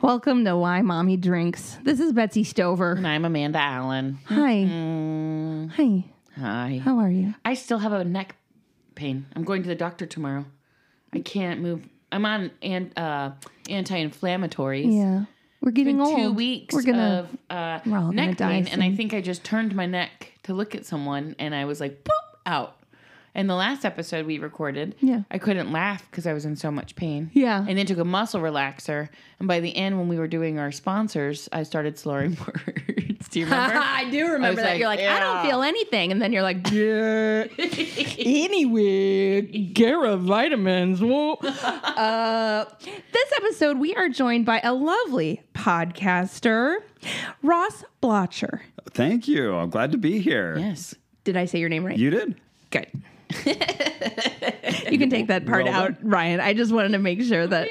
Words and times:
drinks. 0.00 0.10
Hey 0.10 0.12
everyone, 0.12 0.12
welcome 0.12 0.44
to 0.44 0.56
Why 0.56 0.82
Mommy 0.82 1.16
Drinks. 1.16 1.78
This 1.82 2.00
is 2.00 2.12
Betsy 2.12 2.44
Stover. 2.44 2.92
And 2.92 3.06
I'm 3.06 3.24
Amanda 3.24 3.58
Allen. 3.58 4.18
Hi. 4.26 4.54
Mm, 4.54 5.70
Hi. 5.70 6.04
hi. 6.40 6.80
How 6.84 6.98
are 6.98 7.10
you? 7.10 7.34
I 7.44 7.54
still 7.54 7.78
have 7.78 7.92
a 7.92 8.04
neck 8.04 8.36
pain. 8.94 9.26
I'm 9.34 9.44
going 9.44 9.62
to 9.62 9.68
the 9.68 9.74
doctor 9.74 10.06
tomorrow. 10.06 10.44
I 11.12 11.20
can't 11.20 11.60
move. 11.60 11.88
I'm 12.12 12.24
on 12.24 12.50
an, 12.62 12.92
uh, 12.96 13.32
anti-inflammatories. 13.68 14.94
Yeah. 14.94 15.24
We're 15.60 15.72
getting 15.72 16.00
old. 16.00 16.16
two 16.16 16.32
weeks 16.32 16.74
We're 16.74 16.82
gonna. 16.82 17.28
of 17.50 17.56
uh, 17.56 17.80
we're 17.84 18.12
neck 18.12 18.38
pain, 18.38 18.68
and 18.68 18.82
I 18.82 18.94
think 18.94 19.12
I 19.12 19.20
just 19.20 19.42
turned 19.42 19.74
my 19.74 19.86
neck 19.86 20.32
to 20.44 20.54
look 20.54 20.76
at 20.76 20.86
someone, 20.86 21.34
and 21.40 21.52
I 21.52 21.64
was 21.64 21.80
like, 21.80 22.04
"Boop!" 22.04 22.38
out. 22.46 22.77
And 23.38 23.48
the 23.48 23.54
last 23.54 23.84
episode 23.84 24.26
we 24.26 24.38
recorded, 24.40 24.96
Yeah. 24.98 25.22
I 25.30 25.38
couldn't 25.38 25.70
laugh 25.70 26.04
because 26.10 26.26
I 26.26 26.32
was 26.32 26.44
in 26.44 26.56
so 26.56 26.72
much 26.72 26.96
pain. 26.96 27.30
Yeah. 27.34 27.64
and 27.68 27.78
then 27.78 27.86
took 27.86 27.98
a 27.98 28.04
muscle 28.04 28.40
relaxer, 28.40 29.08
and 29.38 29.46
by 29.46 29.60
the 29.60 29.76
end, 29.76 29.96
when 29.96 30.08
we 30.08 30.18
were 30.18 30.26
doing 30.26 30.58
our 30.58 30.72
sponsors, 30.72 31.48
I 31.52 31.62
started 31.62 31.96
slurring 31.98 32.36
words. 32.46 33.28
Do 33.28 33.38
you 33.38 33.44
remember? 33.50 33.76
I 33.76 34.10
do 34.10 34.24
remember 34.32 34.48
was 34.48 34.56
that. 34.56 34.70
like, 34.70 34.78
You're 34.80 34.88
like, 34.88 34.98
I 35.00 35.20
don't 35.20 35.46
feel 35.48 35.62
anything, 35.62 36.10
and 36.10 36.20
then 36.20 36.32
you're 36.32 36.42
like, 36.42 36.68
yeah. 36.72 37.44
anyway, 38.18 39.42
Gara 39.72 40.16
vitamins. 40.16 41.00
Whoa. 41.00 41.34
uh, 41.34 42.64
this 42.82 43.32
episode, 43.36 43.78
we 43.78 43.94
are 43.94 44.08
joined 44.08 44.46
by 44.46 44.60
a 44.64 44.72
lovely 44.74 45.42
podcaster, 45.54 46.78
Ross 47.42 47.84
Blocher. 48.02 48.62
Thank 48.90 49.28
you. 49.28 49.54
I'm 49.54 49.70
glad 49.70 49.92
to 49.92 49.98
be 49.98 50.18
here. 50.18 50.56
yes. 50.58 50.94
Did 51.24 51.36
I 51.36 51.44
say 51.44 51.60
your 51.60 51.68
name 51.68 51.84
right? 51.84 51.96
You 51.96 52.10
did? 52.10 52.34
Good. 52.70 52.88
You 53.46 54.98
can 54.98 55.10
take 55.10 55.26
that 55.28 55.44
part 55.46 55.64
Well 55.64 55.74
out, 55.74 55.94
Ryan. 56.02 56.40
I 56.40 56.54
just 56.54 56.72
wanted 56.72 56.92
to 56.92 56.98
make 56.98 57.22
sure 57.22 57.46
that. 57.46 57.68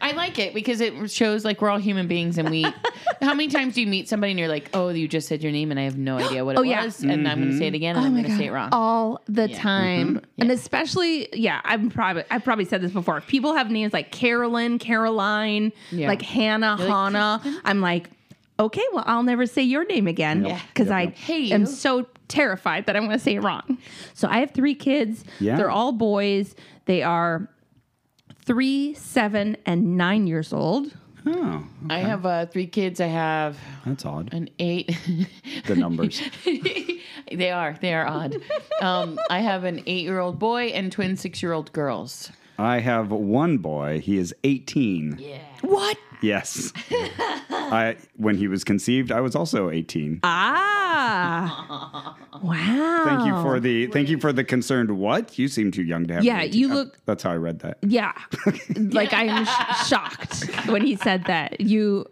I 0.00 0.12
like 0.12 0.38
it 0.38 0.54
because 0.54 0.80
it 0.80 1.10
shows 1.10 1.44
like 1.44 1.60
we're 1.60 1.70
all 1.70 1.78
human 1.78 2.06
beings 2.06 2.38
and 2.38 2.50
we. 2.50 2.62
how 3.22 3.34
many 3.34 3.48
times 3.48 3.74
do 3.74 3.80
you 3.80 3.86
meet 3.86 4.08
somebody 4.08 4.30
and 4.30 4.38
you're 4.38 4.48
like, 4.48 4.70
oh, 4.74 4.88
you 4.88 5.08
just 5.08 5.28
said 5.28 5.42
your 5.42 5.52
name 5.52 5.70
and 5.70 5.78
I 5.78 5.84
have 5.84 5.98
no 5.98 6.18
idea 6.24 6.44
what 6.44 6.56
oh, 6.56 6.62
it 6.62 6.66
Oh, 6.66 6.70
yeah. 6.70 6.84
was, 6.84 7.02
and 7.02 7.28
I'm 7.28 7.38
going 7.38 7.50
to 7.50 7.58
say 7.58 7.66
it 7.66 7.68
mm-hmm. 7.68 7.74
again 7.76 7.96
and 7.96 8.04
oh 8.04 8.08
I'm 8.08 8.12
going 8.14 8.24
to 8.24 8.36
say 8.36 8.46
it 8.46 8.52
wrong. 8.52 8.68
all 8.72 9.22
the 9.26 9.48
time, 9.48 10.16
mm-hmm. 10.16 10.40
and 10.40 10.50
especially, 10.50 11.28
yeah, 11.32 11.60
I'm 11.64 11.90
probably 11.90 12.24
I've 12.30 12.44
probably 12.44 12.64
said 12.64 12.80
this 12.80 12.92
before. 12.92 13.20
People 13.22 13.54
have 13.54 13.70
names 13.70 13.92
like 13.92 14.12
Carolyn, 14.12 14.78
Caroline, 14.78 15.72
Yeah. 15.90 16.08
like 16.08 16.22
Hannah, 16.22 16.76
You're 16.78 16.88
like, 16.88 17.12
Hannah. 17.12 17.60
I'm 17.64 17.80
like, 17.80 18.10
okay, 18.60 18.84
well, 18.92 19.04
I'll 19.06 19.22
never 19.22 19.46
say 19.46 19.62
your 19.62 19.84
name 19.84 20.06
again 20.06 20.42
because 20.42 20.88
Yep, 20.88 20.96
I 20.96 21.02
yep. 21.02 21.14
Hey, 21.16 21.52
am 21.52 21.66
so 21.66 22.06
terrified 22.28 22.86
that 22.86 22.96
I'm 22.96 23.06
going 23.06 23.18
to 23.18 23.22
say 23.24 23.36
it 23.36 23.40
wrong. 23.40 23.78
So 24.14 24.28
I 24.28 24.38
have 24.40 24.52
three 24.52 24.74
kids. 24.74 25.24
Yeah. 25.40 25.56
They're 25.56 25.70
all 25.70 25.92
boys. 25.92 26.54
They 26.86 27.02
are 27.02 27.48
three, 28.44 28.94
seven, 28.94 29.56
and 29.66 29.96
nine 29.96 30.26
years 30.26 30.52
old. 30.52 30.94
Oh, 31.26 31.66
I 31.90 31.98
have 31.98 32.24
uh, 32.24 32.46
three 32.46 32.66
kids. 32.66 33.00
I 33.00 33.06
have 33.08 33.58
that's 33.84 34.06
odd. 34.06 34.32
an 34.32 34.48
eight. 34.58 34.96
The 35.66 35.76
numbers. 35.76 36.22
they 37.30 37.50
are. 37.50 37.76
They 37.78 37.92
are 37.92 38.06
odd. 38.06 38.36
Um, 38.80 39.18
I 39.28 39.40
have 39.40 39.64
an 39.64 39.82
eight-year-old 39.86 40.38
boy 40.38 40.66
and 40.68 40.90
twin 40.90 41.16
six-year-old 41.16 41.72
girls. 41.72 42.30
I 42.58 42.80
have 42.80 43.10
one 43.12 43.58
boy. 43.58 44.00
He 44.00 44.18
is 44.18 44.34
18. 44.44 45.16
Yeah. 45.20 45.38
What? 45.62 45.96
Yes. 46.20 46.72
I 47.50 47.96
when 48.16 48.36
he 48.36 48.48
was 48.48 48.64
conceived, 48.64 49.12
I 49.12 49.20
was 49.20 49.36
also 49.36 49.70
18. 49.70 50.20
Ah. 50.24 52.16
wow. 52.42 53.02
Thank 53.04 53.26
you 53.26 53.32
for 53.42 53.60
the 53.60 53.86
thank 53.88 54.08
you 54.08 54.18
for 54.18 54.32
the 54.32 54.42
concerned 54.42 54.90
what? 54.98 55.38
You 55.38 55.46
seem 55.48 55.70
too 55.70 55.84
young 55.84 56.06
to 56.06 56.14
have. 56.14 56.24
Yeah, 56.24 56.42
you 56.42 56.68
look- 56.68 56.98
That's 57.06 57.22
how 57.22 57.30
I 57.30 57.36
read 57.36 57.60
that. 57.60 57.78
Yeah. 57.82 58.12
like 58.76 59.12
I'm 59.12 59.44
sh- 59.44 59.86
shocked 59.88 60.44
when 60.68 60.82
he 60.84 60.96
said 60.96 61.24
that. 61.26 61.60
You 61.60 62.06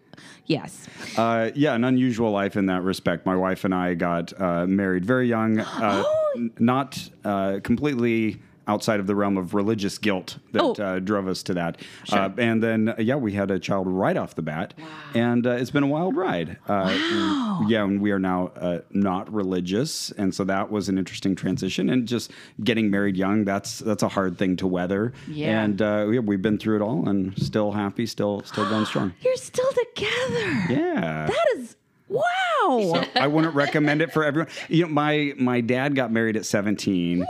yes. 0.46 0.86
Uh, 1.18 1.50
yeah, 1.56 1.74
an 1.74 1.82
unusual 1.82 2.30
life 2.30 2.56
in 2.56 2.66
that 2.66 2.82
respect. 2.82 3.26
My 3.26 3.34
wife 3.34 3.64
and 3.64 3.74
I 3.74 3.94
got 3.94 4.38
uh, 4.40 4.66
married 4.66 5.04
very 5.04 5.26
young, 5.28 5.58
uh, 5.58 5.66
Oh. 6.06 6.32
n- 6.36 6.52
not 6.60 7.10
uh, 7.24 7.58
completely 7.64 8.40
outside 8.68 8.98
of 9.00 9.06
the 9.06 9.14
realm 9.14 9.36
of 9.36 9.54
religious 9.54 9.96
guilt 9.98 10.38
that 10.52 10.62
Oh. 10.62 10.72
uh, 10.74 10.98
drove 10.98 11.28
us 11.28 11.42
to 11.44 11.54
that. 11.54 11.80
Uh, 12.12 12.30
and 12.38 12.62
then, 12.62 12.88
uh, 12.88 12.94
yeah, 12.98 13.14
we 13.14 13.32
had 13.32 13.50
a 13.50 13.58
child 13.58 13.86
right 13.86 14.16
off 14.16 14.34
the 14.34 14.42
bat, 14.42 14.74
and 15.14 15.46
uh, 15.46 15.50
it's 15.50 15.70
been 15.70 15.84
a 15.84 15.86
wild 15.88 16.16
ride. 16.16 16.56
Uh, 16.68 16.88
and- 16.90 17.70
yeah, 17.70 17.84
and 17.84 18.00
we 18.02 18.10
are 18.10 18.18
now 18.18 18.48
uh, 18.56 18.80
not 18.90 19.32
religious, 19.32 20.10
and 20.12 20.34
so 20.34 20.44
that 20.44 20.70
was 20.70 20.88
an 20.88 20.98
interesting 20.98 21.34
transition. 21.34 21.88
And 21.90 22.06
just 22.08 22.30
getting 22.62 22.90
married 22.90 23.16
young, 23.16 23.44
that's 23.44 23.78
that's 23.78 24.02
a 24.02 24.08
hard 24.08 24.36
thing 24.38 24.56
to 24.56 24.66
weather. 24.66 25.12
Yeah. 25.28 25.62
And 25.62 25.80
uh, 25.80 26.08
yeah, 26.10 26.20
we've 26.20 26.42
been 26.42 26.58
through 26.58 26.76
it 26.76 26.82
all, 26.82 27.08
and 27.08 27.36
still 27.38 27.72
happy, 27.72 28.04
still 28.06 28.42
still 28.44 28.68
going 28.68 28.84
strong. 28.84 29.12
You're 29.20 29.36
still 29.36 29.70
together. 29.72 30.64
Yeah. 30.70 31.26
That 31.28 31.46
is 31.56 31.76
wow. 32.08 33.04
I 33.14 33.26
wouldn't 33.26 33.54
recommend 33.54 34.02
it 34.02 34.12
for 34.12 34.24
everyone. 34.24 34.50
You 34.68 34.86
know, 34.86 34.92
my 34.92 35.32
my 35.38 35.60
dad 35.60 35.94
got 35.94 36.12
married 36.12 36.36
at 36.36 36.44
17. 36.46 37.20
what? 37.20 37.28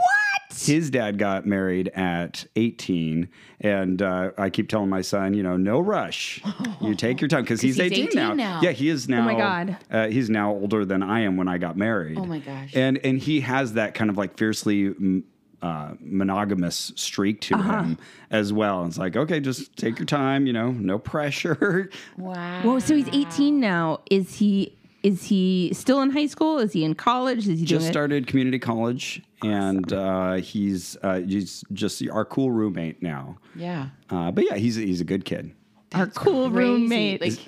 His 0.55 0.89
dad 0.89 1.17
got 1.17 1.45
married 1.45 1.89
at 1.89 2.45
18, 2.55 3.27
and 3.61 4.01
uh, 4.01 4.31
I 4.37 4.49
keep 4.49 4.69
telling 4.69 4.89
my 4.89 5.01
son, 5.01 5.33
you 5.33 5.43
know, 5.43 5.57
no 5.57 5.79
rush. 5.79 6.41
You 6.81 6.95
take 6.95 7.19
your 7.21 7.27
time 7.27 7.43
because 7.43 7.59
he's, 7.61 7.75
he's 7.75 7.91
18, 7.91 8.05
18 8.07 8.15
now. 8.15 8.33
now. 8.33 8.61
Yeah, 8.61 8.71
he 8.71 8.89
is 8.89 9.09
now. 9.09 9.21
Oh 9.21 9.33
my 9.33 9.35
God. 9.37 9.77
Uh, 9.91 10.07
he's 10.07 10.29
now 10.29 10.51
older 10.51 10.85
than 10.85 11.03
I 11.03 11.21
am 11.21 11.35
when 11.37 11.47
I 11.47 11.57
got 11.57 11.75
married. 11.77 12.17
Oh 12.17 12.25
my 12.25 12.39
gosh. 12.39 12.75
And 12.75 12.97
and 13.03 13.19
he 13.19 13.41
has 13.41 13.73
that 13.73 13.93
kind 13.93 14.09
of 14.09 14.17
like 14.17 14.37
fiercely. 14.37 15.23
Uh, 15.59 15.95
monogamous 15.99 16.91
streak 16.95 17.41
to 17.41 17.55
Uh-huh. 17.55 17.81
him 17.81 17.97
as 18.29 18.53
well. 18.53 18.85
It's 18.85 18.99
like, 18.99 19.15
okay, 19.17 19.39
just 19.39 19.75
take 19.75 19.97
your 19.97 20.05
time, 20.05 20.45
you 20.45 20.53
know, 20.53 20.69
no 20.69 20.99
pressure. 21.13 21.89
Wow. 22.15 22.61
Well, 22.63 22.79
so 22.79 22.95
he's 22.95 23.07
18 23.11 23.59
now. 23.59 24.01
Is 24.11 24.35
he 24.35 24.77
is 25.07 25.23
he 25.23 25.71
still 25.73 26.01
in 26.01 26.09
high 26.09 26.27
school? 26.27 26.59
Is 26.59 26.73
he 26.73 26.83
in 26.83 26.93
college? 26.93 27.47
Is 27.47 27.59
he 27.59 27.65
just 27.65 27.69
doing 27.69 27.81
it? 27.83 27.91
started 27.93 28.27
community 28.27 28.59
college, 28.59 29.21
and 29.41 29.91
uh, 29.93 30.33
he's 30.33 30.97
uh, 31.01 31.21
he's 31.21 31.63
just 31.71 32.03
our 32.09 32.25
cool 32.25 32.51
roommate 32.51 33.01
now. 33.01 33.37
Yeah. 33.55 33.87
Uh, 34.09 34.31
but 34.31 34.43
yeah, 34.49 34.57
he's 34.57 34.75
he's 34.75 34.99
a 34.99 35.05
good 35.05 35.23
kid. 35.23 35.51
Our 35.93 36.07
cool 36.07 36.49
Crazy. 36.49 36.69
roommate. 36.69 37.21
Like 37.21 37.39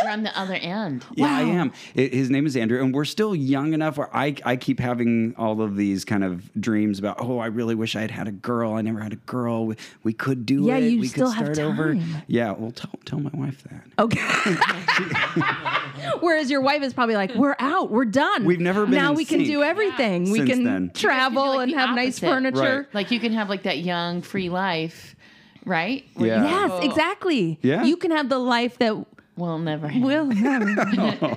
you're 0.04 0.12
on 0.12 0.22
the 0.22 0.38
other 0.38 0.54
end. 0.54 1.04
Yeah, 1.14 1.26
I 1.26 1.42
am. 1.42 1.72
I- 1.96 2.00
his 2.00 2.30
name 2.30 2.46
is 2.46 2.56
Andrew, 2.56 2.82
and 2.82 2.94
we're 2.94 3.04
still 3.04 3.34
young 3.34 3.72
enough 3.72 3.96
where 3.98 4.14
I 4.14 4.34
I 4.44 4.56
keep 4.56 4.80
having 4.80 5.34
all 5.36 5.60
of 5.62 5.76
these 5.76 6.04
kind 6.04 6.24
of 6.24 6.50
dreams 6.60 6.98
about. 6.98 7.16
Oh, 7.20 7.38
I 7.38 7.46
really 7.46 7.74
wish 7.74 7.96
I 7.96 8.00
had 8.00 8.10
had 8.10 8.28
a 8.28 8.32
girl. 8.32 8.74
I 8.74 8.82
never 8.82 9.00
had 9.00 9.12
a 9.12 9.16
girl. 9.16 9.66
We, 9.66 9.76
we 10.02 10.12
could 10.12 10.46
do 10.46 10.64
Yeah, 10.64 10.76
it. 10.76 10.92
you 10.92 11.00
we 11.00 11.08
still 11.08 11.28
could 11.32 11.46
have 11.46 11.54
start 11.54 11.72
over. 11.72 11.94
time. 11.94 12.22
Yeah, 12.26 12.52
well, 12.52 12.70
tell 12.70 12.90
tell 13.04 13.20
my 13.20 13.30
wife 13.34 13.62
that. 13.64 13.82
Okay. 13.98 14.20
Whereas 16.20 16.50
your 16.50 16.60
wife 16.60 16.82
is 16.82 16.92
probably 16.92 17.16
like, 17.16 17.34
"We're 17.34 17.56
out. 17.58 17.90
We're 17.90 18.04
done. 18.04 18.44
We've 18.44 18.60
never 18.60 18.84
been 18.86 18.94
now. 18.96 19.10
in 19.10 19.16
we 19.16 19.24
can 19.24 19.42
do 19.44 19.62
everything. 19.62 20.30
we 20.30 20.38
since 20.38 20.50
can 20.50 20.64
then. 20.64 20.90
travel 20.94 21.54
You 21.54 21.60
and 21.60 21.70
could 21.70 21.70
do, 21.70 21.76
like, 21.76 21.86
have 21.86 21.96
the 21.96 22.02
nice 22.02 22.18
furniture." 22.18 22.76
Right. 22.78 22.94
Like 22.94 23.10
you 23.10 23.20
can 23.20 23.32
have 23.32 23.48
like 23.48 23.62
that 23.64 23.78
young 23.78 24.22
free 24.22 24.48
life, 24.48 25.14
right? 25.64 26.04
Yeah. 26.18 26.44
Yes, 26.44 26.70
oh. 26.72 26.80
exactly. 26.88 27.58
Yeah. 27.62 27.84
You 27.84 27.96
can 27.96 28.10
have 28.10 28.28
the 28.28 28.38
life 28.38 28.78
that 28.78 28.94
We'll 29.40 29.58
never 29.58 29.88
have. 29.94 30.02
will 30.02 30.26
never. 30.26 31.36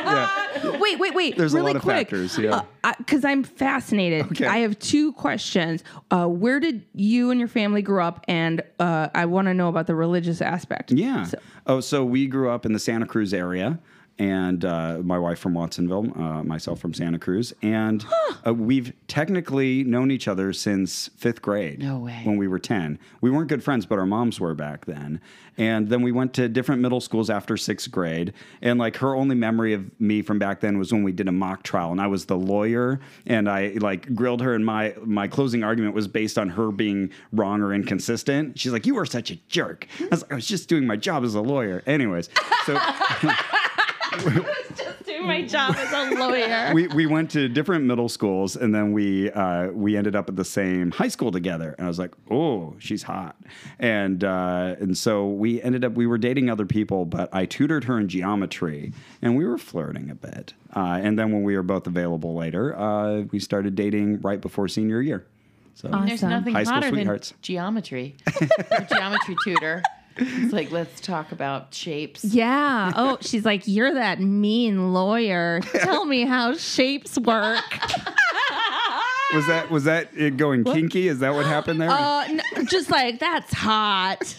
Yeah, 0.00 0.78
wait, 0.78 0.98
wait, 0.98 1.14
wait. 1.14 1.36
There's 1.36 1.52
a 1.52 1.58
really 1.58 1.68
lot 1.68 1.76
of 1.76 1.82
quick. 1.82 1.96
factors, 2.08 2.36
yeah. 2.38 2.62
Because 2.98 3.24
I'm 3.24 3.42
fascinated. 3.44 4.24
Okay. 4.32 4.46
I 4.46 4.58
have 4.58 4.78
two 4.78 5.12
questions. 5.12 5.84
Uh, 6.10 6.26
where 6.26 6.58
did 6.58 6.84
you 6.94 7.30
and 7.30 7.38
your 7.38 7.48
family 7.48 7.82
grow 7.82 8.04
up? 8.06 8.24
And 8.26 8.62
uh, 8.78 9.08
I 9.14 9.26
want 9.26 9.46
to 9.48 9.54
know 9.54 9.68
about 9.68 9.86
the 9.86 9.94
religious 9.94 10.40
aspect. 10.40 10.90
Yeah. 10.90 11.24
So- 11.24 11.38
oh, 11.66 11.80
so 11.80 12.04
we 12.04 12.26
grew 12.26 12.50
up 12.50 12.64
in 12.66 12.72
the 12.72 12.78
Santa 12.78 13.06
Cruz 13.06 13.32
area. 13.34 13.78
And 14.20 14.66
uh, 14.66 14.98
my 15.02 15.18
wife 15.18 15.38
from 15.38 15.54
Watsonville, 15.54 16.12
uh, 16.14 16.44
myself 16.44 16.78
from 16.78 16.92
Santa 16.92 17.18
Cruz, 17.18 17.54
and 17.62 18.04
uh, 18.46 18.52
we've 18.52 18.92
technically 19.08 19.82
known 19.82 20.10
each 20.10 20.28
other 20.28 20.52
since 20.52 21.08
fifth 21.16 21.40
grade. 21.40 21.78
No 21.78 22.00
way. 22.00 22.20
When 22.24 22.36
we 22.36 22.46
were 22.46 22.58
ten, 22.58 22.98
we 23.22 23.30
weren't 23.30 23.48
good 23.48 23.64
friends, 23.64 23.86
but 23.86 23.98
our 23.98 24.04
moms 24.04 24.38
were 24.38 24.54
back 24.54 24.84
then. 24.84 25.22
And 25.56 25.88
then 25.88 26.02
we 26.02 26.12
went 26.12 26.34
to 26.34 26.50
different 26.50 26.82
middle 26.82 27.00
schools 27.00 27.30
after 27.30 27.56
sixth 27.56 27.90
grade. 27.90 28.34
And 28.60 28.78
like 28.78 28.98
her 28.98 29.14
only 29.14 29.36
memory 29.36 29.72
of 29.72 29.90
me 29.98 30.20
from 30.20 30.38
back 30.38 30.60
then 30.60 30.76
was 30.76 30.92
when 30.92 31.02
we 31.02 31.12
did 31.12 31.26
a 31.26 31.32
mock 31.32 31.62
trial, 31.62 31.90
and 31.90 31.98
I 31.98 32.06
was 32.06 32.26
the 32.26 32.36
lawyer, 32.36 33.00
and 33.26 33.48
I 33.48 33.68
like 33.80 34.14
grilled 34.14 34.42
her, 34.42 34.54
and 34.54 34.66
my 34.66 34.94
my 35.02 35.28
closing 35.28 35.64
argument 35.64 35.94
was 35.94 36.08
based 36.08 36.36
on 36.36 36.50
her 36.50 36.70
being 36.70 37.10
wrong 37.32 37.62
or 37.62 37.72
inconsistent. 37.72 38.58
She's 38.58 38.72
like, 38.72 38.84
"You 38.84 38.96
were 38.96 39.06
such 39.06 39.30
a 39.30 39.36
jerk." 39.48 39.86
I 39.98 40.08
was 40.10 40.20
like, 40.20 40.32
"I 40.32 40.34
was 40.34 40.46
just 40.46 40.68
doing 40.68 40.86
my 40.86 40.96
job 40.96 41.24
as 41.24 41.34
a 41.34 41.40
lawyer." 41.40 41.82
Anyways, 41.86 42.28
so. 42.66 42.78
I 44.12 44.24
was 44.40 44.78
just 44.78 45.04
doing 45.04 45.26
my 45.26 45.42
job 45.46 45.74
as 45.76 45.92
a 45.92 46.14
lawyer. 46.16 46.74
we, 46.74 46.86
we 46.88 47.06
went 47.06 47.30
to 47.32 47.48
different 47.48 47.84
middle 47.84 48.08
schools 48.08 48.56
and 48.56 48.74
then 48.74 48.92
we 48.92 49.30
uh, 49.30 49.68
we 49.68 49.96
ended 49.96 50.16
up 50.16 50.28
at 50.28 50.36
the 50.36 50.44
same 50.44 50.90
high 50.90 51.08
school 51.08 51.30
together 51.30 51.74
and 51.78 51.84
I 51.86 51.88
was 51.88 51.98
like 51.98 52.12
oh 52.30 52.74
she's 52.78 53.02
hot 53.04 53.36
and 53.78 54.22
uh, 54.24 54.76
and 54.80 54.96
so 54.96 55.28
we 55.28 55.60
ended 55.62 55.84
up 55.84 55.92
we 55.92 56.06
were 56.06 56.18
dating 56.18 56.50
other 56.50 56.66
people 56.66 57.04
but 57.04 57.28
I 57.32 57.46
tutored 57.46 57.84
her 57.84 57.98
in 57.98 58.08
geometry 58.08 58.92
and 59.22 59.36
we 59.36 59.44
were 59.46 59.58
flirting 59.58 60.10
a 60.10 60.14
bit 60.14 60.54
uh, 60.74 60.98
and 61.02 61.18
then 61.18 61.32
when 61.32 61.42
we 61.42 61.56
were 61.56 61.62
both 61.62 61.86
available 61.86 62.34
later 62.34 62.76
uh, 62.76 63.22
we 63.30 63.38
started 63.38 63.74
dating 63.74 64.20
right 64.20 64.40
before 64.40 64.68
senior 64.68 65.00
year 65.00 65.26
So 65.74 65.88
There's 65.88 66.22
nothing 66.22 66.54
High 66.54 66.64
school 66.64 66.74
hotter 66.74 66.86
than 66.88 66.94
sweethearts. 66.96 67.34
geometry. 67.42 68.16
Geometry 68.90 69.36
tutor. 69.44 69.82
It's 70.16 70.52
like, 70.52 70.70
let's 70.70 71.00
talk 71.00 71.32
about 71.32 71.72
shapes. 71.72 72.24
Yeah. 72.24 72.92
Oh, 72.94 73.18
she's 73.20 73.44
like, 73.44 73.62
you're 73.66 73.94
that 73.94 74.20
mean 74.20 74.92
lawyer. 74.92 75.60
Tell 75.80 76.04
me 76.04 76.24
how 76.24 76.54
shapes 76.56 77.16
work. 77.18 77.64
was 79.34 79.46
that 79.46 79.68
was 79.70 79.84
that 79.84 80.08
it 80.16 80.36
going 80.36 80.64
kinky? 80.64 81.08
Is 81.08 81.20
that 81.20 81.32
what 81.34 81.46
happened 81.46 81.80
there? 81.80 81.90
Uh, 81.90 82.24
n- 82.28 82.42
just 82.68 82.90
like 82.90 83.18
that's 83.20 83.52
hot. 83.54 84.34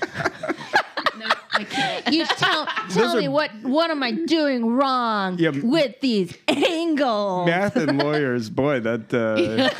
No, 1.18 1.28
I 1.54 1.64
can't. 1.64 2.14
You 2.14 2.26
tell 2.26 2.66
tell 2.90 3.16
are- 3.16 3.20
me 3.20 3.28
what 3.28 3.52
what 3.64 3.90
am 3.92 4.04
I 4.04 4.12
doing 4.12 4.66
wrong 4.76 5.38
Yeah. 5.40 5.52
with 5.64 6.00
these 6.02 6.38
angles? 6.48 7.48
Math 7.48 7.76
and 7.78 7.98
lawyers, 7.98 8.50
boy, 8.50 8.80
that 8.82 9.14
uh, 9.14 9.36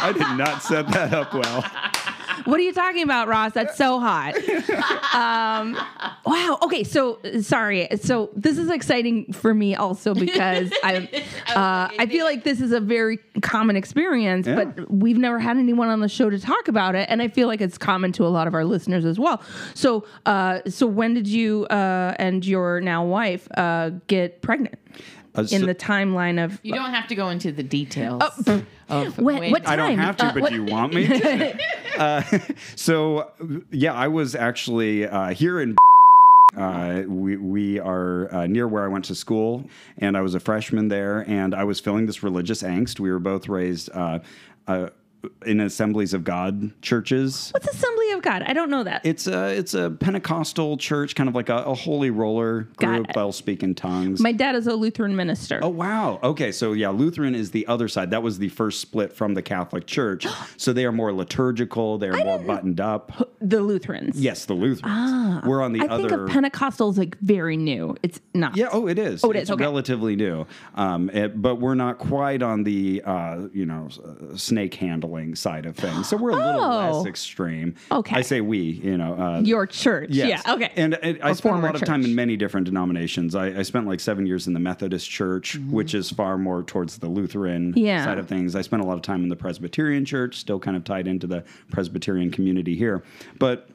I 0.00 0.12
did 0.12 0.38
not 0.38 0.62
set 0.62 0.86
that 0.88 1.12
up 1.12 1.32
well. 1.34 1.64
What 2.44 2.58
are 2.60 2.62
you 2.62 2.72
talking 2.72 3.02
about, 3.02 3.28
Ross? 3.28 3.52
That's 3.52 3.76
so 3.76 4.00
hot. 4.00 4.34
um, 5.14 5.74
wow. 6.26 6.58
Okay. 6.62 6.84
So 6.84 7.18
sorry. 7.40 7.88
So 8.00 8.30
this 8.34 8.58
is 8.58 8.70
exciting 8.70 9.32
for 9.32 9.54
me 9.54 9.74
also 9.74 10.14
because 10.14 10.72
I, 10.82 11.08
uh, 11.54 11.88
I 11.98 12.06
feel 12.06 12.24
like 12.24 12.44
this 12.44 12.60
is 12.60 12.72
a 12.72 12.80
very 12.80 13.18
common 13.42 13.76
experience, 13.76 14.46
Yeah. 14.46 14.64
but 14.64 14.90
we've 14.90 15.18
never 15.18 15.38
had 15.38 15.56
anyone 15.56 15.88
on 15.88 16.00
the 16.00 16.08
show 16.08 16.30
to 16.30 16.38
talk 16.38 16.68
about 16.68 16.94
it, 16.94 17.08
and 17.10 17.22
I 17.22 17.28
feel 17.28 17.48
like 17.48 17.60
it's 17.60 17.78
common 17.78 18.12
to 18.12 18.26
a 18.26 18.28
lot 18.28 18.46
of 18.46 18.54
our 18.54 18.64
listeners 18.64 19.04
as 19.04 19.18
well. 19.18 19.42
So, 19.74 20.04
uh, 20.26 20.60
so 20.66 20.86
when 20.86 21.14
did 21.14 21.26
you 21.28 21.66
uh, 21.66 22.14
and 22.18 22.44
your 22.44 22.80
now 22.80 23.04
wife 23.04 23.48
uh, 23.56 23.90
get 24.06 24.42
pregnant? 24.42 24.78
Uh, 25.36 25.40
In 25.40 25.46
so- 25.60 25.66
the 25.66 25.74
timeline 25.74 26.42
of 26.42 26.60
You 26.62 26.74
don't 26.74 26.92
have 26.92 27.08
to 27.08 27.14
go 27.14 27.28
into 27.30 27.50
the 27.50 27.62
details 27.64 28.22
of 28.88 29.18
when, 29.18 29.50
what 29.50 29.66
I 29.66 29.74
don't 29.76 29.98
have 29.98 30.16
to, 30.18 30.26
Uh, 30.26 30.32
but 30.34 30.42
what- 30.42 30.52
you 30.52 30.64
want 30.64 30.94
me 30.94 31.06
to. 31.08 31.58
uh, 31.98 32.22
so, 32.76 33.32
yeah, 33.70 33.92
I 33.94 34.08
was 34.08 34.34
actually 34.34 35.06
uh, 35.06 35.30
here 35.34 35.60
in. 35.60 35.76
Uh, 36.56 37.02
we 37.08 37.36
we 37.36 37.80
are 37.80 38.32
uh, 38.32 38.46
near 38.46 38.68
where 38.68 38.84
I 38.84 38.88
went 38.88 39.06
to 39.06 39.14
school, 39.16 39.64
and 39.98 40.16
I 40.16 40.20
was 40.20 40.36
a 40.36 40.40
freshman 40.40 40.86
there, 40.86 41.24
and 41.28 41.52
I 41.52 41.64
was 41.64 41.80
feeling 41.80 42.06
this 42.06 42.22
religious 42.22 42.62
angst. 42.62 43.00
We 43.00 43.10
were 43.10 43.18
both 43.18 43.48
raised 43.48 43.90
uh, 43.92 44.20
uh, 44.68 44.90
in 45.46 45.60
Assemblies 45.60 46.14
of 46.14 46.24
God 46.24 46.70
churches. 46.82 47.50
What's 47.52 47.66
Assembly 47.68 48.10
of 48.12 48.22
God? 48.22 48.42
I 48.46 48.52
don't 48.52 48.70
know 48.70 48.84
that. 48.84 49.04
It's 49.04 49.26
a 49.26 49.48
it's 49.56 49.74
a 49.74 49.90
Pentecostal 49.90 50.76
church, 50.76 51.14
kind 51.14 51.28
of 51.28 51.34
like 51.34 51.48
a, 51.48 51.56
a 51.58 51.74
holy 51.74 52.10
roller 52.10 52.62
group. 52.76 53.06
They'll 53.14 53.32
speak 53.32 53.62
in 53.62 53.74
tongues. 53.74 54.20
My 54.20 54.32
dad 54.32 54.54
is 54.54 54.66
a 54.66 54.74
Lutheran 54.74 55.14
minister. 55.16 55.60
Oh 55.62 55.68
wow. 55.68 56.20
Okay, 56.22 56.52
so 56.52 56.72
yeah, 56.72 56.88
Lutheran 56.90 57.34
is 57.34 57.50
the 57.50 57.66
other 57.66 57.88
side. 57.88 58.10
That 58.10 58.22
was 58.22 58.38
the 58.38 58.48
first 58.48 58.80
split 58.80 59.12
from 59.12 59.34
the 59.34 59.42
Catholic 59.42 59.86
Church. 59.86 60.26
so 60.56 60.72
they 60.72 60.84
are 60.84 60.92
more 60.92 61.12
liturgical. 61.12 61.98
They 61.98 62.08
are 62.08 62.16
more 62.24 62.38
buttoned 62.38 62.80
up. 62.80 63.30
The 63.40 63.60
Lutherans. 63.60 64.18
Yes, 64.20 64.46
the 64.46 64.54
Lutherans. 64.54 65.44
We're 65.44 65.62
on 65.62 65.72
the 65.72 65.80
I 65.82 65.86
other. 65.86 65.94
I 65.94 66.08
think 66.08 66.12
of 66.12 66.28
Pentecostals 66.30 66.96
like 66.96 67.18
very 67.20 67.56
new. 67.56 67.96
It's 68.02 68.20
not. 68.32 68.56
yeah. 68.56 68.68
Oh, 68.72 68.86
it 68.88 68.98
is. 68.98 69.22
Oh, 69.24 69.30
it 69.30 69.36
is, 69.36 69.42
It's 69.42 69.50
okay. 69.50 69.62
relatively 69.64 70.16
new. 70.16 70.46
Um, 70.74 71.10
it- 71.10 71.40
but 71.40 71.56
we're 71.56 71.74
not 71.74 71.98
quite 71.98 72.42
on 72.42 72.64
the 72.64 73.02
uh, 73.04 73.48
you 73.52 73.66
know 73.66 73.88
uh, 74.04 74.36
snake 74.36 74.74
side 75.34 75.66
of 75.66 75.76
things. 75.76 76.08
So 76.08 76.16
we're 76.16 76.30
a 76.30 76.36
little 76.36 76.60
Oh. 76.64 76.98
less 76.98 77.06
extreme. 77.06 77.74
Okay. 77.92 78.16
I 78.16 78.22
say 78.22 78.40
we. 78.40 78.58
You 78.58 78.96
know. 78.98 79.14
Uh, 79.14 79.40
Your 79.40 79.66
church. 79.66 80.10
Yes. 80.10 80.42
Yeah. 80.46 80.54
Okay. 80.54 80.70
And 80.76 80.94
it, 80.94 81.20
I 81.22 81.30
Or 81.30 81.34
spent 81.34 81.38
a 81.38 81.42
former 81.42 81.66
lot 81.68 81.74
of 81.76 81.82
time 81.84 82.02
church. 82.02 82.10
in 82.10 82.14
many 82.16 82.36
different 82.36 82.64
denominations. 82.66 83.34
I, 83.34 83.46
I 83.58 83.62
spent 83.62 83.86
like 83.86 84.00
seven 84.00 84.26
years 84.26 84.46
in 84.46 84.52
the 84.52 84.60
Methodist 84.60 85.08
Church, 85.08 85.56
which 85.70 85.94
is 85.94 86.10
far 86.10 86.36
more 86.38 86.62
towards 86.62 86.98
the 86.98 87.08
Lutheran 87.08 87.70
Mm-hmm. 87.72 87.78
Yeah. 87.78 88.04
side 88.04 88.18
of 88.18 88.26
things. 88.28 88.56
I 88.56 88.62
spent 88.62 88.82
a 88.82 88.86
lot 88.86 88.94
of 88.96 89.02
time 89.02 89.22
in 89.22 89.28
the 89.28 89.36
Presbyterian 89.36 90.04
Church, 90.04 90.36
still 90.36 90.58
kind 90.58 90.76
of 90.76 90.84
tied 90.84 91.06
into 91.06 91.26
the 91.26 91.44
Presbyterian 91.70 92.30
community 92.30 92.74
here. 92.76 93.02
But 93.38 93.68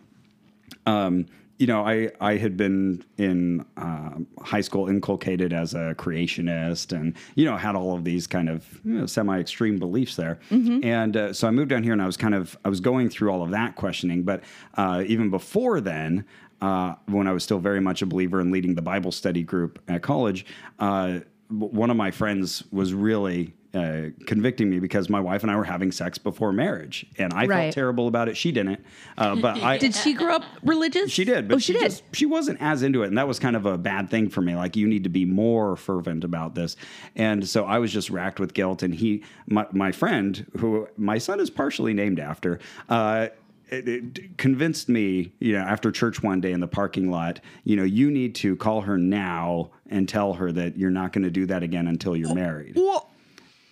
um, 0.85 1.25
you 1.59 1.67
know, 1.67 1.85
I, 1.85 2.09
I 2.21 2.37
had 2.37 2.55
been 2.57 3.03
in 3.17 3.65
um 3.77 4.25
high 4.41 4.61
school 4.61 4.87
inculcated 4.89 5.51
as 5.53 5.73
a 5.73 5.93
creationist 5.97 6.97
and, 6.97 7.15
you 7.35 7.45
know, 7.45 7.57
had 7.57 7.75
all 7.75 7.93
of 7.95 8.03
these 8.05 8.25
kind 8.27 8.49
of 8.49 8.65
you 8.85 8.93
know, 8.93 9.05
semi 9.05 9.37
extreme 9.39 9.77
beliefs 9.77 10.15
there. 10.15 10.39
And 10.83 11.17
uh, 11.17 11.33
so 11.33 11.47
I 11.47 11.51
moved 11.51 11.69
down 11.69 11.83
here 11.83 11.93
and 11.93 12.01
I 12.01 12.05
was 12.05 12.17
kind 12.17 12.33
of, 12.33 12.57
I 12.63 12.69
was 12.69 12.79
going 12.79 13.09
through 13.09 13.29
all 13.29 13.43
of 13.43 13.51
that 13.51 13.75
questioning. 13.75 14.23
But 14.23 14.43
uh, 14.75 15.03
even 15.05 15.29
before 15.29 15.81
then, 15.81 16.25
uh, 16.61 16.95
when 17.07 17.27
I 17.27 17.33
was 17.33 17.43
still 17.43 17.59
very 17.59 17.81
much 17.81 18.01
a 18.01 18.05
believer 18.05 18.39
in 18.41 18.51
leading 18.51 18.75
the 18.75 18.81
Bible 18.81 19.11
study 19.11 19.43
group 19.43 19.79
at 19.87 20.01
college, 20.01 20.45
uh, 20.79 21.19
one 21.49 21.89
of 21.89 21.97
my 21.97 22.11
friends 22.11 22.63
was 22.71 22.93
really 22.93 23.53
uh, 23.73 24.09
convicting 24.25 24.69
me 24.69 24.79
because 24.79 25.09
my 25.09 25.19
wife 25.19 25.43
and 25.43 25.51
I 25.51 25.55
were 25.55 25.63
having 25.63 25.91
sex 25.91 26.17
before 26.17 26.51
marriage, 26.51 27.05
and 27.19 27.31
I 27.33 27.45
Right. 27.45 27.49
felt 27.65 27.73
terrible 27.73 28.07
about 28.07 28.27
it. 28.27 28.35
She 28.35 28.51
didn't, 28.51 28.83
uh, 29.17 29.35
but 29.41 29.61
I 29.61 29.77
Did 29.77 29.93
she 29.93 30.13
grow 30.13 30.35
up 30.37 30.43
religious? 30.63 31.11
she 31.11 31.23
did, 31.23 31.47
but 31.47 31.55
oh, 31.55 31.59
she, 31.59 31.73
did. 31.73 31.83
Just, 31.83 32.03
she 32.13 32.25
wasn't 32.25 32.59
as 32.61 32.81
into 32.81 33.03
it, 33.03 33.07
and 33.07 33.17
that 33.17 33.27
was 33.27 33.37
kind 33.37 33.55
of 33.55 33.65
a 33.67 33.77
bad 33.77 34.09
thing 34.09 34.29
for 34.29 34.41
me. 34.41 34.55
Like 34.55 34.75
you 34.75 34.87
need 34.87 35.03
to 35.03 35.09
be 35.09 35.23
more 35.25 35.75
fervent 35.75 36.23
about 36.23 36.55
this, 36.55 36.75
and 37.15 37.47
so 37.47 37.65
I 37.65 37.77
was 37.79 37.93
just 37.93 38.09
racked 38.09 38.39
with 38.39 38.53
guilt. 38.55 38.81
And 38.81 38.95
he, 38.95 39.23
my, 39.47 39.67
my 39.71 39.91
friend, 39.91 40.45
who 40.57 40.87
my 40.97 41.17
son 41.19 41.39
is 41.39 41.49
partially 41.51 41.93
named 41.93 42.19
after. 42.19 42.59
Uh, 42.89 43.27
it, 43.71 43.87
it 43.87 44.37
convinced 44.39 44.89
me, 44.89 45.31
you 45.39 45.53
know, 45.53 45.59
after 45.59 45.91
church 45.91 46.23
one 46.23 46.41
day 46.41 46.53
in 46.53 46.59
the 46.59 46.67
parking 46.67 47.11
lot, 47.11 47.39
you 47.65 47.75
know, 47.75 47.83
you 47.83 48.09
need 48.09 48.33
to 48.35 48.55
call 48.55 48.81
her 48.81 48.97
now 48.97 49.69
and 49.91 50.09
tell 50.09 50.33
her 50.33 50.51
that 50.51 50.75
you're 50.75 50.89
not 50.89 51.13
going 51.13 51.23
to 51.23 51.29
do 51.29 51.45
that 51.45 51.61
again 51.61 51.85
until 51.85 52.15
you're 52.17 52.33
married. 52.33 52.73
Well, 52.75 53.08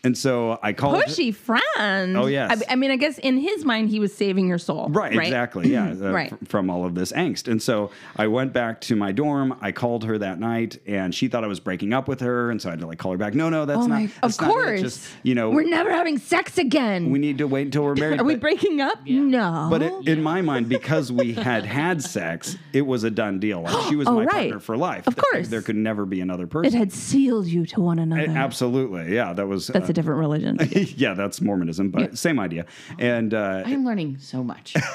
And 0.07 0.17
so 0.17 0.57
I 0.63 0.71
called. 0.71 0.95
pushy 1.03 1.35
friend. 1.35 2.15
Oh, 2.15 2.27
yes. 2.27 2.63
I, 2.69 2.73
I 2.73 2.75
mean, 2.77 2.91
I 2.91 2.95
guess 2.95 3.17
in 3.17 3.37
his 3.37 3.65
mind, 3.65 3.89
he 3.89 3.99
was 3.99 4.15
saving 4.15 4.47
your 4.47 4.57
soul. 4.57 4.87
Right, 4.89 5.13
exactly. 5.13 5.69
Yeah, 5.69 5.89
uh, 6.01 6.11
Right. 6.11 6.31
f- 6.31 6.47
from 6.47 6.69
all 6.69 6.85
of 6.85 6.95
this 6.95 7.11
angst. 7.11 7.51
And 7.51 7.61
so 7.61 7.91
I 8.15 8.27
went 8.27 8.53
back 8.53 8.79
to 8.81 8.95
my 8.95 9.11
dorm. 9.11 9.57
I 9.59 9.73
called 9.73 10.05
her 10.05 10.17
that 10.19 10.39
night, 10.39 10.79
and 10.87 11.13
she 11.13 11.27
thought 11.27 11.43
I 11.43 11.47
was 11.47 11.59
breaking 11.59 11.91
up 11.91 12.07
with 12.07 12.21
her, 12.21 12.49
and 12.51 12.61
so 12.61 12.69
I 12.69 12.71
had 12.71 12.79
to 12.79 12.87
like 12.87 12.99
call 12.99 13.11
her 13.11 13.17
back. 13.17 13.33
No, 13.35 13.49
no, 13.49 13.65
that's 13.65 13.79
Oh 13.79 13.87
not. 13.87 13.89
my! 13.89 14.09
that's 14.21 14.37
Of 14.37 14.41
not 14.45 14.49
it. 14.49 14.53
course. 14.53 14.81
Just 14.81 15.07
you 15.23 15.35
know, 15.35 15.49
we're 15.49 15.67
never 15.67 15.91
having 15.91 16.17
sex 16.17 16.57
again. 16.57 17.11
we 17.11 17.19
need 17.19 17.37
to 17.39 17.47
wait 17.47 17.63
until 17.65 17.83
we're 17.83 17.95
married. 17.95 18.21
Are 18.21 18.23
we 18.23 18.35
but- 18.35 18.41
breaking 18.41 18.79
up? 18.79 19.05
No. 19.05 19.67
But 19.69 19.81
it, 19.81 20.07
in 20.07 20.23
my 20.23 20.41
mind, 20.41 20.69
because 20.69 21.11
we 21.11 21.33
had 21.33 21.65
had 21.65 22.01
sex, 22.01 22.55
it 22.71 22.83
was 22.83 23.03
a 23.03 23.11
done 23.11 23.39
deal. 23.39 23.61
Like 23.63 23.89
she 23.89 23.97
was 23.97 24.07
Oh, 24.11 24.13
my 24.15 24.23
right. 24.23 24.31
partner 24.51 24.59
for 24.61 24.77
life. 24.77 25.05
Of 25.07 25.17
course. 25.17 25.49
there 25.49 25.61
could 25.61 25.75
never 25.75 26.05
be 26.05 26.21
another 26.21 26.47
person. 26.47 26.73
it 26.73 26.77
had 26.77 26.93
sealed 26.93 27.47
you 27.47 27.65
to 27.65 27.81
one 27.81 27.99
another. 27.99 28.29
Absolutely, 28.29 29.13
yeah. 29.13 29.33
That 29.33 29.47
was. 29.47 29.67
That's 29.67 29.89
uh, 29.89 29.91
a 29.91 29.93
different 29.97 30.19
religion. 30.19 30.57
yeah, 30.95 31.15
that's 31.15 31.41
Mormonism, 31.41 31.89
but 31.89 32.17
same 32.17 32.39
idea. 32.39 32.67
And 32.99 33.33
uh, 33.33 33.63
I'm 33.65 33.83
learning 33.83 34.19
so 34.19 34.43
much. 34.43 34.75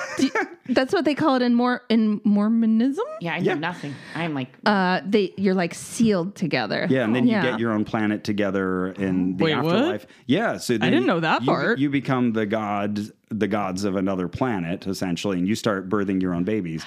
That's 0.68 0.92
what 0.92 1.04
they 1.04 1.16
call 1.16 1.35
it 1.35 1.42
in 1.42 1.56
more 1.56 1.82
in 1.88 2.21
Mormonism. 2.23 3.04
Yeah, 3.21 3.35
I 3.35 3.38
know 3.40 3.44
Yeah. 3.47 3.54
nothing. 3.54 3.94
I'm 4.14 4.32
like, 4.32 4.49
Uh, 4.64 5.00
they 5.04 5.35
you're 5.37 5.54
like 5.56 5.75
sealed 5.75 6.37
together. 6.37 6.87
Yeah, 6.88 7.02
and 7.02 7.16
then 7.16 7.26
you 7.26 7.32
Yeah. 7.32 7.42
get 7.42 7.59
your 7.59 7.73
own 7.73 7.85
planet 7.85 8.23
together 8.23 8.92
in 8.92 9.37
the 9.38 9.44
Wait, 9.44 9.56
what? 9.56 9.75
afterlife. 9.75 10.06
Yeah, 10.26 10.59
so 10.59 10.78
then 10.78 10.92
didn't 10.92 11.06
know 11.06 11.18
that 11.18 11.42
you- 11.42 11.49
part. 11.49 11.78
You 11.80 11.90
become 11.90 12.32
the 12.32 12.47
god, 12.47 13.00
the 13.28 13.49
gods 13.49 13.82
of 13.82 13.97
another 13.97 14.28
planet, 14.28 14.87
essentially, 14.87 15.37
and 15.38 15.49
you 15.49 15.56
start 15.56 15.88
birthing 15.88 16.23
your 16.23 16.32
own 16.32 16.44
babies 16.44 16.85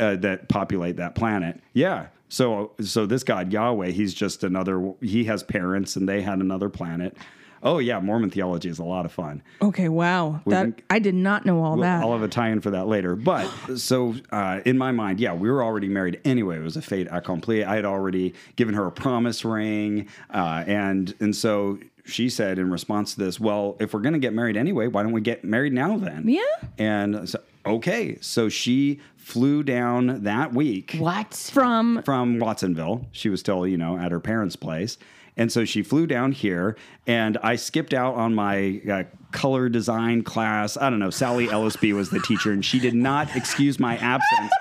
uh, 0.00 0.16
that 0.16 0.48
populate 0.48 0.96
that 0.96 1.14
planet. 1.14 1.60
Yeah. 1.74 2.06
So, 2.28 2.72
so 2.80 3.06
this 3.06 3.22
god 3.22 3.52
Yahweh, 3.52 3.90
he's 3.90 4.14
just 4.14 4.44
another. 4.44 4.92
He 5.00 5.24
has 5.24 5.42
parents, 5.42 5.96
and 5.96 6.08
they 6.08 6.22
had 6.22 6.38
another 6.38 6.68
planet. 6.68 7.16
Oh 7.62 7.78
yeah, 7.78 7.98
Mormon 8.00 8.30
theology 8.30 8.68
is 8.68 8.78
a 8.78 8.84
lot 8.84 9.04
of 9.04 9.12
fun. 9.12 9.42
Okay. 9.60 9.88
Wow. 9.88 10.40
That 10.46 10.82
I 10.90 10.98
did 10.98 11.14
not 11.14 11.44
know 11.46 11.62
all 11.64 11.76
that. 11.78 12.02
I'll 12.02 12.12
have 12.12 12.22
a 12.22 12.28
tie-in 12.28 12.60
for 12.60 12.70
that 12.70 12.86
later. 12.86 13.16
But 13.16 13.48
so 13.76 14.14
uh, 14.30 14.60
in 14.64 14.78
my 14.78 14.92
mind, 14.92 15.20
yeah, 15.20 15.34
we 15.34 15.50
were 15.50 15.64
already 15.64 15.88
married 15.88 16.20
anyway. 16.24 16.58
It 16.58 16.62
was 16.62 16.76
a 16.76 16.82
fait 16.82 17.08
accompli. 17.10 17.64
I 17.64 17.76
had 17.76 17.84
already 17.84 18.34
given 18.56 18.74
her 18.74 18.86
a 18.86 18.92
promise 18.92 19.44
ring, 19.44 20.08
uh, 20.32 20.64
and 20.66 21.14
and 21.18 21.34
so 21.34 21.78
she 22.04 22.28
said 22.28 22.58
in 22.58 22.70
response 22.70 23.14
to 23.14 23.24
this, 23.24 23.40
"Well, 23.40 23.76
if 23.80 23.94
we're 23.94 24.00
going 24.00 24.12
to 24.12 24.20
get 24.20 24.32
married 24.32 24.56
anyway, 24.56 24.86
why 24.86 25.02
don't 25.02 25.12
we 25.12 25.20
get 25.20 25.42
married 25.44 25.72
now 25.72 25.96
then?" 25.96 26.24
Yeah. 26.28 26.42
And 26.78 27.28
so, 27.28 27.40
okay, 27.64 28.18
so 28.20 28.48
she 28.48 29.00
flew 29.26 29.64
down 29.64 30.22
that 30.22 30.52
week 30.54 30.94
what? 30.98 31.34
From 31.52 32.00
from 32.04 32.38
Watsonville. 32.38 33.06
She 33.10 33.28
was 33.28 33.40
still, 33.40 33.66
you 33.66 33.76
know, 33.76 33.98
at 33.98 34.12
her 34.12 34.20
parents' 34.20 34.54
place. 34.54 34.98
And 35.36 35.50
so 35.50 35.64
she 35.64 35.82
flew 35.82 36.06
down 36.06 36.30
here, 36.32 36.76
and 37.06 37.36
I 37.42 37.56
skipped 37.56 37.92
out 37.92 38.14
on 38.14 38.34
my 38.34 38.80
uh, 38.90 39.02
color 39.32 39.68
design 39.68 40.22
class. 40.22 40.78
I 40.78 40.88
don't 40.88 41.00
know. 41.00 41.10
Sally 41.10 41.48
Ellisby 41.48 41.92
was 41.92 42.08
the 42.08 42.20
teacher, 42.20 42.52
and 42.52 42.64
she 42.64 42.78
did 42.78 42.94
not 42.94 43.34
excuse 43.36 43.78
my 43.80 43.96
absence 43.98 44.52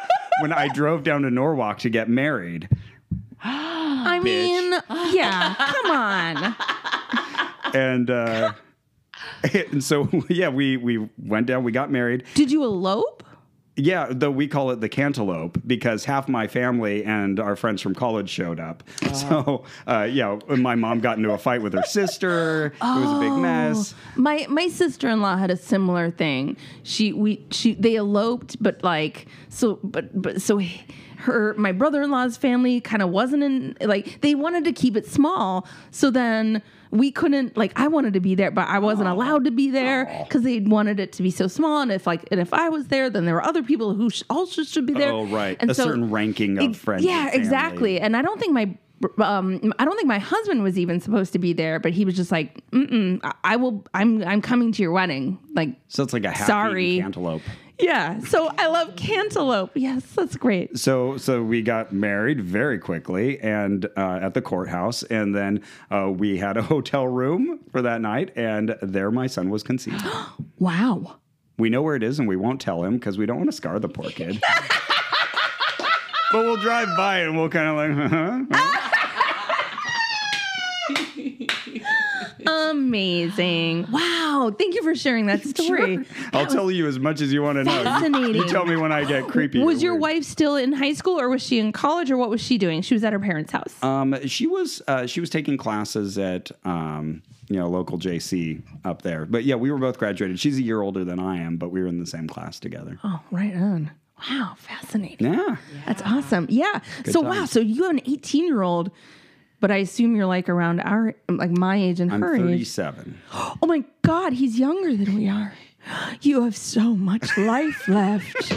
when 0.41 0.51
I 0.51 0.67
drove 0.67 1.03
down 1.03 1.21
to 1.21 1.29
Norwalk 1.29 1.77
to 1.79 1.89
get 1.89 2.09
married. 2.09 2.67
I 3.43 4.19
mean, 4.19 4.73
yeah. 5.13 5.55
Come 5.57 5.91
on. 5.91 6.55
And 7.73 8.09
uh, 8.09 8.53
and 9.53 9.83
so 9.83 10.09
yeah, 10.29 10.49
we 10.49 10.77
we 10.77 11.07
went 11.17 11.47
down. 11.47 11.63
We 11.63 11.71
got 11.71 11.91
married. 11.91 12.23
Did 12.33 12.51
you 12.51 12.63
elope? 12.63 13.23
Yeah, 13.77 14.07
though 14.09 14.31
we 14.31 14.47
call 14.47 14.71
it 14.71 14.79
the 14.79 14.87
cantaloupe 14.87 15.61
because 15.67 16.05
half 16.05 16.29
my 16.29 16.47
family 16.47 17.03
and 17.03 17.39
our 17.39 17.55
friends 17.57 17.81
from 17.81 17.93
college 17.93 18.29
showed 18.29 18.59
up. 18.59 18.83
So, 19.15 19.63
uh, 19.87 20.07
yeah, 20.11 20.39
my 20.49 20.75
mom 20.75 20.99
got 20.99 21.17
into 21.17 21.31
a 21.31 21.37
fight 21.37 21.61
with 21.61 21.73
her 21.73 21.83
sister. 21.83 22.73
It 22.81 22.81
was 22.81 23.11
a 23.11 23.19
big 23.19 23.31
mess. 23.31 23.95
My 24.15 24.45
my 24.49 24.67
sister 24.67 25.07
in 25.07 25.21
law 25.21 25.37
had 25.37 25.51
a 25.51 25.55
similar 25.55 26.11
thing. 26.11 26.57
She 26.83 27.13
we 27.13 27.45
she 27.49 27.75
they 27.75 27.95
eloped, 27.95 28.61
but 28.61 28.83
like 28.83 29.27
so 29.47 29.79
but 29.83 30.21
but 30.21 30.41
so 30.41 30.61
her 31.19 31.53
my 31.57 31.71
brother 31.71 32.03
in 32.03 32.11
law's 32.11 32.35
family 32.35 32.81
kind 32.81 33.01
of 33.01 33.09
wasn't 33.09 33.41
in 33.43 33.77
like 33.81 34.19
they 34.21 34.35
wanted 34.35 34.65
to 34.65 34.73
keep 34.73 34.97
it 34.97 35.07
small. 35.07 35.65
So 35.91 36.11
then 36.11 36.61
we 36.97 37.11
couldn't 37.11 37.57
like 37.57 37.71
I 37.79 37.87
wanted 37.87 38.13
to 38.13 38.19
be 38.19 38.35
there, 38.35 38.51
but 38.51 38.67
I 38.67 38.79
wasn't 38.79 39.07
allowed 39.09 39.45
to 39.45 39.51
be 39.51 39.69
there 39.71 40.05
because 40.27 40.43
they 40.43 40.59
wanted 40.59 40.99
it 40.99 41.11
to 41.13 41.23
be 41.23 41.31
so 41.31 41.47
small. 41.47 41.81
And 41.81 41.91
if 41.91 42.05
like 42.07 42.25
and 42.31 42.39
if 42.39 42.53
I 42.53 42.69
was 42.69 42.87
there, 42.87 43.09
then 43.09 43.25
there 43.25 43.35
were 43.35 43.43
other 43.45 43.63
people 43.63 43.93
who 43.93 44.09
sh- 44.09 44.23
also 44.29 44.63
should 44.63 44.85
be 44.85 44.93
there. 44.93 45.11
Oh, 45.11 45.25
right. 45.25 45.57
And 45.59 45.69
A 45.71 45.75
certain 45.75 46.09
ranking 46.11 46.57
of 46.59 46.75
friends 46.77 47.03
Yeah, 47.05 47.25
family. 47.25 47.39
exactly. 47.39 47.99
And 47.99 48.15
I 48.17 48.21
don't 48.21 48.39
think 48.39 48.53
my 48.53 48.77
um, 49.19 49.73
I 49.77 49.85
don't 49.85 49.95
think 49.97 50.07
my 50.07 50.19
husband 50.19 50.63
was 50.63 50.79
even 50.79 50.99
supposed 51.01 51.33
to 51.33 51.39
be 51.39 51.53
there, 51.53 51.79
but 51.79 51.91
he 51.91 52.05
was 52.05 52.15
just 52.15 52.31
like, 52.31 52.61
Mm-mm, 52.71 53.19
I- 53.23 53.33
"I 53.43 53.55
will. 53.57 53.85
I'm. 53.93 54.23
I'm 54.23 54.41
coming 54.41 54.71
to 54.71 54.81
your 54.81 54.93
wedding." 54.93 55.37
Like, 55.53 55.75
So 55.89 56.01
it's 56.03 56.13
like 56.13 56.23
a 56.25 56.33
Sorry. 56.35 56.99
cantaloupe. 56.99 57.41
Yeah. 57.79 58.19
So 58.19 58.49
I 58.57 58.67
love 58.67 58.95
cantaloupe. 58.95 59.71
Yes, 59.75 60.03
that's 60.15 60.35
great. 60.37 60.77
So, 60.77 61.17
so 61.17 61.43
we 61.43 61.61
got 61.61 61.91
married 61.91 62.41
very 62.41 62.79
quickly, 62.79 63.39
and 63.39 63.85
uh, 63.97 64.19
at 64.21 64.33
the 64.33 64.41
courthouse, 64.41 65.03
and 65.03 65.35
then 65.35 65.61
uh, 65.91 66.09
we 66.09 66.37
had 66.37 66.57
a 66.57 66.61
hotel 66.61 67.07
room 67.07 67.59
for 67.71 67.81
that 67.81 68.01
night, 68.01 68.31
and 68.35 68.75
there 68.81 69.11
my 69.11 69.27
son 69.27 69.49
was 69.49 69.63
conceived. 69.63 70.03
Wow. 70.57 71.17
we 71.57 71.69
know 71.69 71.81
where 71.81 71.95
it 71.95 72.03
is, 72.03 72.17
and 72.17 72.27
we 72.27 72.35
won't 72.37 72.61
tell 72.61 72.83
him 72.83 72.93
because 72.95 73.17
we 73.17 73.25
don't 73.25 73.37
want 73.37 73.49
to 73.49 73.55
scar 73.55 73.77
the 73.77 73.89
poor 73.89 74.09
kid. 74.09 74.41
but 76.31 76.43
we'll 76.45 76.57
drive 76.57 76.87
by 76.97 77.19
and 77.19 77.37
we'll 77.37 77.49
kind 77.49 77.67
of 77.67 77.75
like, 77.75 78.09
huh? 78.51 78.74
Amazing. 82.71 83.87
Wow. 83.91 84.53
Thank 84.57 84.75
you 84.75 84.83
for 84.83 84.95
sharing 84.95 85.25
that 85.27 85.43
story. 85.47 86.05
I'll 86.33 86.47
tell 86.47 86.69
you 86.71 86.87
as 86.87 86.99
much 86.99 87.21
as 87.21 87.31
you 87.33 87.41
want 87.41 87.57
to 87.57 87.63
know. 87.63 87.77
You- 87.77 87.83
fascinating. 87.83 88.35
You, 88.35 88.47
tell 88.47 88.65
me 88.65 88.75
when 88.75 88.91
I 88.91 89.03
get 89.03 89.27
creepy. 89.27 89.59
Was 89.63 89.81
your 89.83 89.93
weird. 89.93 90.01
wife 90.01 90.23
still 90.23 90.55
in 90.55 90.71
high 90.73 90.93
school, 90.93 91.19
or 91.19 91.29
was 91.29 91.41
she 91.41 91.59
in 91.59 91.71
college, 91.71 92.09
or 92.11 92.17
what 92.17 92.29
was 92.29 92.41
she 92.41 92.57
doing? 92.57 92.81
She 92.81 92.93
was 92.93 93.03
at 93.03 93.13
her 93.13 93.19
parents' 93.19 93.51
house. 93.51 93.81
Um, 93.83 94.15
she 94.27 94.47
was 94.47 94.81
uh, 94.87 95.05
she 95.07 95.19
was 95.19 95.29
taking 95.29 95.57
classes 95.57 96.17
at 96.17 96.51
um, 96.63 97.21
you 97.49 97.57
know 97.57 97.69
local 97.69 97.97
JC 97.99 98.61
up 98.83 99.01
there. 99.01 99.25
But 99.25 99.43
yeah, 99.43 99.55
we 99.55 99.71
were 99.71 99.77
both 99.77 99.97
graduated. 99.97 100.39
She's 100.39 100.57
a 100.57 100.61
year 100.63 100.81
older 100.81 101.03
than 101.05 101.19
I 101.19 101.37
am, 101.37 101.57
but 101.57 101.69
we 101.69 101.81
were 101.81 101.87
in 101.87 101.99
the 101.99 102.05
same 102.05 102.27
class 102.27 102.59
together. 102.59 102.99
oh, 103.03 103.21
right 103.31 103.53
on. 103.55 103.91
Wow, 104.29 104.55
fascinating. 104.57 105.33
Yeah. 105.33 105.57
That's 105.85 106.01
awesome. 106.03 106.47
Yeah. 106.49 106.79
so 107.05 107.19
wow. 107.19 107.43
So 107.45 107.59
you 107.59 107.83
have 107.83 107.91
an 107.91 108.01
18 108.05 108.45
year 108.45 108.61
old, 108.61 108.89
but 109.65 109.71
I 109.71 109.77
assume 109.77 110.15
you're 110.15 110.27
like 110.27 110.47
around 110.47 110.79
our 110.81 111.15
like 111.27 111.49
my 111.49 111.75
age 111.75 111.99
and 111.99 112.13
I'm 112.13 112.21
her 112.21 112.35
age. 112.35 112.69
37. 112.69 113.19
Oh 113.33 113.65
my 113.65 113.83
God, 114.03 114.33
he's 114.33 114.59
younger 114.59 114.95
than 114.95 115.15
we 115.15 115.27
are. 115.27 115.53
You 116.21 116.43
have 116.43 116.55
so 116.55 116.95
much 116.95 117.35
life 117.35 117.87
left. 117.87 118.53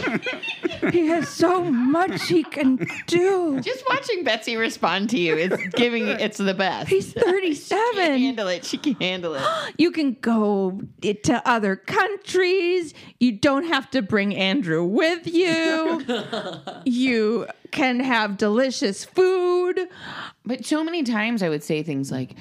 he 0.91 1.07
has 1.07 1.27
so 1.27 1.63
much 1.63 2.27
he 2.27 2.43
can 2.43 2.87
do. 3.07 3.59
Just 3.59 3.83
watching 3.89 4.23
Betsy 4.23 4.55
respond 4.55 5.09
to 5.11 5.19
you 5.19 5.35
is 5.35 5.59
giving 5.75 6.07
it's 6.07 6.37
the 6.37 6.53
best. 6.53 6.89
He's 6.89 7.07
She 7.13 7.19
can't 7.19 7.25
37. 7.27 8.19
handle 8.19 8.47
it. 8.47 8.65
She 8.65 8.77
can 8.77 8.93
handle 8.95 9.33
it. 9.33 9.41
You 9.79 9.91
can 9.91 10.13
go 10.21 10.79
to 11.01 11.49
other 11.49 11.75
countries. 11.75 12.93
You 13.19 13.31
don't 13.31 13.65
have 13.65 13.89
to 13.91 14.01
bring 14.03 14.35
Andrew 14.35 14.83
with 14.83 15.25
you. 15.25 16.03
you 16.85 17.47
can 17.71 17.99
have 17.99 18.37
delicious 18.37 19.05
food. 19.05 19.87
But 20.49 20.65
so 20.65 20.83
many 20.83 21.03
times 21.03 21.43
I 21.43 21.49
would 21.49 21.63
say 21.63 21.83
things 21.83 22.11
like, 22.11 22.31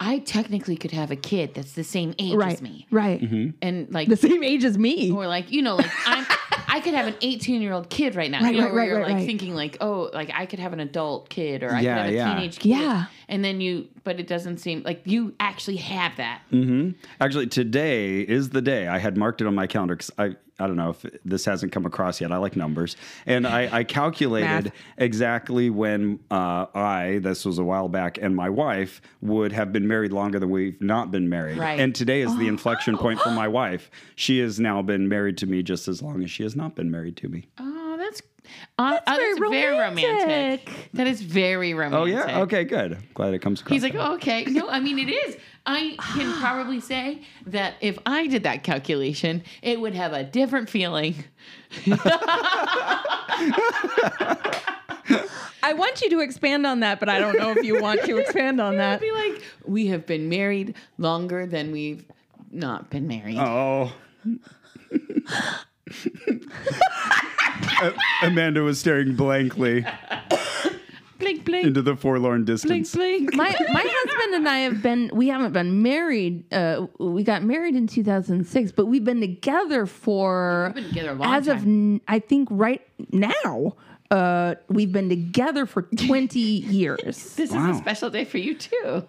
I 0.00 0.18
technically 0.20 0.76
could 0.76 0.92
have 0.92 1.10
a 1.10 1.16
kid 1.16 1.54
that's 1.54 1.72
the 1.72 1.84
same 1.84 2.14
age 2.18 2.34
Right. 2.34 2.52
as 2.54 2.62
me. 2.62 2.86
Right. 2.90 3.20
Mm-hmm. 3.20 3.50
And 3.60 3.92
like 3.92 4.08
The 4.08 4.16
same 4.16 4.42
age 4.42 4.64
as 4.64 4.78
me. 4.78 5.10
or 5.12 5.26
like, 5.26 5.50
you 5.52 5.60
know, 5.60 5.76
like 5.76 5.90
I'm 6.06 6.24
I 6.70 6.80
could 6.80 6.94
have 6.94 7.06
an 7.06 7.14
18 7.20 7.60
year 7.62 7.72
old 7.72 7.90
kid 7.90 8.14
right 8.14 8.30
now. 8.30 8.42
Right, 8.42 8.54
you 8.54 8.60
know, 8.60 8.66
right, 8.66 8.72
where 8.74 8.82
right, 8.82 8.88
you're 8.88 8.98
right, 9.00 9.08
like 9.08 9.16
right. 9.16 9.26
thinking 9.26 9.54
like, 9.54 9.76
oh, 9.80 10.10
like 10.14 10.30
I 10.34 10.46
could 10.46 10.58
have 10.60 10.72
an 10.72 10.80
adult 10.80 11.28
kid 11.30 11.62
or 11.62 11.74
I 11.74 11.80
Yeah, 11.80 11.94
could 11.94 12.02
have 12.04 12.12
a 12.12 12.16
yeah. 12.16 12.34
teenage 12.34 12.58
kid. 12.58 12.68
Yeah. 12.70 13.06
And 13.28 13.44
then 13.44 13.60
you 13.60 13.88
but 14.08 14.18
it 14.18 14.26
doesn't 14.26 14.56
seem 14.56 14.82
like 14.84 15.02
you 15.04 15.34
actually 15.38 15.76
have 15.76 16.16
that. 16.16 16.40
Mm-hmm. 16.50 16.92
Actually, 17.20 17.46
today 17.48 18.20
is 18.22 18.48
the 18.48 18.62
day. 18.62 18.88
I 18.88 18.96
had 18.96 19.18
marked 19.18 19.42
it 19.42 19.46
on 19.46 19.54
my 19.54 19.66
calendar 19.66 19.94
because 19.96 20.10
I, 20.16 20.34
I 20.58 20.66
don't 20.66 20.76
know 20.76 20.88
if 20.88 21.04
this 21.26 21.44
hasn't 21.44 21.72
come 21.72 21.84
across 21.84 22.18
yet. 22.18 22.32
I 22.32 22.38
like 22.38 22.56
numbers. 22.56 22.96
And 23.26 23.46
I, 23.46 23.68
I 23.70 23.84
calculated 23.98 24.72
exactly 24.96 25.68
when 25.68 26.20
uh, 26.30 26.64
I, 26.74 27.20
this 27.22 27.44
was 27.44 27.58
a 27.58 27.64
while 27.64 27.90
back, 27.90 28.16
and 28.16 28.34
my 28.34 28.48
wife 28.48 29.02
would 29.20 29.52
have 29.52 29.74
been 29.74 29.86
married 29.86 30.12
longer 30.14 30.38
than 30.38 30.48
we've 30.48 30.80
not 30.80 31.10
been 31.10 31.28
married. 31.28 31.58
Right. 31.58 31.78
And 31.78 31.94
today 31.94 32.22
is 32.22 32.34
the 32.38 32.46
Oh. 32.46 32.48
inflection 32.48 32.96
point 32.96 33.20
for 33.20 33.30
my 33.30 33.46
wife. 33.60 33.90
She 34.16 34.38
has 34.38 34.58
now 34.58 34.80
been 34.80 35.06
married 35.06 35.36
to 35.38 35.46
me 35.46 35.62
just 35.62 35.86
as 35.86 36.00
long 36.00 36.22
as 36.24 36.30
she 36.30 36.44
has 36.44 36.56
not 36.56 36.74
been 36.74 36.90
married 36.90 37.18
to 37.18 37.28
me. 37.28 37.44
Oh, 37.58 37.87
uh, 38.78 38.98
that's, 39.06 39.16
very 39.18 39.34
that's 39.34 39.50
very 39.50 39.78
romantic. 39.78 40.22
romantic. 40.22 40.90
That 40.94 41.06
is 41.06 41.20
very 41.22 41.72
Oh, 41.74 41.76
romantic. 41.78 42.14
yeah? 42.28 42.40
Okay, 42.40 42.64
good. 42.64 42.98
Glad 43.14 43.34
it 43.34 43.40
comes 43.40 43.60
across. 43.60 43.72
He's 43.72 43.82
like, 43.82 43.94
oh, 43.94 44.14
okay. 44.14 44.44
No, 44.44 44.68
I 44.68 44.80
mean, 44.80 44.98
it 44.98 45.10
is. 45.10 45.36
I 45.66 45.96
can 46.14 46.32
probably 46.40 46.80
say 46.80 47.22
that 47.46 47.74
if 47.80 47.98
I 48.06 48.26
did 48.26 48.42
that 48.44 48.62
calculation, 48.64 49.42
it 49.62 49.80
would 49.80 49.94
have 49.94 50.12
a 50.12 50.24
different 50.24 50.68
feeling. 50.70 51.14
I 55.60 55.72
want 55.74 56.00
you 56.02 56.10
to 56.10 56.20
expand 56.20 56.66
on 56.66 56.80
that, 56.80 57.00
but 57.00 57.08
I 57.08 57.18
don't 57.18 57.38
know 57.38 57.50
if 57.50 57.62
you 57.64 57.80
want 57.80 58.02
to 58.04 58.16
expand 58.18 58.60
on 58.60 58.76
that. 58.78 59.00
would 59.00 59.06
be 59.06 59.12
like, 59.12 59.42
we 59.64 59.86
have 59.88 60.06
been 60.06 60.28
married 60.28 60.74
longer 60.98 61.46
than 61.46 61.72
we've 61.72 62.04
not 62.50 62.90
been 62.90 63.06
married. 63.06 63.38
Oh. 63.38 63.92
A- 67.80 67.94
Amanda 68.22 68.62
was 68.62 68.80
staring 68.80 69.14
blankly 69.14 69.84
blink, 71.18 71.44
blink, 71.44 71.66
into 71.66 71.82
the 71.82 71.96
forlorn 71.96 72.44
distance. 72.44 72.94
blink. 72.94 73.34
my 73.34 73.54
my 73.72 73.84
husband 73.86 74.34
and 74.34 74.48
I 74.48 74.58
have 74.60 74.82
been 74.82 75.10
we 75.12 75.28
haven't 75.28 75.52
been 75.52 75.82
married. 75.82 76.52
Uh, 76.52 76.86
we 76.98 77.22
got 77.22 77.42
married 77.42 77.74
in 77.76 77.86
2006, 77.86 78.72
but 78.72 78.86
we've 78.86 79.04
been 79.04 79.20
together 79.20 79.86
for 79.86 80.72
We've 80.74 80.84
been 80.84 80.88
together 80.94 81.10
a 81.10 81.14
long 81.14 81.34
as 81.34 81.48
of 81.48 81.58
n- 81.62 82.00
I 82.08 82.18
think 82.18 82.48
right 82.50 82.82
now. 83.12 83.76
Uh, 84.10 84.54
we've 84.70 84.90
been 84.90 85.10
together 85.10 85.66
for 85.66 85.82
20 85.82 86.38
years. 86.40 87.34
This 87.36 87.50
Wow. 87.52 87.70
is 87.70 87.76
a 87.76 87.78
special 87.78 88.08
day 88.08 88.24
for 88.24 88.38
you 88.38 88.54
too. 88.54 89.04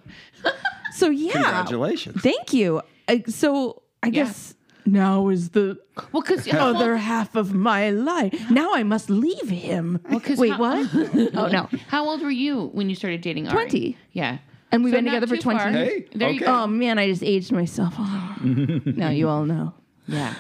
So 0.94 1.10
yeah, 1.10 1.32
Congratulations. 1.32 2.22
Thank 2.22 2.52
you. 2.54 2.82
Uh, 3.08 3.16
so 3.28 3.82
I 4.04 4.10
guess 4.10 4.56
now 4.92 5.30
is 5.30 5.50
the 5.50 5.78
Well, 6.12 6.22
because 6.22 6.48
other 6.54 6.98
half 6.98 7.36
of 7.36 7.54
my 7.54 7.90
life. 7.92 8.50
Now 8.50 8.74
I 8.74 8.84
must 8.84 9.10
leave 9.10 9.50
him. 9.50 10.00
'cause 10.24 10.38
Wait, 10.38 10.52
how- 10.52 10.60
what? 10.60 10.90
oh 11.36 11.48
no. 11.48 11.70
How 11.88 12.08
old 12.08 12.22
were 12.22 12.30
you 12.32 12.68
when 12.74 12.90
you 12.90 12.96
started 12.96 13.22
dating 13.22 13.48
Ari? 13.48 13.56
20. 13.70 13.98
Yeah. 14.14 14.38
And 14.72 14.84
we've 14.84 14.92
So 14.94 14.98
been 14.98 15.06
together 15.06 15.28
for 15.28 15.38
20 15.38 15.60
far. 15.60 15.72
years. 15.72 15.88
Hey, 15.90 16.08
There 16.14 16.30
you 16.30 16.36
okay. 16.38 16.46
go. 16.46 16.54
Oh 16.64 16.68
man, 16.68 17.00
I 17.00 17.08
just 17.08 17.24
aged 17.24 17.52
myself. 17.52 17.94
Oh. 17.98 18.36
now 18.86 19.10
you 19.10 19.28
all 19.30 19.46
know. 19.46 19.74
Yeah. 20.08 20.34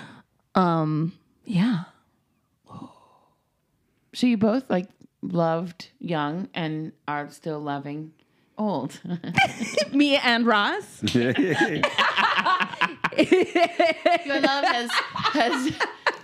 Um, 0.56 1.14
yeah. 1.46 1.84
So 4.14 4.26
you 4.28 4.38
both 4.38 4.70
like 4.70 4.88
loved 5.22 5.90
young 6.00 6.50
and 6.54 6.92
are 7.08 7.30
still 7.30 7.60
loving 7.60 8.12
old. 8.58 9.00
Me 9.94 10.18
and 10.18 10.46
Ross. 10.46 11.02
Your 14.26 14.42
love 14.42 14.64
has 14.66 14.90
has 14.92 15.74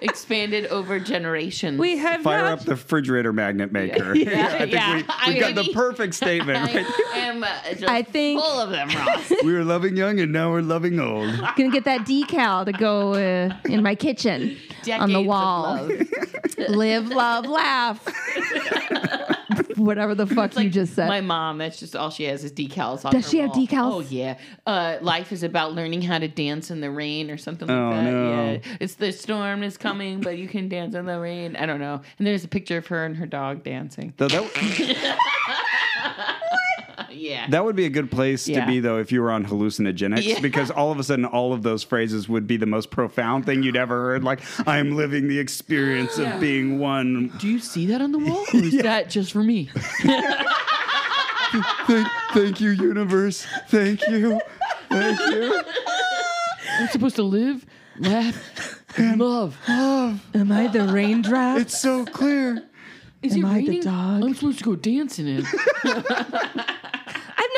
expanded 0.01 0.67
over 0.67 0.99
generations. 0.99 1.79
We 1.79 1.97
have 1.97 2.21
Fire 2.21 2.43
had- 2.45 2.59
up 2.59 2.65
the 2.65 2.71
refrigerator 2.71 3.33
magnet 3.33 3.71
maker. 3.71 4.13
Yeah, 4.25 4.47
I 4.47 4.57
think 4.59 4.71
yeah. 4.73 4.95
we, 4.97 5.03
I 5.07 5.29
we've 5.29 5.39
got 5.39 5.55
the 5.55 5.71
perfect 5.73 6.13
statement. 6.15 6.57
I 6.59 6.63
Right? 6.81 6.85
am 7.15 7.43
uh, 7.43 7.47
just 7.71 7.83
I 7.87 8.01
think- 8.03 8.39
full 8.41 8.59
of 8.59 8.69
them, 8.71 8.89
Ross. 8.89 9.31
we 9.43 9.53
were 9.53 9.63
loving 9.63 9.95
young 9.97 10.19
and 10.19 10.31
now 10.31 10.51
we're 10.51 10.61
loving 10.61 10.99
old. 10.99 11.33
gonna 11.55 11.69
get 11.71 11.85
that 11.85 12.01
decal 12.01 12.65
to 12.65 12.71
go 12.71 13.13
uh, 13.13 13.55
in 13.65 13.81
my 13.83 13.95
kitchen 13.95 14.57
on 14.91 15.09
the 15.09 15.13
Decades 15.13 15.15
of 15.15 15.25
wall. 15.25 15.63
love. 15.87 16.69
Live, 16.69 17.07
love, 17.09 17.45
laugh. 17.45 17.99
Whatever 19.77 20.15
the 20.15 20.27
fuck 20.27 20.57
you 20.57 20.69
just 20.69 20.93
said. 20.93 21.07
My 21.07 21.21
mom, 21.21 21.57
that's 21.57 21.79
just 21.79 21.95
all 21.95 22.09
she 22.09 22.23
has 22.25 22.43
is 22.43 22.51
decals 22.51 23.05
on 23.05 23.11
Does 23.11 23.25
her 23.25 23.29
she 23.31 23.37
have 23.39 23.51
decals? 23.51 23.93
Oh 23.93 23.99
yeah. 24.01 24.37
Uh, 24.65 24.97
life 25.01 25.31
is 25.31 25.43
about 25.43 25.73
learning 25.73 26.01
how 26.01 26.19
to 26.19 26.27
dance 26.27 26.71
in 26.71 26.81
the 26.81 26.89
rain 26.91 27.29
or 27.31 27.37
something 27.37 27.67
like 27.67 27.77
Oh, 27.77 27.89
that. 27.91 28.03
no. 28.03 28.51
Yeah. 28.53 28.59
It's 28.79 28.95
the 28.95 29.11
storm 29.11 29.63
is 29.63 29.77
coming, 29.77 30.21
but 30.21 30.37
you 30.37 30.47
can 30.47 30.69
dance 30.69 30.95
in 30.95 31.05
the 31.05 31.19
rain. 31.19 31.55
I 31.55 31.65
don't 31.65 31.79
know. 31.79 32.01
And 32.17 32.27
there's 32.27 32.43
a 32.43 32.47
picture 32.47 32.77
of 32.77 32.87
her 32.87 33.05
and 33.05 33.15
her 33.17 33.25
dog 33.25 33.63
dancing. 33.63 34.13
Though 34.17 34.27
that, 34.27 35.17
yeah. 37.25 37.31
Yeah. 37.41 37.47
That 37.49 37.65
would 37.65 37.75
be 37.75 37.85
a 37.85 37.89
good 37.89 38.11
place 38.11 38.47
Yeah. 38.47 38.61
to 38.61 38.67
be, 38.71 38.79
though, 38.79 38.97
if 38.99 39.11
you 39.11 39.21
were 39.21 39.31
on 39.31 39.45
hallucinogenics, 39.45 40.23
Yeah. 40.25 40.39
because 40.41 40.69
all 40.71 40.91
of 40.91 40.99
a 40.99 41.03
sudden, 41.03 41.25
all 41.25 41.53
of 41.53 41.63
those 41.63 41.83
phrases 41.83 42.29
would 42.29 42.45
be 42.47 42.57
the 42.57 42.65
most 42.65 42.91
profound 42.91 43.45
thing 43.45 43.63
you'd 43.63 43.75
ever 43.75 43.95
heard. 44.01 44.23
Like, 44.23 44.41
I'm 44.67 44.95
living 44.95 45.27
the 45.27 45.39
experience 45.39 46.17
of 46.17 46.39
being 46.39 46.79
one. 46.79 47.31
Do 47.39 47.47
you 47.47 47.59
see 47.59 47.85
that 47.87 48.01
on 48.01 48.11
the 48.11 48.19
wall? 48.19 48.45
Or 48.53 48.59
is 48.59 48.77
that 48.81 49.09
just 49.09 49.31
for 49.31 49.43
me? 49.43 49.69
Thank, 51.87 52.07
thank 52.33 52.59
you, 52.59 52.71
universe. 52.71 53.45
Thank 53.69 54.05
you. 54.07 54.39
Thank 54.89 55.19
you. 55.19 55.61
I'm 56.79 56.87
supposed 56.89 57.15
to 57.15 57.23
live, 57.23 57.65
laugh, 57.97 58.83
and 58.97 59.19
love. 59.19 59.57
Am 59.67 60.51
I 60.51 60.67
the 60.67 60.83
raindrop? 60.87 61.59
It's 61.59 61.79
so 61.79 62.05
clear. 62.05 62.63
Is 63.21 63.33
Am 63.35 63.45
it 63.45 63.47
I 63.47 63.61
the 63.65 63.79
dog? 63.79 64.23
I'm 64.23 64.33
supposed 64.35 64.57
to 64.59 64.63
go 64.65 64.75
dancing 64.75 65.27
in. 65.27 65.45
I've 65.85 66.65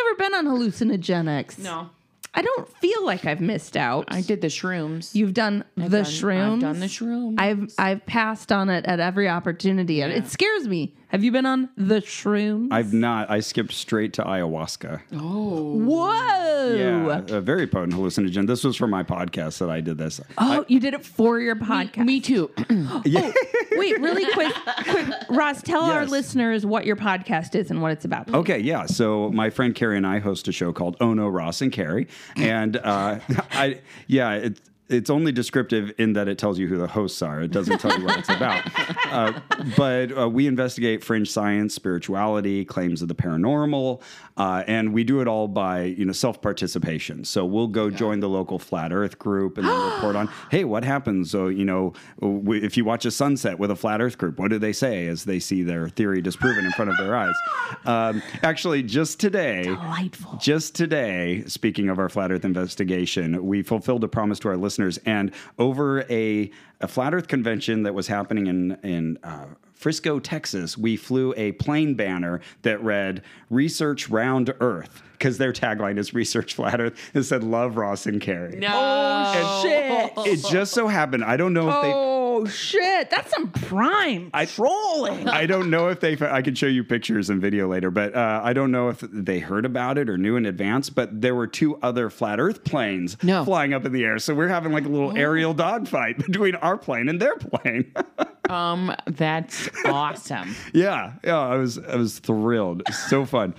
never 0.07 0.17
been 0.17 0.33
on 0.33 0.45
hallucinogenics. 0.45 1.59
No. 1.59 1.89
I 2.33 2.41
don't 2.43 2.69
feel 2.77 3.03
like 3.03 3.25
I've 3.25 3.41
missed 3.41 3.75
out. 3.75 4.05
I 4.09 4.21
did 4.21 4.41
the 4.41 4.47
shrooms. 4.47 5.15
You've 5.15 5.33
done 5.33 5.63
I've 5.77 5.89
the 5.89 6.03
done- 6.03 6.05
shrooms. 6.11 6.53
I've 6.55 6.59
done 6.59 6.79
the 6.79 6.85
shrooms. 6.85 7.35
I've 7.39 7.73
I've 7.79 8.05
passed 8.05 8.51
on 8.51 8.69
it 8.69 8.85
at 8.85 8.99
every 8.99 9.27
opportunity, 9.27 10.01
and 10.01 10.13
it 10.13 10.27
scares 10.27 10.67
me. 10.67 10.93
Have 11.09 11.23
you 11.23 11.31
been 11.31 11.45
on 11.45 11.69
the 11.77 12.01
shrooms? 12.01 12.67
I've 12.71 12.93
not. 12.93 13.29
I 13.31 13.39
skipped 13.39 13.71
straight 13.71 14.11
to 14.13 14.23
ayahuasca. 14.23 15.01
oh. 15.13 15.77
Whoa! 15.77 16.75
Yeah, 16.75 17.21
a 17.29 17.39
very 17.39 17.65
potent 17.65 17.93
hallucinogen. 17.93 18.45
This 18.45 18.63
was 18.65 18.75
for 18.75 18.87
my 18.87 19.03
podcast 19.03 19.59
that 19.59 19.69
I 19.69 19.79
did 19.79 19.97
this. 19.97 20.19
Oh, 20.37 20.65
you 20.67 20.81
did 20.81 20.93
it 20.93 21.05
for 21.05 21.39
your 21.39 21.55
podcast. 21.55 22.05
Me 22.05 22.19
too. 22.19 22.51
Yeah. 23.05 23.31
Wait, 23.73 23.99
really 24.01 24.25
quick, 24.33 24.53
quick, 24.89 25.07
Ross, 25.29 25.61
tell 25.61 25.83
our 25.83 26.05
listeners 26.05 26.65
what 26.65 26.85
your 26.85 26.95
podcast 26.95 27.53
is 27.55 27.69
and 27.69 27.81
what 27.81 27.91
it's 27.91 28.05
about. 28.05 28.33
Okay, 28.33 28.59
yeah. 28.59 28.85
So 28.85 29.29
my 29.31 29.49
friend 29.49 29.73
Carrie 29.75 29.97
and 29.97 30.05
I 30.07 30.19
host 30.19 30.47
a 30.47 30.51
show 30.51 30.73
called 30.73 30.97
Oh 30.99 31.13
No, 31.13 31.27
Ross 31.27 31.61
and 31.61 31.71
Carrie, 31.71 32.07
and 32.35 32.77
uh, 32.77 33.19
I 33.51 33.81
yeah, 34.07 34.31
it's 34.33 34.61
it's 34.89 35.09
only 35.09 35.31
descriptive 35.31 35.93
in 35.97 36.13
that 36.13 36.27
it 36.27 36.37
tells 36.37 36.57
you 36.57 36.67
who 36.67 36.77
the 36.77 36.87
hosts 36.87 37.21
are. 37.21 37.41
It 37.41 37.51
doesn't 37.51 37.79
tell 37.79 37.97
you 37.99 38.05
what 38.05 38.19
it's 38.19 38.29
about. 38.29 38.63
Uh, 39.07 39.31
but 39.77 40.15
uh, 40.17 40.27
we 40.27 40.47
investigate 40.47 41.01
fringe 41.01 41.31
science, 41.31 41.73
spirituality, 41.73 42.65
claims 42.65 43.01
of 43.01 43.07
the 43.07 43.15
paranormal, 43.15 44.01
uh, 44.35 44.63
and 44.67 44.93
we 44.93 45.05
do 45.05 45.21
it 45.21 45.29
all 45.29 45.47
by 45.47 45.83
you 45.83 46.03
know 46.03 46.11
self 46.11 46.41
participation. 46.41 47.23
So 47.23 47.45
we'll 47.45 47.67
go 47.69 47.89
join 47.89 48.19
the 48.19 48.27
local 48.27 48.59
flat 48.59 48.91
Earth 48.91 49.17
group 49.17 49.57
and 49.57 49.65
then 49.65 49.93
report 49.93 50.17
on, 50.17 50.27
hey, 50.51 50.65
what 50.65 50.83
happens? 50.83 51.31
So 51.31 51.47
you 51.47 51.63
know, 51.63 51.93
w- 52.19 52.61
if 52.61 52.75
you 52.75 52.83
watch 52.83 53.05
a 53.05 53.11
sunset 53.11 53.57
with 53.59 53.71
a 53.71 53.77
flat 53.77 54.01
Earth 54.01 54.17
group, 54.17 54.37
what 54.39 54.49
do 54.51 54.59
they 54.59 54.73
say 54.73 55.07
as 55.07 55.23
they 55.23 55.39
see 55.39 55.63
their 55.63 55.87
theory 55.87 56.21
disproven 56.21 56.65
in 56.65 56.71
front 56.73 56.91
of 56.91 56.97
their 56.97 57.15
eyes? 57.15 57.35
Um, 57.85 58.21
actually, 58.43 58.83
just 58.83 59.19
today, 59.19 59.63
Delightful. 59.63 60.37
just 60.39 60.73
today, 60.75 61.43
speaking 61.47 61.89
of 61.89 61.99
our 61.99 62.09
flat 62.09 62.31
Earth 62.31 62.43
investigation, 62.45 63.45
we 63.45 63.61
fulfilled 63.61 64.03
a 64.03 64.07
promise 64.07 64.39
to 64.39 64.49
our 64.49 64.57
listeners, 64.57 64.76
and 65.05 65.31
over 65.57 66.01
a, 66.09 66.51
a 66.81 66.87
flat 66.87 67.13
Earth 67.13 67.27
convention 67.27 67.83
that 67.83 67.93
was 67.93 68.07
happening 68.07 68.47
in 68.47 68.77
in 68.83 69.17
uh, 69.23 69.45
Frisco, 69.73 70.19
Texas, 70.19 70.75
we 70.77 70.97
flew 70.97 71.33
a 71.37 71.51
plane 71.53 71.93
banner 71.93 72.41
that 72.63 72.83
read 72.83 73.21
"Research 73.49 74.09
Round 74.09 74.53
Earth" 74.59 75.03
because 75.13 75.37
their 75.37 75.53
tagline 75.53 75.97
is 75.99 76.13
"Research 76.13 76.55
Flat 76.55 76.81
Earth." 76.81 77.11
It 77.13 77.23
said 77.23 77.43
"Love 77.43 77.77
Ross 77.77 78.07
and 78.07 78.19
Carrie." 78.19 78.57
No. 78.57 78.67
Oh 78.71 79.61
shit! 79.61 80.11
It 80.25 80.45
just 80.49 80.73
so 80.73 80.87
happened. 80.87 81.23
I 81.23 81.37
don't 81.37 81.53
know 81.53 81.69
if 81.69 81.81
they. 81.83 82.16
Oh 82.39 82.45
shit! 82.45 83.09
That's 83.09 83.31
some 83.31 83.49
prime 83.49 84.29
I, 84.33 84.45
trolling. 84.45 85.27
I 85.27 85.45
don't 85.47 85.69
know 85.71 85.87
if 85.87 85.99
they. 85.99 86.15
I 86.21 86.41
can 86.43 86.53
show 86.53 86.67
you 86.67 86.83
pictures 86.83 87.29
and 87.31 87.41
video 87.41 87.67
later, 87.67 87.89
but 87.89 88.13
uh, 88.15 88.41
I 88.43 88.53
don't 88.53 88.71
know 88.71 88.89
if 88.89 88.99
they 89.01 89.39
heard 89.39 89.65
about 89.65 89.97
it 89.97 90.07
or 90.09 90.17
knew 90.19 90.35
in 90.35 90.45
advance. 90.45 90.89
But 90.91 91.19
there 91.21 91.33
were 91.33 91.47
two 91.47 91.77
other 91.77 92.09
flat 92.11 92.39
Earth 92.39 92.63
planes 92.63 93.17
No. 93.23 93.43
flying 93.43 93.73
up 93.73 93.85
in 93.85 93.91
the 93.91 94.03
air, 94.03 94.19
so 94.19 94.35
we're 94.35 94.47
having 94.49 94.71
like 94.71 94.85
a 94.85 94.89
little 94.89 95.17
aerial 95.17 95.53
dogfight 95.55 96.17
between 96.25 96.53
our 96.55 96.77
plane 96.77 97.09
and 97.09 97.19
their 97.21 97.35
plane. 97.37 97.91
Um, 98.49 98.95
that's 99.07 99.67
awesome. 99.85 100.55
yeah, 100.73 101.15
yeah, 101.21 101.37
I 101.37 101.57
was 101.57 101.77
I 101.79 101.97
was 101.97 102.19
thrilled. 102.19 102.81
So 103.09 103.25
fun. 103.25 103.53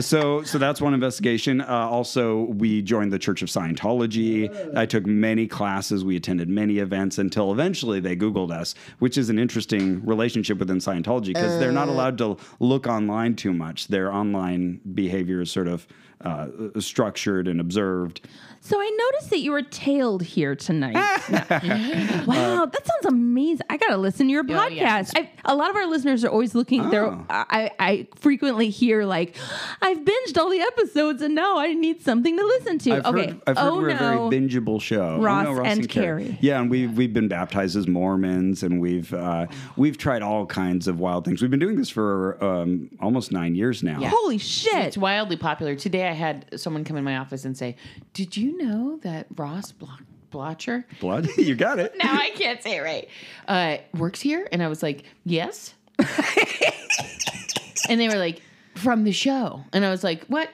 So, 0.00 0.42
so 0.42 0.56
that's 0.56 0.80
one 0.80 0.94
investigation. 0.94 1.60
Uh, 1.60 1.66
also, 1.66 2.44
we 2.44 2.80
joined 2.80 3.12
the 3.12 3.18
Church 3.18 3.42
of 3.42 3.50
Scientology. 3.50 4.74
I 4.74 4.86
took 4.86 5.04
many 5.04 5.46
classes. 5.46 6.02
We 6.02 6.16
attended 6.16 6.48
many 6.48 6.78
events 6.78 7.18
until 7.18 7.52
eventually 7.52 8.00
they 8.00 8.16
Googled 8.16 8.50
us, 8.50 8.74
which 9.00 9.18
is 9.18 9.28
an 9.28 9.38
interesting 9.38 10.02
relationship 10.06 10.58
within 10.58 10.78
Scientology 10.78 11.26
because 11.26 11.58
they're 11.58 11.72
not 11.72 11.88
allowed 11.88 12.16
to 12.18 12.38
look 12.58 12.86
online 12.86 13.36
too 13.36 13.52
much. 13.52 13.88
Their 13.88 14.10
online 14.10 14.80
behavior 14.94 15.42
is 15.42 15.50
sort 15.50 15.68
of 15.68 15.86
uh, 16.22 16.46
structured 16.78 17.46
and 17.46 17.60
observed. 17.60 18.26
So 18.64 18.80
I 18.80 18.96
noticed 19.10 19.30
that 19.30 19.40
you 19.40 19.50
were 19.50 19.62
tailed 19.62 20.22
here 20.22 20.54
tonight. 20.54 20.94
wow, 22.28 22.64
that 22.64 22.86
sounds 22.86 23.06
amazing. 23.06 23.66
I 23.68 23.76
gotta 23.76 23.96
listen 23.96 24.28
to 24.28 24.32
your 24.32 24.44
Yeah, 24.46 24.68
yeah. 24.68 25.02
podcast. 25.02 25.18
I, 25.18 25.30
a 25.44 25.56
lot 25.56 25.70
of 25.70 25.74
our 25.74 25.86
listeners 25.86 26.24
are 26.24 26.28
always 26.28 26.54
looking. 26.54 26.88
They're 26.88 27.02
Oh. 27.06 27.26
I, 27.28 27.72
I 27.80 28.06
frequently 28.14 28.70
hear 28.70 29.04
like, 29.04 29.36
I've 29.80 29.98
binged 29.98 30.38
all 30.38 30.48
the 30.48 30.60
episodes 30.60 31.22
and 31.22 31.34
now 31.34 31.58
I 31.58 31.74
need 31.74 32.02
something 32.02 32.36
to 32.36 32.44
listen 32.44 32.78
to. 32.78 32.92
I've 32.92 33.06
okay. 33.06 33.26
heard, 33.26 33.42
I've 33.48 33.58
heard 33.58 33.68
oh 33.68 33.76
we're 33.78 33.88
no. 33.88 33.94
a 33.94 33.98
very 33.98 34.18
bingeable 34.40 34.80
show. 34.80 35.16
Oh, 35.18 35.20
Ross 35.20 35.44
no, 35.44 35.62
and 35.64 35.88
Carrie. 35.88 36.38
Yeah, 36.40 36.60
and 36.60 36.70
we've 36.70 36.96
we've 36.96 37.12
been 37.12 37.26
baptized 37.26 37.76
as 37.76 37.88
Mormons, 37.88 38.62
and 38.62 38.80
we've 38.80 39.12
uh, 39.12 39.48
we've 39.76 39.98
tried 39.98 40.22
all 40.22 40.46
kinds 40.46 40.86
of 40.86 41.00
wild 41.00 41.24
things. 41.24 41.42
We've 41.42 41.50
been 41.50 41.58
doing 41.58 41.74
this 41.76 41.90
for 41.90 42.42
um, 42.42 42.90
almost 43.00 43.32
nine 43.32 43.56
years 43.56 43.82
now. 43.82 43.98
Yeah. 43.98 44.10
Holy 44.10 44.38
shit! 44.38 44.86
It's 44.86 44.96
wildly 44.96 45.36
popular. 45.36 45.74
Today 45.74 46.08
I 46.08 46.12
had 46.12 46.60
someone 46.60 46.84
come 46.84 46.96
in 46.96 47.02
my 47.02 47.16
office 47.16 47.44
and 47.44 47.56
say, 47.58 47.74
Did 48.14 48.36
you 48.36 48.51
know 48.56 48.98
that 49.02 49.26
Ross 49.36 49.72
Blo- 49.72 49.88
Blocher? 50.30 50.84
Blood, 51.00 51.28
you 51.36 51.54
got 51.54 51.78
it. 51.78 51.94
Now 51.98 52.14
I 52.14 52.30
can't 52.30 52.62
say 52.62 52.76
it 52.78 52.80
right. 52.80 53.08
Uh, 53.48 53.78
works 53.98 54.20
here? 54.20 54.48
And 54.52 54.62
I 54.62 54.68
was 54.68 54.82
like, 54.82 55.04
Yes. 55.24 55.74
and 57.88 58.00
they 58.00 58.08
were 58.08 58.16
like, 58.16 58.40
From 58.74 59.04
the 59.04 59.12
show. 59.12 59.64
And 59.72 59.84
I 59.84 59.90
was 59.90 60.02
like, 60.04 60.24
What? 60.26 60.48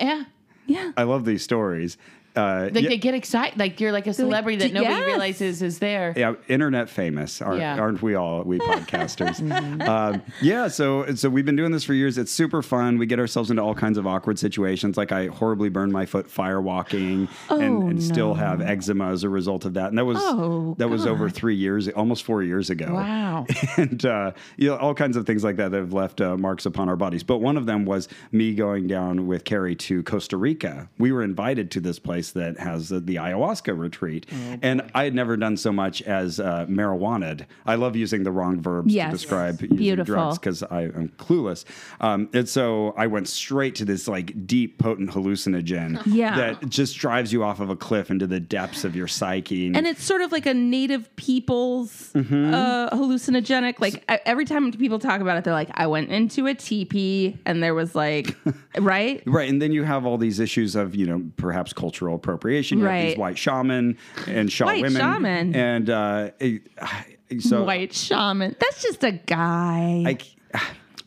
Yeah. 0.00 0.24
yeah. 0.66 0.92
I 0.96 1.04
love 1.04 1.24
these 1.24 1.42
stories. 1.42 1.96
Uh, 2.36 2.68
Like 2.72 2.82
yeah, 2.84 2.88
they 2.90 2.98
get 2.98 3.14
excited. 3.14 3.58
Like 3.58 3.80
you're 3.80 3.92
like 3.92 4.06
a 4.06 4.12
celebrity 4.14 4.58
that 4.58 4.72
nobody 4.72 4.94
yes." 4.94 5.06
realizes 5.06 5.62
is 5.62 5.78
there. 5.78 6.12
yeah, 6.16 6.34
internet 6.48 6.88
famous, 6.88 7.40
aren't, 7.40 7.60
Yeah. 7.60 7.78
aren't 7.80 8.02
we 8.02 8.14
all? 8.14 8.42
We 8.42 8.58
podcasters. 8.58 9.40
um, 9.88 10.22
yeah, 10.42 10.68
so 10.68 11.14
so 11.14 11.28
we've 11.30 11.44
been 11.46 11.56
doing 11.56 11.72
this 11.72 11.84
for 11.84 11.94
years. 11.94 12.18
It's 12.18 12.32
super 12.32 12.62
fun. 12.62 12.98
We 12.98 13.06
get 13.06 13.18
ourselves 13.18 13.50
into 13.50 13.62
all 13.62 13.74
kinds 13.74 13.98
of 13.98 14.06
awkward 14.06 14.38
situations. 14.38 14.96
Like 14.96 15.12
I 15.12 15.26
horribly 15.28 15.68
burned 15.68 15.92
my 15.92 16.06
foot 16.06 16.28
firewalking, 16.28 17.28
and, 17.50 17.82
Oh, 17.84 17.86
and 17.88 18.02
still 18.02 18.28
no. 18.28 18.34
have 18.34 18.60
eczema 18.60 19.10
as 19.12 19.24
a 19.24 19.28
result 19.28 19.64
of 19.64 19.74
that. 19.74 19.88
And 19.88 19.98
that 19.98 20.04
was 20.04 20.18
Oh, 20.20 20.74
that 20.78 20.88
was 20.88 21.06
over 21.06 21.28
three 21.30 21.54
years, 21.56 21.88
almost 21.88 22.24
four 22.24 22.42
years 22.42 22.70
ago. 22.70 22.92
Wow. 22.92 23.46
and 23.76 24.04
uh, 24.04 24.32
you 24.56 24.68
know 24.68 24.76
all 24.76 24.94
kinds 24.94 25.16
of 25.16 25.26
things 25.26 25.44
like 25.44 25.56
that 25.56 25.70
that 25.70 25.78
have 25.78 25.92
left 25.92 26.20
uh, 26.20 26.36
marks 26.36 26.66
upon 26.66 26.88
our 26.88 26.96
bodies. 26.96 27.22
But 27.22 27.38
one 27.38 27.56
of 27.56 27.66
them 27.66 27.84
was 27.84 28.08
me 28.32 28.54
going 28.54 28.86
down 28.86 29.26
with 29.26 29.44
Carrie 29.44 29.76
to 29.76 30.02
Costa 30.02 30.36
Rica. 30.36 30.88
We 30.98 31.12
were 31.12 31.22
invited 31.22 31.70
to 31.72 31.80
this 31.80 31.98
place 31.98 32.25
that 32.32 32.58
has 32.58 32.92
uh, 32.92 33.00
the 33.02 33.16
ayahuasca 33.16 33.76
retreat, 33.78 34.26
Oh, 34.32 34.58
and 34.62 34.82
I 34.94 35.04
had 35.04 35.14
never 35.14 35.36
done 35.36 35.56
so 35.56 35.72
much 35.72 36.02
as 36.02 36.38
uh, 36.40 36.66
marijuana. 36.68 37.44
I 37.64 37.74
love 37.76 37.96
using 37.96 38.22
the 38.22 38.30
wrong 38.30 38.60
verbs 38.60 38.92
Yes. 38.94 39.10
to 39.10 39.16
describe 39.18 39.60
using 39.62 39.76
Beautiful. 39.76 40.14
drugs 40.14 40.38
because 40.38 40.62
I'm 40.70 41.12
clueless. 41.18 41.64
Um, 42.00 42.28
and 42.32 42.48
so 42.48 42.94
I 42.96 43.06
went 43.06 43.28
straight 43.28 43.74
to 43.76 43.84
this 43.84 44.08
like 44.08 44.46
deep, 44.46 44.78
potent 44.78 45.10
hallucinogen 45.10 46.02
Yeah. 46.06 46.36
that 46.36 46.68
just 46.68 46.96
drives 46.98 47.32
you 47.32 47.42
off 47.44 47.60
of 47.60 47.70
a 47.70 47.76
cliff 47.76 48.10
into 48.10 48.26
the 48.26 48.40
depths 48.40 48.84
of 48.84 48.94
your 48.96 49.08
psyche. 49.08 49.72
And 49.74 49.86
it's 49.86 50.02
sort 50.04 50.22
of 50.22 50.32
like 50.32 50.46
a 50.46 50.54
native 50.54 51.14
people's 51.16 52.10
Mm-hmm. 52.14 52.54
uh, 52.54 52.90
hallucinogenic. 52.90 53.78
Like 53.80 54.02
I, 54.08 54.20
every 54.26 54.44
time 54.44 54.72
people 54.72 54.98
talk 54.98 55.20
about 55.20 55.36
it, 55.36 55.44
they're 55.44 55.52
like, 55.52 55.70
"I 55.74 55.86
went 55.86 56.10
into 56.10 56.46
a 56.46 56.54
teepee 56.54 57.38
and 57.44 57.62
there 57.62 57.74
was 57.74 57.94
like, 57.94 58.34
right? 58.78 59.22
Right, 59.26 59.48
and 59.48 59.60
then 59.60 59.72
you 59.72 59.84
have 59.84 60.06
all 60.06 60.18
these 60.18 60.40
issues 60.40 60.74
of 60.76 60.94
you 60.94 61.06
know 61.06 61.22
perhaps 61.36 61.72
cultural 61.72 62.15
appropriation. 62.16 62.78
You 62.78 62.84
have 62.84 62.92
Right. 62.92 63.08
these 63.10 63.16
white 63.18 63.38
shaman 63.38 63.96
and 64.26 64.50
shaw 64.50 64.66
White 64.66 64.82
women, 64.82 65.00
shaman. 65.00 65.54
and 65.54 65.90
uh, 65.90 66.30
it- 66.40 66.62
so 67.40 67.62
White 67.64 67.94
shaman. 67.94 68.56
That's 68.58 68.82
just 68.82 69.04
a 69.04 69.12
guy. 69.12 70.18
I, 70.54 70.60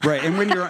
right, 0.04 0.24
and 0.24 0.38
when 0.38 0.50
you're 0.50 0.70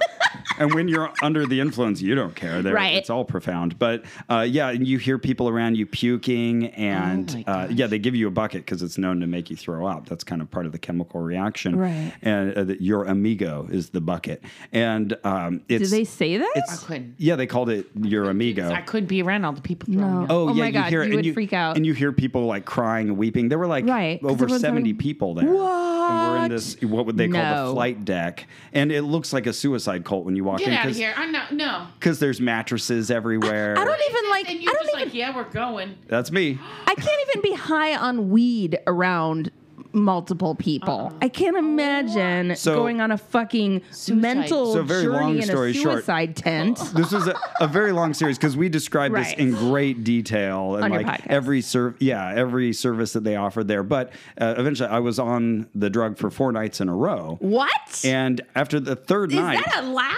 and 0.60 0.74
when 0.74 0.88
you're 0.88 1.12
under 1.24 1.46
the 1.46 1.60
influence, 1.60 2.02
you 2.02 2.13
don't 2.15 2.36
care. 2.36 2.62
They're- 2.62 2.74
Right. 2.74 2.96
it's 2.96 3.10
all 3.10 3.24
profound. 3.26 3.80
But 3.80 4.04
uh, 4.30 4.46
yeah, 4.48 4.70
and 4.70 4.86
you 4.88 4.98
hear 4.98 5.18
people 5.18 5.48
around 5.50 5.76
you 5.76 5.86
puking, 5.86 6.68
and 6.68 7.44
Oh 7.48 7.52
uh, 7.52 7.68
yeah, 7.72 7.88
they 7.88 7.98
give 8.00 8.15
you 8.15 8.28
a 8.28 8.32
bucket 8.32 8.65
because 8.65 8.82
it's 8.82 8.98
known 8.98 9.20
to 9.22 9.28
make 9.28 9.50
you 9.50 9.56
throw 9.56 9.86
up. 9.88 10.08
That's 10.08 10.24
kind 10.24 10.42
of 10.42 10.52
part 10.52 10.65
of 10.65 10.72
the 10.72 10.80
chemical 10.80 11.22
reaction. 11.22 11.78
Right. 11.78 12.13
and 12.22 12.54
uh, 12.54 12.63
that 12.65 12.82
your 12.82 13.06
amigo 13.06 13.68
is 13.72 13.89
the 13.89 14.02
bucket, 14.02 14.44
and 14.72 15.18
um, 15.24 15.60
Did 15.68 15.82
it's 15.82 15.92
they 15.92 16.04
say 16.04 16.38
that? 16.38 16.63
I 16.70 16.76
couldn't. 16.76 17.15
yeah, 17.18 17.36
they 17.36 17.48
called 17.48 17.70
it 17.70 17.88
your 18.00 18.30
amigo. 18.30 18.72
I 18.72 18.82
couldn't 18.82 19.08
be 19.08 19.22
around 19.22 19.46
all 19.46 19.54
the 19.54 19.62
people 19.62 19.92
throwing 19.94 20.13
No. 20.13 20.24
up. 20.24 20.28
Oh, 20.32 20.50
Oh 20.50 20.54
yeah, 20.54 20.62
my 20.63 20.68
you 20.68 20.74
God, 20.74 20.89
hear 20.89 21.04
you 21.04 21.18
and 21.18 21.26
would 21.26 21.34
freak 21.34 21.54
out. 21.54 21.76
and 21.78 21.86
you 21.86 21.94
hear 21.94 22.12
people 22.12 22.46
like 22.46 22.65
crying 22.65 23.08
and 23.10 23.18
weeping. 23.18 23.50
There 23.50 23.60
were 23.60 23.68
like 23.68 23.86
Right, 23.86 24.22
'cause 24.22 24.32
over 24.32 24.48
seventy 24.50 24.89
having- 24.89 24.98
people 24.98 25.34
there. 25.36 25.52
what? 25.52 25.89
and 26.12 26.32
we're 26.32 26.46
in 26.46 26.52
this 26.52 26.82
what 26.82 27.06
would 27.06 27.18
they 27.18 27.28
call 27.28 27.42
No. 27.44 27.68
the 27.68 27.74
flight 27.74 28.04
deck, 28.06 28.48
and 28.74 28.92
it 28.92 29.04
looks 29.19 29.34
like 29.34 29.47
a 29.47 29.51
suicide 29.53 30.05
cult 30.05 30.23
when 30.23 30.38
you 30.38 30.45
walk 30.45 30.60
Get 30.60 30.69
in 30.69 30.73
out 30.75 30.88
of 30.88 30.95
here. 30.95 31.13
I'm 31.17 31.34
not. 31.34 31.51
No. 31.51 31.88
because 31.99 32.19
there's 32.19 32.39
mattresses 32.39 33.12
everywhere. 33.12 33.77
I 33.77 33.84
don't 33.84 34.01
even 34.10 34.29
like. 34.29 34.49
And 34.49 34.60
I 34.60 34.62
you're 34.62 34.71
don't 34.71 34.84
just 34.84 34.95
even. 34.95 35.08
like, 35.10 35.13
yeah, 35.13 35.36
we're 35.36 35.43
going. 35.49 35.97
That's 36.08 36.32
me. 36.32 36.58
I 36.88 36.95
can't 36.95 37.29
even 37.29 37.41
be 37.41 37.53
high 37.53 37.97
on 37.97 38.29
weed 38.29 38.79
around 38.88 39.51
multiple 39.91 40.54
people. 40.56 41.12
I 41.21 41.30
can't 41.30 41.58
imagine 41.58 42.56
So- 42.56 42.75
going 42.75 43.02
on 43.02 43.12
a 43.12 43.17
fucking 43.17 43.82
Suicide. 43.91 44.21
mental 44.21 44.73
So 44.73 44.84
very 44.84 45.08
long 45.08 45.30
journey 45.34 45.39
in 45.41 45.45
story 45.47 45.71
a 45.71 45.73
short- 45.73 45.93
suicide 45.97 46.36
tent. 46.36 46.78
This 46.93 47.12
was 47.12 47.28
a, 47.28 47.36
a 47.60 47.67
very 47.67 47.91
long 47.91 48.13
series 48.13 48.38
because 48.38 48.56
we 48.58 48.69
described 48.69 49.13
Right. 49.13 49.25
this 49.25 49.34
in 49.34 49.54
great 49.54 50.04
detail 50.04 50.75
and 50.75 50.84
On 50.86 50.93
your 50.93 51.02
like 51.04 51.21
podcast. 51.23 51.28
every 51.28 51.62
ser- 51.62 51.95
yeah 51.99 52.34
every 52.36 52.73
service 52.73 53.13
that 53.13 53.23
they 53.23 53.36
offered 53.36 53.67
there. 53.67 53.84
But 53.84 54.12
uh, 54.39 54.56
eventually, 54.58 54.89
I 54.89 54.99
was 54.99 55.17
on 55.19 55.67
the 55.73 55.89
drug 55.89 56.17
for 56.17 56.30
four 56.30 56.52
nights 56.52 56.82
in 56.82 56.89
a 56.89 56.95
row, 56.95 57.38
What? 57.39 58.02
and 58.06 58.41
after 58.56 58.80
the 58.80 58.95
third 58.95 59.32
Is 59.32 59.38
night 59.38 59.63
that 59.65 59.84
allowed? 59.84 60.15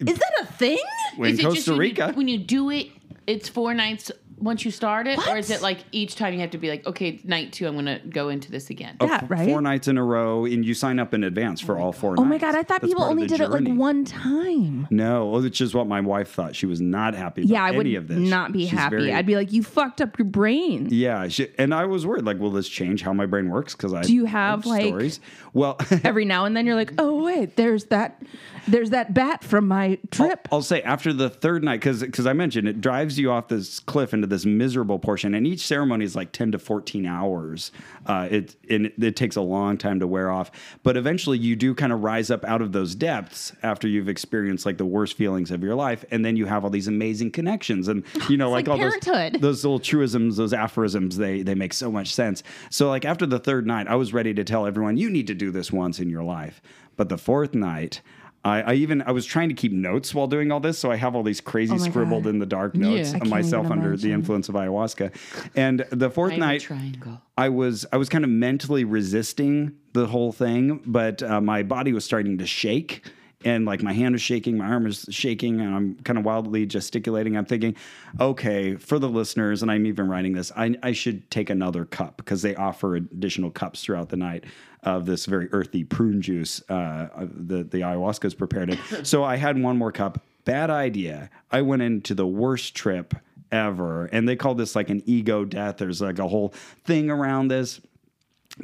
Is 0.00 0.18
that 0.18 0.32
a 0.42 0.46
thing? 0.46 0.78
in 1.18 1.24
Is 1.26 1.38
it 1.38 1.42
just 1.42 1.54
Costa 1.54 1.70
when 1.72 1.76
you- 1.76 1.80
Rica, 1.80 2.12
when 2.14 2.28
you 2.28 2.38
do 2.38 2.70
it, 2.70 2.88
it's 3.26 3.48
four 3.48 3.74
nights 3.74 4.10
once 4.40 4.64
you 4.64 4.70
start 4.70 5.06
it, 5.06 5.18
or 5.28 5.36
is 5.36 5.50
it 5.50 5.62
like 5.62 5.78
each 5.92 6.16
time 6.16 6.34
you 6.34 6.40
have 6.40 6.50
to 6.50 6.58
be 6.58 6.68
like, 6.70 6.86
okay, 6.86 7.20
night 7.24 7.52
two, 7.52 7.66
I'm 7.66 7.74
gonna 7.74 8.00
go 8.08 8.28
into 8.30 8.50
this 8.50 8.70
again? 8.70 8.96
uh, 9.00 9.06
Yeah, 9.06 9.20
f- 9.22 9.30
right? 9.30 9.48
four 9.48 9.60
nights 9.60 9.86
in 9.88 9.98
a 9.98 10.04
row, 10.04 10.44
and 10.46 10.64
you 10.64 10.74
sign 10.74 10.98
up 10.98 11.12
in 11.14 11.24
advance 11.24 11.60
for 11.60 11.78
all 11.78 11.92
four. 11.92 12.14
Oh 12.18 12.24
my 12.24 12.38
god, 12.38 12.54
I 12.54 12.62
thought 12.62 12.80
That's 12.80 12.86
people 12.86 13.04
only 13.04 13.24
the 13.24 13.36
did 13.36 13.40
it 13.42 13.50
like 13.50 13.68
one 13.68 14.04
time. 14.04 14.88
No, 14.90 15.26
which 15.28 15.60
is 15.60 15.74
what 15.74 15.86
my 15.86 16.00
wife 16.00 16.30
thought. 16.32 16.56
She 16.56 16.66
was 16.66 16.80
not 16.80 17.14
happy. 17.14 17.42
About 17.42 17.50
Yeah, 17.52 17.64
I 17.64 17.68
any 17.68 17.76
would 17.76 17.94
of 17.94 18.08
this. 18.08 18.18
not 18.18 18.52
be 18.52 18.60
She's 18.66 18.70
happy. 18.78 18.96
very- 18.96 19.12
I'd 19.12 19.26
be 19.26 19.36
like, 19.36 19.52
you 19.52 19.62
fucked 19.62 20.00
up 20.00 20.18
your 20.18 20.26
brain. 20.26 20.88
Yeah, 20.90 21.28
she, 21.28 21.48
and 21.58 21.74
I 21.74 21.84
was 21.84 22.06
worried. 22.06 22.24
Like, 22.24 22.38
will 22.38 22.50
this 22.50 22.68
change 22.68 23.02
how 23.02 23.12
my 23.12 23.26
brain 23.26 23.50
works? 23.50 23.74
Because 23.74 23.92
I 23.94 24.02
Do 24.02 24.14
you 24.14 24.24
have, 24.24 24.64
like- 24.66 24.86
stories. 24.86 25.20
Well, 25.52 25.76
Every 26.04 26.24
now 26.24 26.44
and 26.44 26.56
then 26.56 26.64
you're 26.64 26.76
like, 26.76 26.92
oh 26.98 27.24
wait, 27.24 27.56
there's 27.56 27.84
that, 27.86 28.22
there's 28.66 28.90
that 28.90 29.14
bat 29.14 29.44
from 29.44 29.68
my 29.68 29.98
trip. 30.10 30.48
I'll 30.50 30.62
say 30.62 30.82
after 30.82 31.12
the 31.12 31.30
third 31.30 31.62
night, 31.62 31.80
because 31.80 32.26
I 32.26 32.32
mentioned 32.32 32.66
it 32.66 32.80
drives 32.80 33.18
you 33.18 33.30
off 33.30 33.48
this 33.48 33.78
cliff 33.80 34.12
into 34.12 34.26
this 34.26 34.44
miserable 34.44 34.98
portion, 34.98 35.34
and 35.34 35.46
each 35.46 35.66
ceremony 35.66 36.04
is 36.04 36.16
like 36.16 36.32
ten 36.32 36.50
to 36.52 36.58
fourteen 36.58 37.06
hours. 37.06 37.70
Uh, 38.06 38.28
it 38.30 38.56
and 38.68 38.86
it, 38.86 38.94
it 39.02 39.16
takes 39.16 39.36
a 39.36 39.40
long 39.40 39.78
time 39.78 40.00
to 40.00 40.06
wear 40.06 40.30
off, 40.30 40.50
but 40.82 40.96
eventually 40.96 41.38
you 41.38 41.54
do 41.54 41.74
kind 41.74 41.92
of 41.92 42.02
rise 42.02 42.30
up 42.30 42.44
out 42.44 42.60
of 42.60 42.72
those 42.72 42.94
depths 42.94 43.52
after 43.62 43.86
you've 43.86 44.08
experienced 44.08 44.66
like 44.66 44.78
the 44.78 44.86
worst 44.86 45.16
feelings 45.16 45.50
of 45.50 45.62
your 45.62 45.74
life, 45.74 46.04
and 46.10 46.24
then 46.24 46.36
you 46.36 46.46
have 46.46 46.64
all 46.64 46.70
these 46.70 46.88
amazing 46.88 47.30
connections, 47.30 47.86
and 47.86 48.04
you 48.28 48.36
know 48.36 48.50
like, 48.50 48.66
like 48.66 48.72
all 48.72 48.78
parenthood. 48.78 49.40
those 49.40 49.60
those 49.60 49.64
little 49.64 49.78
truisms, 49.78 50.36
those 50.36 50.52
aphorisms, 50.52 51.16
they 51.16 51.42
they 51.42 51.54
make 51.54 51.72
so 51.72 51.90
much 51.90 52.14
sense. 52.14 52.42
So 52.70 52.88
like 52.88 53.04
after 53.04 53.26
the 53.26 53.38
third 53.38 53.66
night, 53.66 53.88
I 53.88 53.96
was 53.96 54.12
ready 54.12 54.32
to 54.34 54.44
tell 54.44 54.66
everyone 54.66 54.96
you 54.96 55.10
need 55.10 55.26
to 55.26 55.34
do 55.34 55.50
this 55.50 55.72
once 55.72 56.00
in 56.00 56.08
your 56.08 56.22
life, 56.24 56.62
but 56.96 57.08
the 57.08 57.18
fourth 57.18 57.54
night. 57.54 58.00
I, 58.42 58.62
I 58.62 58.72
even 58.74 59.02
I 59.02 59.12
was 59.12 59.26
trying 59.26 59.50
to 59.50 59.54
keep 59.54 59.70
notes 59.70 60.14
while 60.14 60.26
doing 60.26 60.50
all 60.50 60.60
this, 60.60 60.78
so 60.78 60.90
I 60.90 60.96
have 60.96 61.14
all 61.14 61.22
these 61.22 61.40
crazy 61.42 61.74
Oh 61.74 61.78
scribbled 61.78 62.24
God. 62.24 62.30
in 62.30 62.38
the 62.38 62.46
dark 62.46 62.74
notes 62.74 63.12
Yeah. 63.12 63.18
Of 63.18 63.28
myself 63.28 63.70
under 63.70 63.96
the 63.96 64.12
influence 64.12 64.48
of 64.48 64.54
ayahuasca. 64.54 65.14
And 65.56 65.84
the 65.90 66.08
fourth 66.10 66.36
night, 66.36 66.62
triangle. 66.62 67.20
I 67.36 67.50
was 67.50 67.84
I 67.92 67.98
was 67.98 68.08
kind 68.08 68.24
of 68.24 68.30
mentally 68.30 68.84
resisting 68.84 69.72
the 69.92 70.06
whole 70.06 70.32
thing, 70.32 70.80
but 70.86 71.22
uh, 71.22 71.40
my 71.40 71.62
body 71.62 71.92
was 71.92 72.04
starting 72.04 72.38
to 72.38 72.46
shake. 72.46 73.04
And 73.42 73.64
like 73.64 73.82
my 73.82 73.94
hand 73.94 74.14
is 74.14 74.20
shaking, 74.20 74.58
my 74.58 74.66
arm 74.66 74.86
is 74.86 75.06
shaking, 75.08 75.60
and 75.60 75.74
I'm 75.74 75.94
kind 76.04 76.18
of 76.18 76.26
wildly 76.26 76.66
gesticulating. 76.66 77.38
I'm 77.38 77.46
thinking, 77.46 77.74
okay, 78.20 78.76
for 78.76 78.98
the 78.98 79.08
listeners, 79.08 79.62
and 79.62 79.70
I'm 79.70 79.86
even 79.86 80.08
writing 80.08 80.34
this, 80.34 80.52
I, 80.54 80.76
I 80.82 80.92
should 80.92 81.30
take 81.30 81.48
another 81.48 81.86
cup 81.86 82.18
because 82.18 82.42
they 82.42 82.54
offer 82.54 82.96
additional 82.96 83.50
cups 83.50 83.82
throughout 83.82 84.10
the 84.10 84.18
night 84.18 84.44
of 84.82 85.06
this 85.06 85.24
very 85.24 85.48
earthy 85.52 85.84
prune 85.84 86.20
juice. 86.20 86.62
Uh, 86.68 87.08
the 87.18 87.64
the 87.64 87.80
ayahuasca 87.80 88.26
is 88.26 88.34
prepared 88.34 88.70
in. 88.70 88.78
so 89.04 89.24
I 89.24 89.36
had 89.36 89.60
one 89.60 89.78
more 89.78 89.92
cup. 89.92 90.22
Bad 90.44 90.68
idea. 90.68 91.30
I 91.50 91.62
went 91.62 91.82
into 91.82 92.14
the 92.14 92.26
worst 92.26 92.74
trip 92.74 93.14
ever, 93.50 94.04
and 94.06 94.28
they 94.28 94.36
call 94.36 94.54
this 94.54 94.76
like 94.76 94.90
an 94.90 95.02
ego 95.06 95.44
death. 95.44 95.78
There's 95.78 96.00
like 96.00 96.18
a 96.18 96.28
whole 96.28 96.54
thing 96.84 97.10
around 97.10 97.48
this 97.48 97.80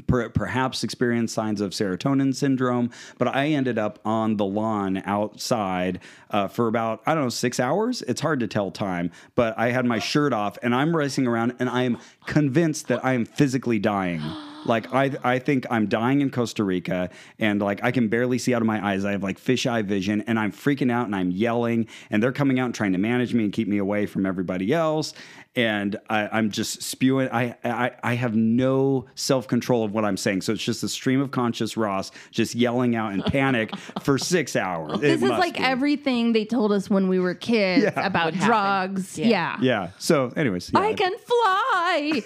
per, 0.07 0.29
perhaps 0.29 0.85
experienced 0.85 1.35
signs 1.35 1.61
of 1.61 1.72
serotonin 1.72 2.35
syndrome. 2.35 2.90
But 3.18 3.29
I 3.29 3.49
ended 3.49 3.79
up 3.79 3.99
on 4.05 4.37
the 4.37 4.44
lawn 4.44 5.03
outside 5.05 6.01
uh, 6.31 6.49
for 6.49 6.68
about, 6.68 7.03
I 7.07 7.14
don't 7.14 7.25
know, 7.25 7.29
six 7.31 7.61
hours. 7.61 8.03
It's 8.03 8.20
hard 8.20 8.40
to 8.40 8.46
tell 8.46 8.70
time, 8.70 9.11
but 9.35 9.59
I 9.59 9.70
had 9.70 9.85
my 9.85 9.99
shirt 9.99 10.33
off 10.33 10.59
and 10.62 10.75
I'm 10.75 10.94
racing 10.96 11.27
around 11.27 11.55
and 11.59 11.68
I 11.68 11.83
am 11.83 11.99
convinced 12.27 12.88
that 12.88 13.05
I 13.05 13.14
am 13.14 13.25
physically 13.25 13.79
dying. 13.79 14.22
Like 14.66 14.92
I, 14.92 15.12
I 15.22 15.38
think 15.38 15.64
I'm 15.70 15.87
dying 15.87 16.20
in 16.22 16.31
Costa 16.31 16.64
Rica, 16.64 17.11
and 17.38 17.61
like 17.61 17.85
I 17.85 17.92
can 17.92 18.09
barely 18.09 18.37
see 18.38 18.53
out 18.53 18.62
of 18.62 18.66
my 18.66 18.85
eyes. 18.85 19.05
I 19.05 19.12
have 19.12 19.22
like 19.22 19.38
fisheye 19.38 19.85
vision, 19.85 20.22
and 20.22 20.40
I'm 20.40 20.51
freaking 20.51 20.90
out, 20.90 21.07
and 21.07 21.14
I'm 21.14 21.31
yelling, 21.31 21.87
and 22.11 22.20
they're 22.20 22.33
coming 22.33 22.59
out 22.59 22.66
and 22.66 22.75
trying 22.75 22.90
to 22.90 22.99
manage 22.99 23.33
me 23.33 23.44
and 23.44 23.53
keep 23.53 23.68
me 23.68 23.79
away 23.79 24.07
from 24.07 24.27
everybody 24.27 24.72
else. 24.72 25.14
And 25.57 25.97
I, 26.11 26.29
I'm 26.29 26.51
just 26.51 26.83
spewing. 26.83 27.31
I, 27.33 27.57
I, 27.64 27.92
I 28.03 28.14
have 28.14 28.37
no 28.37 29.07
self 29.14 29.49
control 29.49 29.85
of 29.85 29.92
what 29.92 30.05
I'm 30.05 30.19
saying, 30.19 30.42
so 30.42 30.53
it's 30.53 30.62
just 30.62 30.83
a 30.85 30.88
stream 30.88 31.21
of 31.23 31.31
conscious 31.31 31.77
Ross 31.79 32.11
just 32.31 32.55
yelling 32.55 32.95
out 32.95 33.14
in 33.14 33.23
panic 33.23 33.75
for 34.03 34.19
six 34.19 34.55
hours. 34.55 35.01
This 35.01 35.12
It 35.23 35.25
is 35.25 35.29
must 35.31 35.40
like 35.40 35.55
be. 35.55 35.61
everything 35.64 36.33
they 36.35 36.45
told 36.45 36.73
us 36.73 36.90
when 36.90 37.09
we 37.09 37.19
were 37.19 37.35
kids 37.35 37.85
Yeah. 37.85 38.07
about 38.07 38.33
Would 38.35 38.40
drugs. 38.42 39.19
Yeah. 39.19 39.29
Yeah. 39.29 39.57
Yeah. 39.62 39.90
So, 39.99 40.31
anyways, 40.37 40.71
yeah. 40.75 40.81
I 40.81 40.92
can 40.92 41.12
fly. 41.19 42.23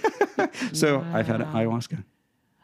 so 0.72 1.00
I've 1.12 1.26
had 1.28 1.40
ayahuasca. 1.40 2.02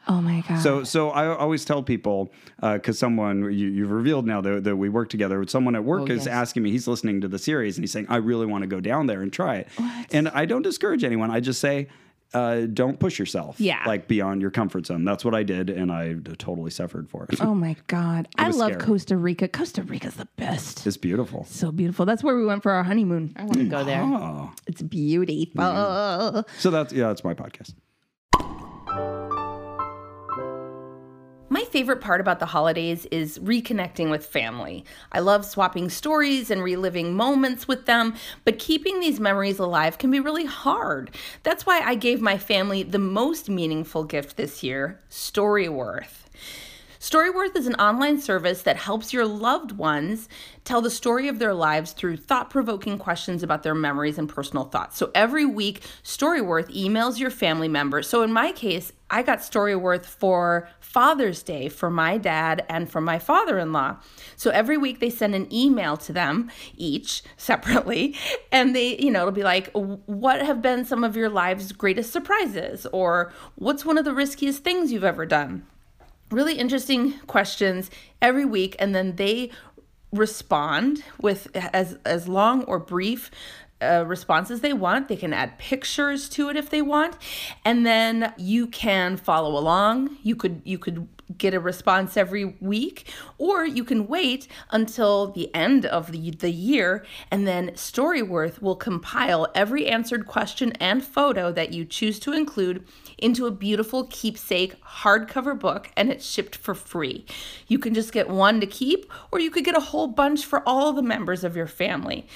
Oh 0.07 0.21
my 0.21 0.43
god. 0.47 0.59
So, 0.61 0.83
so 0.83 1.09
I 1.11 1.27
always 1.35 1.65
tell 1.65 1.83
people 1.83 2.31
because 2.61 2.97
someone 2.97 3.43
you, 3.43 3.67
you've 3.69 3.91
revealed 3.91 4.25
now 4.25 4.41
that, 4.41 4.63
that 4.63 4.75
we 4.75 4.89
work 4.89 5.09
together. 5.09 5.45
Someone 5.47 5.75
at 5.75 5.83
work 5.83 6.03
Oh, 6.09 6.13
is 6.13 6.25
yes. 6.25 6.27
asking 6.27 6.63
me. 6.63 6.71
He's 6.71 6.87
listening 6.87 7.21
to 7.21 7.27
the 7.27 7.39
series 7.39 7.77
and 7.77 7.83
he's 7.83 7.91
saying, 7.91 8.07
"I 8.09 8.17
really 8.17 8.45
want 8.45 8.63
to 8.63 8.67
go 8.67 8.79
down 8.79 9.07
there 9.07 9.21
and 9.21 9.31
try 9.31 9.57
it." 9.57 9.67
And 10.11 10.29
I 10.29 10.45
don't 10.45 10.61
discourage 10.63 11.03
anyone. 11.03 11.31
I 11.31 11.39
just 11.39 11.59
say. 11.59 11.87
Uh, 12.33 12.65
don't 12.65 12.99
push 12.99 13.17
yourself, 13.19 13.57
Yeah. 13.57 13.81
like 13.87 14.09
beyond 14.09 14.41
your 14.41 14.51
comfort 14.51 14.85
zone. 14.85 15.05
That's 15.05 15.23
what 15.23 15.33
I 15.33 15.43
did, 15.43 15.69
and 15.69 15.89
I 15.89 16.15
totally 16.37 16.71
suffered 16.71 17.09
for 17.09 17.23
it. 17.23 17.39
Oh 17.39 17.53
my 17.55 17.77
god. 17.87 18.27
I 18.37 18.49
love 18.49 18.71
scary. 18.73 18.81
Costa 18.85 19.15
Rica. 19.15 19.47
Costa 19.47 19.81
Rica's 19.81 20.15
the 20.15 20.27
best. 20.35 20.85
It's 20.85 20.97
beautiful. 20.97 21.45
So 21.45 21.71
beautiful. 21.71 22.05
That's 22.05 22.25
where 22.25 22.35
we 22.35 22.45
went 22.45 22.63
for 22.63 22.73
our 22.73 22.83
honeymoon. 22.83 23.31
I 23.37 23.43
want 23.43 23.53
to 23.53 23.63
go 23.69 23.85
there. 23.85 24.01
Oh, 24.01 24.51
It's 24.67 24.81
beautiful. 24.81 26.43
so 26.57 26.69
that's 26.69 26.91
yeah, 26.91 27.07
that's 27.07 27.23
my 27.23 27.33
podcast. 27.33 27.73
My 31.49 31.63
favorite 31.63 32.01
part 32.01 32.19
about 32.19 32.39
the 32.39 32.45
holidays 32.47 33.05
is 33.05 33.39
reconnecting 33.39 34.09
with 34.09 34.25
family. 34.25 34.83
I 35.13 35.19
love 35.19 35.45
swapping 35.45 35.89
stories 35.89 36.51
and 36.51 36.61
reliving 36.61 37.15
moments 37.15 37.69
with 37.69 37.85
them, 37.85 38.15
but 38.43 38.59
keeping 38.59 38.99
these 38.99 39.21
memories 39.21 39.57
alive 39.57 39.97
can 39.97 40.11
be 40.11 40.19
really 40.19 40.43
hard. 40.43 41.11
That's 41.43 41.65
why 41.65 41.79
I 41.79 41.95
gave 41.95 42.19
my 42.19 42.37
family 42.37 42.83
the 42.83 42.99
most 42.99 43.49
meaningful 43.49 44.03
gift 44.03 44.35
this 44.35 44.61
year 44.61 44.99
Storyworth. 45.09 46.25
Storyworth 46.99 47.55
is 47.55 47.67
an 47.67 47.75
online 47.75 48.19
service 48.19 48.63
that 48.63 48.75
helps 48.75 49.13
your 49.13 49.25
loved 49.25 49.71
ones 49.71 50.27
tell 50.65 50.81
the 50.81 50.89
story 50.89 51.29
of 51.29 51.39
their 51.39 51.53
lives 51.53 51.93
through 51.93 52.17
thought 52.17 52.49
provoking 52.49 52.97
questions 52.97 53.41
about 53.43 53.63
their 53.63 53.75
memories 53.75 54.17
and 54.17 54.27
personal 54.27 54.65
thoughts. 54.65 54.97
So 54.97 55.11
every 55.15 55.45
week, 55.45 55.81
Storyworth 56.03 56.75
emails 56.75 57.19
your 57.19 57.29
family 57.29 57.69
member. 57.69 58.01
So 58.01 58.23
in 58.23 58.33
my 58.33 58.51
case, 58.51 58.91
I 59.09 59.23
got 59.23 59.39
Storyworth 59.39 60.05
for 60.05 60.69
Father's 60.79 61.43
Day 61.43 61.69
for 61.69 61.89
my 61.89 62.17
dad 62.17 62.65
and 62.69 62.89
for 62.89 63.01
my 63.01 63.19
father 63.19 63.57
in 63.59 63.71
law. 63.71 63.97
So 64.35 64.51
every 64.51 64.77
week 64.77 64.99
they 64.99 65.09
send 65.09 65.35
an 65.35 65.51
email 65.53 65.97
to 65.97 66.13
them 66.13 66.51
each 66.75 67.23
separately, 67.37 68.15
and 68.51 68.75
they, 68.75 68.97
you 68.97 69.11
know, 69.11 69.21
it'll 69.21 69.31
be 69.31 69.43
like, 69.43 69.69
what 69.73 70.41
have 70.41 70.61
been 70.61 70.85
some 70.85 71.03
of 71.03 71.15
your 71.15 71.29
life's 71.29 71.71
greatest 71.71 72.11
surprises? 72.11 72.85
Or 72.91 73.31
what's 73.55 73.85
one 73.85 73.97
of 73.97 74.05
the 74.05 74.13
riskiest 74.13 74.63
things 74.63 74.91
you've 74.91 75.03
ever 75.03 75.25
done? 75.25 75.65
really 76.31 76.55
interesting 76.55 77.13
questions 77.19 77.89
every 78.21 78.45
week 78.45 78.75
and 78.79 78.93
then 78.93 79.15
they 79.15 79.49
respond 80.11 81.03
with 81.21 81.47
as 81.55 81.97
as 82.05 82.27
long 82.27 82.63
or 82.63 82.79
brief 82.79 83.29
uh, 83.81 84.03
responses 84.07 84.61
they 84.61 84.73
want 84.73 85.07
they 85.07 85.15
can 85.15 85.33
add 85.33 85.57
pictures 85.57 86.27
to 86.29 86.49
it 86.49 86.57
if 86.57 86.69
they 86.69 86.81
want 86.81 87.15
and 87.63 87.85
then 87.85 88.33
you 88.37 88.67
can 88.67 89.17
follow 89.17 89.57
along 89.57 90.17
you 90.23 90.35
could 90.35 90.61
you 90.63 90.77
could 90.77 91.07
get 91.37 91.53
a 91.53 91.59
response 91.59 92.15
every 92.15 92.45
week 92.61 93.11
or 93.37 93.65
you 93.65 93.83
can 93.83 94.07
wait 94.07 94.47
until 94.71 95.27
the 95.31 95.53
end 95.53 95.85
of 95.85 96.11
the, 96.11 96.31
the 96.31 96.49
year 96.49 97.05
and 97.29 97.45
then 97.45 97.69
storyworth 97.71 98.61
will 98.61 98.75
compile 98.75 99.47
every 99.53 99.87
answered 99.87 100.25
question 100.25 100.71
and 100.73 101.03
photo 101.03 101.51
that 101.51 101.73
you 101.73 101.83
choose 101.83 102.19
to 102.19 102.31
include 102.31 102.85
into 103.17 103.45
a 103.45 103.51
beautiful 103.51 104.05
keepsake 104.05 104.81
hardcover 104.83 105.57
book 105.57 105.91
and 105.97 106.09
it's 106.09 106.25
shipped 106.25 106.55
for 106.55 106.75
free. 106.75 107.25
You 107.67 107.79
can 107.79 107.93
just 107.93 108.11
get 108.11 108.29
one 108.29 108.59
to 108.61 108.67
keep, 108.67 109.11
or 109.31 109.39
you 109.39 109.49
could 109.49 109.65
get 109.65 109.75
a 109.75 109.81
whole 109.81 110.07
bunch 110.07 110.45
for 110.45 110.67
all 110.67 110.93
the 110.93 111.01
members 111.01 111.43
of 111.43 111.55
your 111.55 111.67
family. 111.67 112.27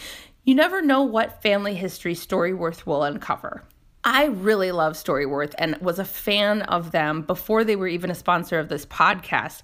You 0.43 0.55
never 0.55 0.81
know 0.81 1.03
what 1.03 1.43
family 1.43 1.75
history 1.75 2.15
Storyworth 2.15 2.87
will 2.87 3.03
uncover. 3.03 3.61
I 4.03 4.25
really 4.25 4.71
love 4.71 4.93
Storyworth 4.93 5.53
and 5.59 5.77
was 5.77 5.99
a 5.99 6.03
fan 6.03 6.63
of 6.63 6.91
them 6.91 7.21
before 7.21 7.63
they 7.63 7.75
were 7.75 7.87
even 7.87 8.09
a 8.09 8.15
sponsor 8.15 8.57
of 8.57 8.67
this 8.67 8.83
podcast 8.87 9.61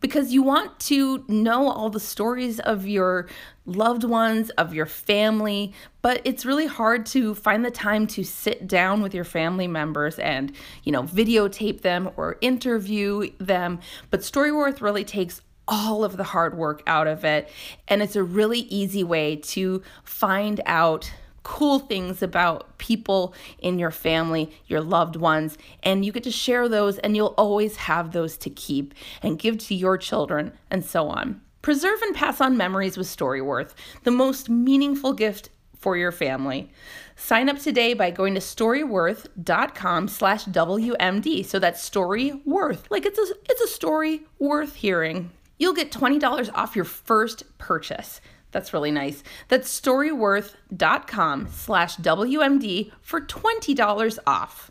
because 0.00 0.32
you 0.32 0.44
want 0.44 0.78
to 0.80 1.24
know 1.26 1.68
all 1.68 1.90
the 1.90 1.98
stories 1.98 2.60
of 2.60 2.86
your 2.86 3.28
loved 3.66 4.04
ones, 4.04 4.50
of 4.50 4.72
your 4.72 4.86
family, 4.86 5.72
but 6.00 6.20
it's 6.24 6.46
really 6.46 6.66
hard 6.66 7.06
to 7.06 7.34
find 7.34 7.64
the 7.64 7.70
time 7.70 8.06
to 8.06 8.22
sit 8.22 8.68
down 8.68 9.02
with 9.02 9.12
your 9.12 9.24
family 9.24 9.66
members 9.66 10.16
and, 10.20 10.52
you 10.84 10.92
know, 10.92 11.02
videotape 11.02 11.80
them 11.80 12.08
or 12.16 12.38
interview 12.40 13.28
them. 13.38 13.80
But 14.10 14.20
Storyworth 14.20 14.80
really 14.80 15.04
takes 15.04 15.42
all 15.70 16.04
of 16.04 16.18
the 16.18 16.24
hard 16.24 16.58
work 16.58 16.82
out 16.86 17.06
of 17.06 17.24
it, 17.24 17.48
and 17.88 18.02
it's 18.02 18.16
a 18.16 18.22
really 18.22 18.60
easy 18.60 19.02
way 19.02 19.36
to 19.36 19.82
find 20.04 20.60
out 20.66 21.10
cool 21.42 21.78
things 21.78 22.22
about 22.22 22.76
people 22.76 23.34
in 23.60 23.78
your 23.78 23.90
family, 23.90 24.50
your 24.66 24.82
loved 24.82 25.16
ones, 25.16 25.56
and 25.82 26.04
you 26.04 26.12
get 26.12 26.24
to 26.24 26.30
share 26.30 26.68
those, 26.68 26.98
and 26.98 27.16
you'll 27.16 27.34
always 27.38 27.76
have 27.76 28.12
those 28.12 28.36
to 28.36 28.50
keep 28.50 28.92
and 29.22 29.38
give 29.38 29.56
to 29.56 29.74
your 29.74 29.96
children, 29.96 30.52
and 30.70 30.84
so 30.84 31.08
on. 31.08 31.40
Preserve 31.62 32.00
and 32.02 32.14
pass 32.14 32.40
on 32.40 32.56
memories 32.56 32.96
with 32.96 33.06
Storyworth, 33.06 33.72
the 34.04 34.10
most 34.10 34.48
meaningful 34.48 35.12
gift 35.12 35.50
for 35.78 35.96
your 35.96 36.12
family. 36.12 36.70
Sign 37.16 37.48
up 37.48 37.58
today 37.58 37.94
by 37.94 38.10
going 38.10 38.34
to 38.34 38.40
storyworth.com 38.40 40.08
slash 40.08 40.44
WMD. 40.44 41.44
So 41.44 41.58
that's 41.58 41.82
story 41.82 42.32
worth. 42.44 42.86
Like 42.90 43.06
it's 43.06 43.18
a 43.18 43.34
it's 43.48 43.60
a 43.60 43.68
story 43.68 44.22
worth 44.38 44.74
hearing. 44.74 45.30
You'll 45.60 45.74
get 45.74 45.92
$20 45.92 46.50
off 46.54 46.74
your 46.74 46.86
first 46.86 47.44
purchase. 47.58 48.22
That's 48.50 48.72
really 48.72 48.90
nice. 48.90 49.22
That's 49.48 49.80
storyworth.com 49.80 51.48
slash 51.50 51.96
WMD 51.98 52.90
for 53.02 53.20
$20 53.20 54.18
off. 54.26 54.70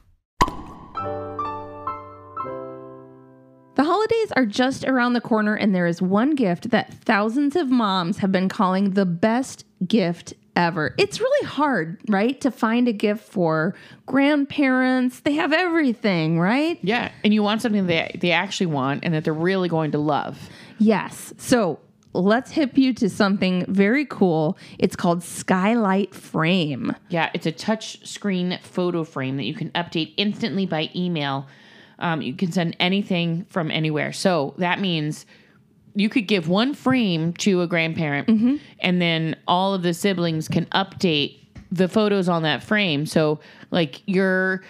The 3.76 3.86
holidays 3.86 4.34
are 4.36 4.46
just 4.46 4.84
around 4.84 5.14
the 5.14 5.22
corner, 5.22 5.56
and 5.56 5.74
there 5.74 5.88
is 5.88 6.02
one 6.02 6.36
gift 6.36 6.72
that 6.72 6.94
thousands 7.06 7.56
of 7.56 7.70
moms 7.70 8.18
have 8.18 8.32
been 8.32 8.50
calling 8.50 8.90
the 8.90 9.06
best 9.06 9.64
gift 9.88 10.34
ever. 10.56 10.94
It's 10.98 11.22
really 11.22 11.48
hard, 11.48 12.02
right, 12.10 12.42
to 12.42 12.52
find 12.52 12.90
a 12.90 12.94
gift 12.94 13.24
for 13.24 13.76
grandparents. 14.06 15.22
They 15.22 15.34
have 15.36 15.54
everything, 15.54 16.40
right? 16.40 16.78
Yeah, 16.82 17.12
and 17.24 17.34
you 17.34 17.42
want 17.42 17.62
something 17.62 17.88
they 17.88 18.18
they 18.20 18.32
actually 18.32 18.66
want 18.66 19.06
and 19.06 19.14
that 19.14 19.24
they're 19.24 19.34
really 19.34 19.70
going 19.70 19.92
to 19.92 19.98
love. 19.98 20.50
Yes. 20.80 21.34
So 21.38 21.80
let's 22.14 22.52
hip 22.52 22.78
you 22.78 22.94
to 22.96 23.10
something 23.10 23.66
very 23.68 24.06
cool. 24.06 24.58
It's 24.78 24.96
called 24.96 25.24
Skylight 25.24 26.16
Frame. 26.16 26.96
Yeah, 27.10 27.30
it's 27.34 27.46
a 27.46 27.52
touch 27.52 28.06
screen 28.08 28.60
photo 28.64 29.04
frame 29.04 29.38
that 29.38 29.44
you 29.44 29.54
can 29.54 29.70
update 29.72 30.14
instantly 30.18 30.66
by 30.66 30.90
email. 30.96 31.48
Um, 32.00 32.22
you 32.22 32.34
can 32.34 32.52
send 32.52 32.76
anything 32.80 33.46
from 33.50 33.70
anywhere. 33.70 34.14
So 34.14 34.56
that 34.58 34.80
means 34.80 35.26
you 35.96 36.08
could 36.10 36.28
give 36.28 36.48
one 36.48 36.74
frame 36.74 37.34
to 37.34 37.62
a 37.62 37.68
grandparent, 37.68 38.30
and 38.80 39.02
then 39.02 39.36
all 39.48 39.74
of 39.74 39.84
the 39.84 39.94
siblings 39.94 40.48
can 40.48 40.66
update 40.68 41.40
the 41.72 41.88
photos 41.88 42.30
on 42.30 42.44
that 42.44 42.64
frame. 42.64 43.06
So, 43.06 43.40
like 43.72 44.02
your 44.06 44.64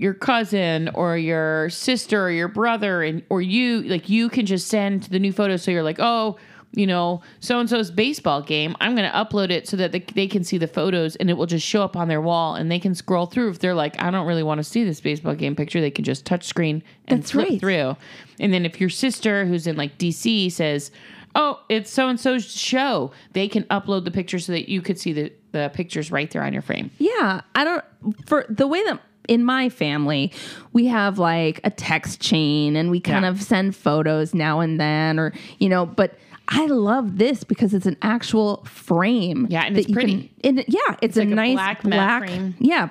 your 0.00 0.14
cousin 0.14 0.88
or 0.94 1.18
your 1.18 1.68
sister 1.68 2.24
or 2.24 2.30
your 2.30 2.48
brother 2.48 3.02
and 3.02 3.22
or 3.28 3.42
you 3.42 3.82
like 3.82 4.08
you 4.08 4.30
can 4.30 4.46
just 4.46 4.66
send 4.68 5.02
the 5.04 5.18
new 5.18 5.30
photos 5.30 5.62
so 5.62 5.70
you're 5.70 5.82
like 5.82 5.98
oh 6.00 6.38
you 6.72 6.86
know 6.86 7.20
so 7.40 7.60
and 7.60 7.68
so's 7.68 7.90
baseball 7.90 8.40
game. 8.40 8.74
I'm 8.80 8.96
going 8.96 9.10
to 9.10 9.14
upload 9.14 9.50
it 9.50 9.68
so 9.68 9.76
that 9.76 9.92
they, 9.92 9.98
they 10.00 10.26
can 10.26 10.42
see 10.42 10.56
the 10.56 10.66
photos 10.66 11.16
and 11.16 11.28
it 11.28 11.34
will 11.34 11.44
just 11.44 11.66
show 11.66 11.82
up 11.82 11.96
on 11.96 12.08
their 12.08 12.22
wall 12.22 12.54
and 12.54 12.70
they 12.70 12.78
can 12.78 12.94
scroll 12.94 13.26
through. 13.26 13.50
If 13.50 13.58
they're 13.58 13.74
like 13.74 14.00
i 14.02 14.10
don't 14.10 14.26
really 14.26 14.42
want 14.42 14.56
to 14.56 14.64
see 14.64 14.84
this 14.84 15.02
baseball 15.02 15.34
game 15.34 15.54
picture 15.54 15.82
they 15.82 15.90
can 15.90 16.04
just 16.04 16.24
touch 16.24 16.44
screen 16.46 16.82
and 17.06 17.20
That's 17.20 17.32
flip 17.32 17.48
right. 17.50 17.60
through. 17.60 17.96
And 18.38 18.54
then 18.54 18.64
if 18.64 18.80
your 18.80 18.88
sister 18.88 19.44
who's 19.44 19.66
in 19.66 19.76
like 19.76 19.98
dc 19.98 20.50
says 20.50 20.90
oh 21.34 21.60
it's 21.68 21.90
so 21.90 22.08
and 22.08 22.18
so's 22.18 22.50
show 22.50 23.12
they 23.34 23.48
can 23.48 23.64
upload 23.64 24.06
the 24.06 24.10
picture 24.10 24.38
so 24.38 24.52
that 24.52 24.70
you 24.70 24.80
could 24.80 24.98
see 24.98 25.12
the, 25.12 25.30
the 25.52 25.70
pictures 25.74 26.10
right 26.10 26.30
there 26.30 26.42
on 26.42 26.54
your 26.54 26.62
frame. 26.62 26.90
Yeah, 26.96 27.42
I 27.54 27.64
don't 27.64 27.84
for 28.24 28.46
the 28.48 28.66
way 28.66 28.82
that 28.84 28.98
in 29.28 29.44
my 29.44 29.68
family 29.68 30.32
we 30.72 30.86
have 30.86 31.18
like 31.18 31.60
a 31.64 31.70
text 31.70 32.20
chain 32.20 32.76
and 32.76 32.90
we 32.90 33.00
kind 33.00 33.24
Yeah. 33.24 33.30
of 33.30 33.42
send 33.42 33.76
photos 33.76 34.34
now 34.34 34.60
and 34.60 34.80
then 34.80 35.18
or 35.18 35.32
you 35.58 35.68
know, 35.68 35.86
but 35.86 36.14
I 36.52 36.66
love 36.66 37.16
this 37.18 37.44
because 37.44 37.74
it's 37.74 37.86
an 37.86 37.96
actual 38.02 38.64
frame. 38.64 39.46
Yeah, 39.50 39.62
and 39.66 39.78
it's 39.78 39.88
pretty. 39.92 40.32
Can, 40.42 40.58
and 40.58 40.64
yeah, 40.66 40.96
it's, 41.00 41.16
a 41.16 41.20
like 41.20 41.28
a 41.30 41.34
nice 41.34 41.54
black 41.54 41.84
matte 41.84 42.22
frame. 42.28 42.54
Mm-hmm. 42.54 42.64
Yeah, 42.64 42.88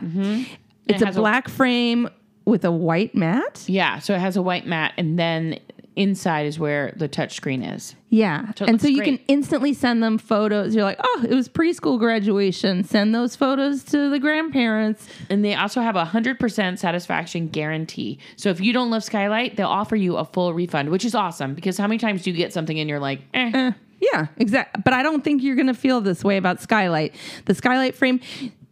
it's 0.87 1.01
it 1.01 1.01
a 1.01 1.05
has 1.07 1.17
a- 1.17 1.19
black 1.19 1.49
frame 1.49 2.07
with 2.45 2.63
a 2.63 2.71
white 2.71 3.15
mat. 3.15 3.65
Yeah, 3.67 3.99
so 3.99 4.13
it 4.15 4.19
has 4.19 4.37
a 4.37 4.41
white 4.41 4.65
mat, 4.65 4.93
and 4.97 5.19
then 5.19 5.59
inside 5.99 6.47
is 6.47 6.57
where 6.57 6.93
the 6.95 7.07
touch 7.07 7.35
screen 7.35 7.61
is. 7.61 7.93
Yeah. 8.09 8.51
So 8.57 8.65
and 8.65 8.81
so 8.81 8.87
you 8.87 9.03
can 9.03 9.19
instantly 9.27 9.73
send 9.73 10.01
them 10.01 10.17
photos. 10.17 10.73
You're 10.73 10.83
like, 10.85 10.99
oh, 11.03 11.25
it 11.29 11.35
was 11.35 11.47
preschool 11.47 11.99
graduation. 11.99 12.83
Send 12.83 13.13
those 13.13 13.35
photos 13.35 13.83
to 13.85 14.09
the 14.09 14.17
grandparents. 14.17 15.07
And 15.29 15.45
they 15.45 15.53
also 15.53 15.81
have 15.81 15.95
a 15.95 16.05
100% 16.05 16.79
satisfaction 16.79 17.49
guarantee. 17.49 18.17
So 18.37 18.49
if 18.49 18.59
you 18.61 18.73
don't 18.73 18.89
love 18.89 19.03
Skylight, 19.03 19.57
they'll 19.57 19.67
offer 19.67 19.95
you 19.95 20.15
a 20.17 20.25
full 20.25 20.53
refund, 20.53 20.89
which 20.89 21.05
is 21.05 21.13
awesome 21.13 21.53
because 21.53 21.77
how 21.77 21.85
many 21.87 21.99
times 21.99 22.23
do 22.23 22.31
you 22.31 22.35
get 22.37 22.53
something 22.53 22.79
and 22.79 22.89
you're 22.89 22.99
like, 22.99 23.21
eh. 23.35 23.51
Eh, 23.53 23.71
yeah, 24.13 24.27
exactly. 24.37 24.81
But 24.83 24.93
I 24.93 25.03
don't 25.03 25.23
think 25.23 25.43
you're 25.43 25.55
going 25.57 25.67
to 25.67 25.73
feel 25.73 26.01
this 26.01 26.23
way 26.23 26.37
about 26.37 26.61
Skylight. 26.61 27.13
The 27.45 27.53
Skylight 27.53 27.93
frame, 27.95 28.21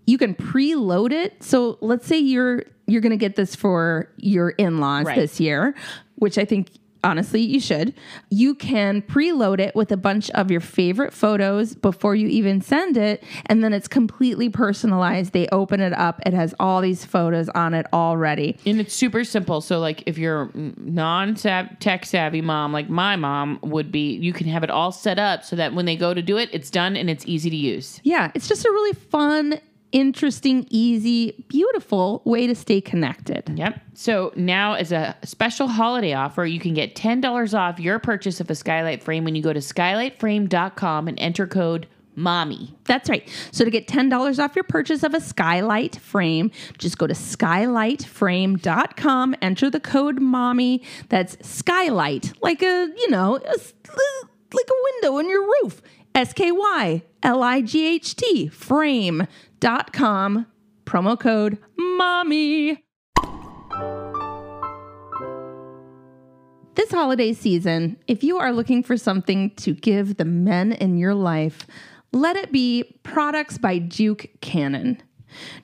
you 0.06 0.18
can 0.18 0.34
preload 0.34 1.12
it. 1.12 1.44
So 1.44 1.78
let's 1.82 2.08
say 2.08 2.18
you're 2.18 2.63
you're 2.90 3.02
going 3.02 3.12
to 3.12 3.18
get 3.18 3.36
this 3.36 3.54
for 3.54 4.10
your 4.16 4.52
in-laws 4.52 5.06
Right. 5.08 5.18
this 5.18 5.42
year, 5.42 5.76
which 6.16 6.38
I 6.38 6.46
think 6.46 6.70
honestly 7.04 7.42
you 7.42 7.60
should. 7.60 7.94
You 8.30 8.56
can 8.56 9.02
preload 9.02 9.60
it 9.60 9.76
with 9.76 9.92
a 9.92 9.98
bunch 9.98 10.30
of 10.32 10.52
your 10.52 10.62
favorite 10.62 11.14
photos 11.14 11.76
before 11.76 12.16
you 12.16 12.28
even 12.28 12.62
send 12.62 12.98
it, 12.98 13.24
and 13.46 13.64
then 13.64 13.74
it's 13.74 13.88
completely 13.88 14.50
personalized. 14.50 15.34
They 15.34 15.48
open 15.52 15.80
it 15.80 15.94
up, 15.94 16.22
it 16.26 16.34
has 16.34 16.54
all 16.60 16.82
these 16.82 17.06
photos 17.06 17.50
on 17.50 17.74
it 17.74 17.86
already. 17.94 18.58
And 18.66 18.80
it's 18.80 18.94
super 18.94 19.24
simple. 19.24 19.62
So, 19.62 19.80
like, 19.80 20.04
if 20.06 20.18
you're 20.18 20.52
non 20.54 21.36
tech 21.36 22.06
savvy 22.06 22.42
mom, 22.42 22.74
like 22.74 22.90
my 22.90 23.16
mom 23.16 23.60
would 23.62 23.92
be, 23.92 24.16
you 24.16 24.34
can 24.34 24.48
have 24.48 24.64
it 24.64 24.70
all 24.70 24.92
set 24.92 25.20
up 25.20 25.44
so 25.44 25.56
that 25.56 25.74
when 25.74 25.86
they 25.86 25.96
go 25.96 26.14
to 26.14 26.22
do 26.22 26.38
it, 26.38 26.50
it's 26.52 26.70
done 26.70 26.96
and 26.96 27.10
it's 27.10 27.26
easy 27.26 27.50
to 27.50 27.56
use. 27.56 28.00
Yeah, 28.04 28.32
it's 28.36 28.48
just 28.48 28.66
a 28.66 28.70
really 28.70 28.94
fun, 28.94 29.60
interesting, 29.91 30.65
easy, 30.69 31.45
beautiful 31.47 32.21
way 32.26 32.47
to 32.47 32.56
stay 32.56 32.82
connected. 32.82 33.52
Yep. 33.56 33.80
So 33.93 34.32
now, 34.36 34.73
as 34.73 34.91
a 34.91 35.15
special 35.23 35.67
holiday 35.67 36.13
offer, 36.13 36.45
you 36.45 36.60
can 36.60 36.73
get 36.73 36.95
$10 36.95 37.58
off 37.58 37.80
your 37.80 38.00
purchase 38.00 38.39
of 38.39 38.50
a 38.50 38.56
skylight 38.56 39.04
frame 39.04 39.23
when 39.23 39.36
you 39.36 39.41
go 39.41 39.54
to 39.54 39.60
skylightframe.com 39.60 41.08
and 41.08 41.19
enter 41.19 41.47
code 41.47 41.88
MOMMY. 42.17 42.73
That's 42.86 43.10
right. 43.10 43.28
So 43.52 43.63
to 43.63 43.71
get 43.71 43.88
$10 43.88 44.43
off 44.43 44.56
your 44.56 44.63
purchase 44.63 45.04
of 45.04 45.13
a 45.13 45.21
skylight 45.21 45.97
frame, 45.97 46.50
just 46.78 46.97
go 46.97 47.06
to 47.06 47.13
skylightframe.com, 47.13 49.36
enter 49.41 49.69
the 49.69 49.80
code 49.80 50.19
mommy. 50.19 50.82
That's 51.10 51.38
skylight, 51.47 52.34
like 52.41 52.63
a, 52.63 52.89
you 52.97 53.12
know, 53.12 53.38
a 53.38 53.56
like 54.54 54.69
a 54.69 54.84
window 54.84 55.17
in 55.19 55.30
your 55.30 55.43
roof. 55.43 55.82
S 56.15 56.34
K 56.34 56.52
Y 56.52 57.04
L 57.21 57.43
I 57.43 57.62
G 57.62 57.88
H 57.88 58.15
T 58.15 58.47
frame.com, 59.60 60.46
promo 60.86 61.20
code 61.20 61.58
mommy. 61.78 62.84
This 66.76 66.91
holiday 66.91 67.34
season, 67.34 67.98
if 68.08 68.24
you 68.24 68.38
are 68.38 68.54
looking 68.54 68.84
for 68.84 68.98
something 68.98 69.50
to 69.56 69.74
give 69.74 70.17
the 70.17 70.26
men 70.26 70.74
in 70.74 70.98
your 70.98 71.15
life, 71.15 71.65
let 72.13 72.36
it 72.36 72.52
be 72.52 73.00
products 73.04 73.58
by 73.58 73.80
Duke 73.80 74.28
Cannon. 74.41 75.02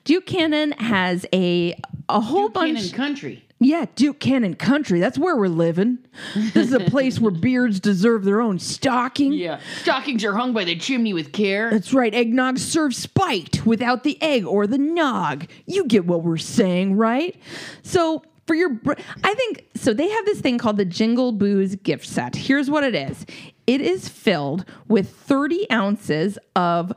Duke 0.02 0.26
Cannon 0.26 0.72
has 0.72 1.24
a 1.32 1.78
a 2.08 2.20
whole 2.20 2.48
bunch. 2.48 2.76
Cannon 2.76 2.90
Country. 2.92 3.43
Yeah, 3.60 3.86
Duke 3.94 4.18
Cannon 4.18 4.54
Country. 4.54 5.00
That's 5.00 5.16
where 5.16 5.36
we're 5.36 5.46
living. 5.48 5.98
This 6.34 6.66
is 6.68 6.72
a 6.72 6.80
place 6.80 7.18
where 7.20 7.30
beards 7.40 7.80
deserve 7.80 8.24
their 8.24 8.40
own 8.40 8.58
stocking. 8.58 9.32
Yeah. 9.32 9.60
Stockings 9.80 10.24
are 10.24 10.34
hung 10.34 10.52
by 10.52 10.64
the 10.64 10.76
chimney 10.76 11.14
with 11.14 11.32
care. 11.32 11.70
That's 11.70 11.94
right. 11.94 12.12
Eggnog 12.12 12.58
served 12.58 12.94
spiked 12.94 13.64
without 13.64 14.02
the 14.02 14.20
egg 14.20 14.44
or 14.44 14.66
the 14.66 14.76
nog. 14.78 15.46
You 15.66 15.86
get 15.86 16.04
what 16.04 16.22
we're 16.22 16.36
saying, 16.36 16.96
right? 16.96 17.40
So 17.82 18.22
for 18.46 18.54
your, 18.54 18.70
br- 18.70 18.94
I 19.22 19.34
think 19.34 19.64
so. 19.76 19.94
They 19.94 20.10
have 20.10 20.24
this 20.26 20.40
thing 20.40 20.58
called 20.58 20.76
the 20.76 20.84
Jingle 20.84 21.32
Booze 21.32 21.76
gift 21.76 22.06
set. 22.06 22.36
Here's 22.36 22.68
what 22.68 22.84
it 22.84 22.94
is. 22.94 23.24
It 23.66 23.80
is 23.80 24.08
filled 24.08 24.66
with 24.88 25.08
30 25.10 25.70
ounces 25.70 26.38
of 26.54 26.92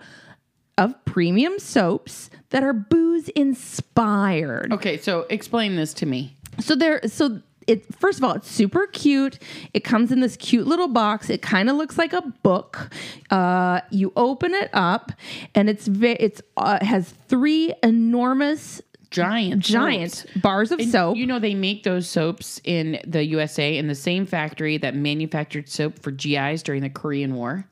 of 0.79 0.93
premium 1.05 1.57
soaps 1.57 2.29
that 2.51 2.61
are 2.61 2.71
booze 2.73 3.29
inspired. 3.29 4.71
Okay, 4.71 4.97
so 4.97 5.25
explain 5.31 5.75
this 5.75 5.91
to 5.95 6.05
me. 6.05 6.36
So 6.59 6.75
there, 6.75 7.01
so 7.07 7.41
it 7.67 7.93
first 7.95 8.17
of 8.17 8.23
all, 8.23 8.33
it's 8.33 8.49
super 8.49 8.87
cute. 8.87 9.39
It 9.73 9.81
comes 9.81 10.11
in 10.11 10.21
this 10.21 10.37
cute 10.37 10.67
little 10.67 10.87
box. 10.87 11.29
It 11.29 11.41
kind 11.41 11.69
of 11.69 11.75
looks 11.75 11.97
like 11.97 12.13
a 12.13 12.21
book. 12.43 12.89
Uh, 13.29 13.81
you 13.91 14.13
open 14.15 14.53
it 14.53 14.69
up, 14.73 15.11
and 15.53 15.69
it's 15.69 15.87
ve- 15.87 16.17
it's 16.19 16.41
uh, 16.55 16.83
has 16.83 17.09
three 17.27 17.73
enormous 17.83 18.81
giant, 19.09 19.63
giant 19.63 20.11
soaps. 20.13 20.37
bars 20.37 20.71
of 20.71 20.79
And 20.79 20.89
soap. 20.89 21.17
You 21.17 21.27
know 21.27 21.39
they 21.39 21.55
make 21.55 21.83
those 21.83 22.07
soaps 22.07 22.61
in 22.63 22.99
the 23.05 23.23
USA 23.25 23.77
in 23.77 23.87
the 23.87 23.95
same 23.95 24.25
factory 24.25 24.77
that 24.77 24.95
manufactured 24.95 25.67
soap 25.69 25.99
for 25.99 26.11
GIs 26.11 26.63
during 26.63 26.81
the 26.81 26.89
Korean 26.89 27.35
War. 27.35 27.65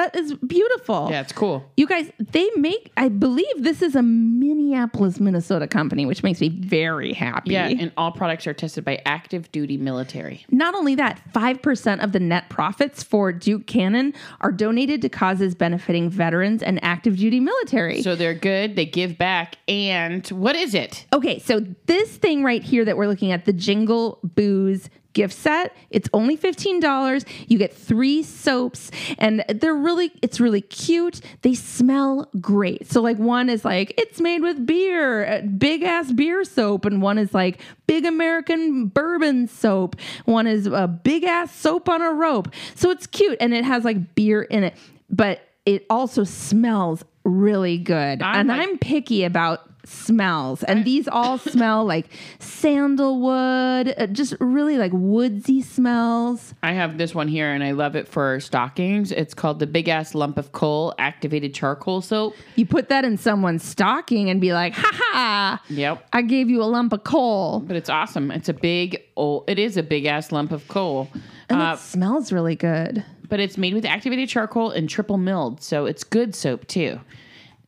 That 0.00 0.16
is 0.16 0.34
beautiful. 0.34 1.08
Yeah, 1.10 1.20
it's 1.20 1.32
cool. 1.32 1.70
You 1.76 1.86
guys, 1.86 2.10
they 2.18 2.48
make, 2.56 2.90
I 2.96 3.10
believe 3.10 3.62
this 3.62 3.82
is 3.82 3.94
a 3.94 4.02
Minneapolis, 4.02 5.20
Minnesota 5.20 5.66
company, 5.66 6.06
which 6.06 6.22
makes 6.22 6.40
me 6.40 6.48
very 6.48 7.12
happy. 7.12 7.52
Yeah, 7.52 7.66
and 7.66 7.92
all 7.98 8.10
products 8.10 8.46
are 8.46 8.54
tested 8.54 8.84
by 8.84 9.02
active 9.04 9.52
duty 9.52 9.76
military. 9.76 10.46
Not 10.50 10.74
only 10.74 10.94
that, 10.94 11.20
5% 11.34 12.02
of 12.02 12.12
the 12.12 12.20
net 12.20 12.48
profits 12.48 13.02
for 13.02 13.30
Duke 13.30 13.66
Cannon 13.66 14.14
are 14.40 14.52
donated 14.52 15.02
to 15.02 15.10
causes 15.10 15.54
benefiting 15.54 16.08
veterans 16.08 16.62
and 16.62 16.82
active 16.82 17.18
duty 17.18 17.40
military. 17.40 18.02
So 18.02 18.16
they're 18.16 18.34
good, 18.34 18.76
they 18.76 18.86
give 18.86 19.18
back, 19.18 19.56
and 19.68 20.26
what 20.28 20.56
is 20.56 20.74
it? 20.74 21.04
Okay, 21.12 21.38
so 21.38 21.60
this 21.86 22.16
thing 22.16 22.42
right 22.42 22.62
here 22.62 22.86
that 22.86 22.96
we're 22.96 23.08
looking 23.08 23.32
at, 23.32 23.44
the 23.44 23.52
Jingle 23.52 24.18
Booze 24.22 24.88
gift 25.12 25.34
set, 25.34 25.76
it's 25.90 26.08
only 26.12 26.36
$15. 26.36 27.26
You 27.48 27.58
get 27.58 27.74
three 27.74 28.22
soaps 28.22 28.90
and 29.18 29.44
they're 29.48 29.74
really 29.74 30.12
it's 30.22 30.40
really 30.40 30.60
cute. 30.60 31.20
They 31.42 31.54
smell 31.54 32.28
great. 32.40 32.90
So 32.90 33.00
like 33.00 33.18
one 33.18 33.48
is 33.50 33.64
like 33.64 33.94
it's 33.98 34.20
made 34.20 34.42
with 34.42 34.66
beer, 34.66 35.42
big 35.58 35.82
ass 35.82 36.12
beer 36.12 36.44
soap 36.44 36.84
and 36.84 37.02
one 37.02 37.18
is 37.18 37.34
like 37.34 37.60
big 37.86 38.04
American 38.06 38.86
bourbon 38.86 39.48
soap. 39.48 39.96
One 40.24 40.46
is 40.46 40.66
a 40.66 40.86
big 40.88 41.24
ass 41.24 41.54
soap 41.54 41.88
on 41.88 42.02
a 42.02 42.12
rope. 42.12 42.48
So 42.74 42.90
it's 42.90 43.06
cute 43.06 43.38
and 43.40 43.52
it 43.52 43.64
has 43.64 43.84
like 43.84 44.14
beer 44.14 44.42
in 44.42 44.64
it. 44.64 44.74
But 45.08 45.40
it 45.66 45.86
also 45.90 46.24
smells 46.24 47.04
really 47.24 47.78
good. 47.78 48.22
I'm 48.22 48.40
and 48.40 48.48
like- 48.48 48.60
I'm 48.68 48.78
picky 48.78 49.24
about 49.24 49.69
smells 49.84 50.62
and 50.64 50.84
these 50.84 51.08
all 51.08 51.38
smell 51.52 51.84
like 51.84 52.06
sandalwood 52.38 53.94
uh, 53.96 54.06
just 54.08 54.34
really 54.40 54.76
like 54.76 54.92
woodsy 54.94 55.62
smells 55.62 56.54
I 56.62 56.72
have 56.72 56.98
this 56.98 57.14
one 57.14 57.28
here 57.28 57.50
and 57.52 57.62
I 57.64 57.70
love 57.72 57.96
it 57.96 58.06
for 58.08 58.38
stockings. 58.40 59.12
It's 59.12 59.32
called 59.34 59.58
the 59.58 59.66
Big 59.66 59.88
Ass 59.88 60.14
Lump 60.14 60.36
of 60.38 60.52
Coal 60.52 60.94
Activated 60.98 61.54
Charcoal 61.54 62.00
Soap. 62.02 62.34
you 62.56 62.66
put 62.66 62.88
that 62.90 63.04
in 63.04 63.16
someone's 63.16 63.64
stocking 63.64 64.28
and 64.30 64.40
be 64.40 64.52
like 64.52 64.74
ha 64.74 64.90
ha 64.92 65.62
Yep. 65.68 66.06
i 66.12 66.22
gave 66.22 66.48
you 66.50 66.62
a 66.62 66.64
lump 66.64 66.92
of 66.92 67.04
coal 67.04 67.60
But 67.60 67.76
it's 67.76 67.88
awesome. 67.90 68.30
It's 68.30 68.48
a 68.48 68.54
big, 68.54 69.02
oh, 69.16 69.44
it 69.46 69.58
is 69.58 69.76
a 69.76 69.82
big 69.82 70.04
ass 70.06 70.32
lump 70.32 70.52
of 70.52 70.66
coal. 70.68 71.08
and 71.48 71.60
Uh, 71.60 71.72
it 71.74 71.78
smells 71.80 72.32
really 72.32 72.56
good 72.56 73.04
but 73.28 73.38
it's 73.38 73.56
made 73.56 73.74
with 73.74 73.84
activated 73.84 74.28
charcoal 74.28 74.72
and 74.72 74.88
triple 74.88 75.16
milled, 75.16 75.62
so 75.62 75.86
it's 75.86 76.02
good 76.02 76.34
soap 76.34 76.66
too. 76.66 76.98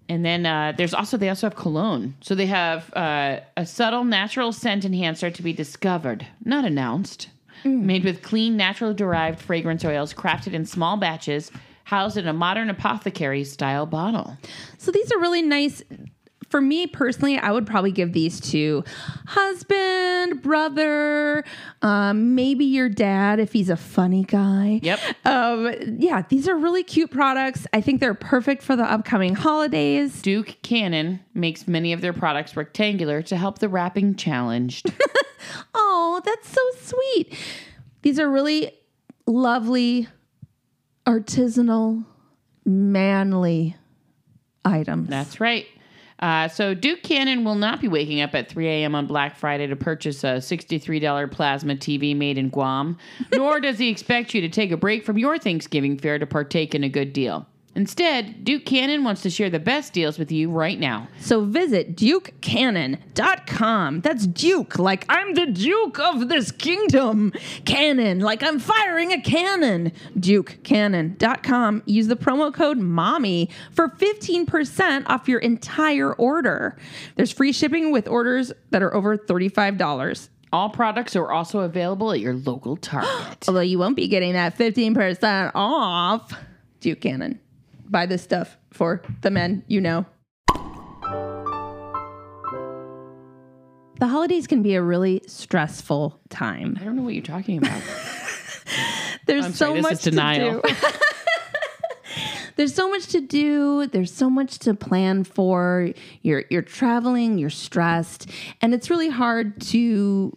And 0.08 0.24
then 0.24 0.46
uh, 0.46 0.72
there's 0.76 0.94
also 0.94 1.16
they 1.16 1.28
also 1.28 1.46
have 1.46 1.56
cologne. 1.56 2.14
So 2.20 2.34
they 2.34 2.46
have 2.46 2.92
uh, 2.94 3.40
a 3.56 3.64
subtle 3.64 4.04
natural 4.04 4.52
scent 4.52 4.84
enhancer 4.84 5.30
to 5.30 5.42
be 5.42 5.52
discovered, 5.52 6.26
not 6.44 6.64
announced. 6.64 7.28
Made 7.64 8.04
with 8.04 8.22
clean, 8.22 8.56
natural 8.56 8.92
derived 8.92 9.40
fragrance 9.40 9.84
oils, 9.84 10.12
crafted 10.12 10.52
in 10.52 10.66
small 10.66 10.96
batches, 10.96 11.52
housed 11.84 12.16
in 12.16 12.26
a 12.26 12.32
modern 12.32 12.68
apothecary 12.68 13.44
style 13.44 13.86
bottle. 13.86 14.36
so 14.78 14.90
these 14.90 15.12
are 15.12 15.20
really 15.20 15.42
nice 15.42 15.82
for 16.52 16.60
me 16.60 16.86
personally 16.86 17.36
i 17.38 17.50
would 17.50 17.66
probably 17.66 17.90
give 17.90 18.12
these 18.12 18.38
to 18.40 18.84
husband 19.26 20.40
brother 20.42 21.42
um, 21.82 22.34
maybe 22.36 22.64
your 22.64 22.88
dad 22.88 23.40
if 23.40 23.52
he's 23.52 23.68
a 23.70 23.76
funny 23.76 24.22
guy 24.22 24.78
Yep. 24.82 25.00
um, 25.24 25.74
yeah 25.98 26.22
these 26.28 26.46
are 26.46 26.56
really 26.56 26.84
cute 26.84 27.10
products 27.10 27.66
i 27.72 27.80
think 27.80 28.00
they're 28.00 28.14
perfect 28.14 28.62
for 28.62 28.76
the 28.76 28.84
upcoming 28.84 29.34
holidays 29.34 30.22
Duke 30.22 30.56
Cannon 30.62 31.18
makes 31.34 31.66
many 31.66 31.92
of 31.92 32.00
their 32.02 32.12
products 32.12 32.56
rectangular 32.56 33.22
to 33.22 33.36
help 33.36 33.58
the 33.58 33.68
wrapping 33.68 34.14
challenged. 34.14 34.92
Oh, 35.74 36.20
that's 36.24 36.48
so 36.48 36.60
sweet. 36.80 37.36
These 38.02 38.20
are 38.20 38.30
really 38.30 38.70
lovely, 39.26 40.06
artisanal, 41.04 42.04
manly 42.64 43.76
items. 44.64 45.08
That's 45.08 45.40
right. 45.40 45.66
Uh, 46.22 46.46
so 46.46 46.72
Duke 46.72 47.02
Cannon 47.02 47.44
will 47.44 47.56
not 47.56 47.80
be 47.80 47.88
waking 47.88 48.20
up 48.20 48.32
at 48.36 48.48
3 48.48 48.68
a.m. 48.68 48.94
on 48.94 49.08
Black 49.08 49.36
Friday 49.36 49.66
to 49.66 49.74
purchase 49.74 50.22
a 50.22 50.36
$63 50.36 51.30
plasma 51.32 51.74
TV 51.74 52.16
made 52.16 52.38
in 52.38 52.48
Guam, 52.48 52.96
nor 53.34 53.58
does 53.58 53.78
he 53.78 53.88
expect 53.90 54.32
you 54.32 54.40
to 54.40 54.48
take 54.48 54.70
a 54.70 54.76
break 54.76 55.04
from 55.04 55.18
your 55.18 55.36
Thanksgiving 55.36 55.98
fare 55.98 56.20
to 56.20 56.26
partake 56.26 56.76
in 56.76 56.84
a 56.84 56.88
good 56.88 57.12
deal. 57.12 57.46
Instead, 57.74 58.44
Duke 58.44 58.66
Cannon 58.66 59.02
wants 59.02 59.22
to 59.22 59.30
share 59.30 59.48
the 59.48 59.58
best 59.58 59.94
deals 59.94 60.18
with 60.18 60.30
you 60.30 60.50
right 60.50 60.78
now. 60.78 61.08
so 61.20 61.42
visit 61.44 61.96
dukecannon.com. 61.96 64.00
That's 64.02 64.26
Duke, 64.26 64.78
like 64.78 65.06
I'm 65.08 65.32
the 65.34 65.46
Duke 65.46 65.98
of 65.98 66.28
this 66.28 66.50
kingdom. 66.50 67.32
Cannon, 67.64 68.20
like 68.20 68.42
I'm 68.42 68.58
firing 68.58 69.12
a 69.12 69.20
cannon. 69.22 69.92
Dukecannon.com. 70.18 71.82
Use 71.86 72.08
the 72.08 72.16
promo 72.16 72.52
code 72.52 72.78
MOMMY 72.78 73.48
for 73.70 73.88
15% 73.88 75.04
off 75.06 75.28
your 75.28 75.40
entire 75.40 76.12
order. 76.12 76.76
There's 77.16 77.32
free 77.32 77.52
shipping 77.52 77.90
with 77.90 78.06
orders 78.06 78.52
that 78.70 78.82
are 78.82 78.94
over 78.94 79.16
$35. 79.16 80.28
All 80.52 80.68
products 80.68 81.16
are 81.16 81.32
also 81.32 81.60
available 81.60 82.12
at 82.12 82.20
your 82.20 82.34
local 82.34 82.76
Target. 82.76 83.44
Although 83.48 83.60
you 83.60 83.78
won't 83.78 83.96
be 83.96 84.08
getting 84.08 84.34
that 84.34 84.58
15% 84.58 85.52
off. 85.54 86.34
Duke 86.80 87.00
Cannon. 87.00 87.40
Buy 87.92 88.06
this 88.06 88.22
stuff 88.22 88.56
for 88.72 89.02
the 89.20 89.30
men 89.30 89.62
you 89.68 89.80
know. 89.80 90.06
The 94.00 94.08
holidays 94.08 94.48
can 94.48 94.62
be 94.62 94.74
a 94.74 94.82
really 94.82 95.22
stressful 95.28 96.18
time. 96.28 96.76
I 96.80 96.84
don't 96.84 96.96
know 96.96 97.02
what 97.02 97.14
you're 97.14 97.22
talking 97.22 97.58
about. 97.58 97.80
There's 99.26 99.44
I'm 99.44 99.52
so 99.52 99.66
sorry, 99.66 99.74
this 99.74 99.82
much 99.82 99.92
is 99.92 100.00
denial. 100.00 100.60
to 100.62 100.68
do. 100.68 100.74
There's 102.56 102.74
so 102.74 102.90
much 102.90 103.06
to 103.08 103.20
do. 103.20 103.86
There's 103.86 104.12
so 104.12 104.28
much 104.28 104.58
to 104.60 104.74
plan 104.74 105.24
for. 105.24 105.90
You're 106.22 106.44
you're 106.50 106.62
traveling, 106.62 107.38
you're 107.38 107.50
stressed, 107.50 108.28
and 108.60 108.74
it's 108.74 108.90
really 108.90 109.10
hard 109.10 109.60
to 109.68 110.36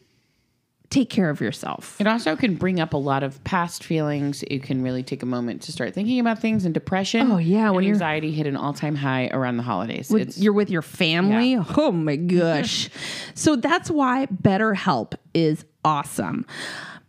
take 0.90 1.10
care 1.10 1.30
of 1.30 1.42
yourself. 1.42 2.00
It 2.00 2.08
also 2.08 2.36
can 2.36 2.56
bring 2.56 2.80
up 2.80 2.94
a 2.94 2.98
lot 2.98 3.24
of 3.24 3.44
past 3.44 3.84
feelings. 3.84 4.44
It 4.44 4.64
can 4.64 4.82
really 4.82 5.04
take 5.04 5.24
a 5.24 5.26
moment 5.26 5.62
to 5.64 5.72
start 5.72 5.94
thinking 5.94 6.20
about 6.20 6.40
things 6.40 6.66
and 6.66 6.74
depression. 6.74 7.32
Oh, 7.32 7.38
yeah, 7.38 7.70
when 7.72 7.86
anxiety 7.86 8.32
hit 8.32 8.48
an 8.48 8.56
all 8.56 8.74
time 8.74 8.96
high 8.96 9.28
around 9.32 9.58
the 9.58 9.64
holidays. 9.64 10.10
with- 10.10 10.22
it's 10.24 10.38
you're 10.38 10.54
with 10.54 10.70
your 10.70 10.82
family. 10.82 11.54
Yeah. 11.54 11.64
Oh 11.78 11.92
my 11.92 12.16
gosh. 12.16 12.90
so 13.34 13.56
that's 13.56 13.90
why 13.90 14.28
BetterHelp 14.28 15.14
is 15.34 15.66
awesome 15.84 16.46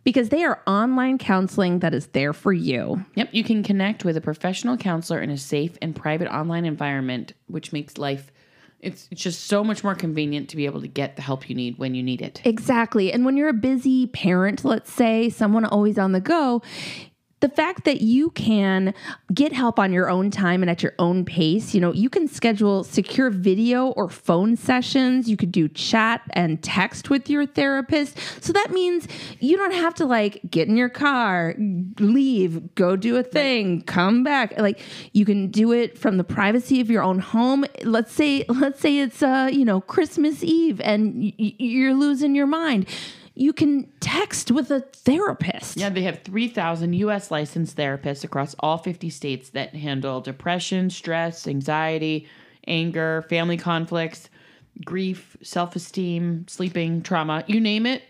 because 0.03 0.29
they 0.29 0.43
are 0.43 0.61
online 0.65 1.17
counseling 1.17 1.79
that 1.79 1.93
is 1.93 2.07
there 2.07 2.31
for 2.31 2.53
you. 2.53 3.03
Yep, 3.15 3.29
you 3.33 3.43
can 3.43 3.61
connect 3.61 4.05
with 4.05 4.15
a 4.15 4.21
professional 4.21 4.77
counselor 4.77 5.19
in 5.19 5.29
a 5.29 5.37
safe 5.37 5.77
and 5.81 5.93
private 5.95 6.33
online 6.33 6.63
environment, 6.63 7.33
which 7.47 7.73
makes 7.73 7.97
life 7.97 8.31
it's, 8.79 9.07
just 9.07 9.45
so 9.45 9.63
much 9.63 9.83
more 9.83 9.95
convenient 9.95 10.49
to 10.49 10.55
be 10.55 10.65
able 10.65 10.81
to 10.81 10.87
get 10.87 11.15
the 11.15 11.21
help 11.21 11.49
you 11.49 11.55
need 11.55 11.77
when 11.77 11.95
you 11.95 12.03
need 12.03 12.21
it. 12.21 12.41
Exactly. 12.45 13.11
And 13.11 13.25
when 13.25 13.37
you're 13.37 13.49
a 13.49 13.53
busy 13.53 14.07
parent, 14.07 14.63
let's 14.63 14.91
say, 14.91 15.29
someone 15.29 15.65
always 15.65 15.97
on 15.97 16.11
the 16.11 16.21
go, 16.21 16.61
the 17.39 17.49
fact 17.49 17.85
that 17.85 18.01
you 18.01 18.31
can 18.31 18.95
get 19.31 19.53
help 19.53 19.77
on 19.77 19.93
your 19.93 20.09
own 20.09 20.31
time 20.31 20.63
and 20.63 20.71
at 20.71 20.81
your 20.81 20.93
own 20.97 21.23
pace, 21.23 21.75
you 21.75 21.79
know, 21.79 21.93
you 21.93 22.09
can 22.09 22.27
schedule 22.27 22.83
secure 22.83 23.29
video 23.29 23.89
or 23.89 24.09
phone 24.09 24.55
sessions. 24.55 25.29
You 25.29 25.37
could 25.37 25.51
do 25.51 25.67
chat 25.67 26.21
and 26.31 26.63
text 26.63 27.11
with 27.11 27.29
your 27.29 27.45
therapist. 27.45 28.17
So 28.43 28.51
that 28.53 28.71
means 28.71 29.07
you 29.39 29.55
don't 29.55 29.73
have 29.73 29.93
to 29.95 30.05
like 30.05 30.41
get 30.49 30.67
in 30.67 30.77
your 30.77 30.89
car, 30.89 31.53
leave, 31.99 32.73
go 32.73 32.95
do 32.95 33.17
a 33.17 33.23
thing, 33.23 33.83
come 33.83 34.23
back. 34.23 34.57
Like 34.57 34.79
you 35.13 35.23
can 35.23 35.51
do 35.51 35.71
it 35.71 35.95
from 35.97 36.17
the 36.17 36.23
privacy 36.23 36.81
of 36.81 36.89
your 36.89 37.03
own 37.03 37.19
home. 37.19 37.65
Let's 37.83 38.11
say 38.13 38.45
let's 38.49 38.79
say 38.79 38.97
it's 38.97 39.21
uh, 39.21 39.49
you 39.51 39.63
know, 39.63 39.79
Christmas 39.81 40.43
Eve 40.43 40.81
and 40.81 41.33
y- 41.37 41.55
you're 41.59 41.93
losing 41.93 42.33
your 42.33 42.47
mind. 42.47 42.87
You 43.39 43.53
can 43.53 43.87
text 43.99 44.49
with 44.49 44.71
a 44.71 44.79
therapist. 44.79 45.77
Yeah, 45.77 45.89
they 45.89 46.01
have 46.01 46.23
3,000 46.23 46.93
US 46.93 47.29
licensed 47.29 47.77
therapists 47.77 48.23
across 48.23 48.55
all 48.59 48.79
50 48.79 49.11
states 49.11 49.49
that 49.51 49.75
handle 49.75 50.21
depression, 50.21 50.89
stress, 50.89 51.47
anxiety, 51.47 52.27
anger, 52.67 53.23
family 53.29 53.57
conflicts, 53.57 54.29
grief, 54.83 55.37
self 55.43 55.75
esteem, 55.75 56.45
sleeping, 56.47 57.03
trauma 57.03 57.43
you 57.45 57.59
name 57.59 57.85
it, 57.85 58.01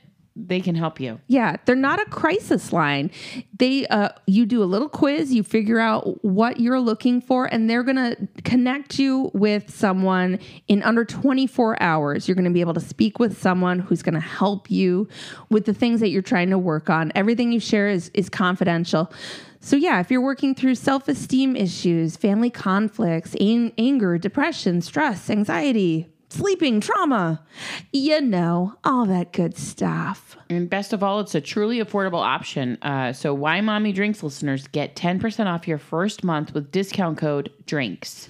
they 0.45 0.61
can 0.61 0.75
help 0.75 0.99
you. 0.99 1.19
Yeah, 1.27 1.55
they're 1.65 1.75
not 1.75 1.99
a 1.99 2.05
crisis 2.05 2.71
line. 2.71 3.09
They 3.57 3.87
uh 3.87 4.09
you 4.27 4.45
do 4.45 4.61
a 4.63 4.65
little 4.65 4.89
quiz, 4.89 5.33
you 5.33 5.43
figure 5.43 5.79
out 5.79 6.23
what 6.23 6.59
you're 6.59 6.79
looking 6.79 7.21
for 7.21 7.45
and 7.45 7.69
they're 7.69 7.83
going 7.83 7.95
to 7.95 8.27
connect 8.43 8.99
you 8.99 9.31
with 9.33 9.73
someone 9.73 10.39
in 10.67 10.83
under 10.83 11.03
24 11.03 11.81
hours. 11.81 12.27
You're 12.27 12.35
going 12.35 12.45
to 12.45 12.51
be 12.51 12.61
able 12.61 12.75
to 12.75 12.79
speak 12.79 13.19
with 13.19 13.39
someone 13.41 13.79
who's 13.79 14.01
going 14.01 14.13
to 14.13 14.19
help 14.19 14.69
you 14.69 15.07
with 15.49 15.65
the 15.65 15.73
things 15.73 15.99
that 16.01 16.09
you're 16.09 16.21
trying 16.21 16.49
to 16.51 16.57
work 16.57 16.89
on. 16.89 17.11
Everything 17.15 17.51
you 17.51 17.59
share 17.59 17.89
is 17.89 18.11
is 18.13 18.29
confidential. 18.29 19.11
So 19.59 19.75
yeah, 19.75 19.99
if 19.99 20.11
you're 20.11 20.21
working 20.21 20.55
through 20.55 20.75
self-esteem 20.75 21.55
issues, 21.55 22.15
family 22.15 22.49
conflicts, 22.49 23.35
an- 23.35 23.73
anger, 23.77 24.17
depression, 24.17 24.81
stress, 24.81 25.29
anxiety, 25.29 26.07
sleeping, 26.29 26.81
trauma, 26.81 27.43
you 27.91 28.21
know, 28.21 28.75
all 28.83 29.05
that 29.05 29.33
good 29.33 29.57
stuff. 29.57 30.37
And 30.49 30.69
best 30.69 30.93
of 30.93 31.03
all, 31.03 31.19
it's 31.19 31.35
a 31.35 31.41
truly 31.41 31.79
affordable 31.79 32.23
option. 32.23 32.77
Uh, 32.81 33.13
so, 33.13 33.33
Why 33.33 33.61
Mommy 33.61 33.91
Drinks 33.91 34.23
listeners 34.23 34.67
get 34.67 34.95
10% 34.95 35.45
off 35.45 35.67
your 35.67 35.77
first 35.77 36.23
month 36.23 36.53
with 36.53 36.71
discount 36.71 37.17
code 37.17 37.51
DRINKS. 37.65 38.29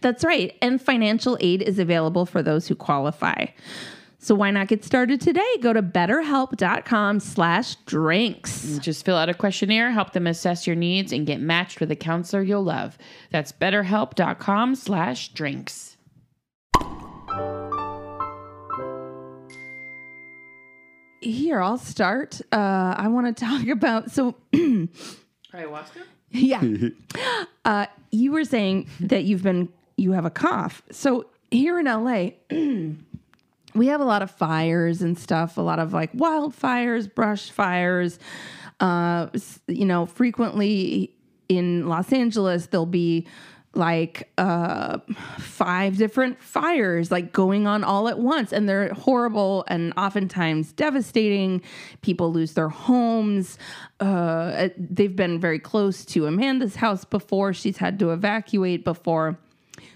That's 0.00 0.24
right. 0.24 0.56
And 0.62 0.80
financial 0.80 1.36
aid 1.40 1.62
is 1.62 1.78
available 1.78 2.24
for 2.26 2.42
those 2.42 2.68
who 2.68 2.74
qualify. 2.74 3.46
So 4.20 4.34
why 4.34 4.50
not 4.50 4.66
get 4.66 4.84
started 4.84 5.20
today? 5.20 5.46
Go 5.60 5.72
to 5.72 5.82
betterhelp.com 5.82 7.20
slash 7.20 7.76
drinks. 7.86 8.78
Just 8.78 9.04
fill 9.04 9.16
out 9.16 9.28
a 9.28 9.34
questionnaire, 9.34 9.92
help 9.92 10.12
them 10.12 10.26
assess 10.26 10.66
your 10.66 10.74
needs, 10.74 11.12
and 11.12 11.26
get 11.26 11.40
matched 11.40 11.78
with 11.78 11.90
a 11.92 11.96
counselor 11.96 12.42
you'll 12.42 12.64
love. 12.64 12.98
That's 13.30 13.52
betterhelp.com 13.52 14.74
slash 14.74 15.28
drinks. 15.28 15.97
Here, 21.20 21.60
I'll 21.60 21.78
start. 21.78 22.40
Uh, 22.52 22.94
I 22.96 23.08
want 23.08 23.36
to 23.36 23.44
talk 23.46 23.66
about 23.68 24.10
so 24.10 24.34
Ayahuasca? 24.52 26.02
yeah. 26.30 26.62
Uh, 27.64 27.84
you 28.10 28.32
were 28.32 28.44
saying 28.44 28.88
that 28.98 29.24
you've 29.24 29.42
been 29.42 29.68
you 29.98 30.12
have 30.12 30.24
a 30.24 30.30
cough. 30.30 30.80
So 30.90 31.26
here 31.50 31.78
in 31.78 31.84
LA, 31.84 32.30
we 33.74 33.86
have 33.88 34.00
a 34.00 34.04
lot 34.04 34.22
of 34.22 34.30
fires 34.30 35.02
and 35.02 35.18
stuff, 35.18 35.58
a 35.58 35.60
lot 35.60 35.78
of 35.78 35.92
like 35.92 36.10
wildfires, 36.14 37.12
brush 37.14 37.50
fires. 37.50 38.18
Uh, 38.80 39.26
you 39.66 39.84
know, 39.84 40.06
frequently 40.06 41.14
in 41.50 41.88
Los 41.88 42.10
Angeles, 42.10 42.66
there'll 42.68 42.86
be 42.86 43.26
like 43.74 44.30
uh, 44.38 44.98
five 45.38 45.96
different 45.96 46.42
fires 46.42 47.10
like 47.10 47.32
going 47.32 47.66
on 47.66 47.84
all 47.84 48.08
at 48.08 48.18
once, 48.18 48.52
and 48.52 48.68
they're 48.68 48.92
horrible 48.94 49.64
and 49.68 49.92
oftentimes 49.96 50.72
devastating. 50.72 51.62
People 52.02 52.32
lose 52.32 52.54
their 52.54 52.68
homes. 52.68 53.58
Uh, 54.00 54.68
they've 54.76 55.16
been 55.16 55.38
very 55.38 55.58
close 55.58 56.04
to 56.06 56.26
Amanda's 56.26 56.76
house 56.76 57.04
before. 57.04 57.52
She's 57.52 57.76
had 57.76 57.98
to 58.00 58.10
evacuate 58.10 58.84
before. 58.84 59.38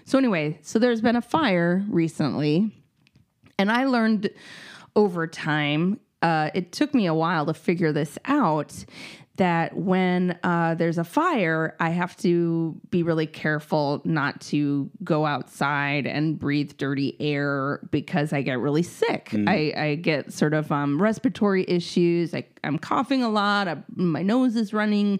So 0.05 0.17
anyway, 0.17 0.59
so 0.61 0.79
there's 0.79 1.01
been 1.01 1.15
a 1.15 1.21
fire 1.21 1.83
recently 1.89 2.71
and 3.57 3.71
I 3.71 3.85
learned 3.85 4.29
over 4.95 5.27
time, 5.27 5.99
uh, 6.21 6.49
it 6.53 6.71
took 6.71 6.93
me 6.93 7.05
a 7.05 7.13
while 7.13 7.45
to 7.45 7.53
figure 7.53 7.91
this 7.91 8.17
out 8.25 8.85
that 9.37 9.75
when 9.75 10.37
uh, 10.43 10.75
there's 10.75 10.99
a 10.99 11.03
fire, 11.03 11.75
I 11.79 11.89
have 11.89 12.15
to 12.17 12.79
be 12.91 13.01
really 13.01 13.25
careful 13.25 13.99
not 14.05 14.39
to 14.41 14.91
go 15.03 15.25
outside 15.25 16.05
and 16.05 16.37
breathe 16.37 16.73
dirty 16.77 17.17
air 17.19 17.79
because 17.89 18.31
I 18.31 18.43
get 18.43 18.59
really 18.59 18.83
sick. 18.83 19.29
I, 19.49 19.73
I 19.75 19.95
get 19.95 20.31
sort 20.31 20.53
of 20.53 20.71
um, 20.71 21.01
respiratory 21.01 21.65
issues. 21.67 22.35
I, 22.35 22.45
I'm 22.63 22.77
coughing 22.77 23.23
a 23.23 23.29
lot. 23.29 23.67
I, 23.67 23.77
my 23.95 24.21
nose 24.21 24.55
is 24.55 24.71
running. 24.71 25.19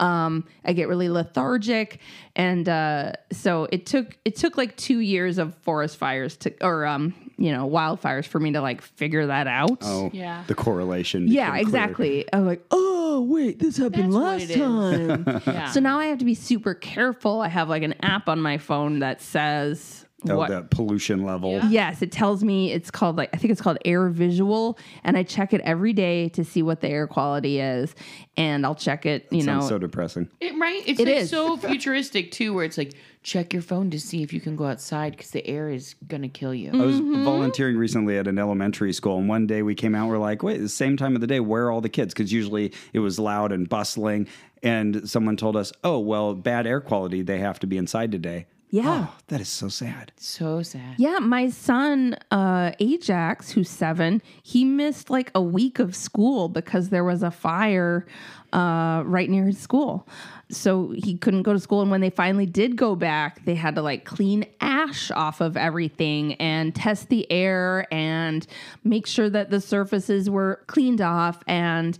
Um, 0.00 0.44
I 0.64 0.74
get 0.74 0.88
really 0.88 1.08
lethargic, 1.08 2.00
and 2.34 2.68
uh, 2.68 3.12
so 3.32 3.68
it 3.72 3.86
took 3.86 4.18
it 4.26 4.36
took 4.36 4.58
like 4.58 4.76
two 4.76 4.98
years 5.00 5.38
of 5.38 5.54
forest 5.56 5.96
fires 5.96 6.36
to 6.38 6.52
or 6.62 6.84
um, 6.84 7.14
you 7.38 7.52
know 7.52 7.68
wildfires 7.68 8.26
for 8.26 8.40
me 8.40 8.52
to 8.52 8.60
like 8.60 8.80
figure 8.82 9.26
that 9.26 9.46
out. 9.46 9.78
Oh, 9.82 10.10
Yeah. 10.12 10.44
The 10.46 10.54
correlation. 10.54 11.28
Yeah, 11.28 11.50
became 11.52 11.52
clear. 11.52 11.60
exactly. 11.82 12.24
I'm 12.32 12.46
like, 12.46 12.64
oh 12.70 13.22
wait, 13.28 13.58
this 13.58 13.76
happened 13.76 14.12
That's 14.12 14.50
last 14.50 14.54
time. 14.54 15.42
Yeah. 15.46 15.70
So 15.70 15.80
now 15.80 15.98
I 15.98 16.06
have 16.06 16.18
to 16.18 16.24
be 16.24 16.34
super 16.34 16.74
careful. 16.74 17.40
I 17.42 17.48
have 17.48 17.68
like 17.68 17.82
an 17.82 17.94
app 18.02 18.28
on 18.28 18.40
my 18.40 18.58
phone 18.58 19.00
that 19.00 19.20
says 19.20 20.02
Oh, 20.28 20.36
what. 20.38 20.48
that 20.48 20.70
pollution 20.70 21.24
level. 21.24 21.52
Yeah. 21.52 21.68
Yes, 21.68 22.02
it 22.02 22.10
tells 22.10 22.42
me 22.42 22.72
it's 22.72 22.90
called 22.90 23.16
like 23.16 23.28
I 23.34 23.36
think 23.36 23.52
it's 23.52 23.60
called 23.60 23.78
AirVisual, 23.84 24.76
and 25.04 25.16
I 25.16 25.22
check 25.22 25.52
it 25.52 25.60
every 25.60 25.92
day 25.92 26.30
to 26.30 26.42
see 26.44 26.62
what 26.62 26.80
the 26.80 26.88
air 26.88 27.06
quality 27.06 27.60
is, 27.60 27.94
and 28.36 28.64
I'll 28.66 28.74
check 28.74 29.06
it. 29.06 29.28
You 29.30 29.42
know, 29.44 29.60
Sounds 29.60 29.68
so 29.68 29.78
depressing. 29.78 30.28
It, 30.40 30.58
right? 30.58 30.82
It's 30.86 30.98
It 30.98 31.06
like 31.06 31.16
is. 31.18 31.30
so 31.30 31.56
futuristic, 31.58 32.32
too, 32.32 32.54
where 32.54 32.64
it's 32.64 32.78
like, 32.78 32.94
check 33.26 33.52
your 33.52 33.60
phone 33.60 33.90
to 33.90 33.98
see 33.98 34.22
if 34.22 34.32
you 34.32 34.40
can 34.40 34.54
go 34.54 34.66
outside 34.66 35.10
because 35.10 35.32
the 35.32 35.44
air 35.48 35.68
is 35.68 35.96
going 36.06 36.22
to 36.22 36.28
kill 36.28 36.54
you. 36.54 36.70
I 36.72 36.84
was 36.86 37.00
Mm-hmm. 37.00 37.24
volunteering 37.24 37.76
recently 37.76 38.16
at 38.18 38.28
an 38.28 38.38
elementary 38.38 38.92
school, 38.92 39.18
and 39.18 39.28
one 39.28 39.48
day 39.48 39.62
we 39.62 39.74
came 39.74 39.96
out. 39.96 40.08
We're 40.08 40.18
like, 40.18 40.44
"Wait, 40.44 40.58
the 40.58 40.68
same 40.68 40.96
time 40.96 41.16
of 41.16 41.20
the 41.20 41.26
day. 41.26 41.40
Where 41.40 41.66
are 41.66 41.72
all 41.72 41.80
the 41.80 41.88
kids?" 41.88 42.14
Because 42.14 42.32
usually 42.32 42.72
it 42.92 43.00
was 43.00 43.18
loud 43.18 43.50
and 43.50 43.68
bustling. 43.68 44.28
And 44.62 45.08
someone 45.10 45.36
told 45.36 45.56
us, 45.56 45.72
"Oh, 45.82 45.98
well, 45.98 46.34
bad 46.34 46.68
air 46.68 46.80
quality. 46.80 47.22
They 47.22 47.38
have 47.40 47.58
to 47.60 47.66
be 47.66 47.76
inside 47.76 48.12
today." 48.12 48.46
yeah. 48.70 49.06
Oh, 49.08 49.14
that 49.28 49.40
is 49.40 49.48
so 49.48 49.68
sad. 49.68 50.12
So 50.16 50.62
sad. 50.62 50.94
Yeah, 50.98 51.18
my 51.20 51.48
son 51.50 52.16
uh, 52.30 52.72
Ajax, 52.80 53.50
who's 53.52 53.70
seven, 53.70 54.20
he 54.42 54.64
missed 54.64 55.08
like 55.10 55.30
a 55.34 55.40
week 55.42 55.78
of 55.78 55.94
school 55.96 56.48
because 56.48 56.88
there 56.90 57.04
was 57.04 57.22
a 57.22 57.30
fire 57.30 58.06
uh, 58.52 59.02
right 59.06 59.30
near 59.30 59.46
his 59.46 59.58
school. 59.58 60.06
So 60.48 60.90
he 60.96 61.16
couldn't 61.18 61.42
go 61.42 61.52
to 61.52 61.58
school. 61.58 61.82
And 61.82 61.90
when 61.90 62.00
they 62.00 62.10
finally 62.10 62.46
did 62.46 62.76
go 62.76 62.94
back, 62.94 63.44
they 63.44 63.56
had 63.56 63.74
to 63.74 63.82
like 63.82 64.04
clean 64.04 64.46
ash 64.60 65.10
off 65.10 65.40
of 65.40 65.56
everything 65.56 66.34
and 66.34 66.72
test 66.74 67.08
the 67.08 67.30
air 67.32 67.86
and 67.92 68.46
make 68.84 69.06
sure 69.08 69.28
that 69.28 69.50
the 69.50 69.60
surfaces 69.60 70.30
were 70.30 70.60
cleaned 70.68 71.00
off 71.00 71.42
and 71.48 71.98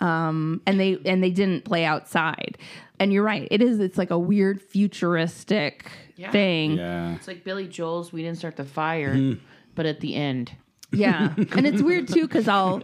um, 0.00 0.60
and 0.66 0.78
they 0.78 0.98
and 1.06 1.22
they 1.24 1.30
didn't 1.30 1.64
play 1.64 1.84
outside. 1.84 2.58
And 3.00 3.12
you're 3.12 3.24
right, 3.24 3.48
it 3.50 3.62
is. 3.62 3.80
It's 3.80 3.96
like 3.96 4.10
a 4.10 4.18
weird 4.18 4.60
futuristic 4.60 5.90
Yeah. 6.16 6.30
thing. 6.30 6.72
Yeah. 6.72 7.14
It's 7.14 7.26
like 7.28 7.42
Billy 7.44 7.66
Joel's 7.68 8.12
We 8.12 8.22
Didn't 8.22 8.38
Start 8.38 8.56
the 8.56 8.64
Fire, 8.64 9.36
but 9.74 9.86
at 9.86 10.00
the 10.00 10.14
end. 10.14 10.52
Yeah, 10.90 11.34
and 11.36 11.66
it's 11.66 11.82
weird 11.82 12.08
too 12.08 12.22
because 12.26 12.48
I'll 12.48 12.82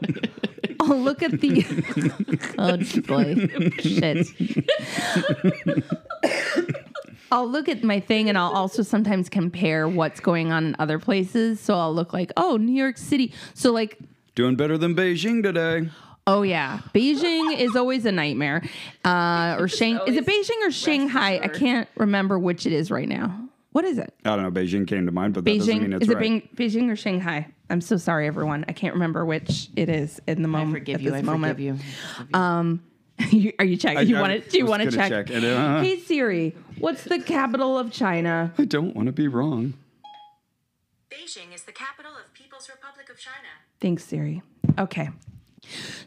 I'll 0.80 0.98
look 1.00 1.22
at 1.22 1.40
the 1.40 1.64
oh 2.58 2.76
boy 3.06 3.46
shit. 3.80 4.26
I'll 7.32 7.48
look 7.48 7.68
at 7.68 7.82
my 7.82 7.98
thing 8.00 8.28
and 8.28 8.38
I'll 8.38 8.52
also 8.52 8.82
sometimes 8.82 9.28
compare 9.28 9.88
what's 9.88 10.20
going 10.20 10.52
on 10.52 10.66
in 10.66 10.76
other 10.78 10.98
places. 10.98 11.58
So 11.60 11.74
I'll 11.76 11.92
look 11.94 12.12
like, 12.12 12.30
oh, 12.36 12.56
New 12.56 12.74
York 12.74 12.96
City. 12.98 13.32
So 13.54 13.72
like, 13.72 13.98
Doing 14.34 14.56
better 14.56 14.76
than 14.78 14.94
Beijing 14.94 15.42
today. 15.42 15.88
oh 16.26 16.42
yeah, 16.42 16.80
Beijing 16.94 17.56
is 17.56 17.74
always 17.76 18.04
a 18.04 18.12
nightmare. 18.12 18.62
Uh, 19.04 19.56
or 19.58 19.68
Shang 19.68 19.98
is 20.06 20.16
it 20.16 20.26
Beijing 20.26 20.66
or 20.66 20.70
Shanghai? 20.70 21.40
I 21.42 21.48
can't 21.48 21.88
remember 21.96 22.38
which 22.38 22.66
it 22.66 22.72
is 22.72 22.90
right 22.90 23.08
now. 23.08 23.48
What 23.72 23.84
is 23.84 23.98
it? 23.98 24.12
I 24.24 24.36
don't 24.36 24.42
know. 24.44 24.50
Beijing 24.52 24.86
came 24.86 25.06
to 25.06 25.12
mind, 25.12 25.34
but 25.34 25.44
that 25.44 25.58
doesn't 25.58 25.78
mean 25.78 25.90
Beijing 25.90 25.94
it's 25.96 26.04
is 26.04 26.10
it 26.10 26.16
right. 26.16 26.56
Beijing, 26.56 26.84
Beijing 26.86 26.90
or 26.92 26.96
Shanghai? 26.96 27.48
I'm 27.70 27.80
so 27.80 27.96
sorry, 27.96 28.26
everyone. 28.26 28.64
I 28.68 28.72
can't 28.72 28.94
remember 28.94 29.24
which 29.24 29.68
it 29.76 29.88
is 29.88 30.20
in 30.26 30.42
the 30.42 30.48
moment. 30.48 30.54
I 30.54 30.64
moment. 30.66 30.80
forgive 30.82 30.94
at 30.96 31.00
you. 31.02 31.10
this 31.10 31.18
I 31.18 31.22
moment. 31.22 31.54
forgive 31.56 31.80
you. 31.80 32.38
Um, 32.38 32.82
you- 33.30 33.52
are 33.58 33.64
you 33.64 33.76
checking? 33.76 33.98
I- 33.98 34.02
you 34.02 34.16
want 34.16 34.44
to? 34.44 34.50
Do 34.50 34.58
you 34.58 34.66
want 34.66 34.82
to 34.82 34.90
check? 34.90 35.08
check. 35.08 35.30
And, 35.30 35.44
uh, 35.44 35.80
Hey 35.80 35.98
Siri, 35.98 36.54
what's 36.78 37.04
the 37.04 37.18
capital 37.20 37.78
of 37.78 37.90
China? 37.90 38.52
I 38.58 38.64
don't 38.64 38.94
want 38.94 39.06
to 39.06 39.12
be 39.12 39.28
wrong. 39.28 39.74
Beijing 41.10 41.54
is 41.54 41.62
the 41.62 41.72
capital 41.72 42.12
of 42.12 42.32
People's 42.34 42.68
Republic 42.68 43.08
of 43.08 43.18
China. 43.18 43.48
Thanks, 43.80 44.04
Siri. 44.04 44.42
Okay. 44.78 45.10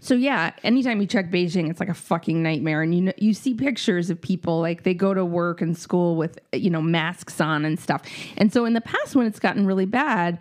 So 0.02 0.14
yeah, 0.14 0.52
anytime 0.64 1.02
you 1.02 1.08
check 1.08 1.32
Beijing, 1.32 1.70
it's 1.72 1.80
like 1.80 1.90
a 1.90 1.94
fucking 1.96 2.44
nightmare, 2.44 2.84
and 2.84 2.94
you 2.94 3.02
know 3.02 3.14
you 3.18 3.34
see 3.34 3.56
pictures 3.56 4.10
of 4.12 4.22
people 4.22 4.60
like 4.62 4.84
they 4.84 4.94
go 4.94 5.14
to 5.16 5.26
work 5.26 5.62
and 5.62 5.76
school 5.76 6.16
with 6.16 6.38
you 6.54 6.70
know 6.70 6.82
masks 6.82 7.42
on 7.42 7.66
and 7.66 7.80
stuff. 7.80 8.04
And 8.38 8.54
so 8.54 8.66
in 8.66 8.74
the 8.74 8.82
past, 8.82 9.16
when 9.16 9.26
it's 9.26 9.40
gotten 9.40 9.66
really 9.66 9.86
bad, 9.88 10.38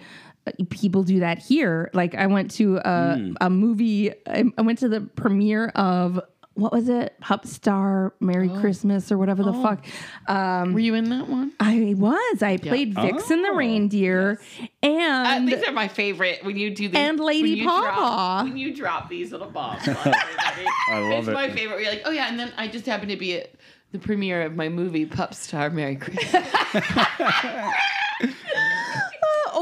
people 0.71 1.03
do 1.03 1.21
that 1.21 1.39
here. 1.39 1.91
Like 1.93 2.15
I 2.15 2.27
went 2.27 2.51
to 2.53 2.79
a, 2.79 3.33
a 3.41 3.51
movie. 3.51 4.13
I, 4.27 4.45
I 4.57 4.63
went 4.63 4.79
to 4.81 4.89
the 4.89 5.01
premiere 5.01 5.69
of 5.69 6.21
what 6.55 6.73
was 6.73 6.89
it, 6.89 7.15
Pup 7.21 7.47
Star, 7.47 8.15
Merry 8.19 8.49
Christmas 8.49 9.13
or 9.13 9.19
whatever 9.19 9.43
the 9.43 9.53
fuck. 9.53 9.85
Um, 10.27 10.73
Were 10.73 10.81
you 10.81 10.95
in 10.95 11.11
that 11.11 11.29
one? 11.29 11.53
I 11.61 11.95
was. 11.99 12.43
I 12.43 12.57
played 12.57 12.95
Vixen 12.95 13.43
the 13.43 13.51
Oh, 13.51 13.57
reindeer, 13.57 14.41
and 14.83 15.47
these 15.47 15.63
are 15.65 15.73
my 15.73 15.87
favorite 15.87 16.43
when 16.45 16.57
you 16.57 16.71
do 16.75 16.89
these. 16.89 16.97
And 16.97 17.21
Lady 17.21 17.51
when 17.51 17.59
you 17.59 17.69
Pawpaw. 17.69 18.45
When 18.45 18.57
you 18.57 18.75
drop 18.75 19.11
these 19.11 19.33
little 19.33 19.51
bombs. 19.51 19.87
on. 19.87 19.97
I 19.99 20.99
love 20.99 21.13
it's 21.13 21.29
it. 21.29 21.33
my 21.35 21.51
favorite. 21.51 21.75
Where 21.75 21.81
you're 21.83 21.91
like, 21.93 22.03
oh 22.07 22.11
yeah, 22.11 22.29
and 22.29 22.39
then 22.39 22.51
I 22.57 22.69
just 22.69 22.87
happened 22.87 23.11
to 23.11 23.17
be 23.19 23.37
at 23.39 23.53
the 23.93 23.99
premiere 23.99 24.41
of 24.43 24.57
my 24.57 24.71
movie 24.71 25.05
Pup 25.05 25.35
Star 25.35 25.69
Merry 25.69 25.97
Christmas. 25.97 26.49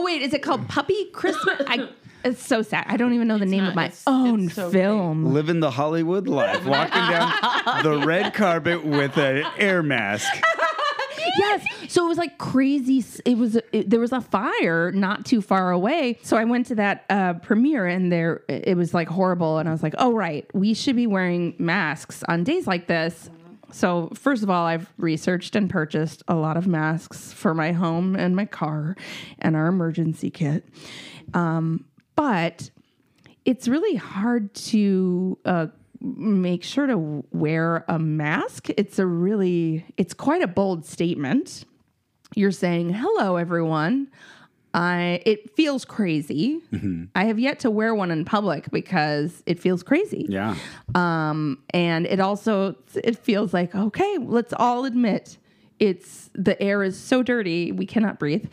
Wait, 0.04 0.22
is 0.22 0.32
it 0.34 0.42
called 0.42 0.68
Puppy 0.68 1.06
Christmas? 1.12 1.60
I, 1.66 1.88
it's 2.24 2.44
so 2.46 2.62
sad. 2.62 2.84
I 2.88 2.96
don't 2.96 3.12
even 3.14 3.26
know 3.28 3.38
the 3.38 3.46
name 3.46 3.62
not. 3.64 3.70
of 3.70 3.74
my 3.74 3.84
It's- 3.86 4.02
own 4.06 4.44
it's 4.46 4.54
so 4.54 4.70
film. 4.70 5.32
Living 5.32 5.60
the 5.60 5.70
Hollywood 5.70 6.28
life, 6.28 6.64
walking 6.64 6.92
down 7.10 7.82
the 7.82 8.02
red 8.06 8.34
carpet 8.34 8.84
with 8.84 9.16
an 9.16 9.44
air 9.58 9.82
mask. 9.82 10.26
yes. 11.38 11.64
So 11.88 12.04
it 12.04 12.08
was 12.08 12.18
like 12.18 12.38
crazy. 12.38 12.98
s- 12.98 13.20
It 13.24 13.38
was 13.38 13.56
it, 13.72 13.88
there 13.90 14.00
was 14.00 14.12
a 14.12 14.20
fire 14.20 14.92
not 14.92 15.24
too 15.24 15.40
far 15.40 15.70
away. 15.70 16.18
So 16.22 16.36
I 16.36 16.44
went 16.44 16.66
to 16.66 16.74
that 16.76 17.04
uh, 17.10 17.34
premiere 17.34 17.86
and 17.86 18.10
there 18.12 18.42
it 18.48 18.76
was 18.76 18.92
like 18.94 19.08
horrible. 19.08 19.58
And 19.58 19.68
I 19.68 19.72
was 19.72 19.82
like, 19.82 19.94
oh 19.98 20.12
right, 20.14 20.46
we 20.54 20.74
should 20.74 20.96
be 20.96 21.06
wearing 21.06 21.54
masks 21.58 22.22
on 22.28 22.44
days 22.44 22.66
like 22.66 22.86
this. 22.88 23.30
So, 23.74 24.08
first 24.14 24.44
of 24.44 24.50
all, 24.50 24.64
I've 24.64 24.92
researched 24.98 25.56
and 25.56 25.68
purchased 25.68 26.22
a 26.28 26.36
lot 26.36 26.56
of 26.56 26.68
masks 26.68 27.32
for 27.32 27.54
my 27.54 27.72
home 27.72 28.14
and 28.14 28.36
my 28.36 28.44
car 28.44 28.94
and 29.40 29.56
our 29.56 29.66
emergency 29.66 30.30
kit. 30.30 30.64
Um, 31.34 31.84
but 32.14 32.70
it's 33.44 33.66
really 33.66 33.96
hard 33.96 34.54
to 34.54 35.36
uh, 35.44 35.66
make 36.00 36.62
sure 36.62 36.86
to 36.86 37.24
wear 37.32 37.84
a 37.88 37.98
mask. 37.98 38.68
It's 38.76 39.00
a 39.00 39.06
really, 39.06 39.84
it's 39.96 40.14
quite 40.14 40.42
a 40.42 40.46
bold 40.46 40.86
statement. 40.86 41.64
You're 42.36 42.52
saying, 42.52 42.90
hello, 42.90 43.34
everyone. 43.34 44.06
I, 44.74 45.22
it 45.24 45.54
feels 45.56 45.84
crazy. 45.84 46.60
I 47.14 47.24
have 47.26 47.38
yet 47.38 47.60
to 47.60 47.70
wear 47.70 47.94
one 47.94 48.10
in 48.10 48.24
public 48.24 48.70
because 48.70 49.42
it 49.46 49.60
feels 49.60 49.82
crazy. 49.84 50.26
Yeah. 50.28 50.56
Um, 50.96 51.62
and 51.70 52.06
it 52.06 52.18
also 52.18 52.74
it 52.94 53.16
feels 53.16 53.54
like 53.54 53.74
okay, 53.74 54.18
let's 54.20 54.52
all 54.52 54.84
admit 54.84 55.38
it's 55.78 56.30
the 56.34 56.60
air 56.62 56.82
is 56.82 56.98
so 56.98 57.22
dirty 57.22 57.72
we 57.72 57.86
cannot 57.86 58.18
breathe. 58.18 58.46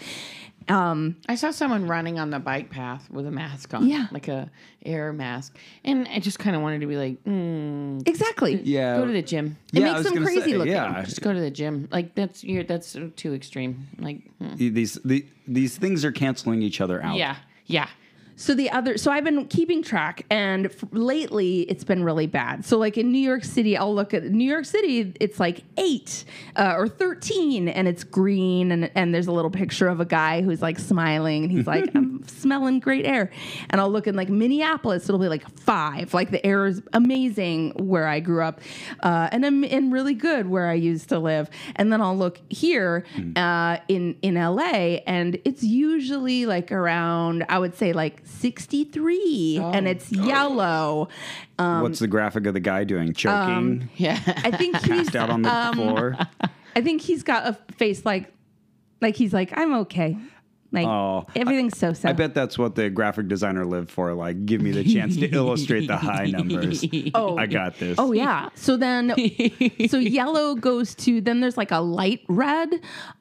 Um, 0.70 1.18
I 1.28 1.36
saw 1.36 1.52
someone 1.52 1.88
running 1.88 2.20
on 2.20 2.30
the 2.30 2.40
bike 2.40 2.70
path 2.70 3.10
with 3.10 3.26
a 3.26 3.32
mask 3.32 3.74
on, 3.74 3.88
Yeah. 3.88 4.08
like 4.12 4.28
a 4.28 4.50
air 4.86 5.12
mask, 5.12 5.58
and 5.84 6.08
I 6.08 6.20
just 6.20 6.40
kind 6.40 6.56
of 6.56 6.62
wanted 6.62 6.82
to 6.82 6.88
be 6.88 6.98
like, 6.98 7.24
mm, 7.24 8.08
exactly. 8.08 8.62
Yeah. 8.64 8.98
go 8.98 9.06
to 9.08 9.12
the 9.12 9.22
gym. 9.24 9.58
It 9.74 9.80
Yeah, 9.82 9.94
makes 9.94 10.10
them 10.10 10.24
crazy 10.24 10.52
say, 10.52 10.58
looking. 10.58 10.74
Yeah. 10.74 11.04
Just 11.04 11.22
go 11.22 11.34
to 11.34 11.40
the 11.40 11.52
gym. 11.52 11.88
Like 11.92 12.14
that's 12.16 12.44
you're 12.44 12.64
that's 12.64 12.96
too 13.16 13.34
extreme. 13.34 13.88
Like, 13.98 14.22
hmm. 14.38 14.56
These 14.56 15.00
the, 15.04 15.26
these 15.48 15.78
things 15.78 16.06
are 16.06 16.12
canceling 16.12 16.62
each 16.62 16.80
other 16.80 17.02
out. 17.04 17.16
yeah, 17.18 17.38
yeah. 17.66 17.88
So 18.42 18.56
the 18.56 18.72
other, 18.72 18.98
so 18.98 19.12
I've 19.12 19.24
been 19.24 19.46
keeping 19.46 19.84
track, 19.84 20.26
and 20.32 20.66
f- 20.66 20.84
lately 20.92 21.62
it's 21.62 21.84
been 21.84 22.04
really 22.04 22.26
bad. 22.26 22.66
So 22.66 22.80
like 22.80 22.98
in 22.98 23.12
New 23.12 23.20
York 23.20 23.44
City, 23.44 23.78
I'll 23.78 23.94
look 23.94 24.16
at 24.16 24.24
New 24.24 24.50
York 24.50 24.66
City, 24.66 25.14
it's 25.20 25.40
like 25.40 25.64
eight 25.78 26.26
uh, 26.56 26.74
or 26.76 26.88
thirteen, 26.88 27.68
and 27.68 27.88
it's 27.88 28.04
green, 28.04 28.72
and 28.72 28.90
and 28.96 29.14
there's 29.14 29.28
a 29.28 29.32
little 29.32 29.52
picture 29.52 29.88
of 29.88 30.00
a 30.00 30.06
guy 30.06 30.42
who's 30.42 30.60
like 30.60 30.80
smiling, 30.80 31.44
and 31.44 31.52
he's 31.52 31.68
like, 31.68 31.92
I'm 31.96 32.28
smelling 32.28 32.80
great 32.80 33.06
air. 33.06 33.30
And 33.70 33.80
I'll 33.80 33.92
look 33.92 34.08
in 34.08 34.16
like 34.16 34.30
Minneapolis, 34.30 35.08
it'll 35.08 35.20
be 35.20 35.30
like 35.30 35.48
five, 35.60 36.16
like 36.16 36.32
the 36.32 36.44
air 36.44 36.66
is 36.66 36.82
amazing 36.94 37.74
where 37.76 38.08
I 38.08 38.22
grew 38.22 38.42
up, 38.42 38.60
uh, 39.02 39.30
and 39.32 39.46
I'm 39.46 39.64
and 39.64 39.94
really 39.94 40.16
good 40.16 40.48
where 40.48 40.68
I 40.68 40.74
used 40.74 41.10
to 41.10 41.20
live. 41.20 41.48
And 41.76 41.94
then 41.94 42.02
I'll 42.02 42.18
look 42.18 42.42
here 42.50 43.06
uh, 43.36 43.78
in 43.88 44.18
in 44.24 44.34
LA, 44.34 44.98
and 45.06 45.40
it's 45.46 45.62
usually 45.62 46.48
like 46.48 46.72
around, 46.72 47.46
I 47.48 47.60
would 47.60 47.76
say 47.76 47.94
like 47.94 48.24
63, 48.32 49.60
and 49.62 49.88
it's 49.88 50.12
yellow. 50.12 51.10
Um, 51.60 51.82
What's 51.82 52.00
the 52.00 52.08
graphic 52.08 52.46
of 52.48 52.54
the 52.54 52.60
guy 52.60 52.84
doing? 52.84 53.14
Choking, 53.14 53.90
Yeah. 53.96 54.20
I 54.26 54.52
think 54.52 54.78
he's 54.78 54.88
passed 55.10 55.16
out 55.16 55.30
on 55.30 55.42
the 55.42 55.72
floor. 55.74 56.18
I 56.76 56.82
think 56.82 57.02
he's 57.02 57.24
got 57.24 57.48
a 57.48 57.54
face 57.74 58.06
like 58.06 58.34
like 59.02 59.16
he's 59.16 59.34
like 59.34 59.56
I'm 59.58 59.74
okay. 59.80 60.18
Like 60.72 60.88
Oh, 60.88 61.26
everything's 61.36 61.78
so 61.78 61.94
so. 61.94 62.10
I 62.10 62.14
bet 62.14 62.34
that's 62.34 62.58
what 62.58 62.76
the 62.76 62.90
graphic 62.90 63.28
designer 63.28 63.66
lived 63.66 63.92
for. 63.92 64.14
Like, 64.14 64.46
give 64.46 64.62
me 64.62 64.72
the 64.72 64.84
chance 64.84 65.18
to 65.18 65.28
illustrate 65.28 65.88
the 65.88 65.98
high 65.98 66.26
numbers. 66.28 66.86
Oh. 67.14 67.38
I 67.38 67.46
got 67.48 67.78
this. 67.78 67.98
Oh 68.00 68.14
yeah. 68.14 68.50
So 68.56 68.78
then, 68.78 69.10
so 69.90 69.98
yellow 69.98 70.56
goes 70.56 70.96
to 70.96 71.22
then 71.22 71.42
there's 71.42 71.58
like 71.58 71.72
a 71.72 71.80
light 71.80 72.22
red, 72.28 72.70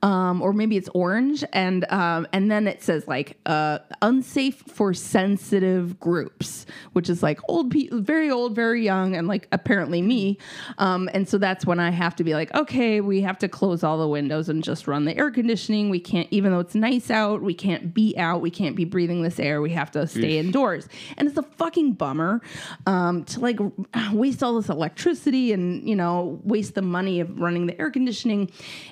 um, 0.02 0.42
or 0.42 0.52
maybe 0.52 0.76
it's 0.76 0.88
orange, 0.94 1.44
and 1.52 1.90
um, 1.92 2.26
and 2.32 2.50
then 2.50 2.68
it 2.68 2.82
says 2.82 3.08
like 3.08 3.36
uh, 3.46 3.78
unsafe 4.02 4.62
for 4.68 4.94
sensitive 4.94 5.98
groups, 5.98 6.66
which 6.92 7.08
is 7.08 7.22
like 7.22 7.40
old 7.48 7.70
people, 7.70 8.00
very 8.00 8.30
old, 8.30 8.54
very 8.54 8.84
young, 8.84 9.16
and 9.16 9.26
like 9.26 9.48
apparently 9.52 10.02
me, 10.02 10.38
um, 10.78 11.08
and 11.12 11.28
so 11.28 11.38
that's 11.38 11.66
when 11.66 11.80
I 11.80 11.90
have 11.90 12.14
to 12.16 12.24
be 12.24 12.34
like, 12.34 12.54
okay, 12.54 13.00
we 13.00 13.22
have 13.22 13.38
to 13.38 13.48
close 13.48 13.82
all 13.82 13.98
the 13.98 14.08
windows 14.08 14.48
and 14.48 14.62
just 14.62 14.86
run 14.86 15.04
the 15.04 15.16
air 15.16 15.30
conditioning. 15.30 15.90
We 15.90 16.00
can't, 16.00 16.28
even 16.30 16.52
though 16.52 16.60
it's 16.60 16.74
nice 16.74 17.10
out, 17.10 17.39
we 17.40 17.54
can't 17.54 17.92
be 17.94 18.16
out, 18.16 18.40
we 18.40 18.50
can't 18.50 18.76
be 18.76 18.84
breathing 18.84 19.22
this 19.22 19.38
air. 19.38 19.60
We 19.60 19.70
have 19.70 19.90
to 19.92 20.06
stay 20.06 20.38
indoors, 20.38 20.88
and 21.16 21.28
it's 21.28 21.36
a 21.36 21.42
fucking 21.42 21.92
bummer 21.92 22.40
um, 22.86 23.24
to 23.24 23.40
like 23.40 23.58
waste 24.12 24.42
all 24.42 24.54
this 24.56 24.68
electricity 24.68 25.52
and 25.52 25.88
you 25.88 25.96
know 25.96 26.40
waste 26.44 26.74
the 26.74 26.82
money 26.82 27.20
of 27.20 27.40
running 27.40 27.66
the 27.66 27.78
air 27.80 27.90
conditioning, 27.90 28.50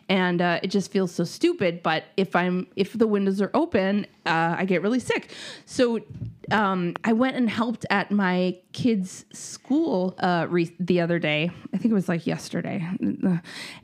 and 0.09 0.41
uh, 0.41 0.61
it 0.63 0.69
just 0.69 0.91
feels 0.91 1.13
so 1.13 1.25
stupid. 1.25 1.83
But 1.83 2.05
if 2.17 2.35
I'm 2.37 2.67
if 2.77 2.93
the 2.93 3.07
windows 3.07 3.41
are 3.41 3.51
open, 3.55 4.07
uh, 4.27 4.57
I 4.59 4.65
get 4.65 4.83
really 4.83 5.01
sick. 5.01 5.33
So 5.65 6.01
um, 6.51 6.95
I 7.05 7.13
went 7.13 7.37
and 7.37 7.49
helped 7.49 7.87
at 7.91 8.11
my 8.11 8.59
kids' 8.73 9.25
school 9.33 10.15
uh, 10.19 10.47
re- 10.49 10.75
the 10.79 11.01
other 11.01 11.19
day. 11.19 11.51
I 11.73 11.79
think 11.79 11.93
it 11.93 11.95
was 11.95 12.09
like 12.09 12.27
yesterday, 12.27 12.87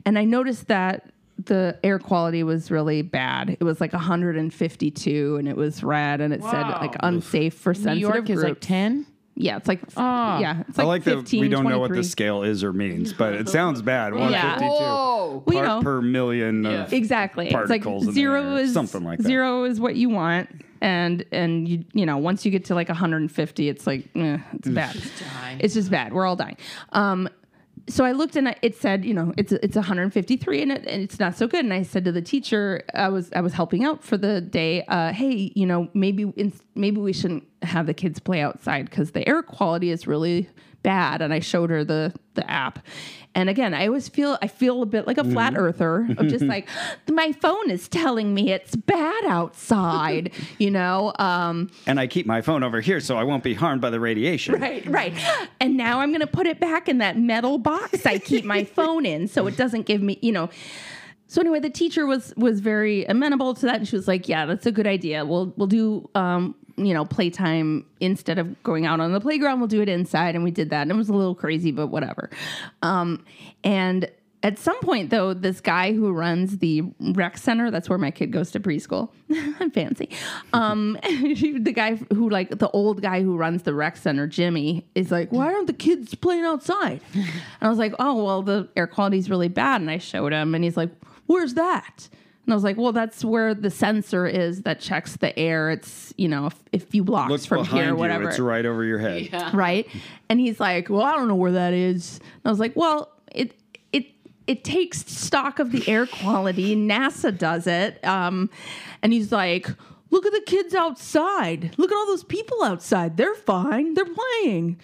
and 0.05 0.19
I 0.19 0.23
noticed 0.23 0.67
that 0.67 1.11
the 1.43 1.77
air 1.83 1.99
quality 1.99 2.43
was 2.43 2.71
really 2.71 3.01
bad. 3.01 3.57
It 3.59 3.63
was 3.63 3.81
like 3.81 3.93
152, 3.93 5.35
and 5.37 5.47
it 5.47 5.57
was 5.57 5.83
red, 5.83 6.21
and 6.21 6.33
it 6.33 6.41
said 6.43 6.67
like 6.69 6.95
unsafe 7.01 7.53
for 7.53 7.73
sensitive 7.73 7.97
New 7.97 8.05
sensitive 8.07 8.29
York 8.29 8.37
is 8.37 8.43
like 8.43 8.59
ten. 8.61 9.05
Yeah, 9.37 9.57
it's 9.57 9.67
like 9.67 9.81
Oh. 9.97 10.39
yeah, 10.39 10.63
it's 10.69 10.79
I 10.79 10.83
like, 10.83 11.05
like 11.05 11.15
15, 11.17 11.39
that 11.39 11.45
we 11.45 11.49
don't 11.49 11.67
know 11.67 11.79
what 11.79 11.91
the 11.91 12.03
scale 12.05 12.43
is 12.43 12.63
or 12.63 12.71
means, 12.71 13.11
but 13.11 13.33
it 13.33 13.49
sounds 13.49 13.81
bad. 13.81 14.13
152 14.13 14.65
Whoa. 14.65 15.43
Well, 15.45 15.55
you 15.55 15.61
part 15.61 15.67
know. 15.67 15.81
per 15.81 16.01
million 16.01 16.65
of 16.65 16.93
Exactly. 16.93 17.47
It's 17.47 17.53
like 17.53 17.83
particles 17.83 18.03
in 18.03 18.07
the 18.09 18.13
zero 18.13 18.55
air, 18.55 18.59
is 18.63 18.73
something 18.73 19.03
like 19.03 19.19
that. 19.19 19.27
Zero 19.27 19.65
is 19.65 19.77
what 19.81 19.97
you 19.97 20.07
want, 20.09 20.49
and 20.79 21.25
and 21.33 21.67
you 21.67 21.83
you 21.93 22.05
know 22.05 22.15
once 22.17 22.45
you 22.45 22.51
get 22.51 22.63
to 22.65 22.75
like 22.75 22.87
150, 22.87 23.67
it's 23.67 23.85
like 23.85 24.07
eh, 24.15 24.37
it's 24.53 24.69
bad. 24.69 24.93
die. 24.93 25.57
It's 25.59 25.73
just 25.73 25.91
bad. 25.91 26.13
We're 26.13 26.25
all 26.25 26.37
dying. 26.37 26.55
Um, 26.93 27.27
so 27.87 28.03
I 28.03 28.13
looked 28.13 28.35
and 28.35 28.49
I- 28.49 28.55
it 28.61 28.75
said, 28.75 29.05
you 29.05 29.13
know, 29.13 29.33
it's 29.37 29.51
it's 29.51 29.75
153 29.75 30.61
and, 30.61 30.71
it, 30.71 30.85
and 30.87 31.03
it's 31.03 31.19
not 31.19 31.35
so 31.37 31.47
good. 31.47 31.63
And 31.63 31.73
I 31.73 31.83
said 31.83 32.03
to 32.05 32.11
the 32.11 32.21
teacher, 32.21 32.83
I 32.93 33.09
was 33.09 33.31
I 33.33 33.41
was 33.41 33.53
helping 33.53 33.83
out 33.83 34.03
for 34.03 34.17
the 34.17 34.41
day. 34.41 34.83
Uh, 34.87 35.11
hey, 35.13 35.51
you 35.55 35.65
know, 35.65 35.89
maybe 35.93 36.25
maybe 36.75 36.97
we 36.99 37.13
shouldn't 37.13 37.43
have 37.61 37.85
the 37.85 37.93
kids 37.93 38.19
play 38.19 38.41
outside 38.41 38.89
because 38.89 39.11
the 39.11 39.27
air 39.27 39.41
quality 39.43 39.89
is 39.91 40.07
really 40.07 40.49
bad. 40.85 41.21
And 41.21 41.33
I 41.33 41.39
showed 41.41 41.69
her 41.71 41.83
the 41.83 42.13
the 42.35 42.49
app. 42.49 42.79
And 43.37 43.49
again, 43.49 43.73
I 43.73 43.87
always 43.87 44.07
feel 44.07 44.37
I 44.41 44.47
feel 44.47 44.81
a 44.81 44.85
bit 44.85 45.07
like 45.07 45.17
a 45.17 45.23
flat 45.23 45.53
Mm-hmm. 45.53 45.61
earther 45.65 46.07
of 46.17 46.27
just 46.27 46.45
like 46.55 46.69
my 47.09 47.31
phone 47.33 47.69
is 47.69 47.89
telling 47.89 48.33
me 48.33 48.51
it's 48.51 48.75
bad 48.77 49.25
outside, 49.25 50.31
you 50.57 50.71
know. 50.71 51.11
Um, 51.19 51.69
And 51.87 51.99
I 51.99 52.07
keep 52.07 52.25
my 52.25 52.41
phone 52.41 52.63
over 52.63 52.79
here 52.81 52.99
so 53.01 53.17
I 53.17 53.23
won't 53.23 53.43
be 53.43 53.53
harmed 53.53 53.81
by 53.81 53.89
the 53.89 53.99
radiation. 53.99 54.55
Right, 54.61 54.85
right. 54.87 55.13
And 55.59 55.75
now 55.75 55.99
I'm 55.99 56.11
going 56.11 56.21
to 56.21 56.27
put 56.39 56.47
it 56.47 56.59
back 56.61 56.87
in 56.87 56.99
that 56.99 57.17
metal 57.17 57.57
box 57.57 58.05
I 58.05 58.19
keep 58.19 58.45
my 58.45 58.63
phone 58.77 59.05
in 59.05 59.27
so 59.27 59.47
it 59.47 59.57
doesn't 59.57 59.85
give 59.85 60.01
me, 60.01 60.17
you 60.21 60.31
know. 60.31 60.49
So 61.27 61.41
anyway, 61.41 61.59
the 61.59 61.69
teacher 61.71 62.05
was 62.05 62.33
was 62.37 62.59
very 62.61 63.03
amenable 63.05 63.53
to 63.55 63.65
that 63.65 63.77
and 63.77 63.87
she 63.87 63.95
was 63.97 64.07
like, 64.07 64.29
"Yeah, 64.29 64.45
that's 64.45 64.65
a 64.67 64.71
good 64.71 64.87
idea. 64.87 65.25
We'll 65.25 65.51
we'll 65.57 65.67
do 65.67 66.07
um, 66.15 66.55
you 66.77 66.93
know, 66.93 67.05
playtime 67.05 67.85
instead 67.99 68.39
of 68.39 68.61
going 68.63 68.85
out 68.85 68.99
on 68.99 69.11
the 69.11 69.21
playground, 69.21 69.59
we'll 69.59 69.67
do 69.67 69.81
it 69.81 69.89
inside." 69.89 70.35
And 70.35 70.43
we 70.43 70.51
did 70.51 70.69
that. 70.71 70.83
And 70.83 70.91
it 70.91 70.95
was 70.95 71.09
a 71.09 71.13
little 71.13 71.35
crazy, 71.35 71.71
but 71.71 71.87
whatever. 71.87 72.29
Um, 72.81 73.25
and 73.63 74.09
at 74.45 74.59
some 74.59 74.79
point, 74.81 75.09
though, 75.09 75.33
this 75.33 75.59
guy 75.59 75.91
who 75.91 76.11
runs 76.11 76.59
the 76.59 76.83
rec 76.99 77.35
center, 77.35 77.71
that's 77.71 77.89
where 77.89 77.97
my 77.97 78.11
kid 78.11 78.31
goes 78.31 78.51
to 78.51 78.59
preschool. 78.59 79.09
I'm 79.59 79.71
fancy. 79.71 80.11
Um, 80.53 80.99
the 81.03 81.73
guy 81.75 81.95
who, 82.13 82.29
like, 82.29 82.59
the 82.59 82.69
old 82.69 83.01
guy 83.01 83.23
who 83.23 83.37
runs 83.37 83.63
the 83.63 83.73
rec 83.73 83.97
center, 83.97 84.27
Jimmy, 84.27 84.85
is 84.93 85.09
like, 85.09 85.31
why 85.31 85.51
aren't 85.51 85.65
the 85.65 85.73
kids 85.73 86.13
playing 86.13 86.45
outside? 86.45 87.01
And 87.15 87.25
I 87.59 87.69
was 87.69 87.79
like, 87.79 87.95
oh, 87.97 88.23
well, 88.23 88.43
the 88.43 88.69
air 88.75 88.85
quality 88.85 89.17
is 89.17 89.31
really 89.31 89.47
bad. 89.47 89.81
And 89.81 89.89
I 89.89 89.97
showed 89.97 90.31
him, 90.31 90.53
and 90.53 90.63
he's 90.63 90.77
like, 90.77 90.91
where's 91.25 91.55
that? 91.55 92.07
And 92.45 92.53
I 92.53 92.55
was 92.55 92.63
like, 92.63 92.77
well, 92.77 92.91
that's 92.91 93.25
where 93.25 93.55
the 93.55 93.71
sensor 93.71 94.27
is 94.27 94.61
that 94.61 94.79
checks 94.79 95.15
the 95.17 95.37
air. 95.37 95.71
It's, 95.71 96.13
you 96.15 96.27
know, 96.27 96.45
if, 96.45 96.83
a 96.83 96.85
few 96.85 97.03
blocks 97.03 97.31
Look 97.31 97.41
from 97.41 97.65
here, 97.65 97.87
you. 97.89 97.95
whatever 97.95 98.29
It's 98.29 98.37
right 98.39 98.65
over 98.65 98.83
your 98.83 98.99
head. 98.99 99.51
right? 99.53 99.87
And 100.29 100.39
he's 100.39 100.59
like, 100.59 100.89
"Well, 100.89 101.01
I 101.01 101.15
don't 101.15 101.27
know 101.27 101.35
where 101.35 101.53
that 101.53 101.73
is." 101.73 102.19
And 102.19 102.41
I 102.45 102.49
was 102.49 102.59
like, 102.59 102.75
"Well, 102.75 103.11
it 103.31 103.59
it 103.91 104.05
it 104.45 104.63
takes 104.63 104.99
stock 105.07 105.57
of 105.57 105.71
the 105.71 105.87
air 105.89 106.05
quality. 106.05 106.75
NASA 106.75 107.35
does 107.35 107.65
it." 107.65 108.03
Um, 108.05 108.51
and 109.01 109.11
he's 109.11 109.31
like, 109.31 109.67
"Look 110.11 110.25
at 110.27 110.31
the 110.31 110.43
kids 110.45 110.75
outside. 110.75 111.73
Look 111.77 111.91
at 111.91 111.95
all 111.95 112.05
those 112.05 112.23
people 112.23 112.61
outside. 112.63 113.17
They're 113.17 113.33
fine. 113.35 113.95
They're 113.95 114.05
playing." 114.05 114.79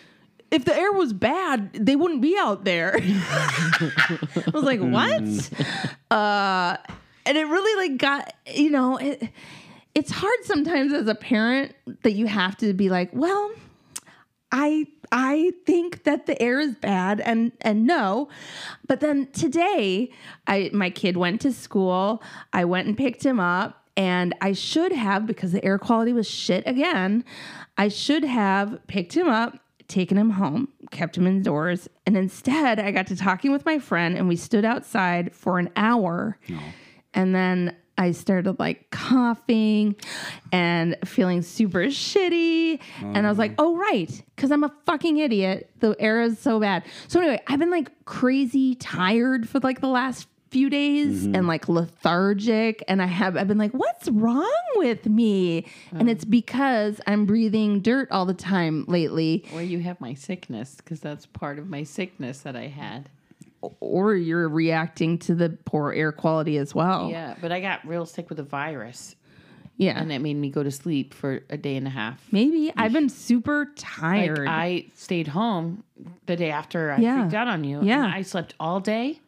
If 0.49 0.65
the 0.65 0.75
air 0.75 0.91
was 0.91 1.13
bad, 1.13 1.71
they 1.73 1.95
wouldn't 1.95 2.21
be 2.21 2.35
out 2.37 2.65
there. 2.65 2.95
I 3.01 4.51
was 4.53 4.63
like, 4.63 4.79
"What?" 4.81 5.49
Uh, 6.09 6.75
and 7.31 7.37
it 7.37 7.45
really 7.45 7.87
like 7.87 7.97
got 7.97 8.33
you 8.45 8.69
know 8.69 8.97
it, 8.97 9.29
it's 9.95 10.11
hard 10.11 10.37
sometimes 10.43 10.91
as 10.91 11.07
a 11.07 11.15
parent 11.15 11.73
that 12.03 12.11
you 12.11 12.27
have 12.27 12.57
to 12.57 12.73
be 12.73 12.89
like, 12.89 13.09
well, 13.13 13.51
I 14.51 14.87
I 15.13 15.53
think 15.65 16.03
that 16.03 16.25
the 16.25 16.41
air 16.41 16.59
is 16.59 16.75
bad 16.75 17.21
and 17.21 17.53
and 17.61 17.87
no. 17.87 18.27
But 18.85 18.99
then 18.99 19.27
today 19.31 20.11
I 20.45 20.71
my 20.73 20.89
kid 20.89 21.15
went 21.15 21.39
to 21.41 21.53
school. 21.53 22.21
I 22.51 22.65
went 22.65 22.89
and 22.89 22.97
picked 22.97 23.25
him 23.25 23.39
up 23.39 23.85
and 23.95 24.35
I 24.41 24.51
should 24.51 24.91
have 24.91 25.25
because 25.25 25.53
the 25.53 25.63
air 25.63 25.79
quality 25.79 26.11
was 26.11 26.29
shit 26.29 26.67
again. 26.67 27.23
I 27.77 27.87
should 27.87 28.25
have 28.25 28.85
picked 28.87 29.15
him 29.15 29.29
up, 29.29 29.57
taken 29.87 30.17
him 30.17 30.31
home, 30.31 30.67
kept 30.91 31.17
him 31.17 31.27
indoors, 31.27 31.89
and 32.05 32.17
instead 32.17 32.77
I 32.77 32.91
got 32.91 33.07
to 33.07 33.15
talking 33.15 33.53
with 33.53 33.65
my 33.65 33.79
friend 33.79 34.17
and 34.17 34.27
we 34.27 34.35
stood 34.35 34.65
outside 34.65 35.33
for 35.33 35.59
an 35.59 35.69
hour. 35.77 36.37
And 37.13 37.35
then 37.35 37.75
I 37.97 38.11
started 38.11 38.57
like 38.57 38.89
coughing 38.89 39.95
and 40.51 40.97
feeling 41.05 41.43
super 41.43 41.85
shitty. 41.85 42.79
And 43.01 43.25
I 43.25 43.29
was 43.29 43.37
like, 43.37 43.51
mm-hmm. 43.51 43.61
oh, 43.61 43.77
right. 43.77 44.23
Cause 44.37 44.51
I'm 44.51 44.63
a 44.63 44.73
fucking 44.85 45.17
idiot. 45.17 45.69
The 45.81 45.95
air 45.99 46.21
is 46.21 46.39
so 46.39 46.59
bad. 46.59 46.83
So, 47.07 47.19
anyway, 47.19 47.41
I've 47.45 47.59
been 47.59 47.69
like 47.69 47.91
crazy 48.05 48.73
tired 48.75 49.47
for 49.47 49.59
like 49.59 49.81
the 49.81 49.87
last 49.87 50.27
few 50.49 50.69
days 50.69 51.23
mm-hmm. 51.23 51.35
and 51.35 51.47
like 51.47 51.69
lethargic. 51.69 52.83
And 52.87 53.01
I 53.01 53.05
have, 53.05 53.37
I've 53.37 53.47
been 53.47 53.57
like, 53.57 53.71
what's 53.71 54.09
wrong 54.09 54.51
with 54.75 55.05
me? 55.05 55.65
And 55.91 56.09
it's 56.09 56.25
because 56.25 56.99
I'm 57.07 57.25
breathing 57.25 57.81
dirt 57.81 58.11
all 58.11 58.25
the 58.25 58.33
time 58.33 58.85
lately. 58.87 59.45
Or 59.53 59.61
you 59.61 59.79
have 59.79 60.01
my 60.01 60.13
sickness 60.13 60.75
because 60.75 60.99
that's 60.99 61.25
part 61.25 61.59
of 61.59 61.69
my 61.69 61.83
sickness 61.83 62.39
that 62.39 62.55
I 62.55 62.67
had. 62.67 63.09
Or 63.79 64.15
you're 64.15 64.49
reacting 64.49 65.17
to 65.19 65.35
the 65.35 65.49
poor 65.65 65.91
air 65.93 66.11
quality 66.11 66.57
as 66.57 66.73
well. 66.73 67.09
Yeah, 67.11 67.35
but 67.41 67.51
I 67.51 67.59
got 67.61 67.85
real 67.87 68.05
sick 68.05 68.29
with 68.29 68.39
a 68.39 68.43
virus, 68.43 69.15
Yeah. 69.77 69.99
and 70.01 70.11
it 70.11 70.19
made 70.19 70.35
me 70.35 70.49
go 70.49 70.63
to 70.63 70.71
sleep 70.71 71.13
for 71.13 71.41
a 71.49 71.57
day 71.57 71.75
and 71.75 71.85
a 71.85 71.91
half. 71.91 72.25
Maybe 72.31 72.71
I've 72.75 72.93
been 72.93 73.09
super 73.09 73.65
Like 73.65 73.75
tired. 73.77 74.47
I 74.47 74.85
stayed 74.95 75.27
home 75.27 75.83
the 76.25 76.35
day 76.35 76.49
after 76.51 76.91
I 76.91 76.97
Yeah. 76.97 77.21
freaked 77.21 77.35
out 77.35 77.47
on 77.47 77.63
you. 77.63 77.81
Yeah. 77.83 78.03
and 78.05 78.13
I 78.13 78.23
slept 78.23 78.55
all 78.59 78.79
day 78.79 79.19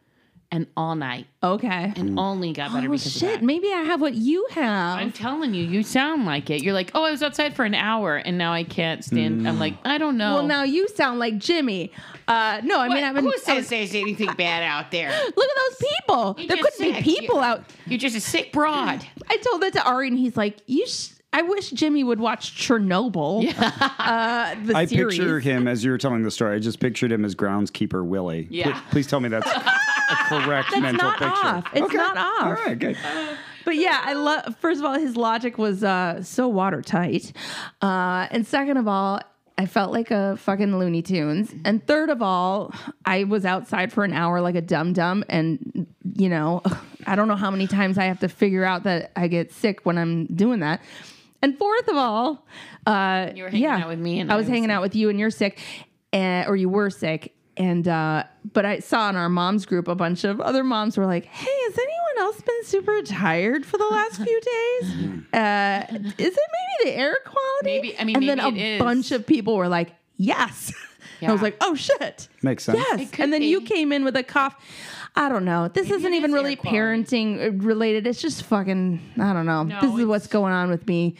and 0.54 0.66
all 0.76 0.94
night, 0.94 1.26
okay. 1.42 1.92
and 1.96 2.18
only 2.18 2.52
got 2.52 2.72
better 2.72 2.86
Oh 2.86 2.90
because 2.92 3.10
shit! 3.12 3.22
of 3.24 3.28
that. 3.40 3.42
Maybe 3.42 3.72
I 3.72 3.82
have 3.82 4.00
what 4.00 4.14
you 4.14 4.46
have. 4.52 4.98
I'm 5.00 5.10
telling 5.10 5.52
you, 5.52 5.64
you 5.64 5.82
sound 5.82 6.24
like 6.26 6.48
it. 6.50 6.62
You're 6.62 6.74
like, 6.74 6.92
oh, 6.94 7.02
I 7.04 7.10
was 7.10 7.22
outside 7.22 7.54
for 7.56 7.64
an 7.64 7.74
hour, 7.74 8.16
and 8.16 8.38
now 8.38 8.52
I 8.52 8.62
can't 8.62 9.04
stand. 9.04 9.48
I'm 9.48 9.58
like, 9.58 9.74
I 9.84 9.98
don't 9.98 10.16
know. 10.16 10.34
well, 10.34 10.46
now 10.46 10.62
you 10.62 10.86
sound 10.88 11.18
like 11.18 11.38
Jimmy. 11.38 11.90
Uh, 12.28 12.60
no, 12.62 12.78
I 12.78 12.88
What- 12.88 12.94
mean 12.94 13.04
I've 13.04 13.14
been. 13.14 13.24
who 13.24 13.32
I 13.32 13.36
says 13.38 13.56
was- 13.56 13.68
there's 13.70 13.94
anything 13.94 14.32
bad 14.34 14.62
out 14.62 14.90
there? 14.92 15.10
look 15.36 15.48
at 15.50 15.56
those 15.68 15.90
people. 15.90 16.34
You're 16.38 16.46
there 16.48 16.56
couldn't 16.58 16.94
be 16.94 17.02
people 17.02 17.34
You're- 17.36 17.46
out. 17.46 17.64
You're 17.86 17.98
just 17.98 18.16
a 18.16 18.20
sick 18.20 18.52
broad. 18.52 19.04
I 19.28 19.36
told 19.38 19.60
that 19.62 19.72
to 19.74 19.82
Ari, 19.84 20.08
and 20.08 20.18
he's 20.18 20.36
like, 20.36 20.58
"You." 20.66 20.86
Sh- 20.86 21.08
I 21.36 21.42
wish 21.42 21.70
Jimmy 21.72 22.04
would 22.04 22.20
watch 22.20 22.54
Chernobyl. 22.56 23.52
uh, 23.58 24.54
the 24.64 24.72
I 24.76 24.84
series. 24.84 25.18
picture 25.18 25.40
him 25.40 25.66
as 25.66 25.82
you 25.84 25.90
were 25.90 25.98
telling 25.98 26.22
the 26.22 26.30
story. 26.30 26.54
I 26.54 26.58
just 26.60 26.78
pictured 26.78 27.10
him 27.10 27.24
as 27.24 27.34
groundskeeper 27.34 28.06
Willie. 28.06 28.46
Yeah. 28.50 28.70
Pl- 28.70 28.82
Please, 28.92 29.08
tell 29.08 29.18
me 29.18 29.28
that's 29.28 29.50
a 30.10 30.14
correct 30.28 30.68
That's 30.70 30.82
mental 30.82 31.08
not 31.08 31.18
picture. 31.18 31.46
off. 31.46 31.66
It's 31.74 31.94
not 31.94 32.16
off. 32.16 32.42
All 32.42 32.52
right, 32.52 32.78
good. 32.78 32.96
But 33.64 33.76
yeah, 33.76 34.00
I 34.04 34.12
love. 34.12 34.56
First 34.58 34.80
of 34.80 34.86
all, 34.86 34.98
his 34.98 35.16
logic 35.16 35.56
was 35.58 35.82
uh, 35.82 36.22
so 36.22 36.48
watertight, 36.48 37.32
uh, 37.80 38.26
and 38.30 38.46
second 38.46 38.76
of 38.76 38.86
all, 38.86 39.20
I 39.56 39.66
felt 39.66 39.92
like 39.92 40.10
a 40.10 40.36
fucking 40.36 40.78
Looney 40.78 41.00
Tunes. 41.00 41.54
And 41.64 41.86
third 41.86 42.10
of 42.10 42.20
all, 42.20 42.74
I 43.06 43.24
was 43.24 43.46
outside 43.46 43.92
for 43.92 44.04
an 44.04 44.12
hour 44.12 44.40
like 44.40 44.54
a 44.54 44.60
dum 44.60 44.92
dum, 44.92 45.24
and 45.28 45.86
you 46.14 46.28
know, 46.28 46.60
I 47.06 47.16
don't 47.16 47.28
know 47.28 47.36
how 47.36 47.50
many 47.50 47.66
times 47.66 47.96
I 47.96 48.04
have 48.04 48.20
to 48.20 48.28
figure 48.28 48.64
out 48.64 48.82
that 48.84 49.12
I 49.16 49.28
get 49.28 49.52
sick 49.52 49.80
when 49.84 49.96
I'm 49.96 50.26
doing 50.26 50.60
that. 50.60 50.82
And 51.40 51.56
fourth 51.58 51.88
of 51.88 51.96
all, 51.96 52.46
uh, 52.86 53.30
You 53.34 53.44
were 53.44 53.48
hanging 53.50 53.62
yeah, 53.64 53.78
out 53.78 53.88
with 53.88 53.98
me 53.98 54.18
and 54.20 54.30
I 54.30 54.34
I 54.34 54.36
was 54.36 54.44
was 54.44 54.50
hanging 54.50 54.70
out 54.70 54.82
with 54.82 54.94
you, 54.94 55.08
and 55.08 55.18
you're 55.18 55.30
sick, 55.30 55.58
and, 56.12 56.48
or 56.48 56.56
you 56.56 56.68
were 56.68 56.90
sick. 56.90 57.34
And 57.56 57.86
uh, 57.86 58.24
but 58.52 58.64
I 58.66 58.80
saw 58.80 59.08
in 59.10 59.16
our 59.16 59.28
moms 59.28 59.64
group 59.64 59.86
a 59.86 59.94
bunch 59.94 60.24
of 60.24 60.40
other 60.40 60.64
moms 60.64 60.96
were 60.98 61.06
like, 61.06 61.24
"Hey, 61.26 61.50
has 61.66 61.78
anyone 61.78 62.18
else 62.26 62.40
been 62.40 62.64
super 62.64 63.00
tired 63.02 63.64
for 63.64 63.78
the 63.78 63.86
last 63.86 64.16
few 64.16 64.40
days? 64.40 64.92
Uh, 65.32 65.84
is 66.18 66.36
it 66.36 66.40
maybe 66.78 66.90
the 66.90 66.96
air 66.96 67.16
quality? 67.24 67.64
Maybe- 67.64 67.98
I 67.98 68.04
mean, 68.04 68.16
and 68.16 68.28
then 68.28 68.40
a 68.40 68.48
it 68.48 68.56
is. 68.56 68.78
bunch 68.80 69.12
of 69.12 69.24
people 69.26 69.56
were 69.56 69.68
like, 69.68 69.92
"Yes." 70.16 70.72
I 71.22 71.32
was 71.32 71.40
like, 71.42 71.56
"Oh 71.62 71.74
shit, 71.74 72.28
Makes 72.42 72.64
sense. 72.64 72.76
yes." 72.78 73.10
And 73.18 73.32
then 73.32 73.40
you 73.40 73.60
came 73.62 73.92
in 73.92 74.04
with 74.04 74.16
a 74.16 74.22
cough. 74.22 74.56
I 75.16 75.28
don't 75.28 75.44
know. 75.44 75.68
This 75.68 75.90
isn't 75.90 76.12
even 76.12 76.30
is 76.30 76.34
really 76.34 76.56
parenting 76.56 77.64
related. 77.64 78.06
It's 78.06 78.20
just 78.20 78.42
fucking. 78.42 79.00
I 79.20 79.32
don't 79.32 79.46
know. 79.46 79.62
No, 79.62 79.80
this 79.80 79.98
is 80.00 80.06
what's 80.06 80.26
going 80.26 80.52
on 80.52 80.70
with 80.70 80.86
me 80.88 81.16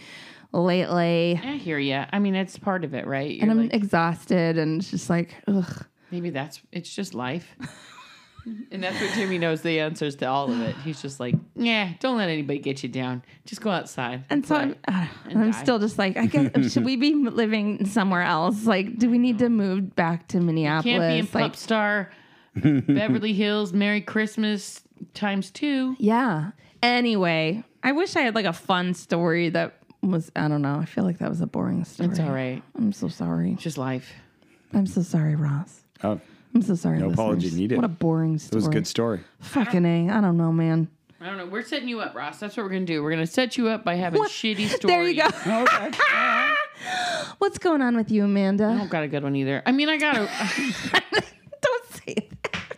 lately, 0.53 1.41
I 1.43 1.57
hear 1.57 1.78
you. 1.78 2.05
I 2.12 2.18
mean, 2.18 2.35
it's 2.35 2.59
part 2.59 2.85
of 2.85 2.95
it, 2.95 3.07
right? 3.07 3.30
You're 3.30 3.43
and 3.43 3.51
I'm 3.51 3.62
like, 3.62 3.74
exhausted, 3.74 4.59
and 4.59 4.80
it's 4.80 4.91
just 4.91 5.11
like, 5.11 5.35
ugh. 5.49 5.87
Maybe 6.14 6.30
that's 6.30 6.62
it's 6.70 6.94
just 6.94 7.12
life. 7.12 7.56
and 8.70 8.82
that's 8.84 9.00
what 9.00 9.12
Jimmy 9.14 9.36
knows 9.38 9.62
the 9.62 9.80
answers 9.80 10.14
to 10.16 10.26
all 10.26 10.50
of 10.52 10.60
it. 10.60 10.76
He's 10.76 11.02
just 11.02 11.18
like, 11.18 11.34
yeah, 11.56 11.94
don't 11.98 12.16
let 12.16 12.28
anybody 12.28 12.60
get 12.60 12.82
you 12.84 12.88
down. 12.88 13.24
Just 13.46 13.60
go 13.60 13.70
outside. 13.70 14.24
And 14.30 14.46
so 14.46 14.54
I'm, 14.54 14.76
uh, 14.86 15.06
And 15.28 15.38
I'm 15.40 15.50
die. 15.50 15.62
still 15.62 15.78
just 15.80 15.98
like, 15.98 16.16
I 16.16 16.26
guess, 16.26 16.70
should 16.72 16.84
we 16.84 16.94
be 16.96 17.14
living 17.14 17.84
somewhere 17.86 18.22
else? 18.22 18.64
Like, 18.64 18.96
do 18.98 19.10
we 19.10 19.18
need 19.18 19.38
to 19.40 19.48
move 19.48 19.96
back 19.96 20.28
to 20.28 20.40
Minneapolis? 20.40 20.84
can't 20.84 21.02
be 21.32 21.36
in 21.36 21.42
like, 21.42 21.56
Star, 21.56 22.10
Beverly 22.54 23.32
Hills, 23.32 23.72
Merry 23.72 24.00
Christmas 24.00 24.82
times 25.14 25.50
two. 25.50 25.96
yeah. 25.98 26.52
Anyway, 26.82 27.64
I 27.82 27.92
wish 27.92 28.14
I 28.14 28.20
had 28.20 28.34
like 28.34 28.44
a 28.44 28.52
fun 28.52 28.92
story 28.92 29.48
that 29.48 29.78
was, 30.02 30.30
I 30.36 30.48
don't 30.48 30.60
know. 30.60 30.78
I 30.78 30.84
feel 30.84 31.02
like 31.02 31.16
that 31.18 31.30
was 31.30 31.40
a 31.40 31.46
boring 31.46 31.82
story. 31.86 32.10
It's 32.10 32.20
all 32.20 32.30
right. 32.30 32.62
I'm 32.76 32.92
so 32.92 33.08
sorry. 33.08 33.52
It's 33.54 33.62
just 33.62 33.78
life. 33.78 34.12
I'm 34.74 34.86
so 34.86 35.00
sorry, 35.02 35.34
Ross. 35.34 35.84
Oh, 36.05 36.20
I'm 36.55 36.62
so 36.62 36.74
sorry. 36.76 36.98
No 36.98 37.11
apology 37.11 37.50
needed. 37.50 37.76
What 37.76 37.84
a 37.84 37.88
boring 37.88 38.38
story. 38.38 38.52
it 38.52 38.57
was 38.57 38.66
a 38.68 38.70
good 38.70 38.86
story. 38.86 39.20
Fucking 39.40 39.84
A. 39.84 40.11
I 40.11 40.20
don't 40.20 40.36
know, 40.36 40.52
man. 40.52 40.88
I 41.20 41.26
don't 41.26 41.38
know. 41.38 41.46
We're 41.46 41.62
setting 41.62 41.88
you 41.88 42.00
up, 42.00 42.14
Ross. 42.14 42.38
That's 42.38 42.57
what 42.57 42.64
we're 42.64 42.68
gonna 42.72 42.84
do. 42.84 43.02
We're 43.02 43.11
gonna 43.11 43.26
set 43.26 43.57
you 43.57 43.68
up 43.68 43.82
by 43.84 43.94
having 43.94 44.18
What? 44.20 44.30
shitty 44.30 44.68
stories. 44.68 44.80
There 44.82 45.09
you 45.09 45.16
go. 45.22 45.28
Oh, 45.46 45.62
okay. 45.62 45.98
What's 47.38 47.59
going 47.59 47.80
on 47.82 47.96
with 47.96 48.11
you, 48.11 48.24
Amanda? 48.24 48.66
I 48.66 48.76
don't 48.76 48.90
got 48.90 49.02
a 49.05 49.09
good 49.09 49.22
one 49.22 49.34
either. 49.34 49.62
I 49.64 49.72
mean, 49.72 49.88
I 49.88 49.96
got 49.96 50.16
a. 50.16 50.28
don't 51.62 51.86
say 51.92 52.28
that. 52.42 52.76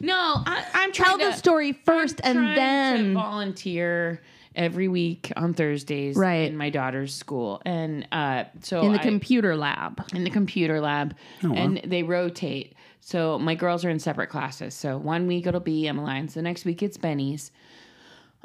no, 0.00 0.14
I, 0.44 0.64
I'm 0.74 0.92
trying 0.92 1.18
Tell 1.18 1.30
the 1.30 1.32
story 1.36 1.72
first 1.72 2.20
I'm 2.24 2.36
and 2.36 2.56
then. 2.58 3.04
to 3.08 3.14
volunteer 3.14 4.20
every 4.56 4.88
week 4.88 5.32
on 5.36 5.54
Thursdays 5.54 6.16
Right. 6.16 6.48
in 6.50 6.56
my 6.56 6.70
daughter's 6.70 7.14
school, 7.14 7.60
and 7.64 8.08
uh, 8.10 8.44
so 8.62 8.82
in 8.82 8.92
the 8.92 8.98
I- 9.00 9.02
computer 9.02 9.54
lab. 9.56 10.02
in 10.14 10.24
the 10.24 10.30
computer 10.30 10.80
lab, 10.80 11.14
and 11.42 11.80
they 11.84 12.02
rotate. 12.02 12.74
So 13.00 13.38
my 13.38 13.54
girls 13.54 13.84
are 13.84 13.90
in 13.90 14.00
separate 14.00 14.30
classes. 14.30 14.74
So 14.74 14.98
one 14.98 15.26
week 15.28 15.46
it'll 15.46 15.60
be 15.60 15.86
Emmeline's, 15.86 16.34
the 16.34 16.42
next 16.42 16.64
week 16.64 16.82
it's 16.82 16.96
Benny's. 16.96 17.52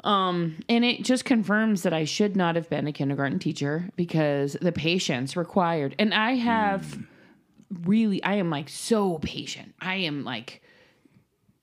Um, 0.04 0.62
and 0.68 0.84
it 0.84 1.04
just 1.04 1.24
confirms 1.24 1.82
that 1.82 1.92
I 1.92 2.04
should 2.04 2.36
not 2.36 2.56
have 2.56 2.68
been 2.68 2.86
a 2.88 2.92
kindergarten 2.92 3.38
teacher 3.38 3.88
because 3.96 4.56
the 4.60 4.72
patience 4.72 5.36
required, 5.36 5.94
and 5.98 6.12
I 6.12 6.34
have 6.34 6.98
really, 7.84 8.22
I 8.22 8.34
am 8.34 8.50
like 8.50 8.68
so 8.68 9.18
patient. 9.18 9.74
I 9.80 9.96
am 9.96 10.24
like 10.24 10.60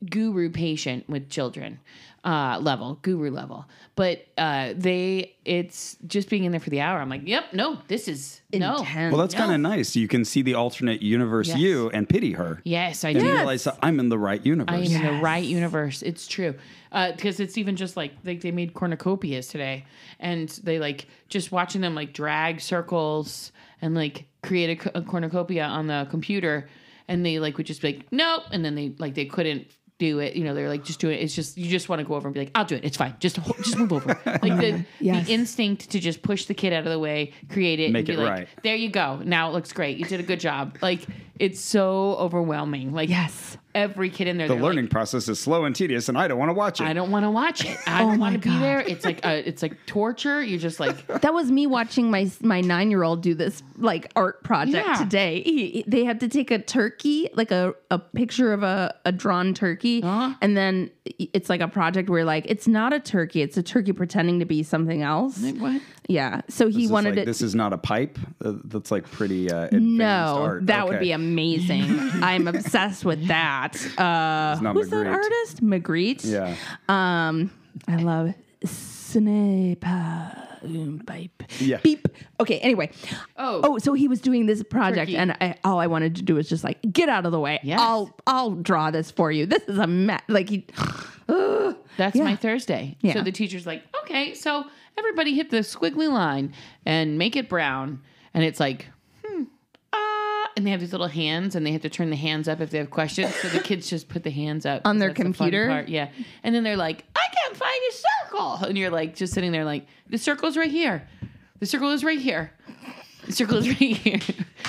guru 0.10 0.50
patient 0.50 1.08
with 1.10 1.30
children 1.30 1.80
uh 2.26 2.60
level 2.62 3.00
guru 3.02 3.32
level 3.32 3.66
but 3.96 4.26
uh 4.38 4.74
they 4.76 5.34
it's 5.46 5.96
just 6.06 6.30
being 6.30 6.44
in 6.44 6.52
there 6.52 6.60
for 6.60 6.70
the 6.70 6.82
hour 6.82 7.00
i'm 7.00 7.08
like 7.10 7.22
yep 7.26 7.46
no 7.54 7.80
this 7.88 8.08
is 8.10 8.42
no 8.52 8.78
Intense. 8.78 9.14
Well, 9.14 9.22
that's 9.22 9.36
kind 9.36 9.52
of 9.54 9.60
nice. 9.62 9.96
You 9.96 10.08
can 10.08 10.26
see 10.26 10.42
the 10.42 10.56
alternate 10.56 11.02
universe 11.04 11.50
Yes. 11.50 11.60
you 11.60 11.90
and 11.92 12.10
pity 12.10 12.32
her. 12.34 12.60
yes 12.64 13.04
i 13.06 13.10
And 13.10 13.20
do 13.20 13.26
you 13.26 13.32
realize 13.32 13.64
that 13.66 13.78
I'm 13.84 14.00
in 14.00 14.10
the 14.10 14.18
right 14.18 14.44
universe. 14.44 14.74
I 14.74 14.80
am 14.80 15.06
in 15.06 15.16
the 15.16 15.22
right 15.22 15.44
universe. 15.44 16.02
It's 16.02 16.26
true. 16.28 16.56
Because 16.92 17.40
it's 17.40 17.58
even 17.60 17.76
just 17.76 17.96
like 17.96 18.14
like 18.26 18.42
they 18.42 18.50
made 18.52 18.74
cornucopias 18.74 19.50
today, 19.52 19.86
and 20.20 20.50
they 20.64 20.80
like 20.80 21.06
just 21.28 21.52
watching 21.52 21.82
them 21.82 21.94
like 21.94 22.12
drag 22.14 22.60
circles 22.60 23.52
and 23.82 23.94
like 23.94 24.26
create 24.42 24.84
a, 24.86 24.98
a 24.98 25.02
cornucopia 25.04 25.64
on 25.64 25.86
the 25.86 26.08
computer, 26.10 26.68
and 27.08 27.24
they 27.24 27.38
like 27.40 27.58
would 27.58 27.68
just 27.68 27.84
be 27.84 27.94
like 27.94 28.08
nope, 28.12 28.44
and 28.52 28.66
then 28.66 28.74
they 28.74 28.96
like 28.98 29.14
they 29.14 29.26
couldn't 29.26 29.68
do 30.00 30.20
it. 30.20 30.36
You 30.36 30.44
know, 30.46 30.56
they're 30.56 30.70
like 30.70 30.84
just 30.84 31.00
do 31.00 31.10
it. 31.10 31.16
It's 31.18 31.36
just 31.36 31.58
you 31.58 31.70
just 31.70 31.90
want 31.90 32.00
to 32.00 32.06
go 32.06 32.16
over 32.16 32.28
and 32.28 32.34
be 32.34 32.40
like 32.40 32.52
I'll 32.56 32.66
do 32.66 32.76
it. 32.76 32.84
It's 32.86 32.98
fine. 32.98 33.16
Just 33.20 33.36
just 33.62 33.78
move 33.78 33.94
over. 33.94 34.20
Like 34.26 34.58
the 34.60 34.86
Yes. 35.00 35.28
the 35.28 35.34
instinct 35.34 35.90
to 35.92 36.00
just 36.00 36.22
push 36.24 36.46
the 36.46 36.54
kid 36.54 36.74
out 36.74 36.86
of 36.86 36.92
the 36.92 36.98
way, 37.00 37.34
create 37.50 37.80
it, 37.80 37.92
Make 37.92 38.08
and 38.08 38.08
be 38.08 38.14
it 38.14 38.26
like, 38.26 38.30
right. 38.32 38.48
There 38.64 38.76
you 38.76 38.90
go. 38.90 39.18
Now 39.24 39.50
it 39.50 39.54
looks 39.54 39.72
great. 39.74 39.98
You 39.98 40.06
did 40.06 40.20
a 40.20 40.24
good 40.24 40.40
job. 40.40 40.78
Like 40.82 41.02
it's 41.38 41.60
so 41.60 42.16
overwhelming. 42.16 42.94
Like 42.94 43.10
Yes. 43.10 43.58
Every 43.76 44.10
kid 44.10 44.28
in 44.28 44.38
there. 44.38 44.48
the 44.48 44.56
learning 44.56 44.86
like, 44.86 44.92
process 44.92 45.28
is 45.28 45.40
slow 45.40 45.66
and 45.66 45.76
tedious, 45.76 46.10
and 46.10 46.18
I 46.18 46.28
don't 46.28 46.38
want 46.40 46.50
to 46.50 46.54
watch 46.54 46.82
it. 46.82 46.86
I 46.88 46.94
don't 46.94 47.12
want 47.12 47.24
to 47.26 47.32
watch 47.32 47.64
it. 47.66 47.78
I 47.88 48.02
Oh 48.04 48.10
don't 48.10 48.20
want 48.20 48.34
to 48.42 48.50
be 48.50 48.58
there. 48.60 48.80
It's 48.82 49.06
like 49.06 49.26
uh 49.26 49.30
it's 49.46 49.62
like 49.62 49.78
torture. 49.86 50.42
You're 50.44 50.60
just 50.60 50.80
like 50.80 51.06
That 51.22 51.34
was 51.34 51.52
me 51.52 51.68
watching 51.68 52.10
my 52.12 52.30
my 52.42 52.62
nine 52.62 52.90
year 52.92 53.04
old 53.04 53.22
do 53.22 53.34
this 53.36 53.62
like 53.78 54.12
art 54.16 54.44
project 54.44 54.86
Yeah. 54.88 54.96
today. 54.96 55.42
He, 55.44 55.70
he- 55.72 55.84
they 55.88 56.04
had 56.06 56.20
to 56.22 56.28
take 56.28 56.52
a 56.52 56.60
turkey, 56.60 57.30
like 57.34 57.52
a, 57.52 57.74
a 57.92 58.00
picture 58.00 58.54
of 58.54 58.64
a, 58.64 58.96
a 59.06 59.12
drawn 59.12 59.54
turkey, 59.54 60.04
Uh-huh. 60.04 60.34
and 60.42 60.56
then 60.58 60.90
it's 61.18 61.50
like 61.50 61.62
a 61.62 61.68
project 61.68 62.10
where 62.10 62.24
like 62.26 62.46
it's 62.48 62.68
not 62.68 62.94
a 62.94 63.00
turkey, 63.00 63.42
it's 63.42 63.58
a 63.58 63.64
turkey 63.64 63.94
pretending 63.94 64.40
to 64.40 64.46
be 64.46 64.64
something 64.64 65.02
else. 65.02 65.40
what? 65.58 65.82
Yeah. 66.08 66.42
So 66.50 66.68
he 66.68 66.84
This 66.84 66.92
wanted 66.92 67.10
like, 67.12 67.20
it. 67.20 67.26
This 67.26 67.42
is 67.42 67.56
not 67.56 67.72
a 67.74 67.78
pipe. 67.78 68.18
Uh, 68.44 68.54
that's 68.66 68.92
like 68.92 69.10
pretty 69.10 69.52
uh, 69.52 69.66
advanced 69.66 69.86
no, 69.86 70.38
art. 70.44 70.66
that 70.68 70.88
would 70.88 71.00
be 71.00 71.12
amazing. 71.12 71.84
I'm 72.22 72.48
obsessed 72.48 73.06
with 73.06 73.28
that. 73.28 73.76
Uh, 73.98 74.54
It's 74.54 74.62
not 74.62 74.74
who's 74.76 74.90
that 74.90 75.08
artist? 75.08 75.64
Magritte. 75.64 76.26
Yeah. 76.26 76.56
Um, 76.88 77.52
I 77.88 77.98
love 77.98 78.34
Snape. 78.66 79.86
Boom, 80.62 81.00
pipe, 81.06 81.44
Yeah. 81.60 81.80
beep. 81.84 82.08
Okay. 82.40 82.60
Anyway. 82.60 82.92
Oh. 83.38 83.62
Oh, 83.64 83.78
so 83.78 83.94
he 83.94 84.08
was 84.08 84.22
doing 84.22 84.46
this 84.46 84.64
project, 84.64 85.10
Tricky. 85.12 85.18
and 85.18 85.32
I, 85.42 85.56
all 85.64 85.80
I 85.80 85.88
wanted 85.88 86.16
to 86.18 86.22
do 86.22 86.36
was 86.36 86.48
just 86.50 86.64
like 86.64 86.80
get 86.92 87.10
out 87.10 87.26
of 87.26 87.32
the 87.32 87.40
way. 87.40 87.60
Yes. 87.64 87.80
I'll 87.82 88.16
I'll 88.28 88.52
draw 88.52 88.92
this 88.92 89.12
for 89.12 89.32
you. 89.32 89.46
This 89.46 89.64
is 89.68 89.78
a 89.78 89.88
mess. 89.88 90.22
Like 90.28 90.50
he. 90.50 90.66
Ugh. 91.28 91.76
That's 91.98 92.16
Yeah. 92.16 92.24
my 92.24 92.36
Thursday. 92.36 92.98
Yeah. 93.02 93.14
So 93.14 93.22
the 93.22 93.32
teacher's 93.32 93.66
like, 93.68 93.84
okay, 94.04 94.34
so 94.34 94.64
everybody 94.98 95.36
hit 95.36 95.50
the 95.50 95.58
squiggly 95.60 96.10
line 96.12 96.54
and 96.86 97.18
make 97.18 97.36
it 97.36 97.50
brown. 97.50 98.02
And 98.34 98.44
it's 98.44 98.60
like. 98.60 98.88
And 100.58 100.66
they 100.66 100.72
have 100.72 100.80
these 100.80 100.92
little 100.92 101.08
hands 101.08 101.56
and 101.56 101.66
they 101.66 101.72
have 101.72 101.82
to 101.84 101.90
turn 101.90 102.10
the 102.10 102.16
hands 102.16 102.48
up 102.48 102.60
if 102.60 102.70
they 102.70 102.78
have 102.80 102.90
questions. 102.90 103.34
So 103.36 103.48
the 103.50 103.60
kids 103.60 103.90
just 103.90 104.10
put 104.10 104.24
the 104.24 104.32
hands 104.32 104.66
up. 104.66 104.82
on 104.86 104.98
their 105.00 105.10
that's 105.10 105.18
the 105.20 105.24
computer? 105.24 105.86
Yeah. 105.88 106.10
And 106.44 106.54
then 106.54 106.64
they're 106.64 106.76
like, 106.76 107.06
I 107.16 107.28
can't 107.34 107.56
find 107.56 107.82
a 107.90 107.94
circle. 107.94 108.68
And 108.68 108.78
you're 108.78 108.90
like, 108.90 109.16
just 109.16 109.34
sitting 109.34 109.52
there 109.52 109.64
like, 109.66 109.86
the 110.10 110.18
circle's 110.18 110.58
right 110.58 110.72
here. 110.72 111.08
The 111.60 111.66
circle 111.66 111.92
is 111.92 112.04
right 112.04 112.20
here. 112.20 112.52
The 113.26 113.34
circle 113.34 113.58
is 113.58 113.68
right 113.68 113.78
here. 113.78 114.20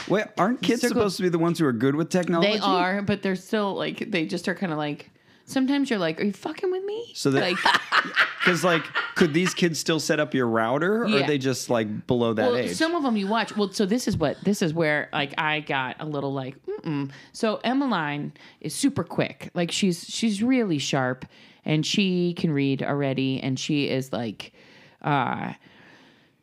Wait, 0.08 0.24
aren't 0.36 0.60
kids 0.60 0.80
Circle- 0.82 0.96
supposed 0.96 1.16
to 1.16 1.22
be 1.22 1.28
the 1.28 1.38
ones 1.38 1.58
who 1.58 1.66
are 1.66 1.72
good 1.72 1.94
with 1.94 2.10
technology? 2.10 2.52
They 2.52 2.58
are, 2.58 3.00
but 3.00 3.22
they're 3.22 3.36
still 3.36 3.74
like, 3.74 4.10
they 4.10 4.26
just 4.26 4.48
are 4.48 4.54
kind 4.54 4.72
of 4.72 4.78
like, 4.78 5.10
sometimes 5.50 5.90
you're 5.90 5.98
like, 5.98 6.20
are 6.20 6.24
you 6.24 6.32
fucking 6.32 6.70
with 6.70 6.84
me? 6.84 7.10
So 7.14 7.30
that- 7.32 7.42
like, 7.42 7.56
Because 8.40 8.64
like, 8.64 8.82
could 9.16 9.34
these 9.34 9.52
kids 9.52 9.78
still 9.78 10.00
set 10.00 10.18
up 10.18 10.32
your 10.32 10.46
router, 10.46 11.02
or 11.04 11.08
Yeah. 11.08 11.24
are 11.24 11.26
they 11.26 11.36
just 11.36 11.68
like 11.68 12.06
below 12.06 12.32
that 12.32 12.52
well, 12.52 12.56
age? 12.56 12.74
some 12.74 12.94
of 12.94 13.02
them 13.02 13.16
you 13.16 13.26
watch. 13.26 13.54
Well, 13.54 13.70
so 13.70 13.84
this 13.84 14.08
is 14.08 14.16
what 14.16 14.42
this 14.42 14.62
is 14.62 14.72
where 14.72 15.10
like 15.12 15.34
I 15.38 15.60
got 15.60 15.96
a 16.00 16.06
little 16.06 16.32
like, 16.32 16.56
mm-mm. 16.64 17.10
so 17.32 17.60
Emmeline 17.64 18.32
is 18.62 18.74
super 18.74 19.04
quick. 19.04 19.50
Like 19.52 19.70
she's 19.70 20.06
she's 20.08 20.42
really 20.42 20.78
sharp, 20.78 21.26
and 21.66 21.84
she 21.84 22.32
can 22.32 22.50
read 22.50 22.82
already, 22.82 23.40
and 23.42 23.58
she 23.60 23.90
is 23.90 24.10
like, 24.10 24.52
uh, 25.02 25.52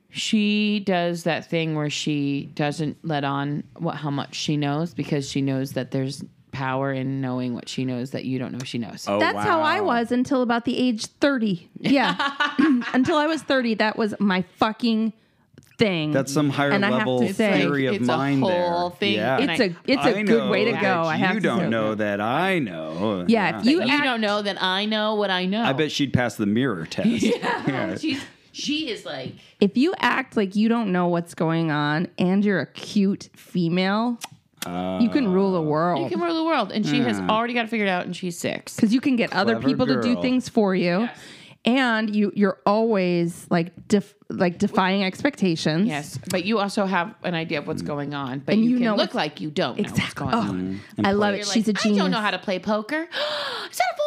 she 0.10 0.80
does 0.80 1.24
that 1.24 1.50
thing 1.50 1.76
where 1.76 1.90
she 1.90 2.52
doesn't 2.54 2.98
let 3.04 3.24
on 3.24 3.64
what 3.78 3.96
how 3.96 4.10
much 4.12 4.36
she 4.36 4.56
knows 4.56 4.94
because 4.94 5.28
she 5.30 5.42
knows 5.42 5.72
that 5.74 5.90
there's 5.92 6.24
power 6.52 6.92
in 6.94 7.22
knowing 7.22 7.54
what 7.54 7.68
she 7.70 7.86
knows 7.86 8.12
that 8.12 8.26
you 8.26 8.40
don't 8.40 8.52
know 8.54 8.60
she 8.64 8.78
knows. 8.78 9.06
oh, 9.08 9.20
That's 9.20 9.38
how 9.44 9.62
I 9.62 9.82
was 9.82 10.12
until 10.12 10.42
about 10.42 10.66
the 10.66 10.78
age 10.78 11.06
30. 11.06 11.70
Yeah. 11.80 12.16
until 12.94 13.18
I 13.18 13.28
was 13.28 13.42
30, 13.44 13.76
that 13.76 13.98
was 13.98 14.16
my 14.20 14.44
fucking 14.58 15.14
thing. 15.78 16.12
That's 16.12 16.34
some 16.34 16.50
higher 16.50 16.72
And 16.72 16.82
level 16.82 17.20
to 17.20 17.34
say- 17.34 17.62
theory 17.62 17.86
of 17.86 17.96
It's 17.96 18.04
a 18.10 18.18
mind 18.18 18.42
whole 18.42 18.90
there. 18.90 18.98
thing, 18.98 19.14
Yeah. 19.16 19.38
it's 19.40 19.60
a 19.60 19.76
it's 19.86 20.04
a 20.06 20.18
I 20.18 20.24
good 20.24 20.50
way 20.50 20.66
to 20.66 20.72
go. 20.72 21.04
I 21.04 21.18
have 21.18 21.36
you 21.36 21.40
don't 21.42 21.60
say. 21.60 21.70
know 21.70 21.94
that 21.94 22.20
I 22.20 22.58
know. 22.60 23.26
Yeah, 23.28 23.60
if 23.60 23.66
you 23.66 23.84
you 23.84 23.88
act- 23.90 24.04
don't 24.04 24.22
know 24.22 24.42
that 24.42 24.62
I 24.62 24.86
know 24.86 25.14
what 25.16 25.30
I 25.30 25.46
know. 25.46 25.62
I 25.62 25.74
bet 25.74 25.92
she'd 25.92 26.14
pass 26.14 26.36
the 26.36 26.48
mirror 26.48 26.86
test. 26.90 27.08
Yeah. 27.24 27.96
she's 27.98 28.24
she 28.54 28.90
is 28.90 29.06
like 29.06 29.34
if 29.60 29.78
you 29.78 29.94
act 30.00 30.36
like 30.36 30.56
you 30.56 30.68
don't 30.68 30.92
know 30.92 31.08
what's 31.10 31.36
going 31.36 31.70
on 31.70 32.08
and 32.18 32.44
you're 32.44 32.60
a 32.62 32.66
cute 32.66 33.30
female, 33.36 34.18
you 35.02 35.10
can 35.10 35.28
rule 35.28 35.52
the 35.54 35.62
world. 35.62 36.04
You 36.04 36.10
can 36.10 36.20
rule 36.20 36.36
the 36.36 36.44
world, 36.44 36.72
and 36.72 36.86
she 36.86 37.00
has 37.00 37.18
hmm. 37.20 37.30
already 37.30 37.54
got 37.54 37.66
it 37.66 37.70
figured 37.70 37.90
out, 37.90 38.06
and 38.06 38.16
she's 38.16 38.38
six. 38.38 38.76
Because 38.76 38.94
you 38.94 39.02
can 39.02 39.16
get 39.16 39.34
other 39.34 39.54
Clever 39.54 39.68
people 39.68 39.88
to 39.88 40.02
do 40.02 40.14
girl. 40.14 40.22
things 40.22 40.50
for 40.50 40.76
you. 40.76 41.02
Yes. 41.02 41.20
And 41.66 42.16
you 42.16 42.32
you're 42.34 42.60
always 42.66 43.46
like 43.50 43.74
def, 43.90 44.16
like 44.30 44.58
defying 44.58 45.04
expectations. 45.04 45.88
Yes, 45.88 46.18
but 46.30 46.46
you 46.46 46.60
also 46.60 46.86
have 46.86 47.14
an 47.24 47.34
idea 47.36 47.60
of 47.60 47.68
what's 47.68 47.82
hmm. 47.82 47.88
going 47.88 48.14
on, 48.14 48.40
but 48.40 48.54
And 48.54 48.64
you, 48.64 48.70
you 48.70 48.76
can 48.78 48.86
know 48.86 48.92
look 48.92 49.08
what's- 49.08 49.16
like 49.16 49.42
you 49.42 49.52
don't 49.52 49.76
know 49.78 49.82
Exactly. 49.82 50.28
what's 50.28 50.36
going 50.36 50.80
Oh, 50.98 51.02
on. 51.02 51.06
I 51.06 51.12
love 51.12 51.34
You're 51.34 51.42
it. 51.42 51.48
She's 51.48 51.68
like, 51.68 51.78
a 51.78 51.82
genius. 51.82 52.00
I 52.00 52.04
don't 52.04 52.12
know 52.12 52.22
how 52.22 52.32
to 52.32 52.40
play 52.40 52.60
poker. 52.60 53.02
Is 53.72 53.78
that 53.78 53.84
a 53.92 53.98
full 53.98 54.06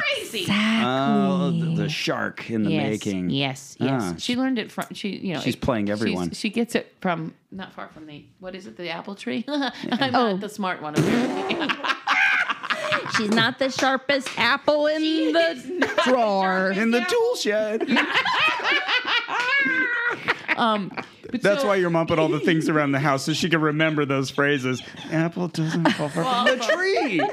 Crazy. 0.00 0.40
Exactly. 0.42 0.86
Oh, 0.88 1.50
the, 1.50 1.82
the 1.82 1.88
shark 1.88 2.50
in 2.50 2.62
the 2.64 2.70
yes, 2.70 2.90
making. 2.90 3.30
yes, 3.30 3.76
yes. 3.80 4.02
Ah, 4.04 4.14
she 4.18 4.36
learned 4.36 4.58
it 4.58 4.70
from 4.72 4.86
she. 4.92 5.16
You 5.16 5.34
know, 5.34 5.40
She's 5.40 5.54
it- 5.54 5.60
playing 5.60 5.86
she's- 5.86 5.98
everyone. 6.00 6.30
She 6.32 6.50
gets 6.50 6.74
it 6.74 6.94
from 7.00 7.34
not 7.50 7.72
far 7.72 7.88
from 7.88 8.06
the 8.06 8.24
what 8.40 8.54
is 8.54 8.66
it? 8.66 8.76
The 8.76 8.90
apple 8.90 9.14
tree. 9.14 9.44
I'm 9.48 10.14
Oh. 10.14 10.32
not 10.32 10.40
the 10.40 10.48
smart 10.48 10.82
one. 10.82 10.94
She's 13.16 13.30
not 13.30 13.58
the 13.58 13.70
sharpest 13.70 14.28
apple 14.38 14.86
in 14.88 15.32
the 15.32 15.90
drawer. 16.04 16.72
In 16.72 16.90
the 16.90 17.00
tool 17.00 17.36
shed. 17.36 17.88
um, 20.56 20.90
but 21.30 21.42
That's 21.42 21.62
so- 21.62 21.68
why 21.68 21.76
your 21.76 21.90
mom 21.90 22.06
put 22.06 22.18
all 22.18 22.28
the 22.28 22.40
things 22.40 22.68
around 22.68 22.92
the 22.92 22.98
house 23.00 23.24
so 23.24 23.32
she 23.32 23.48
can 23.48 23.60
remember 23.60 24.04
those 24.04 24.30
phrases. 24.30 24.82
Apple 25.10 25.48
doesn't 25.48 25.90
fall 25.92 26.08
far 26.08 26.46
from 26.46 26.58
the 26.58 26.64
tree. 26.64 27.20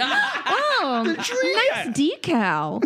Oh, 0.86 1.04
nice 1.04 1.88
decal. 1.98 2.84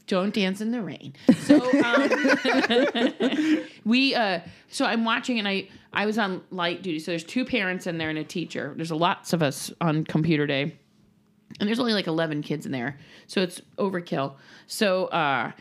don't 0.06 0.34
dance 0.34 0.60
in 0.60 0.70
the 0.70 0.82
rain. 0.82 1.14
So 1.44 1.56
um, 1.82 3.64
we 3.86 4.14
uh 4.14 4.40
so 4.68 4.84
I'm 4.84 5.04
watching 5.06 5.38
and 5.38 5.48
I 5.48 5.68
I 5.92 6.04
was 6.04 6.18
on 6.18 6.42
light 6.50 6.82
duty. 6.82 6.98
So 6.98 7.12
there's 7.12 7.24
two 7.24 7.46
parents 7.46 7.86
in 7.86 7.96
there 7.96 8.10
and 8.10 8.18
a 8.18 8.24
teacher. 8.24 8.74
There's 8.76 8.92
lots 8.92 9.32
of 9.32 9.42
us 9.42 9.72
on 9.80 10.04
computer 10.04 10.46
day. 10.46 10.76
And 11.58 11.66
there's 11.66 11.80
only 11.80 11.94
like 11.94 12.06
11 12.06 12.42
kids 12.42 12.66
in 12.66 12.72
there. 12.72 12.98
So 13.26 13.40
it's 13.40 13.62
overkill. 13.78 14.34
So 14.66 15.06
uh 15.06 15.52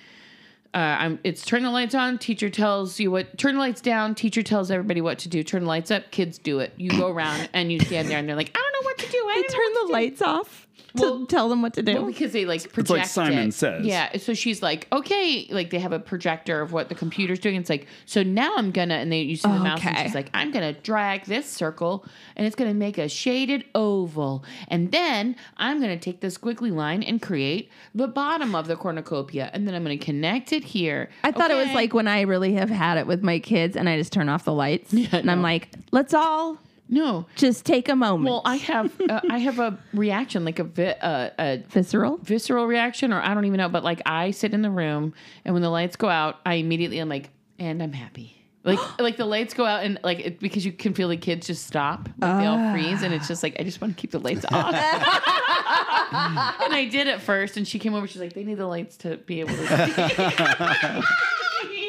uh, 0.73 0.77
I'm, 0.77 1.19
it's 1.23 1.43
turn 1.45 1.63
the 1.63 1.69
lights 1.71 1.95
on. 1.95 2.17
Teacher 2.17 2.49
tells 2.49 2.99
you 2.99 3.09
what. 3.11 3.37
Turn 3.37 3.55
the 3.55 3.59
lights 3.59 3.81
down. 3.81 4.15
Teacher 4.15 4.43
tells 4.43 4.69
everybody 4.69 5.01
what 5.01 5.19
to 5.19 5.29
do. 5.29 5.43
Turn 5.43 5.63
the 5.63 5.67
lights 5.67 5.91
up. 5.91 6.11
Kids 6.11 6.37
do 6.37 6.59
it. 6.59 6.73
You 6.77 6.91
go 6.91 7.09
around 7.09 7.49
and 7.53 7.71
you 7.71 7.79
stand 7.79 8.09
there 8.09 8.17
and 8.19 8.27
they're 8.27 8.35
like, 8.35 8.51
I 8.55 8.59
don't 8.59 8.83
know 8.83 8.85
what 8.87 8.97
to 8.99 9.11
do. 9.11 9.17
I 9.17 9.41
They 9.47 9.53
turn 9.53 9.73
the 9.73 9.83
do." 9.87 9.93
lights 9.93 10.21
off 10.21 10.66
Well- 10.95 11.25
tell 11.25 11.49
them 11.49 11.61
what 11.61 11.73
to 11.75 11.83
do. 11.83 11.93
Well, 11.95 12.05
because 12.05 12.31
they 12.31 12.45
like 12.45 12.61
project 12.71 12.79
It's 12.79 13.17
like 13.17 13.27
Simon 13.27 13.49
it. 13.49 13.53
says. 13.53 13.85
Yeah. 13.85 14.17
So 14.17 14.33
she's 14.33 14.61
like, 14.61 14.87
okay, 14.91 15.47
like 15.51 15.69
they 15.69 15.79
have 15.79 15.91
a 15.93 15.99
projector 15.99 16.61
of 16.61 16.71
what 16.73 16.89
the 16.89 16.95
computer's 16.95 17.39
doing. 17.39 17.55
It's 17.55 17.69
like, 17.69 17.87
so 18.05 18.23
now 18.23 18.53
I'm 18.57 18.71
gonna, 18.71 18.95
and 18.95 19.11
they 19.11 19.21
you 19.21 19.35
see 19.35 19.47
the 19.49 19.59
mouse, 19.59 19.79
and 19.85 19.97
she's 19.99 20.15
like, 20.15 20.29
I'm 20.33 20.51
gonna 20.51 20.73
drag 20.73 21.25
this 21.25 21.45
circle, 21.49 22.05
and 22.35 22.45
it's 22.47 22.55
gonna 22.55 22.73
make 22.73 22.97
a 22.97 23.07
shaded 23.09 23.63
oval, 23.75 24.43
and 24.69 24.91
then 24.91 25.35
I'm 25.57 25.79
gonna 25.81 25.97
take 25.97 26.21
this 26.21 26.37
squiggly 26.37 26.73
line 26.73 27.03
and 27.03 27.21
create 27.21 27.69
the 27.93 28.07
bottom 28.07 28.55
of 28.55 28.67
the 28.67 28.75
cornucopia, 28.75 29.49
and 29.53 29.67
then 29.67 29.75
I'm 29.75 29.83
gonna 29.83 29.97
connect 29.97 30.53
it 30.53 30.63
here. 30.63 31.09
I 31.23 31.31
thought 31.31 31.51
it 31.51 31.55
was 31.55 31.73
like 31.73 31.93
when 31.93 32.07
I 32.07 32.21
really 32.21 32.53
have 32.53 32.69
had 32.69 32.97
it 32.97 33.07
with 33.07 33.21
my 33.23 33.39
kids 33.39 33.75
and 33.75 33.87
I 33.89 33.97
just 33.97 34.13
turn 34.13 34.29
off 34.29 34.45
the 34.45 34.53
lights 34.53 34.93
and 35.11 35.29
I'm 35.29 35.41
like, 35.41 35.69
let's 35.91 36.13
all 36.13 36.57
no. 36.89 37.25
just 37.35 37.65
take 37.65 37.89
a 37.89 37.95
moment. 37.95 38.29
Well, 38.29 38.41
I 38.45 38.57
have 38.57 38.91
uh, 39.09 39.21
I 39.29 39.37
have 39.39 39.59
a 39.59 39.77
reaction 39.93 40.45
like 40.45 40.59
a 40.59 40.63
vi- 40.63 40.91
uh, 41.01 41.29
a 41.39 41.57
Visceral. 41.69 42.17
visceral 42.23 42.65
reaction 42.67 43.13
or 43.13 43.21
I 43.21 43.33
don't 43.33 43.45
even 43.45 43.57
know, 43.57 43.69
but 43.69 43.83
like 43.83 44.01
I 44.05 44.31
sit 44.31 44.53
in 44.53 44.61
the 44.61 44.71
room 44.71 45.13
and 45.45 45.53
when 45.53 45.61
the 45.61 45.69
lights 45.69 45.95
go 45.95 46.09
out, 46.09 46.37
I 46.45 46.55
immediately 46.55 46.99
am 46.99 47.09
like, 47.09 47.29
and 47.59 47.81
I'm 47.83 47.93
happy. 47.93 48.33
Like 48.63 48.79
like 48.99 49.17
the 49.17 49.25
lights 49.25 49.53
go 49.53 49.65
out 49.65 49.83
and 49.83 49.99
like 50.03 50.19
it, 50.19 50.39
because 50.39 50.65
you 50.65 50.71
can 50.71 50.93
feel 50.93 51.09
the 51.09 51.17
kids 51.17 51.47
just 51.47 51.65
stop, 51.65 52.09
like 52.19 52.39
they 52.41 52.45
all 52.47 52.71
freeze, 52.73 53.01
and 53.03 53.13
it's 53.13 53.27
just 53.27 53.43
like 53.43 53.55
I 53.59 53.63
just 53.63 53.79
want 53.81 53.95
to 53.95 54.01
keep 54.01 54.11
the 54.11 54.19
lights 54.19 54.45
off. 54.51 54.73
and 54.73 56.73
I 56.73 56.87
did 56.91 57.07
at 57.07 57.21
first, 57.21 57.57
and 57.57 57.67
she 57.67 57.79
came 57.79 57.93
over. 57.93 58.07
She's 58.07 58.21
like, 58.21 58.33
they 58.33 58.43
need 58.43 58.57
the 58.57 58.65
lights 58.67 58.97
to 58.97 59.17
be 59.17 59.39
able 59.41 59.55
to. 59.55 59.67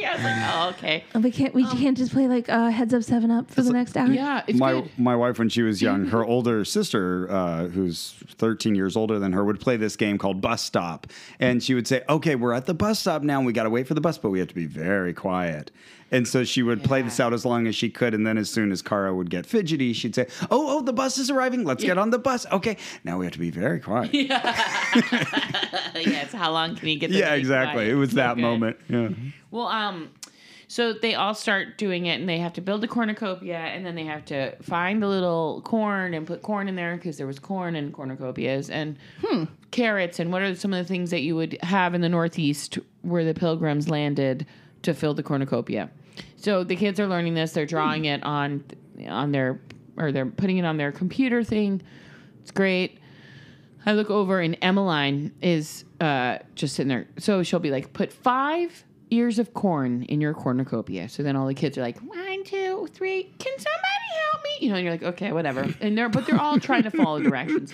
See. 0.08 0.12
I 0.12 0.14
was 0.14 0.24
like, 0.24 0.54
oh 0.54 0.68
okay, 0.70 1.04
Oh, 1.14 1.20
we 1.20 1.30
can't. 1.30 1.54
We 1.54 1.64
can't 1.66 1.96
just 1.96 2.12
play 2.12 2.28
like 2.28 2.48
uh, 2.48 2.70
heads 2.70 2.94
up, 2.94 3.02
seven 3.02 3.30
up 3.30 3.50
for 3.50 3.62
the 3.62 3.72
next 3.72 3.96
hour. 3.96 4.08
yeah, 4.08 4.42
it's 4.46 4.58
my 4.58 4.72
good. 4.72 4.90
my 4.98 5.16
wife 5.16 5.38
when 5.38 5.48
she 5.48 5.62
was 5.62 5.80
young, 5.82 6.06
her 6.14 6.24
older 6.24 6.64
sister, 6.64 7.30
uh, 7.30 7.66
who's 7.68 8.14
13 8.36 8.74
years 8.74 8.96
older 8.96 9.18
than 9.18 9.32
her, 9.32 9.44
would 9.44 9.60
play 9.60 9.76
this 9.76 9.96
game 9.96 10.18
called 10.18 10.40
Bus 10.40 10.62
Stop, 10.62 11.06
and 11.40 11.62
she 11.62 11.74
would 11.74 11.86
say, 11.86 12.02
"Okay, 12.08 12.34
we're 12.36 12.52
at 12.52 12.66
the 12.66 12.74
bus 12.74 12.98
stop 13.00 13.22
now, 13.22 13.38
and 13.38 13.46
we 13.46 13.52
got 13.52 13.64
to 13.64 13.70
wait 13.70 13.86
for 13.86 13.94
the 13.94 14.00
bus, 14.00 14.18
but 14.18 14.30
we 14.30 14.38
have 14.38 14.48
to 14.48 14.54
be 14.54 14.66
very 14.66 15.12
quiet." 15.12 15.70
And 16.10 16.26
so 16.26 16.42
she 16.42 16.62
would 16.62 16.82
play 16.82 17.02
this 17.02 17.20
out 17.20 17.34
as 17.34 17.44
long 17.44 17.66
as 17.66 17.74
she 17.76 17.90
could, 17.90 18.14
and 18.14 18.26
then 18.26 18.38
as 18.38 18.48
soon 18.48 18.72
as 18.72 18.80
Kara 18.80 19.14
would 19.14 19.28
get 19.28 19.44
fidgety, 19.44 19.92
she'd 19.92 20.14
say, 20.14 20.26
"Oh, 20.50 20.78
oh, 20.78 20.80
the 20.82 20.92
bus 20.94 21.18
is 21.18 21.30
arriving. 21.30 21.64
Let's 21.64 21.84
get 21.84 21.98
on 21.98 22.08
the 22.10 22.18
bus. 22.18 22.46
Okay, 22.50 22.78
now 23.04 23.18
we 23.18 23.26
have 23.26 23.32
to 23.34 23.38
be 23.38 23.50
very 23.50 23.78
quiet." 23.80 24.10
Yeah, 24.14 26.00
yeah, 26.00 26.24
how 26.28 26.52
long 26.52 26.76
can 26.76 26.88
you 26.88 26.98
get? 26.98 27.10
them 27.10 27.20
to 27.20 27.26
be 27.34 27.38
exactly. 27.38 27.74
quiet? 27.74 27.88
It 27.90 27.94
was 27.96 28.10
So 28.10 28.16
that 28.16 28.36
good. 28.36 28.42
moment. 28.42 28.76
Yeah. 28.88 29.08
Well, 29.50 29.66
um, 29.66 30.10
so 30.66 30.92
they 30.92 31.14
all 31.14 31.34
start 31.34 31.78
doing 31.78 32.06
it, 32.06 32.20
and 32.20 32.28
they 32.28 32.38
have 32.38 32.52
to 32.54 32.60
build 32.60 32.84
a 32.84 32.88
cornucopia, 32.88 33.58
and 33.58 33.84
then 33.84 33.94
they 33.94 34.04
have 34.04 34.24
to 34.26 34.54
find 34.62 35.02
the 35.02 35.08
little 35.08 35.62
corn 35.64 36.14
and 36.14 36.26
put 36.26 36.42
corn 36.42 36.68
in 36.68 36.76
there 36.76 36.96
because 36.96 37.16
there 37.18 37.26
was 37.26 37.38
corn 37.38 37.74
in 37.76 37.92
cornucopias 37.92 38.70
and 38.70 38.96
carrots. 39.70 40.18
And 40.18 40.32
what 40.32 40.42
are 40.42 40.54
some 40.54 40.72
of 40.72 40.78
the 40.84 40.88
things 40.88 41.10
that 41.10 41.20
you 41.22 41.36
would 41.36 41.58
have 41.62 41.94
in 41.94 42.00
the 42.00 42.08
Northeast 42.08 42.78
where 43.02 43.24
the 43.24 43.34
Pilgrims 43.34 43.88
landed 43.88 44.46
to 44.82 44.94
fill 44.94 45.14
the 45.14 45.22
cornucopia? 45.22 45.90
So 46.36 46.64
the 46.64 46.76
kids 46.76 47.00
are 47.00 47.06
learning 47.06 47.34
this. 47.34 47.52
They're 47.52 47.66
drawing 47.66 48.04
it 48.06 48.22
on 48.24 48.64
on 49.06 49.32
their 49.32 49.60
or 49.96 50.12
they're 50.12 50.26
putting 50.26 50.58
it 50.58 50.64
on 50.64 50.76
their 50.76 50.92
computer 50.92 51.42
thing. 51.42 51.82
It's 52.40 52.50
great. 52.50 52.98
I 53.84 53.92
look 53.92 54.10
over 54.10 54.40
and 54.40 54.56
Emmeline 54.62 55.32
is 55.40 55.84
uh, 56.00 56.38
just 56.54 56.74
sitting 56.74 56.88
there. 56.88 57.06
So 57.18 57.42
she'll 57.42 57.58
be 57.58 57.70
like, 57.70 57.92
put 57.92 58.12
five 58.12 58.84
ears 59.10 59.38
of 59.38 59.54
corn 59.54 60.02
in 60.04 60.20
your 60.20 60.34
cornucopia. 60.34 61.08
So 61.08 61.22
then 61.22 61.36
all 61.36 61.46
the 61.46 61.54
kids 61.54 61.78
are 61.78 61.82
like, 61.82 61.98
one, 62.00 62.44
two, 62.44 62.88
three. 62.92 63.32
Can 63.38 63.58
somebody 63.58 64.30
help 64.30 64.42
me? 64.44 64.50
You 64.60 64.68
know, 64.70 64.76
and 64.76 64.84
you're 64.84 64.92
like, 64.92 65.02
okay, 65.02 65.32
whatever. 65.32 65.66
And 65.80 65.96
they're 65.96 66.08
but 66.08 66.26
they're 66.26 66.40
all 66.40 66.60
trying 66.60 66.82
to 66.84 66.90
follow 66.90 67.20
directions. 67.20 67.72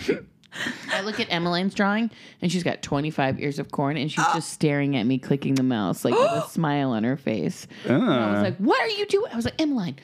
I 0.92 1.00
look 1.00 1.20
at 1.20 1.26
Emmeline's 1.30 1.74
drawing, 1.74 2.10
and 2.40 2.50
she's 2.50 2.62
got 2.62 2.82
25 2.82 3.40
ears 3.40 3.58
of 3.58 3.70
corn, 3.70 3.96
and 3.96 4.10
she's 4.10 4.24
just 4.34 4.50
staring 4.50 4.96
at 4.96 5.04
me, 5.04 5.18
clicking 5.18 5.54
the 5.54 5.62
mouse, 5.62 6.04
like 6.04 6.14
with 6.14 6.22
a 6.22 6.42
smile 6.48 6.90
on 6.90 7.04
her 7.04 7.16
face. 7.16 7.66
And 7.84 8.02
I 8.02 8.30
was 8.30 8.38
ah. 8.38 8.42
like, 8.42 8.56
"What 8.58 8.80
are 8.80 8.88
you 8.88 9.06
doing?" 9.06 9.32
I 9.32 9.36
was 9.36 9.44
like, 9.44 9.60
"Emmeline, 9.60 9.96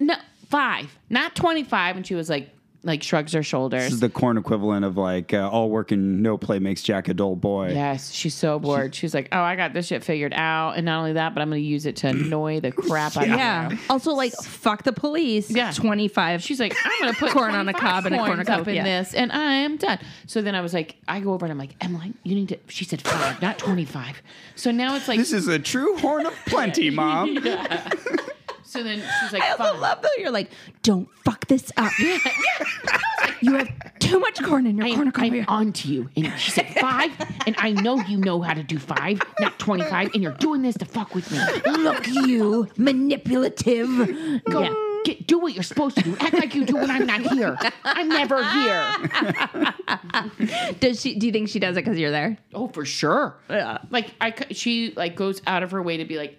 no, 0.00 0.16
five, 0.48 0.98
not 1.10 1.34
25." 1.36 1.96
And 1.96 2.06
she 2.06 2.14
was 2.14 2.28
like, 2.28 2.50
like 2.86 3.02
shrugs 3.02 3.32
her 3.32 3.42
shoulders. 3.42 3.82
This 3.84 3.92
is 3.94 4.00
the 4.00 4.08
corn 4.08 4.38
equivalent 4.38 4.84
of 4.84 4.96
like 4.96 5.34
uh, 5.34 5.48
all 5.50 5.68
work 5.68 5.90
and 5.92 6.22
no 6.22 6.38
play 6.38 6.58
makes 6.58 6.82
Jack 6.82 7.08
a 7.08 7.14
dull 7.14 7.36
boy. 7.36 7.72
Yes, 7.72 8.12
she's 8.12 8.34
so 8.34 8.58
bored. 8.58 8.94
She's 8.94 9.12
like, 9.12 9.28
"Oh, 9.32 9.40
I 9.40 9.56
got 9.56 9.72
this 9.72 9.86
shit 9.88 10.02
figured 10.04 10.32
out, 10.34 10.72
and 10.76 10.86
not 10.86 10.98
only 11.00 11.12
that, 11.14 11.34
but 11.34 11.42
I'm 11.42 11.50
going 11.50 11.60
to 11.62 11.66
use 11.68 11.84
it 11.86 11.96
to 11.96 12.08
annoy 12.08 12.60
the 12.60 12.72
crap 12.72 13.16
out 13.16 13.24
of 13.24 13.30
her. 13.30 13.36
Yeah. 13.36 13.76
Also, 13.90 14.12
like, 14.12 14.32
fuck 14.32 14.84
the 14.84 14.92
police. 14.92 15.50
Yeah. 15.50 15.72
25. 15.72 16.42
She's 16.42 16.60
like, 16.60 16.74
I'm 16.84 17.00
gonna 17.00 17.12
put 17.14 17.32
Corn 17.32 17.54
on 17.54 17.68
a 17.68 17.74
cob 17.74 18.06
and 18.06 18.14
a 18.14 18.18
corn 18.18 18.30
cornucopia. 18.30 18.60
up 18.60 18.68
in 18.68 18.84
this, 18.84 19.12
and 19.14 19.32
I 19.32 19.54
am 19.54 19.76
done. 19.76 19.98
So 20.26 20.40
then 20.40 20.54
I 20.54 20.60
was 20.60 20.72
like, 20.72 20.96
I 21.08 21.20
go 21.20 21.32
over 21.32 21.44
and 21.44 21.52
I'm 21.52 21.58
like, 21.58 21.74
Emily, 21.80 22.12
you 22.22 22.34
need 22.34 22.48
to. 22.50 22.58
She 22.68 22.84
said 22.84 23.02
five, 23.02 23.42
not 23.42 23.58
twenty 23.58 23.84
five. 23.84 24.22
So 24.54 24.70
now 24.70 24.94
it's 24.96 25.08
like, 25.08 25.18
This 25.18 25.32
is 25.32 25.48
a 25.48 25.58
true 25.58 25.96
horn 25.98 26.26
of 26.26 26.34
plenty, 26.46 26.90
mom. 26.96 27.36
So 28.76 28.82
then 28.82 29.02
she's 29.20 29.32
like, 29.32 29.42
I 29.42 29.50
also 29.52 29.64
fine. 29.64 29.80
love 29.80 30.02
though. 30.02 30.08
You're 30.18 30.30
like, 30.30 30.50
don't 30.82 31.08
fuck 31.24 31.46
this 31.48 31.72
up. 31.76 31.92
you 33.40 33.54
have 33.54 33.68
too 33.98 34.18
much 34.20 34.42
corn 34.42 34.66
in 34.66 34.76
your 34.76 34.86
I'm, 34.86 34.94
cornucopia. 34.94 35.44
I'm 35.48 35.66
on 35.66 35.72
to 35.74 35.88
you. 35.88 36.08
And 36.16 36.32
she 36.38 36.50
said 36.50 36.66
five, 36.80 37.10
and 37.46 37.54
I 37.58 37.72
know 37.72 37.96
you 38.00 38.18
know 38.18 38.40
how 38.42 38.54
to 38.54 38.62
do 38.62 38.78
five, 38.78 39.20
not 39.40 39.58
25, 39.58 40.10
and 40.14 40.22
you're 40.22 40.32
doing 40.32 40.62
this 40.62 40.76
to 40.78 40.84
fuck 40.84 41.14
with 41.14 41.30
me. 41.32 41.38
Look, 41.72 42.06
you 42.06 42.68
manipulative. 42.76 43.88
Go 44.48 44.62
Yeah. 44.62 44.74
get, 45.04 45.26
do 45.26 45.38
what 45.38 45.54
you're 45.54 45.62
supposed 45.62 45.96
to 45.96 46.02
do. 46.02 46.16
Act 46.20 46.34
like 46.34 46.54
you 46.54 46.64
do 46.64 46.76
when 46.76 46.90
I'm 46.90 47.06
not 47.06 47.20
here. 47.32 47.58
I'm 47.84 48.08
never 48.08 48.42
here. 48.44 48.84
Does 50.80 51.00
she? 51.00 51.14
Do 51.16 51.26
you 51.26 51.32
think 51.32 51.48
she 51.48 51.58
does 51.58 51.76
it 51.76 51.84
because 51.84 51.98
you're 51.98 52.10
there? 52.10 52.38
Oh, 52.54 52.68
for 52.68 52.84
sure. 52.84 53.36
Yeah. 53.50 53.78
Like 53.90 54.14
I, 54.20 54.34
she 54.52 54.92
like 54.96 55.16
goes 55.16 55.42
out 55.46 55.62
of 55.62 55.70
her 55.72 55.82
way 55.82 55.98
to 55.98 56.04
be 56.04 56.16
like, 56.16 56.38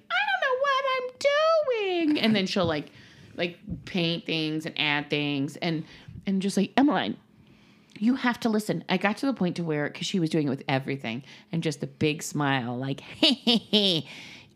Doing, 1.20 2.20
and 2.20 2.36
then 2.36 2.46
she'll 2.46 2.66
like, 2.66 2.92
like 3.36 3.58
paint 3.86 4.26
things 4.26 4.66
and 4.66 4.80
add 4.80 5.10
things, 5.10 5.58
and 5.58 5.84
and 6.26 6.42
just 6.42 6.58
like 6.58 6.74
Emmeline, 6.78 7.18
you 7.98 8.16
have 8.16 8.40
to 8.42 8.50
listen. 8.50 8.84
I 8.90 8.98
got 8.98 9.18
to 9.18 9.26
the 9.26 9.34
point 9.34 9.56
to 9.58 9.64
where 9.64 9.90
because 9.90 10.08
she 10.08 10.20
was 10.20 10.30
doing 10.30 10.48
it 10.48 10.50
with 10.50 10.64
everything, 10.68 11.24
and 11.52 11.64
just 11.64 11.82
a 11.84 11.88
big 11.88 12.24
smile, 12.24 12.78
like, 12.78 13.00
hey, 13.02 13.34
hey, 13.34 13.58
hey. 13.58 14.08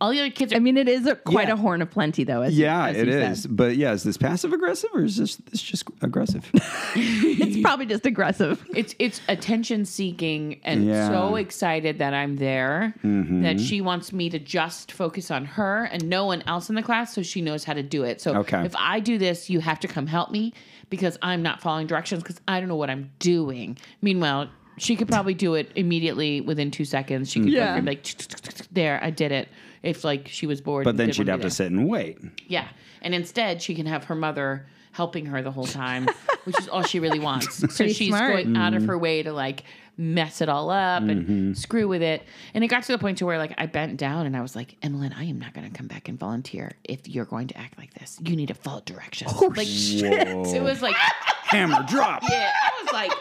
All 0.01 0.09
the 0.11 0.19
other 0.19 0.31
kids 0.31 0.51
are 0.51 0.55
I 0.55 0.59
mean, 0.59 0.77
it 0.77 0.89
is 0.89 1.05
a, 1.05 1.15
quite 1.15 1.47
Yeah. 1.47 1.53
a 1.53 1.57
horn 1.57 1.81
of 1.81 1.91
plenty, 1.91 2.23
though. 2.23 2.41
As 2.41 2.57
you- 2.57 2.65
Yeah, 2.65 2.87
as 2.87 2.97
it 2.97 3.07
you 3.07 3.13
is. 3.13 3.41
said. 3.43 3.55
But 3.55 3.77
yeah, 3.77 3.93
is 3.93 4.01
this 4.03 4.17
passive 4.17 4.51
aggressive 4.51 4.89
or 4.93 5.03
is 5.03 5.15
this 5.17 5.35
this 5.35 5.61
just 5.61 5.83
aggressive? 6.01 6.49
It's 6.95 7.61
probably 7.61 7.85
just 7.85 8.05
aggressive. 8.05 8.65
it's 8.75 8.95
it's 8.99 9.21
attention 9.29 9.85
seeking 9.85 10.59
and 10.63 10.85
Yeah. 10.85 11.07
so 11.07 11.35
excited 11.35 11.99
that 11.99 12.13
I'm 12.13 12.37
there 12.37 12.93
Mm-hmm. 13.03 13.43
that 13.43 13.59
she 13.59 13.79
wants 13.81 14.11
me 14.11 14.29
to 14.31 14.39
just 14.39 14.91
focus 14.91 15.29
on 15.31 15.45
her 15.45 15.85
and 15.85 16.09
no 16.09 16.25
one 16.25 16.41
else 16.47 16.69
in 16.69 16.75
the 16.75 16.83
class 16.83 17.13
so 17.13 17.21
she 17.21 17.39
knows 17.41 17.63
how 17.63 17.73
to 17.73 17.83
do 17.83 18.03
it. 18.03 18.19
So 18.21 18.35
Okay. 18.37 18.65
if 18.65 18.75
I 18.75 18.99
do 18.99 19.17
this, 19.17 19.49
you 19.49 19.59
have 19.59 19.79
to 19.81 19.87
come 19.87 20.07
help 20.07 20.31
me 20.31 20.53
because 20.89 21.17
I'm 21.21 21.41
not 21.43 21.61
following 21.61 21.87
directions 21.87 22.23
because 22.23 22.41
I 22.47 22.59
don't 22.59 22.67
know 22.69 22.75
what 22.75 22.89
I'm 22.89 23.11
doing. 23.19 23.77
Meanwhile, 24.01 24.49
she 24.77 24.95
could 24.95 25.07
probably 25.07 25.33
do 25.35 25.53
it 25.55 25.71
immediately 25.75 26.41
within 26.41 26.71
two 26.71 26.85
seconds. 26.85 27.29
She 27.31 27.39
could 27.39 27.49
Yeah. 27.49 27.75
yeah. 27.75 27.81
be 27.81 27.85
like 27.87 28.03
there, 28.71 28.99
I 29.03 29.11
did 29.11 29.31
it. 29.31 29.47
If 29.83 30.03
like 30.03 30.27
she 30.27 30.45
was 30.47 30.61
bored, 30.61 30.83
But 30.85 30.97
then 30.97 31.11
she'd 31.11 31.27
have 31.27 31.41
to 31.41 31.49
sit 31.49 31.71
and 31.71 31.87
wait. 31.89 32.19
Yeah. 32.47 32.67
And 33.01 33.15
instead, 33.15 33.61
she 33.61 33.73
can 33.75 33.85
have 33.87 34.03
her 34.05 34.15
mother 34.15 34.67
helping 34.91 35.25
her 35.27 35.41
the 35.41 35.51
whole 35.51 35.65
time, 35.65 36.07
which 36.43 36.59
is 36.59 36.67
all 36.67 36.83
she 36.83 36.99
really 36.99 37.19
wants. 37.19 37.57
So 37.75 37.87
she's 37.87 38.09
smart. 38.09 38.33
going 38.43 38.57
out 38.57 38.73
Mm-hmm. 38.73 38.83
of 38.83 38.87
her 38.87 38.97
way 38.97 39.23
to 39.23 39.33
like 39.33 39.63
mess 39.97 40.41
it 40.41 40.49
all 40.49 40.69
up 40.69 41.03
and 41.03 41.57
screw 41.57 41.87
with 41.87 42.01
it. 42.01 42.23
And 42.53 42.63
it 42.63 42.67
got 42.67 42.83
to 42.83 42.91
the 42.91 42.97
point 42.97 43.17
to 43.19 43.25
where 43.25 43.37
like 43.37 43.53
I 43.57 43.65
bent 43.65 43.97
down 43.97 44.25
and 44.25 44.35
I 44.37 44.41
was 44.41 44.55
like, 44.55 44.75
Emmeline, 44.83 45.13
I 45.13 45.25
am 45.25 45.39
not 45.39 45.53
going 45.53 45.69
to 45.69 45.75
come 45.77 45.87
back 45.87 46.07
and 46.09 46.19
volunteer 46.19 46.71
if 46.83 47.07
you're 47.07 47.25
going 47.25 47.47
to 47.49 47.57
act 47.57 47.77
like 47.77 47.93
this. 47.95 48.19
You 48.23 48.35
need 48.35 48.47
to 48.49 48.53
follow 48.53 48.81
directions. 48.85 49.31
like 49.33 49.67
it 49.67 50.61
was 50.63 50.81
like, 50.81 50.95
Hammer 50.95 51.83
drop. 51.87 52.21
yeah, 52.29 52.51
I 52.53 52.83
was 52.83 52.93
like, 52.93 53.11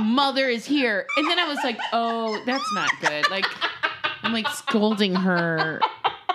mother 0.00 0.48
is 0.48 0.64
here. 0.64 1.06
And 1.16 1.28
then 1.30 1.38
I 1.38 1.46
was 1.48 1.58
like, 1.64 1.78
oh, 1.92 2.40
that's 2.46 2.72
not 2.74 2.90
good. 3.00 3.28
Like, 3.30 3.46
I'm 4.22 4.32
like 4.32 4.48
scolding 4.48 5.14
her 5.14 5.80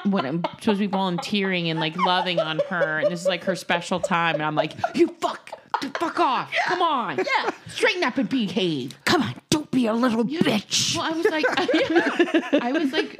when 0.05 0.25
I'm 0.25 0.43
supposed 0.59 0.65
to 0.65 0.75
be 0.77 0.87
volunteering 0.87 1.69
and 1.69 1.79
like 1.79 1.95
loving 1.97 2.39
on 2.39 2.59
her. 2.69 2.99
And 2.99 3.11
this 3.11 3.21
is 3.21 3.27
like 3.27 3.43
her 3.45 3.55
special 3.55 3.99
time. 3.99 4.35
And 4.35 4.43
I'm 4.43 4.55
like, 4.55 4.73
you 4.95 5.07
fuck, 5.19 5.51
fuck 5.99 6.19
off. 6.19 6.53
Come 6.67 6.81
on. 6.81 7.17
Yeah. 7.17 7.49
Straighten 7.67 8.03
up 8.03 8.17
and 8.17 8.27
behave. 8.29 8.97
Come 9.05 9.21
on, 9.21 9.35
don't 9.49 9.69
be 9.71 9.87
a 9.87 9.93
little 9.93 10.23
bitch. 10.25 10.95
Well, 10.95 11.05
I 11.05 11.15
was 11.15 11.25
like, 11.27 11.45
I 12.63 12.71
was 12.71 12.91
like, 12.91 13.19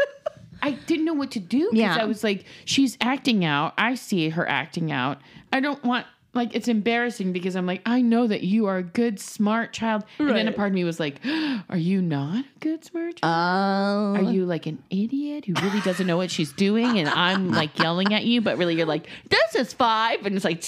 I 0.62 0.72
didn't 0.72 1.06
know 1.06 1.14
what 1.14 1.32
to 1.32 1.40
do 1.40 1.70
because 1.72 1.78
Yeah. 1.78 1.98
I 2.02 2.06
was 2.06 2.24
like, 2.24 2.46
she's 2.66 2.98
acting 3.02 3.44
out. 3.44 3.74
I 3.78 3.96
see 3.96 4.30
her 4.30 4.48
acting 4.48 4.92
out. 4.92 5.20
I 5.52 5.60
don't 5.60 5.84
want. 5.84 6.06
Like 6.36 6.56
it's 6.56 6.68
embarrassing 6.68 7.32
because 7.32 7.56
I'm 7.56 7.66
like 7.68 7.82
I 7.86 8.02
know 8.02 8.26
that 8.26 8.42
you 8.44 8.66
are 8.66 8.78
a 8.78 8.84
good 8.84 9.20
smart 9.20 9.72
child, 9.74 10.04
and 10.18 10.30
then 10.30 10.48
a 10.48 10.52
part 10.52 10.70
of 10.70 10.74
me 10.74 10.84
was 10.84 11.00
like, 11.00 11.20
"Are 11.70 11.78
you 11.78 12.02
not 12.02 12.44
a 12.44 12.60
good 12.60 12.84
smart 12.84 13.18
child? 13.18 14.18
Oh, 14.18 14.20
Are 14.28 14.32
you 14.32 14.46
like 14.46 14.66
an 14.66 14.82
idiot 14.90 15.46
who 15.46 15.54
really 15.62 15.82
doesn't 15.82 16.08
know 16.08 16.18
what 16.18 16.32
she's 16.32 16.52
doing?" 16.52 16.98
And 16.98 17.08
I'm 17.10 17.52
like 17.52 17.78
yelling 17.78 18.14
at 18.16 18.26
you, 18.26 18.42
but 18.42 18.58
really 18.58 18.76
you're 18.76 18.88
like, 18.88 19.08
"This 19.30 19.54
is 19.56 19.74
five. 19.74 20.26
and 20.26 20.36
it's 20.36 20.44
like, 20.46 20.64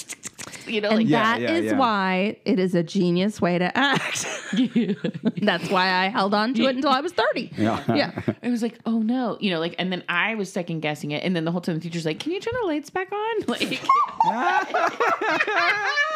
you 0.68 0.80
know, 0.80 0.90
and 0.90 0.98
like 0.98 1.08
Yeah, 1.08 1.22
that 1.38 1.40
yeah, 1.40 1.54
is 1.54 1.64
yeah. 1.66 1.78
why 1.78 2.36
it 2.44 2.60
is 2.60 2.76
a 2.76 2.84
genius 2.84 3.40
way 3.40 3.58
to 3.58 3.76
act. 3.76 4.24
That's 5.42 5.68
why 5.68 5.88
I 5.90 6.08
held 6.08 6.32
on 6.34 6.54
to 6.54 6.66
it 6.66 6.76
until 6.76 6.90
I 6.90 7.00
was 7.00 7.12
30. 7.12 7.50
Yeah. 7.56 7.82
Yeah. 7.92 8.20
I 8.42 8.50
was 8.50 8.62
like, 8.62 8.78
oh 8.86 8.98
no, 9.00 9.36
you 9.40 9.50
know, 9.50 9.58
like, 9.58 9.74
and 9.78 9.90
then 9.92 10.04
I 10.08 10.36
was 10.36 10.52
second 10.52 10.80
guessing 10.80 11.10
it, 11.10 11.24
and 11.24 11.34
then 11.34 11.44
the 11.44 11.50
whole 11.50 11.60
time 11.60 11.74
the 11.74 11.80
teacher's 11.80 12.06
like, 12.06 12.20
can 12.20 12.30
you 12.32 12.38
turn 12.40 12.54
the 12.60 12.66
lights 12.68 12.90
back 12.90 13.10
on? 13.10 13.36
Like, 13.48 13.80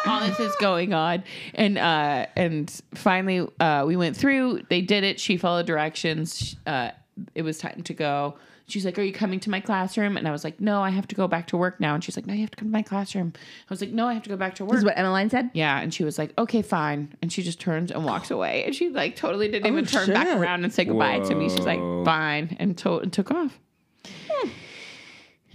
all 0.05 0.19
this 0.21 0.39
is 0.39 0.55
going 0.55 0.93
on, 0.93 1.23
and 1.53 1.77
uh, 1.77 2.25
and 2.35 2.81
finally, 2.95 3.47
uh, 3.59 3.83
we 3.85 3.95
went 3.95 4.15
through. 4.17 4.61
They 4.69 4.81
did 4.81 5.03
it. 5.03 5.19
She 5.19 5.37
followed 5.37 5.65
directions. 5.65 6.55
Uh, 6.65 6.91
it 7.35 7.41
was 7.43 7.57
time 7.57 7.83
to 7.83 7.93
go. 7.93 8.35
She's 8.67 8.85
like, 8.85 8.97
"Are 8.97 9.01
you 9.03 9.11
coming 9.13 9.39
to 9.41 9.49
my 9.49 9.59
classroom?" 9.59 10.15
And 10.17 10.27
I 10.27 10.31
was 10.31 10.43
like, 10.43 10.59
"No, 10.61 10.81
I 10.81 10.89
have 10.91 11.05
to 11.09 11.15
go 11.15 11.27
back 11.27 11.47
to 11.47 11.57
work 11.57 11.79
now." 11.79 11.93
And 11.93 12.03
she's 12.03 12.15
like, 12.15 12.25
"No, 12.25 12.33
you 12.33 12.41
have 12.41 12.51
to 12.51 12.57
come 12.57 12.69
to 12.69 12.71
my 12.71 12.81
classroom." 12.81 13.33
I 13.35 13.39
was 13.69 13.81
like, 13.81 13.91
"No, 13.91 14.07
I 14.07 14.13
have 14.13 14.23
to 14.23 14.29
go 14.29 14.37
back 14.37 14.55
to 14.55 14.63
work." 14.63 14.71
This 14.71 14.79
is 14.79 14.85
what 14.85 14.97
Emmeline 14.97 15.29
said. 15.29 15.49
Yeah, 15.53 15.79
and 15.79 15.93
she 15.93 16.03
was 16.05 16.17
like, 16.17 16.31
"Okay, 16.37 16.61
fine," 16.61 17.13
and 17.21 17.31
she 17.33 17.43
just 17.43 17.59
turns 17.59 17.91
and 17.91 18.05
walks 18.05 18.31
away, 18.37 18.63
and 18.65 18.73
she 18.73 18.89
like 18.89 19.15
totally 19.17 19.49
didn't 19.49 19.67
even 19.67 19.85
turn 19.85 20.07
back 20.07 20.27
around 20.27 20.63
and 20.63 20.71
say 20.73 20.85
goodbye 20.85 21.19
to 21.19 21.35
me. 21.35 21.49
She's 21.49 21.65
like, 21.65 21.79
"Fine," 22.05 22.55
and, 22.59 22.77
to- 22.79 22.99
and 22.99 23.11
took 23.11 23.29
off. 23.31 23.59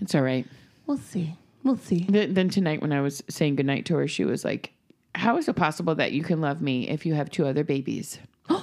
It's 0.01 0.14
all 0.14 0.22
right. 0.22 0.47
We'll 0.87 0.99
see. 0.99 1.34
We'll 1.67 1.77
see. 1.79 2.01
Th- 2.05 2.31
then 2.33 2.49
tonight, 2.49 2.81
when 2.81 2.93
I 2.93 3.01
was 3.01 3.23
saying 3.29 3.57
goodnight 3.57 3.85
to 3.87 3.97
her, 3.97 4.07
she 4.09 4.25
was 4.25 4.45
like, 4.45 4.73
"How 5.17 5.37
is 5.37 5.49
it 5.49 5.57
possible 5.57 5.95
that 5.97 6.12
you 6.12 6.23
can 6.23 6.41
love 6.41 6.62
me 6.62 6.89
if 6.89 7.05
you 7.05 7.14
have 7.14 7.29
two 7.31 7.47
other 7.47 7.64
babies?" 7.64 8.19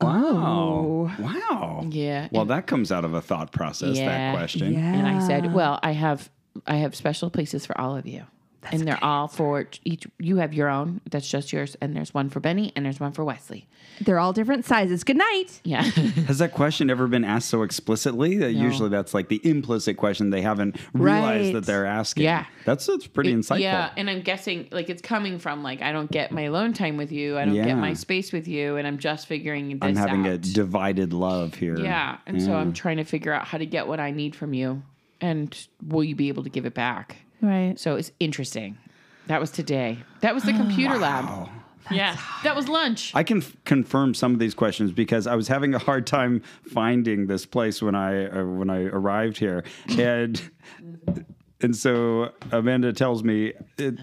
Wow. 0.00 1.10
Wow. 1.18 1.86
Yeah, 1.90 2.28
Well, 2.30 2.44
that 2.46 2.66
comes 2.68 2.92
out 2.92 3.04
of 3.04 3.14
a 3.14 3.20
thought 3.20 3.50
process, 3.50 3.96
Yeah. 3.98 4.06
that 4.06 4.36
question. 4.36 4.72
Yeah. 4.74 4.94
and 4.94 5.06
I 5.08 5.26
said, 5.26 5.52
"Well, 5.52 5.80
I 5.82 5.90
have 5.92 6.30
I 6.66 6.76
have 6.76 6.94
special 6.94 7.30
places 7.30 7.66
for 7.66 7.78
all 7.80 7.96
of 7.96 8.06
you." 8.06 8.24
and 8.70 8.82
they're 8.86 9.02
all 9.02 9.28
for 9.28 9.66
each. 9.84 10.06
You 10.18 10.36
have 10.36 10.52
your 10.52 10.68
own. 10.68 11.00
That's 11.10 11.28
just 11.28 11.52
yours. 11.52 11.76
And 11.80 11.96
there's 11.96 12.12
one 12.12 12.28
for 12.28 12.38
Benny, 12.40 12.72
and 12.76 12.84
there's 12.84 13.00
one 13.00 13.12
for 13.12 13.24
Wesley. 13.24 13.66
They're 14.00 14.18
all 14.18 14.32
different 14.32 14.64
sizes. 14.64 15.04
Good 15.04 15.16
night. 15.16 15.60
Yeah. 15.64 15.82
Has 16.26 16.38
that 16.38 16.52
question 16.52 16.90
ever 16.90 17.06
been 17.06 17.24
asked 17.24 17.48
so 17.48 17.62
explicitly? 17.62 18.36
That 18.38 18.52
usually 18.52 18.88
that's 18.88 19.14
like 19.14 19.28
the 19.28 19.40
implicit 19.42 19.96
question 19.96 20.30
they 20.30 20.42
haven't 20.42 20.76
realized 20.92 21.44
Right. 21.46 21.52
that 21.54 21.66
they're 21.66 21.86
asking. 21.86 22.24
Yeah. 22.24 22.46
That's 22.64 22.86
that's 22.86 23.06
pretty 23.06 23.32
insightful. 23.34 23.60
Yeah, 23.60 23.90
and 23.96 24.08
I'm 24.10 24.20
guessing 24.22 24.68
like 24.70 24.88
it's 24.90 25.02
coming 25.02 25.38
from 25.38 25.62
like 25.62 25.82
I 25.82 25.92
don't 25.92 26.10
get 26.10 26.32
my 26.32 26.42
alone 26.42 26.72
time 26.72 26.96
with 26.96 27.10
you, 27.12 27.38
I 27.38 27.44
don't 27.44 27.54
Yeah. 27.54 27.64
get 27.66 27.76
my 27.76 27.94
space 27.94 28.32
with 28.32 28.46
you, 28.48 28.76
and 28.76 28.86
I'm 28.86 28.98
just 28.98 29.26
figuring 29.26 29.68
this 29.70 29.78
I'm 29.82 29.96
having 29.96 30.26
out. 30.26 30.32
a 30.32 30.38
divided 30.38 31.12
love 31.12 31.54
here. 31.54 31.78
yeah, 31.78 32.18
and 32.26 32.40
so 32.42 32.54
I'm 32.54 32.72
trying 32.72 32.98
to 32.98 33.04
figure 33.04 33.32
out 33.32 33.46
how 33.46 33.58
to 33.58 33.66
get 33.66 33.86
what 33.88 34.00
I 34.00 34.10
need 34.10 34.36
from 34.36 34.54
you, 34.54 34.82
and 35.20 35.56
will 35.86 36.04
you 36.04 36.14
be 36.14 36.28
able 36.28 36.42
to 36.44 36.50
give 36.50 36.66
it 36.66 36.74
back? 36.74 37.16
Right. 37.40 37.78
So 37.78 37.96
it's 37.96 38.10
interesting. 38.20 38.76
That 39.28 39.40
was 39.40 39.50
today. 39.50 39.98
That 40.20 40.34
was 40.34 40.42
the 40.44 40.52
computer 40.52 40.96
lab. 40.98 41.48
Yeah, 41.90 42.16
that 42.44 42.54
was 42.56 42.68
lunch. 42.68 43.12
I 43.14 43.22
can 43.22 43.38
f- 43.38 43.56
confirm 43.64 44.14
some 44.14 44.32
of 44.32 44.38
these 44.38 44.54
questions 44.54 44.92
because 44.92 45.26
I 45.26 45.34
was 45.34 45.48
having 45.48 45.74
a 45.74 45.78
hard 45.78 46.06
time 46.06 46.42
finding 46.72 47.26
this 47.26 47.46
place 47.46 47.80
when 47.82 47.94
I 47.94 48.26
uh, 48.26 48.44
when 48.44 48.70
I 48.70 48.84
arrived 48.84 49.38
here, 49.38 49.64
and 49.98 50.40
and 51.60 51.76
so 51.76 52.32
Amanda 52.52 52.92
tells 52.92 53.24
me 53.24 53.52
it, 53.78 53.98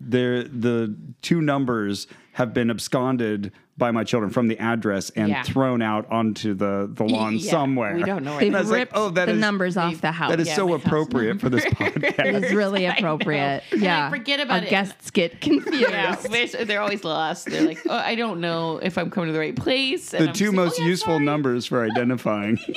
there 0.00 0.44
the 0.44 0.96
two 1.22 1.40
numbers 1.40 2.06
have 2.32 2.52
been 2.52 2.70
absconded 2.70 3.52
by 3.78 3.90
my 3.90 4.04
children 4.04 4.30
from 4.30 4.48
the 4.48 4.58
address 4.58 5.10
and 5.10 5.28
Yeah. 5.28 5.42
thrown 5.42 5.82
out 5.82 6.10
onto 6.10 6.54
the, 6.54 6.88
the 6.90 7.04
lawn 7.04 7.36
Yeah, 7.36 7.50
somewhere. 7.50 7.94
We 7.94 8.04
don't 8.04 8.24
know 8.24 8.32
where 8.32 8.40
They've 8.40 8.54
I 8.54 8.60
like, 8.62 8.88
oh, 8.94 9.10
that 9.10 9.26
the 9.26 9.32
is- 9.32 9.38
numbers 9.40 9.76
off 9.76 10.00
the 10.00 10.12
house. 10.12 10.30
That 10.30 10.40
is 10.40 10.48
Yeah, 10.48 10.54
so 10.56 10.72
appropriate 10.74 11.40
for 11.40 11.50
this 11.50 11.64
podcast. 11.66 12.18
it 12.24 12.42
is 12.44 12.54
really 12.54 12.86
appropriate. 12.86 13.62
And 13.72 13.82
I 13.82 13.84
Yeah. 13.84 14.08
forget 14.10 14.40
about 14.40 14.60
Our 14.60 14.66
it. 14.66 14.70
guests 14.70 15.10
get 15.10 15.40
confused. 15.42 15.80
Yeah, 15.90 16.14
they're, 16.16 16.64
they're 16.64 16.80
always 16.80 17.04
lost. 17.04 17.46
They're 17.50 17.66
like, 17.66 17.80
oh, 17.86 17.94
I 17.94 18.14
don't 18.14 18.40
know 18.40 18.78
if 18.82 18.96
I'm 18.96 19.10
coming 19.10 19.28
to 19.28 19.32
the 19.34 19.38
right 19.40 19.54
place. 19.56 20.14
And 20.14 20.24
the 20.24 20.28
I'm 20.30 20.34
two 20.34 20.44
just 20.46 20.56
like, 20.56 20.64
most 20.64 20.80
"Oh, 20.80 20.82
yeah, 20.82 20.88
useful 20.88 21.14
sorry." 21.14 21.24
numbers 21.26 21.66
for 21.66 21.84
identifying. 21.84 22.58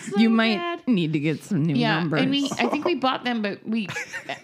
So 0.00 0.18
you 0.18 0.30
might 0.30 0.56
bad. 0.56 0.88
need 0.88 1.12
to 1.12 1.18
get 1.18 1.42
some 1.42 1.62
new 1.64 1.74
Yeah, 1.76 2.00
numbers. 2.00 2.22
and 2.22 2.30
we 2.30 2.50
I 2.58 2.66
think 2.68 2.84
we 2.84 2.94
bought 2.94 3.24
them, 3.24 3.42
but 3.42 3.66
we 3.66 3.88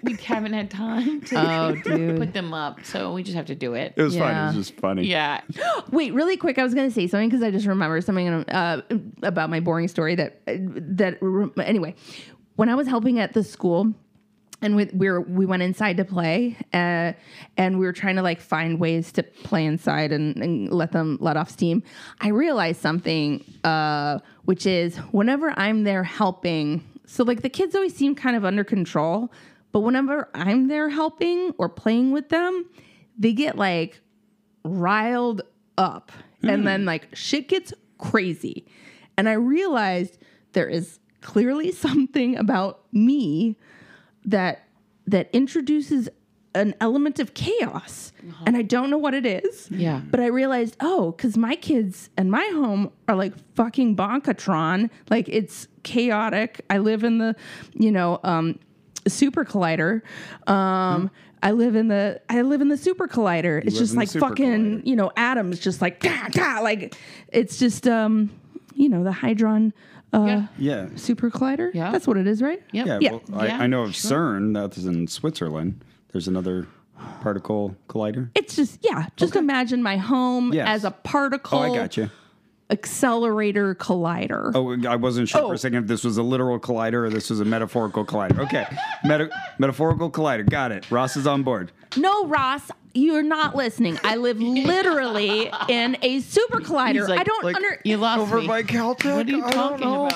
we 0.02 0.14
haven't 0.14 0.52
had 0.52 0.70
time 0.70 1.20
to 1.22 1.36
Oh, 1.38 1.76
put 2.18 2.32
them 2.32 2.52
up, 2.54 2.84
so 2.84 3.12
we 3.12 3.22
just 3.22 3.36
have 3.36 3.46
to 3.46 3.54
do 3.54 3.74
it. 3.74 3.94
It 3.96 4.02
was 4.02 4.16
fun. 4.16 4.34
It 4.36 4.46
was 4.46 4.54
just 4.54 4.80
funny. 4.80 5.04
Yeah, 5.06 5.40
Wait, 5.90 6.12
really 6.14 6.36
quick. 6.36 6.58
I 6.58 6.62
was 6.62 6.74
going 6.74 6.88
to 6.88 6.94
say 6.94 7.06
something 7.06 7.28
because 7.28 7.42
I 7.42 7.50
just 7.50 7.66
remembered 7.66 8.04
something 8.04 8.28
uh, 8.28 8.82
about 9.22 9.50
my 9.50 9.60
boring 9.60 9.88
story 9.88 10.14
that 10.16 10.40
that 10.46 11.18
anyway. 11.64 11.94
When 12.56 12.68
I 12.68 12.74
was 12.74 12.86
helping 12.86 13.18
at 13.18 13.32
the 13.32 13.42
school, 13.42 13.94
and 14.62 14.76
we 14.76 14.84
we, 14.94 15.10
were, 15.10 15.20
we 15.20 15.44
went 15.44 15.62
inside 15.62 15.96
to 15.98 16.04
play, 16.04 16.56
uh, 16.72 17.12
and 17.56 17.78
we 17.78 17.84
were 17.84 17.92
trying 17.92 18.16
to 18.16 18.22
like 18.22 18.40
find 18.40 18.78
ways 18.78 19.12
to 19.12 19.22
play 19.22 19.66
inside 19.66 20.12
and, 20.12 20.36
and 20.36 20.72
let 20.72 20.92
them 20.92 21.18
let 21.20 21.36
off 21.36 21.50
steam. 21.50 21.82
I 22.20 22.28
realized 22.28 22.80
something, 22.80 23.44
uh, 23.64 24.20
which 24.44 24.64
is 24.66 24.96
whenever 25.10 25.52
I'm 25.58 25.84
there 25.84 26.04
helping, 26.04 26.82
so 27.04 27.24
like 27.24 27.42
the 27.42 27.50
kids 27.50 27.74
always 27.74 27.94
seem 27.94 28.14
kind 28.14 28.36
of 28.36 28.44
under 28.44 28.64
control, 28.64 29.32
but 29.72 29.80
whenever 29.80 30.30
I'm 30.34 30.68
there 30.68 30.88
helping 30.88 31.52
or 31.58 31.68
playing 31.68 32.12
with 32.12 32.28
them, 32.28 32.70
they 33.18 33.32
get 33.32 33.58
like 33.58 34.00
riled 34.64 35.42
up. 35.76 36.12
And 36.44 36.66
then 36.66 36.84
like 36.84 37.08
shit 37.14 37.48
gets 37.48 37.72
crazy. 37.98 38.66
And 39.16 39.28
i 39.28 39.32
realized 39.32 40.18
there 40.54 40.68
is 40.68 40.98
clearly 41.20 41.70
something 41.86 42.36
about 42.36 42.82
me 42.92 43.56
that 44.24 44.64
that 45.06 45.28
introduces 45.32 46.08
an 46.54 46.74
element 46.80 47.18
of 47.18 47.32
chaos 47.32 48.12
and 48.46 48.56
i 48.58 48.62
don't 48.62 48.90
know 48.90 48.98
what 48.98 49.14
it 49.14 49.24
is 49.24 49.68
Yeah. 49.70 50.02
but 50.10 50.20
i 50.20 50.26
realized 50.26 50.76
oh 50.80 51.12
because 51.12 51.36
my 51.38 51.56
kids 51.56 52.10
and 52.16 52.30
my 52.30 52.44
home 52.52 52.90
are 53.08 53.16
like 53.16 53.32
fucking 53.54 53.96
bonkatron 53.96 54.90
like 55.08 55.28
it's 55.30 55.66
chaotic 55.82 56.60
i 56.68 56.76
live 56.78 57.04
in 57.04 57.16
the 57.18 57.34
you 57.74 57.90
know 57.90 58.20
um 58.22 58.58
super 59.08 59.44
collider 59.44 60.02
um 60.48 61.10
I 61.44 61.50
live 61.50 61.74
in 61.74 61.88
the 61.88 62.20
I 62.28 62.42
live 62.42 62.60
in 62.60 62.68
the 62.68 62.76
super 62.76 63.08
collider. 63.08 63.60
It's 63.66 63.76
just 63.76 63.96
like 63.96 64.08
fucking 64.08 64.82
collider. 64.82 64.86
you 64.86 64.94
know 64.94 65.10
atoms 65.16 65.58
just 65.58 65.82
like 65.82 66.04
like 66.36 66.94
it's 67.32 67.58
just 67.58 67.88
um 67.88 68.30
you 68.76 68.88
know 68.88 69.02
the 69.02 69.10
hadron 69.10 69.72
uh 70.12 70.24
Yeah. 70.26 70.46
Yeah. 70.58 70.88
super 70.96 71.30
collider. 71.30 71.72
Yeah. 71.74 71.90
that's 71.90 72.06
what 72.06 72.16
it 72.16 72.26
is, 72.26 72.42
right? 72.42 72.62
Yep. 72.72 72.86
Yeah, 72.86 72.98
Yeah. 73.00 73.10
Well, 73.12 73.22
I, 73.40 73.46
Yeah, 73.46 73.58
I 73.58 73.66
know 73.66 73.82
of 73.82 73.90
CERN, 73.90 74.54
that's 74.54 74.78
in 74.84 75.06
Switzerland. 75.06 75.84
There's 76.12 76.28
another 76.28 76.66
particle 77.20 77.74
collider. 77.88 78.30
It's 78.34 78.54
just 78.56 78.78
yeah. 78.82 79.06
Just 79.16 79.34
imagine 79.36 79.82
my 79.82 79.96
home 79.96 80.52
Yes. 80.52 80.68
as 80.68 80.84
a 80.84 80.90
particle 80.90 81.58
Oh, 81.58 81.62
I 81.62 81.74
got 81.76 81.96
you. 81.96 82.10
Accelerator 82.72 83.74
collider. 83.76 84.50
Oh, 84.54 84.88
I 84.90 84.96
wasn't 84.96 85.28
sure 85.28 85.40
for 85.42 85.46
Oh. 85.48 85.52
a 85.52 85.58
second 85.58 85.78
if 85.84 85.86
this 85.86 86.02
was 86.04 86.16
a 86.16 86.22
literal 86.22 86.58
collider 86.58 87.04
or 87.06 87.10
this 87.10 87.30
was 87.30 87.38
a 87.40 87.44
metaphorical 87.44 88.04
collider. 88.04 88.38
Okay, 88.40 88.66
Meta- 89.04 89.30
metaphorical 89.58 90.10
collider. 90.10 90.48
Got 90.48 90.72
it. 90.72 90.90
Ross 90.90 91.16
is 91.16 91.26
on 91.26 91.42
board. 91.42 91.70
No, 91.96 92.26
Ross, 92.26 92.62
you're 92.94 93.22
not 93.22 93.54
listening. 93.54 93.98
I 94.02 94.16
live 94.16 94.40
literally 94.40 95.50
in 95.68 95.96
a 96.02 96.20
super 96.20 96.60
collider. 96.60 97.06
Like- 97.08 97.20
I 97.20 97.24
don't 97.24 97.44
like- 97.44 97.56
under. 97.56 97.78
you 97.84 97.98
lost 97.98 98.18
me. 98.18 98.22
Over 98.38 98.46
by 98.48 98.62
Caltech. 98.62 99.14
What 99.16 99.26
are 99.26 99.30
you 99.30 99.42
talking 99.42 99.86
about? 99.86 100.14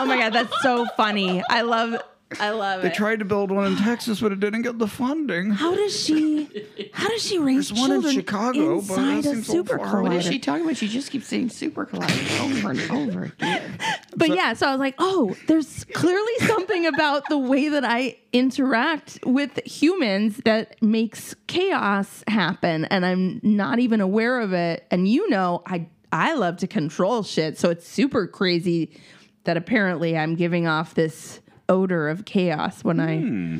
Oh 0.00 0.04
my 0.06 0.16
god, 0.18 0.32
that's 0.32 0.62
so 0.62 0.86
funny. 0.96 1.42
I 1.48 1.62
love. 1.62 1.96
I 2.40 2.50
love 2.50 2.82
They 2.82 2.88
it. 2.88 2.90
They 2.90 2.96
tried 2.96 3.18
to 3.20 3.24
build 3.24 3.50
one 3.50 3.66
in 3.66 3.76
Texas, 3.76 4.20
but 4.20 4.32
it 4.32 4.40
didn't 4.40 4.62
get 4.62 4.78
the 4.78 4.86
funding. 4.86 5.50
How 5.50 5.74
does 5.74 5.98
she? 5.98 6.48
How 6.92 7.08
does 7.08 7.22
she 7.22 7.38
raise 7.38 7.68
There's 7.68 7.80
one 7.80 7.90
in 7.92 8.02
children 8.02 8.14
Chicago, 8.14 8.80
but 8.80 8.96
that 8.96 9.08
inside 9.08 9.18
a 9.18 9.22
seems 9.22 9.46
so 9.46 9.52
super 9.52 9.78
far 9.78 10.00
away. 10.00 10.10
What 10.10 10.18
is 10.18 10.24
she 10.24 10.38
talking 10.38 10.64
about? 10.64 10.76
She 10.76 10.88
just 10.88 11.10
keeps 11.10 11.26
saying 11.26 11.50
super 11.50 11.86
collider 11.86 12.40
over 12.40 12.70
and 12.70 12.90
over 12.90 13.22
again. 13.24 13.78
But 14.14 14.28
yeah, 14.36 14.52
so 14.52 14.68
I 14.68 14.70
was 14.72 14.78
like, 14.78 14.94
oh, 14.98 15.34
there's 15.46 15.84
clearly 15.94 16.38
something 16.40 16.86
about 16.86 17.28
the 17.30 17.38
way 17.38 17.70
that 17.70 17.82
I 17.82 18.18
interact 18.32 19.18
with 19.24 19.58
humans 19.64 20.36
that 20.44 20.80
makes 20.82 21.34
chaos 21.46 22.22
happen, 22.28 22.84
and 22.84 23.06
I'm 23.06 23.40
not 23.42 23.78
even 23.78 24.00
aware 24.02 24.40
of 24.40 24.52
it. 24.52 24.86
And 24.90 25.08
you 25.08 25.28
know, 25.30 25.62
I 25.66 25.88
I 26.12 26.34
love 26.34 26.58
to 26.58 26.66
control 26.66 27.22
shit, 27.22 27.58
so 27.58 27.70
it's 27.70 27.88
super 27.88 28.26
crazy 28.26 29.00
that 29.44 29.56
apparently 29.56 30.16
I'm 30.16 30.36
giving 30.36 30.66
off 30.66 30.94
this 30.94 31.40
odor 31.72 32.08
of 32.08 32.24
chaos 32.24 32.84
when 32.84 33.00
I. 33.00 33.18
Hmm. 33.18 33.58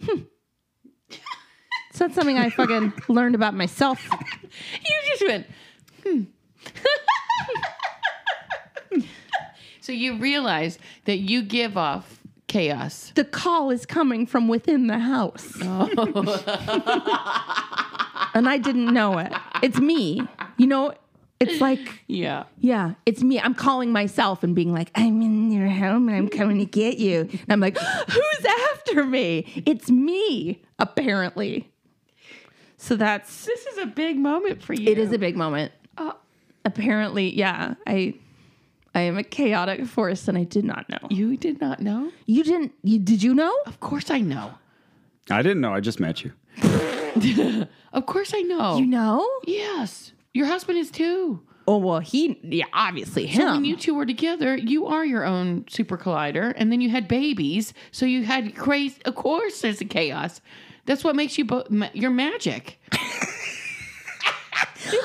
It's 1.90 2.00
not 2.00 2.12
something 2.12 2.36
I 2.36 2.50
fucking 2.50 2.92
learned 3.08 3.36
about 3.36 3.54
myself. 3.54 4.04
You 4.72 4.94
just 5.08 5.26
went. 5.26 5.46
Hmm. 6.04 6.22
so 9.80 9.90
you 9.92 10.16
realize 10.18 10.78
that 11.06 11.18
you 11.18 11.42
give 11.42 11.76
off 11.76 12.20
chaos. 12.46 13.10
The 13.16 13.24
call 13.24 13.70
is 13.70 13.84
coming 13.84 14.26
from 14.26 14.46
within 14.46 14.86
the 14.86 14.98
house. 14.98 15.56
and 18.34 18.48
I 18.48 18.58
didn't 18.58 18.92
know 18.94 19.18
it. 19.18 19.32
It's 19.62 19.78
me. 19.80 20.22
You 20.56 20.68
know, 20.68 20.94
it's 21.40 21.60
like, 21.60 21.80
Yeah. 22.06 22.44
yeah, 22.58 22.94
it's 23.06 23.22
me. 23.22 23.40
I'm 23.40 23.54
calling 23.54 23.92
myself 23.92 24.42
and 24.42 24.54
being 24.54 24.72
like, 24.72 24.90
I'm 24.94 25.20
in 25.22 25.50
your 25.50 25.68
home 25.68 26.08
and 26.08 26.16
I'm 26.16 26.28
coming 26.28 26.58
to 26.58 26.64
get 26.64 26.98
you. 26.98 27.20
And 27.30 27.46
I'm 27.50 27.60
like, 27.60 27.76
who's 28.08 28.44
after 28.72 29.04
me? 29.04 29.62
It's 29.66 29.90
me, 29.90 30.62
apparently. 30.78 31.70
So 32.76 32.96
that's, 32.96 33.44
This 33.46 33.66
is 33.66 33.78
a 33.78 33.86
big 33.86 34.16
moment 34.18 34.62
for 34.62 34.74
you. 34.74 34.90
it 34.90 34.98
is 34.98 35.12
a 35.12 35.18
big 35.18 35.36
moment. 35.36 35.72
Uh, 35.96 36.12
apparently, 36.64 37.34
yeah, 37.34 37.74
I. 37.86 38.14
I 38.96 39.00
am 39.00 39.18
a 39.18 39.24
chaotic 39.24 39.86
force, 39.86 40.28
and 40.28 40.38
I 40.38 40.44
did 40.44 40.64
not 40.64 40.88
know. 40.88 40.98
You 41.10 41.36
did 41.36 41.60
not 41.60 41.80
know? 41.82 42.12
You 42.26 42.44
didn't? 42.44 42.74
You 42.84 43.00
did 43.00 43.24
you 43.24 43.34
know? 43.34 43.52
Of 43.66 43.80
course 43.80 44.08
I 44.08 44.20
know. 44.20 44.52
I 45.28 45.42
didn't 45.42 45.62
know. 45.62 45.74
I 45.74 45.80
just 45.80 45.98
met 45.98 46.22
you. 46.22 46.30
Of 47.92 48.06
course 48.06 48.32
I 48.34 48.42
know. 48.42 48.76
You 48.76 48.86
know? 48.86 49.28
Yes. 49.46 50.12
Your 50.34 50.46
husband 50.46 50.78
is 50.78 50.90
too. 50.90 51.40
Oh 51.66 51.78
well, 51.78 52.00
he 52.00 52.38
yeah, 52.42 52.66
obviously 52.74 53.26
him. 53.26 53.40
So 53.40 53.52
when 53.52 53.64
you 53.64 53.76
two 53.76 53.94
were 53.94 54.04
together, 54.04 54.54
you 54.56 54.86
are 54.86 55.04
your 55.04 55.24
own 55.24 55.64
super 55.68 55.96
collider, 55.96 56.52
and 56.56 56.70
then 56.70 56.82
you 56.82 56.90
had 56.90 57.08
babies, 57.08 57.72
so 57.90 58.04
you 58.04 58.24
had 58.24 58.54
crazy. 58.54 58.96
Of 59.06 59.14
course, 59.14 59.62
there's 59.62 59.80
a 59.80 59.86
chaos. 59.86 60.42
That's 60.84 61.02
what 61.02 61.16
makes 61.16 61.38
you 61.38 61.46
both. 61.46 61.70
Ma- 61.70 61.88
your 61.94 62.10
magic. 62.10 62.78
it's 62.92 63.30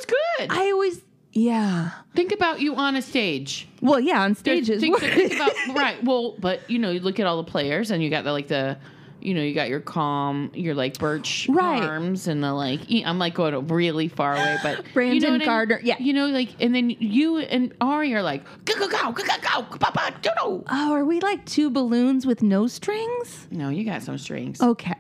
good. 0.06 0.48
I 0.50 0.72
always 0.72 1.02
yeah. 1.32 1.92
think 2.14 2.34
about 2.34 2.60
you 2.60 2.76
on 2.76 2.98
a 2.98 3.02
stage. 3.02 3.70
Well, 3.82 4.00
yeah, 4.00 4.24
on 4.24 4.36
stages. 4.36 4.82
things 4.82 5.00
to 5.00 5.16
think 5.16 5.34
about, 5.36 5.54
right? 5.76 6.04
Well, 6.04 6.36
but 6.40 6.70
you 6.70 6.80
know, 6.80 6.92
you 6.92 7.00
look 7.00 7.22
at 7.22 7.26
all 7.26 7.38
the 7.38 7.50
players, 7.50 7.92
and 7.92 8.04
you 8.04 8.10
got 8.10 8.26
the 8.26 8.34
like 8.34 8.48
the. 8.48 8.78
You 9.22 9.34
know, 9.34 9.42
you 9.42 9.54
got 9.54 9.70
your 9.70 9.80
calm, 9.82 10.52
your 10.54 10.74
like 10.76 10.98
birch 10.98 11.48
Right. 11.50 11.82
arms, 11.84 12.28
and 12.28 12.44
the 12.44 12.54
like. 12.54 12.82
I'm 12.90 13.20
like 13.20 13.34
going 13.34 13.68
really 13.68 14.08
far 14.08 14.34
away, 14.34 14.58
but 14.64 14.78
you 14.86 14.94
Brandon 14.94 15.22
know 15.24 15.32
what 15.34 15.42
I- 15.42 15.46
Gardner, 15.46 15.80
yeah. 15.84 15.98
You 16.00 16.14
know, 16.14 16.28
like, 16.28 16.50
and 16.62 16.74
then 16.74 16.90
you 16.90 17.38
and 17.40 17.74
Ari 17.82 18.14
are 18.16 18.22
like, 18.24 18.44
go 18.66 18.76
go 18.76 18.88
go 18.88 19.12
go 19.12 19.24
go 19.24 19.62
go, 19.70 19.78
ba, 19.78 20.14
do, 20.22 20.30
do. 20.44 20.64
oh, 20.70 20.94
are 20.94 21.06
we 21.06 21.20
like 21.20 21.46
two 21.46 21.70
balloons 21.70 22.26
with 22.26 22.42
no 22.42 22.68
strings? 22.68 23.48
No, 23.52 23.70
you 23.70 23.84
got 23.84 24.04
some 24.04 24.18
strings. 24.18 24.62
Okay. 24.62 24.94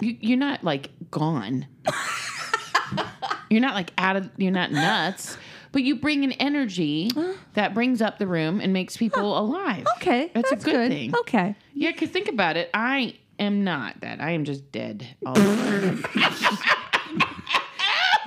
You, 0.00 0.16
you're 0.20 0.38
not 0.38 0.62
like 0.62 0.90
gone. 1.10 1.66
you're 3.50 3.60
not 3.60 3.74
like 3.74 3.90
out 3.98 4.16
of. 4.16 4.30
You're 4.36 4.52
not 4.52 4.70
nuts, 4.70 5.36
but 5.72 5.82
you 5.82 5.96
bring 5.96 6.24
an 6.24 6.32
energy 6.32 7.10
that 7.54 7.74
brings 7.74 8.00
up 8.02 8.18
the 8.18 8.26
room 8.26 8.60
and 8.60 8.72
makes 8.72 8.96
people 8.96 9.38
alive. 9.38 9.86
Okay. 9.96 10.30
That's 10.34 10.52
a 10.52 10.56
good 10.56 10.90
thing. 10.90 11.14
Okay. 11.20 11.54
Yeah, 11.74 11.92
because 11.92 12.10
think 12.10 12.28
about 12.28 12.56
it. 12.56 12.70
I 12.74 13.14
am 13.38 13.64
not 13.64 14.00
that. 14.00 14.20
I 14.20 14.30
am 14.30 14.44
just 14.44 14.70
dead 14.72 15.06
all 15.24 15.34
the 15.34 16.08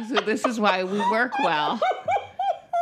so 0.10 0.16
this 0.22 0.46
is 0.46 0.60
why 0.60 0.84
we 0.84 1.00
work 1.12 1.38
well. 1.40 1.80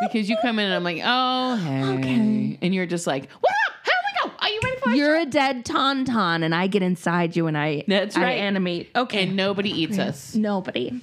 Because 0.02 0.30
you 0.30 0.38
come 0.42 0.60
in 0.60 0.66
and 0.66 0.74
I'm 0.74 0.84
like, 0.84 1.02
oh, 1.04 1.56
hey. 1.58 1.84
Okay. 2.00 2.58
And 2.62 2.74
you're 2.74 2.86
just 2.86 3.06
like, 3.06 3.30
what 3.32 3.52
up? 3.68 3.74
We 3.86 4.30
go. 4.30 4.36
Are 4.40 4.50
you 4.50 4.60
ready 4.64 4.78
for? 4.82 4.90
You're 4.92 5.16
a 5.18 5.26
dead 5.26 5.66
tauntaun, 5.66 6.44
and 6.44 6.56
I 6.56 6.68
get 6.68 6.82
inside 6.82 7.36
you 7.36 7.48
and 7.48 7.58
I 7.58 7.84
That's 7.88 8.16
I 8.16 8.24
right. 8.24 8.38
animate. 8.38 8.92
Okay. 8.96 9.24
And 9.24 9.36
nobody 9.36 9.70
eats 9.72 10.00
us. 10.00 10.36
Nobody. 10.36 11.02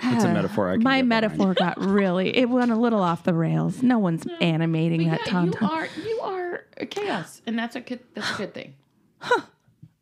It's 0.00 0.24
a 0.24 0.28
metaphor. 0.32 0.70
I 0.70 0.74
can 0.74 0.82
My 0.84 0.98
get 0.98 1.06
metaphor 1.06 1.54
got 1.54 1.78
really 1.80 2.36
it 2.36 2.48
went 2.48 2.70
a 2.70 2.76
little 2.76 3.00
off 3.02 3.24
the 3.24 3.34
rails. 3.34 3.82
No 3.82 3.98
one's 3.98 4.26
animating 4.40 5.08
But 5.08 5.10
that 5.24 5.32
yeah, 5.32 5.42
you 5.44 5.50
tauntaun. 5.52 5.68
are 5.70 5.88
you 6.06 6.20
are 6.22 6.64
chaos, 6.90 7.42
and 7.46 7.58
that's 7.58 7.76
a 7.76 7.80
good 7.80 8.00
that's 8.14 8.30
a 8.34 8.36
good 8.36 8.54
thing. 8.54 8.74
Huh. 9.20 9.42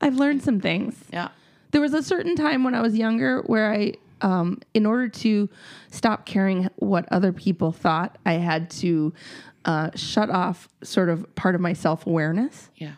I've 0.01 0.17
learned 0.17 0.43
some 0.43 0.61
things. 0.61 0.95
Yeah. 1.13 1.29
there 1.71 1.81
was 1.81 1.95
a 1.95 2.03
certain 2.03 2.37
time 2.37 2.65
when 2.65 2.75
I 2.75 2.83
was 2.83 2.97
younger 2.97 3.41
where 3.43 3.73
I, 3.73 3.95
um, 4.21 4.61
in 4.75 4.85
order 4.85 5.09
to 5.09 5.49
stop 5.91 6.27
caring 6.27 6.69
what 6.77 7.11
other 7.11 7.33
people 7.33 7.73
thought, 7.73 8.19
I 8.27 8.35
had 8.35 8.69
to 8.83 9.15
uh, 9.65 9.91
shut 9.95 10.29
off 10.29 10.69
sort 10.83 11.09
of 11.09 11.35
part 11.35 11.55
of 11.55 11.61
my 11.63 11.73
self 11.73 12.07
awareness. 12.07 12.69
Yeah. 12.77 12.93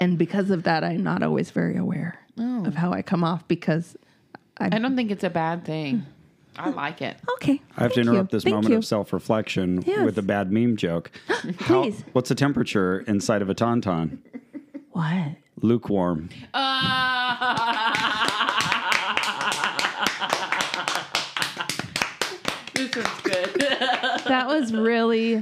And 0.00 0.18
because 0.18 0.50
of 0.50 0.64
that, 0.64 0.84
I'm 0.84 1.02
not 1.02 1.22
always 1.22 1.50
very 1.50 1.76
aware 1.78 2.18
of 2.38 2.74
how 2.74 2.92
I 2.92 3.02
come 3.02 3.24
off 3.24 3.46
because 3.48 3.96
I 4.58 4.78
don't 4.78 4.94
think 4.96 5.10
it's 5.10 5.24
a 5.24 5.30
bad 5.30 5.64
thing. 5.64 6.04
I 6.56 6.68
like 6.70 7.00
it. 7.02 7.16
Okay. 7.42 7.60
I 7.76 7.82
have 7.84 7.92
to 7.92 7.96
thank 7.96 8.06
you. 8.06 8.12
interrupt 8.12 8.30
this 8.30 8.44
Thank 8.44 8.54
moment 8.54 8.70
you. 8.72 8.78
of 8.78 8.84
self 8.84 9.12
reflection 9.12 9.82
Yes. 9.84 10.04
with 10.04 10.16
a 10.18 10.22
bad 10.22 10.52
meme 10.52 10.76
joke. 10.76 11.10
How- 11.60 11.82
Please. 11.82 12.04
what's 12.12 12.28
the 12.28 12.34
temperature 12.36 13.00
inside 13.08 13.42
of 13.42 13.50
a 13.50 13.54
tauntaun? 13.54 14.18
What? 14.92 15.32
Lukewarm. 15.60 16.28
this 22.74 22.96
one's 22.96 23.20
good. 23.22 23.48
That 24.26 24.46
was 24.46 24.72
really 24.72 25.36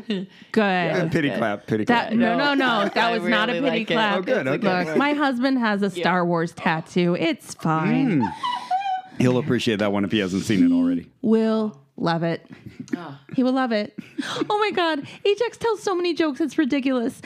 good. 0.53 1.13
pity 1.13 1.31
clap, 1.31 1.67
pity 1.67 1.85
That 1.85 2.09
clap. 2.09 2.19
no 2.19 2.37
no 2.37 2.55
no 2.55 2.67
I 2.81 2.89
that 2.89 3.13
was 3.13 3.23
not 3.29 3.49
a 3.51 3.53
really 3.55 3.71
pity 3.71 3.79
like 3.81 3.91
it. 3.91 3.95
clap. 3.95 4.19
Oh, 4.19 4.23
good, 4.23 4.49
okay. 4.49 4.85
Look, 4.87 4.97
my 4.97 5.13
husband 5.13 5.59
has 5.59 5.83
a 5.83 5.91
Star 5.91 6.25
Wars 6.25 6.53
tattoo. 6.53 7.15
It's 7.19 7.55
fine. 7.55 8.23
Mm. 8.23 8.33
He'll 9.21 9.39
appreciate 9.39 9.79
that 9.81 9.93
one 9.93 10.05
if 10.05 10.13
he 10.13 10.19
hasn't 10.19 10.45
seen 10.45 10.65
it 10.65 10.75
already. 10.75 11.11
Will 11.23 11.81
love 11.97 12.23
it. 12.23 12.47
He 13.35 13.43
will 13.43 13.53
love 13.53 13.73
it. 13.73 13.97
Oh 14.49 14.59
my 14.59 14.71
god, 14.71 15.07
Ajax 15.25 15.57
tells 15.59 15.83
so 15.83 15.95
many 15.95 16.15
jokes. 16.15 16.41
It's 16.41 16.59
ridiculous. 16.59 17.21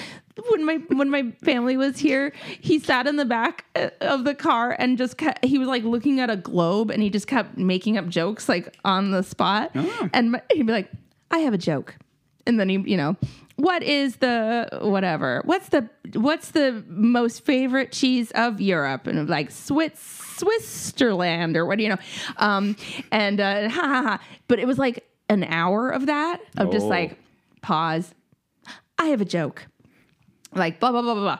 When 0.50 0.64
my 0.64 0.76
when 0.88 1.10
my 1.10 1.30
family 1.44 1.76
was 1.76 1.98
here, 1.98 2.32
he 2.60 2.80
sat 2.80 3.06
in 3.06 3.16
the 3.16 3.24
back 3.24 3.64
uh, 3.76 3.90
of 4.00 4.24
the 4.24 4.34
car 4.34 4.74
and 4.76 4.98
just 4.98 5.16
kept, 5.16 5.44
he 5.44 5.58
was 5.58 5.68
like 5.68 5.84
looking 5.84 6.18
at 6.18 6.28
a 6.28 6.36
globe 6.36 6.90
and 6.90 7.00
he 7.00 7.08
just 7.08 7.28
kept 7.28 7.56
making 7.56 7.96
up 7.96 8.08
jokes 8.08 8.48
like 8.48 8.76
on 8.84 9.12
the 9.12 9.22
spot. 9.22 9.70
And 10.12 10.32
my, 10.32 10.42
he'd 10.52 10.66
be 10.66 10.72
like, 10.72 10.90
"I 11.30 11.38
have 11.38 11.54
a 11.54 11.58
joke," 11.58 11.94
and 12.46 12.58
then 12.60 12.68
he 12.68 12.78
you 12.78 12.96
know. 12.96 13.16
What 13.56 13.84
is 13.84 14.16
the 14.16 14.68
whatever? 14.82 15.40
What's 15.44 15.68
the 15.68 15.88
what's 16.14 16.50
the 16.50 16.82
most 16.88 17.44
favorite 17.44 17.92
cheese 17.92 18.32
of 18.34 18.60
Europe? 18.60 19.06
And 19.06 19.28
like 19.28 19.52
Swiss 19.52 19.92
Switzerland 20.38 21.56
or 21.56 21.64
what 21.64 21.78
do 21.78 21.84
you 21.84 21.90
know? 21.90 21.98
Um, 22.38 22.74
and 23.12 23.40
uh, 23.40 23.68
ha 23.68 23.80
ha 23.88 24.02
ha. 24.02 24.20
But 24.48 24.58
it 24.58 24.66
was 24.66 24.76
like 24.78 25.04
an 25.28 25.44
hour 25.44 25.90
of 25.90 26.06
that 26.06 26.40
of 26.56 26.72
just 26.72 26.86
Oh. 26.86 26.88
like 26.88 27.16
pause. 27.62 28.12
I 28.98 29.06
have 29.06 29.20
a 29.20 29.24
joke. 29.24 29.66
Like 30.52 30.80
blah 30.80 30.90
blah 30.90 31.02
blah 31.02 31.14
blah 31.14 31.22
blah. 31.22 31.38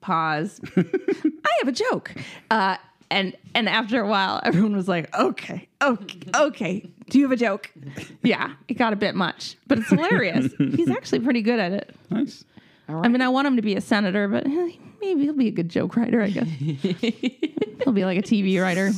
Pause. 0.00 0.60
I 0.76 1.50
have 1.58 1.68
a 1.68 1.72
joke. 1.72 2.14
Uh, 2.50 2.76
and 3.10 3.36
and 3.54 3.68
after 3.68 4.00
a 4.00 4.08
while, 4.08 4.40
everyone 4.44 4.74
was 4.76 4.88
like, 4.88 5.14
okay, 5.16 5.68
okay, 5.82 6.20
okay. 6.34 6.88
Do 7.10 7.18
you 7.18 7.24
have 7.24 7.32
a 7.32 7.36
joke? 7.36 7.70
Yeah, 8.22 8.52
it 8.68 8.74
got 8.74 8.92
a 8.92 8.96
bit 8.96 9.14
much, 9.14 9.56
but 9.66 9.78
it's 9.78 9.88
hilarious. 9.88 10.52
He's 10.58 10.90
actually 10.98 11.20
pretty 11.20 11.42
good 11.42 11.60
at 11.60 11.72
it. 11.72 11.94
Nice. 12.10 12.44
I 12.88 13.08
mean, 13.08 13.22
I 13.22 13.28
want 13.28 13.46
him 13.46 13.56
to 13.56 13.62
be 13.62 13.76
a 13.76 13.80
senator, 13.80 14.28
but 14.28 14.46
eh, 14.46 14.70
maybe 15.00 15.22
he'll 15.22 15.32
be 15.32 15.48
a 15.48 15.52
good 15.52 15.68
joke 15.70 15.96
writer. 15.96 16.20
I 16.22 16.30
guess 16.30 16.48
he'll 16.58 17.92
be 17.92 18.04
like 18.04 18.18
a 18.18 18.22
TV 18.22 18.60
writer. 18.60 18.90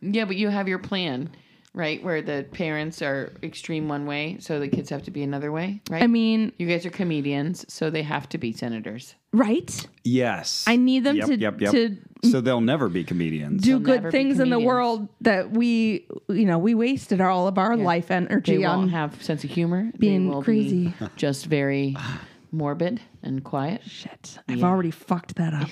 Yeah, 0.00 0.24
but 0.24 0.36
you 0.36 0.48
have 0.48 0.68
your 0.68 0.78
plan, 0.78 1.30
right? 1.76 2.02
Where 2.02 2.22
the 2.22 2.44
parents 2.50 3.02
are 3.02 3.32
extreme 3.44 3.86
one 3.88 4.06
way, 4.06 4.38
so 4.40 4.58
the 4.58 4.66
kids 4.66 4.90
have 4.90 5.04
to 5.04 5.10
be 5.12 5.22
another 5.22 5.52
way, 5.52 5.80
right? 5.88 6.02
I 6.02 6.06
mean, 6.08 6.52
you 6.58 6.66
guys 6.66 6.84
are 6.86 6.90
comedians, 6.90 7.64
so 7.72 7.90
they 7.90 8.02
have 8.02 8.28
to 8.30 8.38
be 8.38 8.52
senators. 8.52 9.14
right? 9.32 9.86
Yes. 10.02 10.64
I 10.66 10.76
need 10.76 11.04
them 11.04 11.16
Yep, 11.16 11.26
to 11.26 11.36
yep, 11.36 11.60
yep. 11.60 11.70
to 11.72 11.96
So 12.24 12.40
they'll 12.40 12.60
never 12.62 12.88
be 12.88 13.04
comedians. 13.04 13.62
do 13.62 13.72
They'll 13.72 13.78
good 13.80 14.04
be 14.04 14.10
things 14.10 14.40
in 14.40 14.48
the 14.48 14.56
comedians. 14.56 14.66
world 14.66 15.08
that 15.20 15.50
we, 15.50 16.06
you 16.28 16.46
know, 16.46 16.58
we 16.58 16.74
wasted 16.74 17.20
all 17.20 17.46
of 17.46 17.58
our 17.58 17.76
life 17.76 18.10
energy 18.10 18.56
They 18.58 18.64
on. 18.64 18.78
won't 18.78 18.90
have 18.92 19.22
sense 19.22 19.44
of 19.44 19.50
humor. 19.50 19.92
being 19.98 20.28
they 20.28 20.34
will 20.34 20.42
crazy. 20.42 20.86
Be 20.98 21.06
just 21.16 21.44
very 21.46 21.94
morbid 22.56 23.00
and 23.22 23.44
quiet. 23.44 23.82
Shit, 23.86 24.38
I've 24.48 24.64
already 24.64 24.90
fucked 24.90 25.36
that 25.36 25.54
up. 25.54 25.68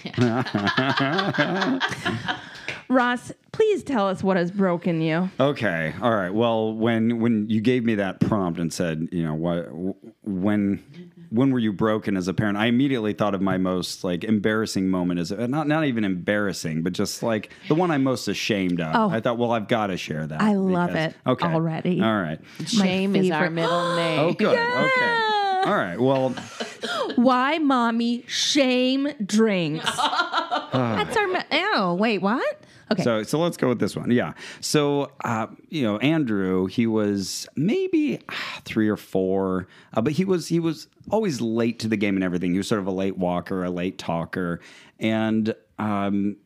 Ross, 2.88 3.32
please 3.52 3.82
tell 3.82 4.08
us 4.08 4.22
what 4.22 4.36
has 4.36 4.50
broken 4.50 5.00
you. 5.00 5.30
Okay. 5.40 5.94
All 6.02 6.14
right. 6.14 6.30
Well, 6.30 6.74
when 6.74 7.20
when 7.20 7.48
you 7.48 7.60
gave 7.60 7.84
me 7.84 7.94
that 7.96 8.20
prompt 8.20 8.60
and 8.60 8.72
said, 8.72 9.08
you 9.10 9.22
know, 9.22 9.34
what 9.34 9.68
when 10.22 10.82
when 11.30 11.50
were 11.50 11.58
you 11.58 11.72
broken 11.72 12.16
as 12.16 12.28
a 12.28 12.34
parent? 12.34 12.58
I 12.58 12.66
immediately 12.66 13.12
thought 13.12 13.34
of 13.34 13.40
my 13.40 13.56
most 13.56 14.04
like 14.04 14.22
embarrassing 14.22 14.88
moment 14.88 15.20
as 15.20 15.32
uh, 15.32 15.46
not 15.46 15.66
not 15.66 15.84
even 15.84 16.04
embarrassing, 16.04 16.82
but 16.82 16.92
just 16.92 17.22
like 17.22 17.50
the 17.68 17.74
one 17.74 17.90
I'm 17.90 18.04
most 18.04 18.28
ashamed 18.28 18.80
of. 18.80 18.94
Oh. 18.94 19.10
I 19.10 19.20
thought, 19.20 19.38
well, 19.38 19.52
I've 19.52 19.68
got 19.68 19.88
to 19.88 19.96
share 19.96 20.26
that. 20.26 20.42
I 20.42 20.54
love 20.54 20.94
it 20.94 21.16
Okay. 21.26 21.46
already. 21.46 22.02
All 22.02 22.20
right. 22.20 22.38
Shame 22.66 23.16
is 23.16 23.30
our 23.30 23.40
favorite. 23.44 23.50
middle 23.52 23.72
oh, 23.72 23.96
name. 23.96 24.20
Oh, 24.20 24.32
good. 24.32 24.58
Okay. 24.58 25.40
All 25.64 25.74
right. 25.76 26.00
Well, 26.00 26.34
Why 27.16 27.58
mommy 27.58 28.24
shame 28.26 29.08
drinks? 29.24 29.84
That's 30.72 31.16
our. 31.16 31.28
Me- 31.28 31.40
oh, 31.52 31.94
wait, 31.94 32.18
what? 32.18 32.60
Okay. 32.92 33.02
So 33.02 33.22
so 33.22 33.38
let's 33.38 33.56
go 33.56 33.68
with 33.68 33.78
this 33.78 33.96
one. 33.96 34.10
Yeah. 34.10 34.34
So 34.60 35.10
uh, 35.24 35.46
you 35.70 35.82
know 35.82 35.98
Andrew, 35.98 36.66
he 36.66 36.86
was 36.86 37.48
maybe 37.56 38.20
ah, 38.28 38.60
three 38.64 38.88
or 38.88 38.96
four, 38.96 39.68
uh, 39.94 40.02
but 40.02 40.12
he 40.12 40.24
was 40.24 40.48
he 40.48 40.60
was 40.60 40.88
always 41.10 41.40
late 41.40 41.78
to 41.80 41.88
the 41.88 41.96
game 41.96 42.14
and 42.16 42.24
everything. 42.24 42.52
He 42.52 42.58
was 42.58 42.68
sort 42.68 42.80
of 42.80 42.86
a 42.86 42.92
late 42.92 43.16
walker, 43.16 43.64
a 43.64 43.70
late 43.70 43.96
talker, 43.98 44.60
and 45.00 45.54
um, 45.78 46.36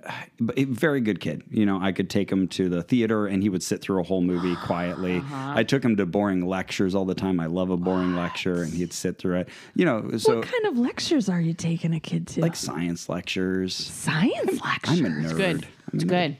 but 0.40 0.58
a 0.58 0.64
very 0.64 1.00
good 1.00 1.20
kid. 1.20 1.42
You 1.50 1.66
know, 1.66 1.78
I 1.80 1.92
could 1.92 2.08
take 2.08 2.30
him 2.32 2.48
to 2.48 2.68
the 2.68 2.82
theater 2.82 3.26
and 3.26 3.42
he 3.42 3.48
would 3.48 3.62
sit 3.62 3.80
through 3.82 4.00
a 4.00 4.02
whole 4.02 4.22
movie 4.22 4.56
quietly. 4.64 5.22
I 5.30 5.64
took 5.64 5.84
him 5.84 5.96
to 5.96 6.06
boring 6.06 6.46
lectures 6.46 6.94
all 6.94 7.04
the 7.04 7.14
time. 7.14 7.38
I 7.40 7.46
love 7.46 7.70
a 7.70 7.76
boring 7.76 8.14
lecture, 8.16 8.62
and 8.62 8.72
he'd 8.72 8.92
sit 8.92 9.18
through 9.18 9.38
it. 9.40 9.48
You 9.74 9.84
know, 9.84 10.16
so 10.16 10.36
what 10.36 10.46
kind 10.46 10.66
of 10.66 10.78
lectures 10.78 11.28
are 11.28 11.40
you 11.40 11.52
taking 11.54 11.92
a 11.94 12.00
kid 12.00 12.26
to? 12.28 12.40
like 12.40 12.56
science 12.56 13.08
lectures. 13.08 13.74
science 13.76 14.60
lectures. 14.62 15.00
I'm 15.00 15.06
a 15.06 15.08
nerd. 15.08 15.36
Good. 15.36 15.66
I'm 15.92 15.94
It's 15.94 16.04
a 16.04 16.06
nerd. 16.06 16.08
good. 16.08 16.36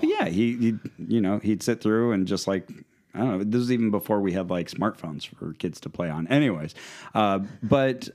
But 0.00 0.08
yeah, 0.08 0.26
he, 0.26 0.56
he, 0.56 0.74
you 1.08 1.20
know, 1.20 1.38
he'd 1.38 1.62
sit 1.62 1.80
through 1.80 2.12
and 2.12 2.26
just 2.26 2.46
like, 2.46 2.68
I 3.14 3.18
don't 3.18 3.38
know. 3.38 3.44
This 3.44 3.58
was 3.58 3.72
even 3.72 3.90
before 3.90 4.20
we 4.20 4.32
had 4.32 4.50
like 4.50 4.70
smartphones 4.70 5.26
for 5.26 5.52
kids 5.54 5.80
to 5.80 5.90
play 5.90 6.08
on. 6.10 6.26
Anyways, 6.28 6.74
uh, 7.14 7.40
but 7.62 8.08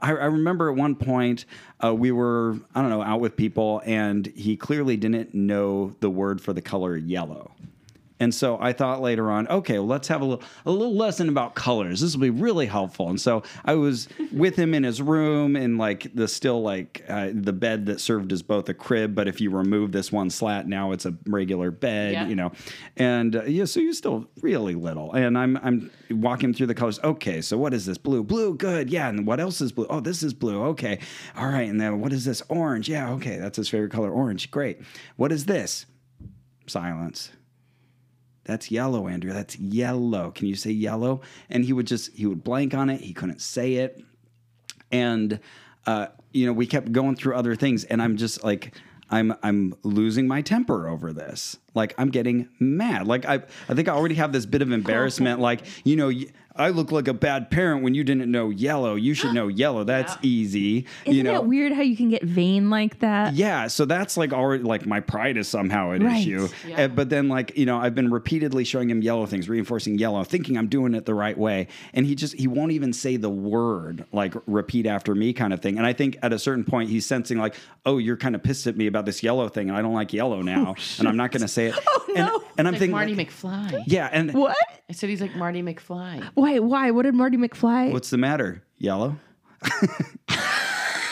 I, 0.00 0.10
I 0.10 0.26
remember 0.26 0.70
at 0.70 0.76
one 0.76 0.94
point 0.94 1.44
uh, 1.82 1.94
we 1.94 2.12
were, 2.12 2.56
I 2.74 2.80
don't 2.80 2.90
know, 2.90 3.02
out 3.02 3.20
with 3.20 3.36
people, 3.36 3.82
and 3.84 4.26
he 4.26 4.56
clearly 4.56 4.96
didn't 4.96 5.34
know 5.34 5.94
the 6.00 6.10
word 6.10 6.40
for 6.40 6.52
the 6.52 6.62
color 6.62 6.96
yellow. 6.96 7.52
And 8.20 8.32
so 8.32 8.56
I 8.60 8.72
thought 8.72 9.02
later 9.02 9.28
on, 9.30 9.48
okay, 9.48 9.74
well, 9.78 9.88
let's 9.88 10.06
have 10.06 10.20
a 10.20 10.24
little, 10.24 10.44
a 10.64 10.70
little 10.70 10.94
lesson 10.94 11.28
about 11.28 11.56
colors. 11.56 12.00
This 12.00 12.14
will 12.14 12.20
be 12.22 12.30
really 12.30 12.66
helpful. 12.66 13.08
And 13.08 13.20
so 13.20 13.42
I 13.64 13.74
was 13.74 14.08
with 14.32 14.54
him 14.54 14.72
in 14.72 14.84
his 14.84 15.02
room 15.02 15.56
in 15.56 15.78
like 15.78 16.14
the 16.14 16.28
still 16.28 16.62
like 16.62 17.04
uh, 17.08 17.30
the 17.34 17.52
bed 17.52 17.86
that 17.86 18.00
served 18.00 18.32
as 18.32 18.40
both 18.40 18.68
a 18.68 18.74
crib, 18.74 19.16
but 19.16 19.26
if 19.26 19.40
you 19.40 19.50
remove 19.50 19.90
this 19.90 20.12
one 20.12 20.30
slat, 20.30 20.68
now 20.68 20.92
it's 20.92 21.06
a 21.06 21.14
regular 21.26 21.72
bed, 21.72 22.12
Yeah. 22.12 22.26
you 22.28 22.36
know. 22.36 22.52
And 22.96 23.34
uh, 23.34 23.44
yeah, 23.44 23.64
so 23.64 23.80
he's 23.80 23.98
still 23.98 24.26
really 24.42 24.76
little. 24.76 25.12
And 25.12 25.36
I'm 25.36 25.56
I'm 25.56 25.90
walking 26.10 26.54
through 26.54 26.68
the 26.68 26.74
colors. 26.74 27.00
Okay, 27.02 27.40
so 27.40 27.58
what 27.58 27.74
is 27.74 27.84
this? 27.84 27.98
Blue, 27.98 28.22
blue, 28.22 28.54
good, 28.54 28.90
yeah. 28.90 29.08
And 29.08 29.26
what 29.26 29.40
else 29.40 29.60
is 29.60 29.72
blue? 29.72 29.86
Oh, 29.90 29.98
this 29.98 30.22
is 30.22 30.32
blue. 30.32 30.62
Okay, 30.66 31.00
all 31.36 31.48
right. 31.48 31.68
And 31.68 31.80
then 31.80 32.00
what 32.00 32.12
is 32.12 32.24
this? 32.24 32.42
Orange. 32.48 32.88
Yeah, 32.88 33.10
okay, 33.14 33.38
that's 33.38 33.56
his 33.56 33.68
favorite 33.68 33.90
color. 33.90 34.10
Orange. 34.10 34.52
Great. 34.52 34.80
What 35.16 35.32
is 35.32 35.46
this? 35.46 35.86
Silence 36.66 37.30
that's 38.44 38.70
yellow, 38.70 39.08
Andrew. 39.08 39.32
That's 39.32 39.58
yellow. 39.58 40.30
Can 40.30 40.46
you 40.46 40.54
say 40.54 40.70
yellow? 40.70 41.22
And 41.48 41.64
he 41.64 41.72
would 41.72 41.86
just 41.86 42.12
he 42.14 42.26
would 42.26 42.44
blank 42.44 42.74
on 42.74 42.90
it. 42.90 43.00
He 43.00 43.14
couldn't 43.14 43.40
say 43.40 43.74
it. 43.74 44.02
And 44.92 45.40
uh, 45.86 46.08
you 46.32 46.46
know, 46.46 46.52
we 46.52 46.66
kept 46.66 46.92
going 46.92 47.16
through 47.16 47.34
other 47.34 47.54
things, 47.56 47.84
and 47.84 48.02
I'm 48.02 48.16
just 48.16 48.44
like, 48.44 48.74
I'm 49.10 49.34
I'm 49.42 49.74
losing 49.82 50.28
my 50.28 50.42
temper 50.42 50.88
over 50.88 51.12
this. 51.12 51.56
Like 51.74 51.94
I'm 51.98 52.10
getting 52.10 52.48
mad. 52.58 53.06
Like 53.06 53.24
I 53.26 53.42
I 53.68 53.74
think 53.74 53.88
I 53.88 53.92
already 53.92 54.16
have 54.16 54.32
this 54.32 54.46
bit 54.46 54.62
of 54.62 54.70
embarrassment. 54.72 55.40
Like 55.40 55.62
you 55.84 55.96
know. 55.96 56.10
Y- 56.56 56.64
I 56.66 56.68
look 56.70 56.92
like 56.92 57.08
a 57.08 57.14
bad 57.14 57.50
parent 57.50 57.82
when 57.82 57.94
you 57.94 58.04
didn't 58.04 58.30
know 58.30 58.50
yellow. 58.50 58.94
You 58.94 59.14
should 59.14 59.32
know 59.34 59.48
yellow. 59.48 59.84
That's 59.84 60.16
easy. 60.22 60.86
Isn't 61.04 61.14
you 61.14 61.22
know, 61.22 61.34
it 61.36 61.44
weird 61.44 61.72
how 61.72 61.82
you 61.82 61.96
can 61.96 62.08
get 62.08 62.22
vain 62.22 62.70
like 62.70 63.00
that? 63.00 63.34
yeah, 63.34 63.66
so 63.66 63.84
that's 63.84 64.16
like 64.16 64.32
already 64.32 64.62
like 64.64 64.86
my 64.86 65.00
pride 65.00 65.36
is 65.36 65.48
somehow 65.48 65.90
an 65.90 66.04
Right. 66.04 66.20
issue. 66.20 66.48
Uh, 66.76 66.88
but 66.88 67.10
then 67.10 67.28
like, 67.28 67.56
you 67.56 67.66
know, 67.66 67.78
I've 67.78 67.94
been 67.94 68.10
repeatedly 68.10 68.64
showing 68.64 68.90
him 68.90 69.02
yellow 69.02 69.26
things, 69.26 69.48
reinforcing 69.48 69.98
yellow, 69.98 70.22
thinking 70.24 70.56
I'm 70.58 70.68
doing 70.68 70.94
it 70.94 71.06
the 71.06 71.14
right 71.14 71.36
way. 71.36 71.68
And 71.92 72.06
he 72.06 72.14
just 72.14 72.34
he 72.34 72.46
won't 72.46 72.72
even 72.72 72.92
say 72.92 73.16
the 73.16 73.30
word 73.30 74.04
like 74.12 74.34
repeat 74.46 74.86
after 74.86 75.14
me 75.14 75.32
kind 75.32 75.52
of 75.52 75.60
thing. 75.60 75.78
And 75.78 75.86
I 75.86 75.92
think 75.92 76.18
at 76.22 76.32
a 76.32 76.38
certain 76.38 76.64
point 76.64 76.90
he's 76.90 77.06
sensing 77.06 77.38
like, 77.38 77.54
"Oh, 77.86 77.98
you're 77.98 78.16
kind 78.16 78.34
of 78.34 78.42
pissed 78.42 78.66
at 78.66 78.76
me 78.76 78.86
about 78.86 79.06
this 79.06 79.22
yellow 79.22 79.48
thing 79.48 79.68
and 79.68 79.76
I 79.76 79.82
don't 79.82 79.94
like 79.94 80.12
yellow 80.12 80.42
now." 80.42 80.74
and 80.98 81.08
I'm 81.08 81.16
not 81.16 81.30
going 81.32 81.42
to 81.42 81.48
say 81.48 81.66
it. 81.66 81.74
Oh, 82.06 82.16
and, 82.16 82.28
no. 82.28 82.42
and 82.58 82.68
I'm 82.68 82.74
Like 82.74 82.78
thinking 82.80 82.92
Marty 82.92 83.14
like, 83.16 83.30
McFly. 83.30 83.82
Yeah, 83.86 84.08
and 84.12 84.32
What? 84.34 84.56
I 84.88 84.92
said 84.92 85.08
he's 85.08 85.20
like 85.20 85.34
Marty 85.34 85.62
McFly. 85.62 86.22
Why? 86.44 86.58
Why? 86.58 86.90
What 86.90 87.02
did 87.04 87.14
Marty 87.14 87.38
McFly? 87.38 87.90
what's 87.90 88.10
the 88.10 88.18
matter? 88.18 88.62
Yellow? 88.76 89.16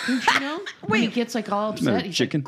Don't 0.07 0.27
you 0.27 0.41
know? 0.41 0.61
when 0.87 1.01
he 1.01 1.07
gets 1.07 1.35
like 1.35 1.51
all 1.51 1.71
upset, 1.71 1.95
No, 1.95 2.01
he's 2.01 2.15
chicken. 2.15 2.45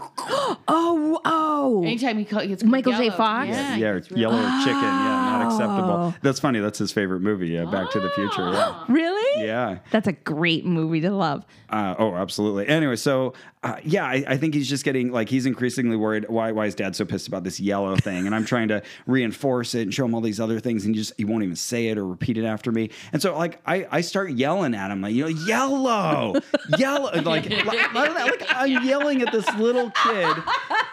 Oh, 0.68 1.18
oh. 1.24 1.78
Like, 1.80 1.86
anytime 1.92 2.18
he 2.18 2.26
call- 2.26 2.46
gets 2.46 2.62
Michael 2.62 2.92
J. 2.92 3.04
yellow, 3.04 3.16
Fox? 3.16 3.48
Yeah, 3.48 3.54
yeah, 3.54 3.74
he 3.94 4.00
gets 4.00 4.10
really- 4.10 4.20
yellow 4.20 4.36
chicken. 4.64 4.82
Yeah, 4.82 5.38
not 5.38 5.46
acceptable. 5.46 5.90
Oh. 5.90 6.14
That's 6.20 6.40
funny. 6.40 6.58
That's 6.58 6.78
his 6.78 6.92
favorite 6.92 7.20
movie. 7.20 7.48
Yeah, 7.48 7.64
Back 7.64 7.90
to 7.92 8.00
the 8.00 8.10
Future. 8.10 8.52
Yeah. 8.52 8.84
Really? 8.88 9.13
Yeah. 9.46 9.78
That's 9.90 10.08
a 10.08 10.12
great 10.12 10.64
movie 10.64 11.00
to 11.00 11.10
love. 11.10 11.44
Uh, 11.70 11.94
oh, 11.98 12.14
absolutely. 12.14 12.68
Anyway, 12.68 12.96
so 12.96 13.34
uh, 13.64 13.76
yeah, 13.82 14.04
I, 14.04 14.24
I 14.28 14.36
think 14.36 14.54
he's 14.54 14.68
just 14.68 14.84
getting 14.84 15.10
like 15.10 15.28
he's 15.28 15.46
increasingly 15.46 15.96
worried. 15.96 16.26
Why? 16.28 16.52
Why 16.52 16.66
is 16.66 16.74
Dad 16.74 16.94
so 16.94 17.04
pissed 17.04 17.28
about 17.28 17.44
this 17.44 17.58
yellow 17.58 17.96
thing? 17.96 18.26
And 18.26 18.34
I'm 18.34 18.44
trying 18.44 18.68
to 18.68 18.82
reinforce 19.06 19.74
it 19.74 19.82
and 19.82 19.94
show 19.94 20.04
him 20.04 20.14
all 20.14 20.20
these 20.20 20.38
other 20.38 20.60
things, 20.60 20.84
and 20.84 20.94
he 20.94 21.00
just 21.00 21.14
he 21.16 21.24
won't 21.24 21.42
even 21.42 21.56
say 21.56 21.88
it 21.88 21.96
or 21.96 22.06
repeat 22.06 22.36
it 22.36 22.44
after 22.44 22.70
me. 22.70 22.90
And 23.12 23.22
so 23.22 23.36
like 23.36 23.60
I, 23.66 23.86
I 23.90 24.00
start 24.02 24.32
yelling 24.32 24.74
at 24.74 24.90
him 24.90 25.00
like 25.00 25.14
you 25.14 25.22
know 25.22 25.28
yellow, 25.46 26.34
yellow, 26.78 27.10
like 27.22 27.48
like, 27.64 27.94
like 27.94 28.42
I'm 28.50 28.84
yelling 28.84 29.22
at 29.22 29.32
this 29.32 29.50
little 29.54 29.90
kid 29.90 30.36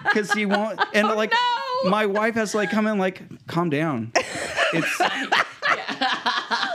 because 0.03 0.32
he 0.32 0.45
won't. 0.45 0.80
And 0.94 1.07
like 1.15 1.34
my 1.86 2.06
wife 2.06 2.36
has 2.36 2.52
to 2.52 2.57
like 2.57 2.72
come 2.72 2.88
in 2.88 2.98
like 2.98 3.22
calm 3.48 3.69
down. 3.69 4.14
It's 4.73 5.02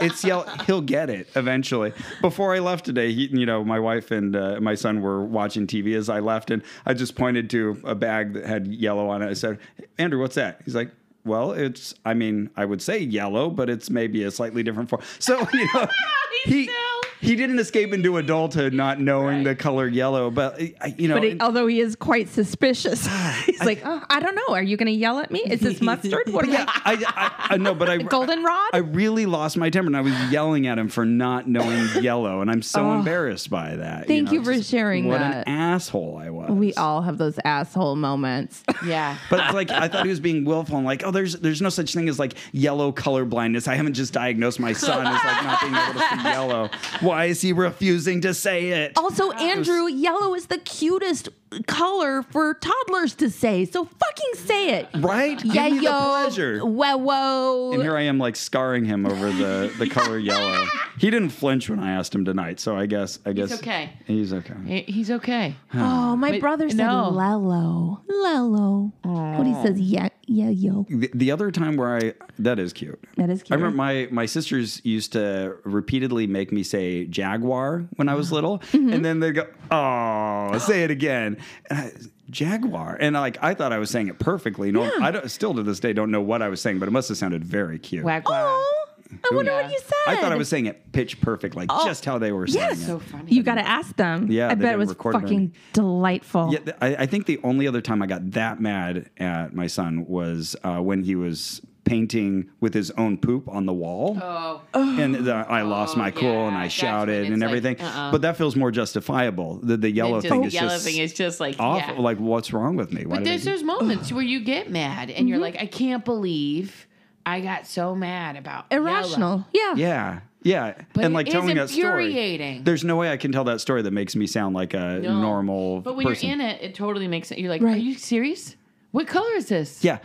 it's 0.01 0.23
yell. 0.23 0.43
He'll 0.65 0.81
get 0.81 1.09
it 1.09 1.27
eventually. 1.35 1.93
Before 2.21 2.55
I 2.55 2.59
left 2.59 2.85
today, 2.85 3.13
he, 3.13 3.27
you 3.27 3.45
know, 3.45 3.63
my 3.63 3.79
wife 3.79 4.11
and 4.11 4.35
uh, 4.35 4.59
my 4.61 4.75
son 4.75 5.01
were 5.01 5.23
watching 5.23 5.67
TV 5.67 5.95
as 5.95 6.09
I 6.09 6.19
left, 6.19 6.51
and 6.51 6.63
I 6.85 6.93
just 6.93 7.15
pointed 7.15 7.49
to 7.51 7.79
a 7.83 7.95
bag 7.95 8.33
that 8.33 8.45
had 8.45 8.67
yellow 8.67 9.09
on 9.09 9.21
it. 9.21 9.29
I 9.29 9.33
said, 9.33 9.59
"Andrew, 9.97 10.19
what's 10.19 10.35
that?" 10.35 10.61
He's 10.65 10.75
like. 10.75 10.91
Well, 11.25 11.51
it's. 11.51 11.93
I 12.05 12.13
mean, 12.13 12.49
I 12.55 12.63
would 12.63 12.81
say 12.81 12.99
yellow, 12.99 13.49
but 13.49 13.69
it's 13.69 13.89
maybe 13.89 14.23
a 14.23 14.31
slightly 14.31 14.63
different 14.63 14.89
form. 14.89 15.01
So 15.19 15.37
you 15.53 15.67
know, 15.73 15.85
he 16.45 16.63
still- 16.63 16.96
he 17.21 17.35
didn't 17.35 17.59
escape 17.59 17.93
into 17.93 18.17
adulthood 18.17 18.73
not 18.73 18.99
knowing 18.99 19.43
the 19.43 19.55
color 19.55 19.87
yellow. 19.87 20.29
But 20.29 20.59
you 20.99 21.07
know, 21.07 21.15
But 21.15 21.23
he, 21.23 21.39
although 21.39 21.67
he 21.67 21.81
is 21.81 21.95
quite 21.95 22.29
suspicious, 22.29 23.07
he's 23.45 23.63
like, 23.63 23.81
oh, 23.83 24.03
I 24.09 24.19
don't 24.19 24.35
know. 24.35 24.53
Are 24.53 24.63
you 24.63 24.77
going 24.77 24.87
to 24.87 24.91
yell 24.91 25.19
at 25.19 25.31
me? 25.31 25.39
Is 25.39 25.59
this 25.59 25.81
mustard? 25.81 26.29
What 26.29 26.45
but 26.45 26.53
yeah, 26.53 26.65
I? 26.67 26.93
I, 26.93 26.97
I, 27.05 27.53
I 27.53 27.57
know, 27.57 27.73
but 27.73 27.89
I 27.89 27.97
Goldenrod? 28.03 28.69
I 28.73 28.77
really 28.77 29.25
lost 29.25 29.57
my 29.57 29.69
temper, 29.69 29.87
and 29.87 29.97
I 29.97 30.01
was 30.01 30.13
yelling 30.31 30.67
at 30.67 30.77
him 30.77 30.89
for 30.89 31.05
not 31.05 31.47
knowing 31.47 31.87
yellow, 32.01 32.41
and 32.41 32.51
I'm 32.51 32.61
so 32.61 32.85
oh. 32.85 32.99
embarrassed 32.99 33.49
by 33.49 33.75
that. 33.75 34.03
Oh. 34.03 34.07
Thank 34.07 34.31
you 34.31 34.43
for 34.43 34.53
just 34.53 34.69
sharing 34.69 35.05
what 35.07 35.19
that. 35.19 35.47
an 35.47 35.53
asshole 35.53 36.17
I 36.17 36.29
was. 36.29 36.51
We 36.51 36.73
all 36.75 37.01
have 37.01 37.17
those 37.17 37.39
asshole 37.43 37.95
moments. 37.95 38.63
Yeah. 38.85 39.17
But 39.29 39.39
it's 39.39 39.53
like 39.53 39.71
I 39.71 39.87
thought 39.87 40.05
he 40.05 40.09
was 40.09 40.19
being 40.19 40.45
willful. 40.45 40.77
and 40.77 40.85
like, 40.85 41.03
oh, 41.03 41.11
there's 41.11 41.33
there's 41.33 41.61
no 41.61 41.69
such 41.69 41.93
thing 41.93 42.07
as 42.07 42.19
like 42.19 42.35
yellow 42.53 42.91
color 42.91 43.25
blindness. 43.25 43.67
I 43.67 43.75
haven't 43.75 43.95
just 43.95 44.13
diagnosed 44.13 44.59
my 44.59 44.71
son 44.71 45.05
as 45.05 45.23
like 45.23 45.43
not 45.43 45.61
being 45.61 45.75
able 45.75 45.99
to 45.99 46.07
see 46.07 46.23
yellow. 46.23 46.69
Why 47.07 47.25
is 47.27 47.39
he 47.39 47.53
refusing 47.53 48.19
to 48.21 48.33
say 48.33 48.67
it? 48.67 48.97
Also, 48.97 49.31
Andrew, 49.31 49.87
yellow 49.87 50.35
is 50.35 50.47
the 50.47 50.57
cutest 50.57 51.29
color 51.65 52.23
for 52.23 52.53
toddlers 52.55 53.15
to 53.15 53.29
say. 53.29 53.65
So 53.65 53.85
fucking 53.85 54.33
say 54.35 54.69
it. 54.79 54.89
right? 54.97 55.37
Give 55.41 55.53
Yeah, 55.55 55.69
me 55.69 55.77
the 55.77 55.83
yo. 55.83 55.91
pleasure. 55.91 56.59
Whoa, 56.59 56.97
whoa. 56.97 57.71
And 57.73 57.81
here 57.81 57.95
I 57.97 58.01
am, 58.03 58.17
like 58.19 58.35
scarring 58.35 58.85
him 58.85 59.05
over 59.05 59.31
the 59.31 59.73
the 59.77 59.87
color 59.89 60.17
yellow. 60.17 60.65
He 60.99 61.11
didn't 61.11 61.29
flinch 61.29 61.69
when 61.69 61.77
I 61.79 61.91
asked 61.91 62.15
him 62.15 62.25
tonight, 62.25 62.59
so 62.59 62.75
I 62.75 62.87
guess 62.87 63.19
I 63.23 63.31
guess 63.31 63.51
He's 63.51 63.59
okay. 63.59 63.93
He's 64.07 64.33
okay. 64.33 64.53
He- 64.65 64.91
He's 64.91 65.11
okay. 65.11 65.55
Oh, 65.75 66.15
my 66.15 66.31
But 66.31 66.39
brother 66.39 66.69
said 66.71 66.77
no. 66.77 67.11
Lello. 67.13 68.01
Lello. 68.09 68.91
What 69.37 69.45
he 69.45 69.53
says, 69.61 69.79
yeah, 69.79 70.09
yeah, 70.25 70.49
yo. 70.49 70.87
The, 70.89 71.11
the 71.13 71.29
other 71.29 71.51
time 71.51 71.77
where 71.77 71.97
I 71.97 72.13
that 72.39 72.57
is 72.57 72.73
cute. 72.73 72.99
That 73.15 73.29
is 73.29 73.43
cute. 73.43 73.51
I 73.51 73.55
remember 73.61 73.77
my 73.77 74.07
my 74.09 74.25
sisters 74.25 74.81
used 74.83 75.11
to 75.13 75.57
repeatedly 75.65 76.25
make 76.25 76.51
me 76.51 76.63
say 76.63 77.05
jaguar 77.05 77.85
when 77.97 78.09
I 78.09 78.15
was 78.15 78.31
little, 78.37 78.57
Mm-hmm. 78.59 78.93
and 78.93 79.05
then 79.05 79.19
they 79.19 79.27
would 79.27 79.35
go, 79.35 79.47
"Oh, 79.69 80.57
say 80.57 80.83
it 80.83 80.89
again." 80.89 81.36
And 81.69 81.79
I, 81.79 81.91
jaguar, 82.29 82.97
and 82.99 83.15
like 83.15 83.37
I 83.41 83.53
thought 83.53 83.71
I 83.71 83.77
was 83.77 83.89
saying 83.89 84.07
it 84.07 84.19
perfectly. 84.19 84.71
No, 84.71 84.83
I 85.01 85.11
don't, 85.11 85.29
still 85.31 85.53
to 85.55 85.63
this 85.63 85.79
day 85.79 85.93
don't 85.93 86.11
know 86.11 86.21
what 86.21 86.41
I 86.41 86.49
was 86.49 86.61
saying, 86.61 86.79
but 86.79 86.87
it 86.87 86.91
must 86.91 87.09
have 87.09 87.17
sounded 87.17 87.43
very 87.43 87.79
cute. 87.79 88.03
Wag 88.03 88.27
wag. 88.29 88.43
Oh, 88.45 88.85
I 89.31 89.35
wonder 89.35 89.51
Yeah. 89.51 89.61
what 89.61 89.71
you 89.71 89.79
said. 89.79 89.93
I 90.05 90.15
thought 90.17 90.33
I 90.33 90.35
was 90.35 90.49
saying 90.49 90.65
it 90.65 90.91
pitch 90.91 91.21
perfect, 91.21 91.55
like 91.55 91.69
just 91.85 92.03
how 92.03 92.17
they 92.17 92.33
were 92.33 92.45
saying 92.45 92.65
Oh, 92.65 92.69
yes. 92.69 92.81
it. 92.81 92.85
So 92.85 92.99
funny. 92.99 93.31
You 93.33 93.41
got 93.41 93.55
to 93.55 93.65
ask 93.65 93.95
them. 93.95 94.29
Yeah, 94.29 94.49
I 94.49 94.55
bet 94.55 94.73
it 94.73 94.77
was 94.77 94.89
record 94.89 95.15
it 95.15 95.21
fucking 95.21 95.53
delightful. 95.71 96.49
Yeah, 96.51 96.59
th- 96.59 96.77
I, 96.81 96.95
I 96.95 97.05
think 97.05 97.25
the 97.25 97.39
only 97.43 97.67
other 97.67 97.79
time 97.81 98.01
I 98.01 98.07
got 98.07 98.31
that 98.31 98.59
mad 98.59 99.09
at 99.17 99.53
my 99.55 99.67
son 99.67 100.05
was 100.07 100.55
uh, 100.63 100.79
when 100.79 101.03
he 101.03 101.15
was 101.15 101.61
painting 101.87 102.49
with 102.59 102.73
his 102.73 102.91
own 102.91 103.17
poop 103.17 103.47
on 103.47 103.65
the 103.65 103.73
wall. 103.73 104.17
Oh. 104.21 104.61
and 104.73 105.15
the, 105.15 105.33
I 105.33 105.61
lost 105.61 105.95
my 105.97 106.09
oh, 106.09 106.19
cool 106.19 106.29
yeah, 106.29 106.47
and 106.47 106.57
I 106.57 106.63
that's 106.63 106.73
shouted 106.73 107.23
when 107.23 107.33
and 107.33 107.43
it's 107.43 107.51
like, 107.51 107.57
everything. 107.57 107.81
uh-uh. 107.81 108.11
But 108.11 108.21
that 108.23 108.37
feels 108.37 108.55
more 108.55 108.71
justifiable. 108.71 109.59
The, 109.63 109.77
the 109.77 109.89
yellow 109.89 110.21
just- 110.21 110.31
thing 110.31 110.43
is 110.43 110.53
yellow 110.53 110.69
just 110.69 110.85
thing 110.85 110.97
is 110.97 111.13
just 111.13 111.39
like 111.39 111.55
awful. 111.59 111.95
yeah. 111.95 112.01
Like, 112.01 112.17
what's 112.17 112.51
wrong 112.53 112.75
with 112.75 112.91
me? 112.91 113.05
Why 113.05 113.17
But 113.17 113.23
did 113.23 113.27
I 113.27 113.31
there's 113.31 113.43
do- 113.45 113.51
those 113.51 113.63
moments 113.63 114.11
where 114.11 114.23
you 114.23 114.41
get 114.41 114.69
mad 114.69 115.09
and 115.09 115.27
you're 115.29 115.37
mm-hmm. 115.37 115.43
like, 115.43 115.57
I 115.61 115.65
can't 115.65 116.03
believe 116.03 116.87
I 117.25 117.41
got 117.41 117.65
so 117.67 117.95
mad 117.95 118.35
about 118.35 118.65
yellow. 118.71 118.83
Irrational. 118.85 119.45
Yeah. 119.53 119.73
yeah, 119.75 120.19
yeah, 120.43 120.73
But 120.93 121.05
and 121.05 121.13
like 121.13 121.27
is 121.27 121.33
telling 121.33 121.55
that 121.55 121.69
story. 121.69 122.05
infuriating. 122.05 122.63
There's 122.63 122.83
no 122.83 122.95
way 122.95 123.11
I 123.11 123.17
can 123.17 123.31
tell 123.31 123.43
that 123.45 123.59
story 123.59 123.81
that 123.81 123.91
makes 123.91 124.15
me 124.15 124.27
sound 124.27 124.55
like 124.55 124.73
a 124.73 124.99
No. 124.99 125.19
normal. 125.21 125.81
But 125.81 125.95
when 125.95 126.05
person. 126.07 126.29
you're 126.29 126.33
in 126.35 126.41
it, 126.41 126.61
it 126.61 126.75
totally 126.75 127.07
makes 127.07 127.31
it. 127.31 127.39
You're 127.39 127.49
like, 127.49 127.61
are 127.61 127.75
you 127.75 127.95
serious? 127.95 128.55
What 128.91 129.07
color 129.07 129.33
is 129.35 129.47
this? 129.47 129.83
yeah, 129.83 129.99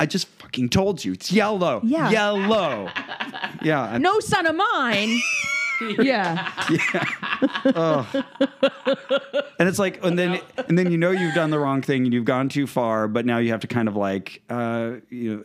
I 0.00 0.06
just 0.06 0.28
fucking 0.28 0.70
told 0.70 1.04
you 1.04 1.12
it's 1.12 1.30
yellow. 1.30 1.82
Yeah. 1.84 2.10
yellow. 2.10 2.90
yeah, 3.62 3.98
No 3.98 4.18
son 4.18 4.46
of 4.46 4.56
mine. 4.56 5.20
yeah. 6.02 6.50
Yeah. 6.70 8.06
And 9.58 9.68
it's 9.68 9.78
like, 9.78 10.02
and 10.02 10.18
then, 10.18 10.40
and 10.68 10.78
then 10.78 10.90
you 10.90 10.96
know 10.96 11.10
you've 11.10 11.34
done 11.34 11.50
the 11.50 11.58
wrong 11.58 11.82
thing 11.82 12.04
and 12.04 12.14
you've 12.14 12.24
gone 12.24 12.48
too 12.48 12.66
far, 12.66 13.08
but 13.08 13.26
now 13.26 13.36
you 13.36 13.50
have 13.50 13.60
to 13.60 13.66
kind 13.66 13.88
of 13.88 13.96
like, 13.96 14.42
uh, 14.48 14.92
you 15.10 15.36
know, 15.36 15.42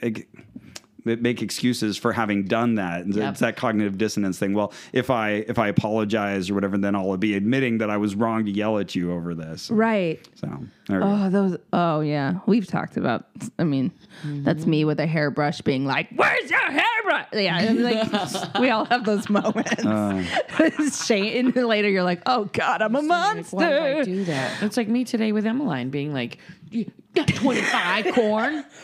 make 1.05 1.41
excuses 1.41 1.97
for 1.97 2.11
having 2.11 2.43
done 2.45 2.75
that. 2.75 3.01
And 3.05 3.15
Yep. 3.15 3.31
It's 3.31 3.39
that 3.39 3.55
cognitive 3.55 3.97
dissonance 3.97 4.37
thing. 4.39 4.53
Well, 4.53 4.73
if 4.91 5.09
I 5.09 5.29
if 5.47 5.57
I 5.59 5.67
apologize 5.67 6.49
or 6.49 6.55
whatever, 6.55 6.77
then 6.77 6.95
I'll 6.95 7.15
be 7.17 7.35
admitting 7.35 7.77
that 7.77 7.89
I 7.89 7.97
was 7.97 8.15
wrong 8.15 8.45
to 8.45 8.51
yell 8.51 8.79
at 8.79 8.95
you 8.95 9.11
over 9.13 9.33
this. 9.35 9.69
Right. 9.69 10.19
So 10.35 10.47
there 10.87 11.03
oh, 11.03 11.05
go. 11.05 11.23
Oh, 11.25 11.29
those. 11.29 11.57
Oh, 11.73 11.99
yeah. 12.01 12.39
We've 12.45 12.67
talked 12.67 12.97
about. 12.97 13.25
I 13.59 13.63
mean, 13.63 13.91
that's 14.23 14.65
me 14.65 14.85
with 14.85 14.99
a 14.99 15.07
hairbrush 15.07 15.61
being 15.61 15.85
like, 15.85 16.09
"Where's 16.15 16.49
your 16.49 16.59
hairbrush?" 16.59 17.27
Yeah, 17.33 17.59
and 17.59 17.83
like 17.83 18.59
we 18.59 18.69
all 18.69 18.85
have 18.85 19.05
those 19.05 19.29
moments. 19.29 19.85
Uh. 19.85 20.23
Shane, 21.05 21.53
and 21.55 21.67
later 21.67 21.89
you're 21.89 22.03
like, 22.03 22.21
"Oh 22.25 22.49
God, 22.53 22.81
I'm 22.81 22.95
a 22.95 22.99
Like, 22.99 23.07
monster." 23.07 23.55
why 23.55 23.69
did 23.69 23.97
I 23.97 24.03
do 24.03 24.23
that? 24.25 24.63
It's 24.63 24.77
like 24.77 24.87
me 24.87 25.03
today 25.03 25.31
with 25.31 25.45
Emmeline 25.45 25.89
being 25.89 26.13
like, 26.13 26.37
"You 26.71 26.89
got 27.13 27.27
25 27.27 28.13
corn. 28.13 28.65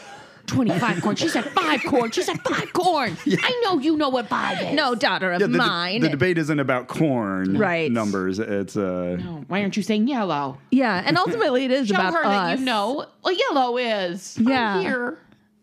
25 0.48 1.02
corn. 1.02 1.16
She 1.16 1.28
said 1.28 1.46
five 1.46 1.84
corn. 1.86 2.12
She 2.12 2.22
said 2.22 2.40
five 2.42 2.72
corn. 2.74 3.18
I 3.28 3.62
know 3.64 3.80
you 3.80 3.98
know 3.98 4.10
what 4.10 4.28
five 4.28 4.62
is. 4.62 4.74
no 4.76 4.96
daughter 4.96 5.32
of 5.32 5.42
Yeah, 5.42 5.48
the, 5.48 5.58
mine. 5.58 6.02
the 6.02 6.10
debate 6.10 6.38
isn't 6.38 6.60
about 6.60 6.88
corn 6.88 7.58
Right. 7.58 7.92
numbers. 7.92 8.40
It's 8.40 8.76
uh, 8.78 9.18
No, 9.20 9.44
Why 9.48 9.62
aren't 9.62 9.78
you 9.78 9.84
saying 9.84 10.08
yellow? 10.08 10.58
yeah, 10.72 11.04
and 11.06 11.18
ultimately 11.18 11.66
it 11.66 11.72
is 11.72 11.88
Show 11.88 11.96
about 11.96 12.14
her 12.14 12.26
us. 12.26 12.26
that 12.26 12.60
you 12.60 12.66
know 12.66 13.06
what 13.22 13.38
yellow 13.38 13.78
is. 13.78 14.38
Yeah. 14.40 14.76
I'm 14.76 14.82
here. 14.82 15.18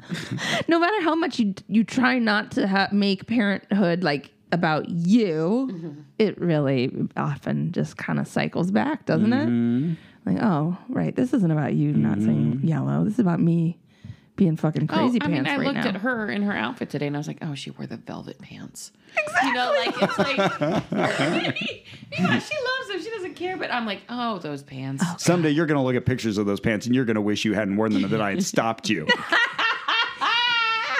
no 0.68 0.78
matter 0.78 1.02
how 1.02 1.14
much 1.14 1.38
you 1.38 1.55
you 1.68 1.84
try 1.84 2.18
not 2.18 2.52
to 2.52 2.66
ha- 2.66 2.88
make 2.92 3.26
parenthood 3.26 4.02
like 4.02 4.30
about 4.52 4.88
you, 4.88 5.68
Mm-hmm. 5.70 6.00
it 6.18 6.40
really 6.40 6.90
often 7.16 7.72
just 7.72 7.96
kind 7.98 8.18
of 8.18 8.26
cycles 8.26 8.70
back, 8.70 9.05
doesn't 9.06 9.30
Mm-hmm. 9.30 9.92
it? 9.92 9.98
Like, 10.24 10.42
oh, 10.42 10.76
right, 10.88 11.14
this 11.14 11.32
isn't 11.34 11.50
about 11.50 11.74
you 11.74 11.92
not 11.92 12.18
saying 12.22 12.60
yellow. 12.62 13.05
This 13.05 13.14
is 13.14 13.18
about 13.20 13.40
me 13.40 13.78
being 14.39 14.56
fucking 14.56 14.85
oh, 14.85 14.94
crazy 14.94 15.19
oh, 15.20 15.24
I 15.24 15.28
pants 15.28 15.28
mean, 15.28 15.47
I 15.47 15.56
right 15.59 15.66
looked 15.66 15.85
now. 15.85 15.89
at 15.89 15.97
her 15.97 16.31
in 16.31 16.43
her 16.43 16.55
outfit 16.55 16.89
today, 16.89 17.09
and 17.09 17.16
I 17.16 17.19
was 17.19 17.28
like, 17.28 17.39
"Oh, 17.43 17.55
she 17.55 17.70
wore 17.73 17.86
the 17.86 17.98
velvet 17.98 18.40
pants." 18.40 18.93
Exactly. 19.16 19.48
You 19.48 19.55
know, 19.55 19.74
like 19.77 20.02
it's 20.02 20.19
like, 20.19 20.36
yeah, 20.39 20.81
she 22.39 22.55
loves 22.55 22.89
them. 22.89 23.02
She 23.02 23.10
doesn't 23.10 23.35
care, 23.35 23.59
but 23.59 23.70
I'm 23.70 23.85
like, 23.85 24.01
"Oh, 24.09 24.39
those 24.39 24.62
pants." 24.62 25.05
someday 25.19 25.51
you're 25.51 25.66
gonna 25.66 25.85
look 25.85 25.97
at 25.97 26.06
pictures 26.06 26.39
of 26.39 26.47
those 26.47 26.60
pants 26.60 26.86
and 26.86 26.94
you're 26.94 27.05
gonna 27.05 27.20
wish 27.20 27.44
you 27.44 27.52
hadn't 27.52 27.77
worn 27.77 27.93
them 27.93 28.05
and 28.05 28.12
that 28.12 28.23
I 28.23 28.31
had 28.31 28.44
stopped 28.44 28.89
you. 28.89 29.06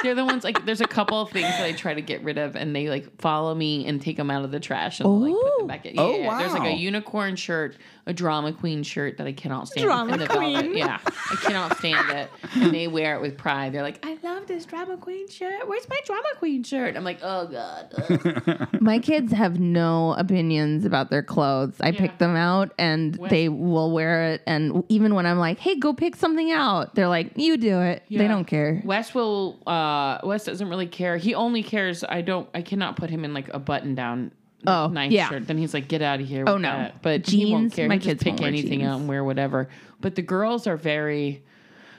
They're 0.05 0.15
the 0.15 0.25
ones 0.25 0.45
like 0.45 0.65
there's 0.65 0.81
a 0.81 0.87
couple 0.87 1.21
of 1.21 1.31
things 1.31 1.49
that 1.49 1.65
I 1.65 1.73
try 1.73 1.93
to 1.93 2.01
get 2.01 2.23
rid 2.23 2.39
of, 2.39 2.55
and 2.55 2.75
they 2.75 2.89
like 2.89 3.21
follow 3.21 3.53
me 3.53 3.85
and 3.87 4.01
take 4.01 4.17
them 4.17 4.31
out 4.31 4.45
of 4.45 4.53
the 4.53 4.61
trash 4.61 5.01
and 5.01 5.21
like 5.21 5.35
put 5.35 5.59
them 5.59 5.67
back 5.67 5.87
in. 5.87 5.99
Oh, 5.99 6.17
yeah, 6.17 6.33
Oh, 6.33 6.39
there's 6.39 6.53
like 6.53 6.73
a 6.73 6.77
unicorn 6.77 7.35
shirt, 7.35 7.77
a 8.09 8.13
drama 8.15 8.53
queen 8.53 8.83
shirt 8.83 9.19
that 9.19 9.27
I 9.27 9.33
cannot 9.33 9.69
stand. 9.69 9.85
Drama 9.85 10.15
in 10.15 10.19
the 10.21 10.27
velvet. 10.27 10.61
queen. 10.63 10.77
Yeah, 10.77 10.99
I 11.05 11.37
cannot 11.43 11.77
stand 11.79 12.11
it, 12.11 12.31
and 12.55 12.75
they 12.75 12.89
wear 12.89 13.15
it 13.15 13.21
with 13.21 13.37
pride. 13.39 13.73
They're 13.73 13.83
like, 13.83 14.05
I 14.05 14.19
love 14.23 14.47
this 14.47 14.65
drama 14.65 14.97
queen 14.97 15.29
shirt. 15.29 15.69
Where's 15.69 15.89
my 15.89 15.99
drama 16.05 16.29
queen 16.39 16.63
shirt? 16.65 16.97
I'm 16.97 17.05
like, 17.05 17.19
oh 17.23 17.47
god. 17.47 18.69
My 18.81 18.99
kids 18.99 19.33
have 19.33 19.61
no 19.61 20.15
opinions 20.15 20.85
about 20.85 21.11
their 21.11 21.23
clothes. 21.23 21.75
I 21.81 21.93
pick 21.93 22.19
them 22.19 22.35
out 22.37 22.73
and 22.79 23.15
they 23.29 23.49
will 23.49 23.93
wear 23.93 24.33
it. 24.33 24.43
And 24.47 24.85
even 24.89 25.15
when 25.15 25.27
I'm 25.27 25.39
like, 25.39 25.59
hey, 25.59 25.77
go 25.77 25.93
pick 25.93 26.17
something 26.17 26.51
out, 26.51 26.95
they're 26.95 27.09
like, 27.09 27.33
you 27.37 27.57
do 27.57 27.81
it. 27.81 28.03
They 28.11 28.27
don't 28.29 28.47
care. 28.47 28.81
Wes 28.85 29.15
will. 29.15 29.61
uh 29.67 30.19
Wes 30.25 30.45
doesn't 30.45 30.69
really 30.69 30.87
care. 30.87 31.17
He 31.19 31.35
only 31.35 31.63
cares. 31.63 32.05
I 32.09 32.23
don't. 32.23 32.49
I 32.55 32.63
cannot 32.63 32.97
put 32.97 33.11
him 33.11 33.25
in 33.25 33.35
like 33.35 33.49
a 33.53 33.59
button 33.59 33.95
down 33.95 34.33
Oh, 34.67 34.89
nice 34.89 35.13
yeah. 35.13 35.29
shirt. 35.29 35.47
Then 35.47 35.57
he's 35.59 35.73
like, 35.73 35.87
get 35.89 36.03
out 36.03 36.21
of 36.21 36.27
here. 36.27 36.45
Oh, 36.47 36.57
no. 36.59 36.69
that. 36.69 37.03
But 37.03 37.27
he 37.29 37.53
won't 37.53 37.65
Jeans, 37.65 37.75
care. 37.75 37.89
my 37.89 37.95
He'll 37.97 38.03
kids 38.05 38.23
pick 38.25 38.41
anything 38.43 38.81
jeans. 38.81 38.89
out 38.91 38.99
and 39.01 39.09
wear 39.09 39.23
whatever. 39.23 39.69
But 40.01 40.17
the 40.17 40.23
girls 40.23 40.67
are 40.67 40.77
very 40.77 41.43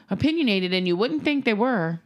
opinionated, 0.09 0.73
and 0.73 0.85
you 0.87 0.97
wouldn't 0.97 1.23
think 1.23 1.45
they 1.45 1.53
were. 1.53 2.01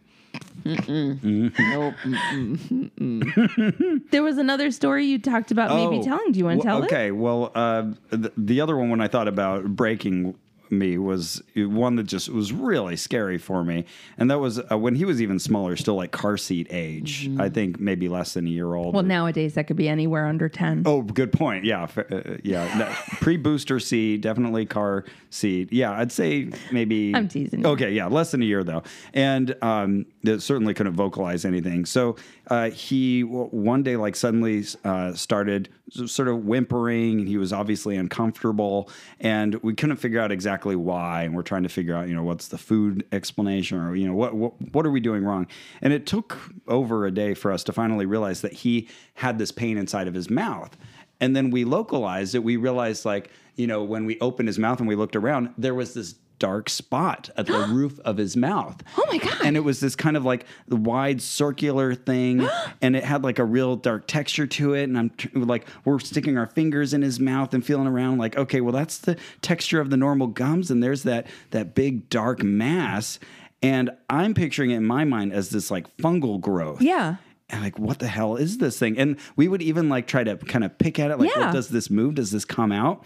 Mm-mm. 0.64 1.54
nope. 1.60 1.94
Mm-mm. 2.04 4.10
There 4.12 4.24
was 4.24 4.38
another 4.38 4.72
story 4.72 5.06
you 5.06 5.20
talked 5.20 5.52
about 5.52 5.76
maybe 5.76 6.00
Oh, 6.02 6.04
telling. 6.04 6.32
Do 6.32 6.40
you 6.40 6.46
want 6.46 6.62
to 6.62 6.68
well, 6.68 6.78
tell 6.80 6.86
okay, 6.86 7.12
well, 7.12 7.52
uh, 7.54 7.84
the, 8.10 8.32
the 8.38 8.62
other 8.62 8.78
one 8.78 8.90
when 8.90 9.02
I 9.02 9.08
thought 9.08 9.28
about 9.28 9.66
breaking 9.66 10.36
me 10.78 10.98
was 10.98 11.42
one 11.56 11.96
that 11.96 12.04
just 12.04 12.30
was 12.30 12.52
really 12.52 12.96
scary 12.96 13.38
for 13.38 13.64
me, 13.64 13.86
and 14.18 14.30
that 14.32 14.40
was 14.40 14.60
uh, 14.72 14.78
when 14.78 14.96
he 14.96 15.06
was 15.06 15.22
even 15.22 15.40
smaller, 15.40 15.76
still 15.76 15.96
like 15.96 16.12
car 16.12 16.38
seat 16.38 16.68
age. 16.70 17.30
I 17.40 17.50
think 17.50 17.80
maybe 17.80 18.10
less 18.10 18.34
than 18.34 18.48
a 18.48 18.50
year 18.50 18.74
old. 18.74 18.88
Mm-hmm. 18.88 18.96
Well, 18.96 19.06
nowadays 19.06 19.54
that 19.56 19.68
could 19.68 19.78
be 19.78 19.90
anywhere 19.90 20.26
under 20.28 20.50
10. 20.50 20.84
Oh, 20.86 21.02
good 21.02 21.32
point. 21.32 21.66
Yeah, 21.66 21.88
uh, 21.98 22.38
yeah. 22.44 22.96
Pre 23.22 23.38
booster 23.38 23.80
seat, 23.80 24.22
definitely 24.22 24.66
car 24.66 25.06
seat. 25.30 25.72
Yeah, 25.72 25.92
I'd 25.92 26.12
say 26.12 26.50
maybe. 26.72 27.14
I'm 27.16 27.28
teasing. 27.28 27.66
Okay, 27.66 27.92
yeah, 27.92 28.08
less 28.08 28.32
than 28.32 28.42
a 28.42 28.46
year 28.46 28.64
though, 28.64 28.84
and 29.14 29.56
um, 29.62 30.06
it 30.24 30.42
certainly 30.42 30.74
couldn't 30.74 30.94
vocalize 30.94 31.46
anything. 31.46 31.86
So 31.86 32.16
uh, 32.48 32.70
he 32.70 33.22
w- 33.24 33.48
one 33.50 33.84
day 33.84 33.96
like 33.96 34.16
suddenly 34.16 34.64
uh, 34.84 35.14
started 35.14 35.70
sort 35.90 36.28
of 36.28 36.46
whimpering, 36.46 37.20
and 37.20 37.28
he 37.28 37.38
was 37.38 37.54
obviously 37.54 37.96
uncomfortable, 37.96 38.90
and 39.20 39.56
we 39.64 39.74
couldn't 39.74 39.98
figure 39.98 40.20
out 40.20 40.32
exactly 40.32 40.63
why. 40.66 41.24
And 41.24 41.36
we're 41.36 41.44
trying 41.44 41.64
to 41.64 41.70
figure 41.70 41.96
out, 41.96 42.08
you 42.08 42.16
know, 42.16 42.24
what's 42.24 42.48
the 42.48 42.58
food 42.58 43.06
explanation, 43.12 43.78
or 43.80 43.96
you 43.96 44.08
know, 44.08 44.14
what 44.14 44.34
what 44.34 44.54
what 44.74 44.86
are 44.86 44.92
we 44.92 45.00
doing 45.00 45.24
wrong? 45.24 45.48
And 45.82 45.92
it 45.94 46.06
took 46.06 46.38
over 46.68 47.06
a 47.06 47.12
day 47.12 47.34
for 47.34 47.52
us 47.52 47.64
to 47.66 47.74
finally 47.74 48.06
realize 48.06 48.42
that 48.42 48.54
he 48.54 48.88
had 49.16 49.38
this 49.38 49.52
pain 49.52 49.78
inside 49.78 50.08
of 50.08 50.14
his 50.14 50.30
mouth. 50.30 50.76
And 51.20 51.36
then 51.36 51.52
we 51.52 51.64
localized 51.64 52.36
it. 52.36 52.44
We 52.44 52.58
realized, 52.58 53.06
like, 53.06 53.30
you 53.56 53.68
know, 53.68 53.84
when 53.84 54.06
we 54.06 54.20
opened 54.20 54.48
his 54.50 54.60
mouth 54.60 54.80
and 54.80 54.88
we 54.88 54.96
looked 54.96 55.16
around, 55.16 55.54
there 55.58 55.76
was 55.76 55.94
this 55.94 56.16
dark 56.44 56.70
spot 56.70 57.30
at 57.38 57.46
the 57.46 57.54
roof 57.72 58.00
of 58.02 58.18
his 58.18 58.36
mouth. 58.36 58.84
Oh 58.98 59.06
my 59.10 59.18
God. 59.18 59.38
And 59.46 59.56
it 59.56 59.62
was 59.62 59.80
this 59.80 59.96
kind 59.96 60.18
of 60.18 60.26
like 60.26 60.46
wide 60.68 61.22
circular 61.22 61.96
thing, 61.96 62.46
and 62.82 62.96
it 62.98 63.04
had 63.06 63.24
like 63.24 63.40
a 63.40 63.46
real 63.46 63.78
dark 63.78 64.08
texture 64.08 64.46
to 64.48 64.74
it. 64.74 64.84
And 64.84 64.98
I'm 64.98 65.10
tr- 65.12 65.30
like, 65.40 65.66
we're 65.86 66.00
sticking 66.00 66.38
our 66.38 66.48
fingers 66.48 66.94
in 66.94 67.02
his 67.02 67.20
mouth 67.20 67.54
and 67.54 67.66
feeling 67.66 67.88
around, 67.88 68.18
like, 68.18 68.36
okay, 68.38 68.60
well, 68.62 68.74
that's 68.74 68.98
the 68.98 69.16
texture 69.42 69.80
of 69.80 69.90
the 69.90 69.98
normal 69.98 70.28
gums, 70.28 70.70
and 70.70 70.84
there's 70.84 71.04
that 71.04 71.28
that 71.52 71.76
big 71.76 72.10
dark 72.10 72.44
mass. 72.44 73.20
And 73.62 73.92
I'm 74.10 74.34
picturing 74.34 74.72
it 74.72 74.78
in 74.78 74.86
my 74.86 75.06
mind 75.06 75.32
as 75.32 75.50
this 75.50 75.72
like 75.72 75.96
fungal 75.96 76.42
growth 76.42 76.82
Yeah. 76.82 77.16
and 77.50 77.62
like 77.62 77.80
what 77.80 78.00
the 78.00 78.08
hell 78.08 78.36
is 78.36 78.58
this 78.58 78.78
thing 78.78 78.98
and 79.00 79.16
we 79.38 79.48
would 79.48 79.62
even 79.62 79.88
like 79.88 80.06
try 80.08 80.24
to 80.24 80.36
kind 80.36 80.66
of 80.66 80.78
pick 80.78 81.00
at 81.00 81.12
it 81.12 81.18
like 81.20 81.30
Yeah. 81.34 81.46
what 81.46 81.54
does 81.54 81.70
this 81.70 81.90
move 81.90 82.16
does 82.16 82.32
this 82.32 82.44
come 82.44 82.72
out 82.74 83.06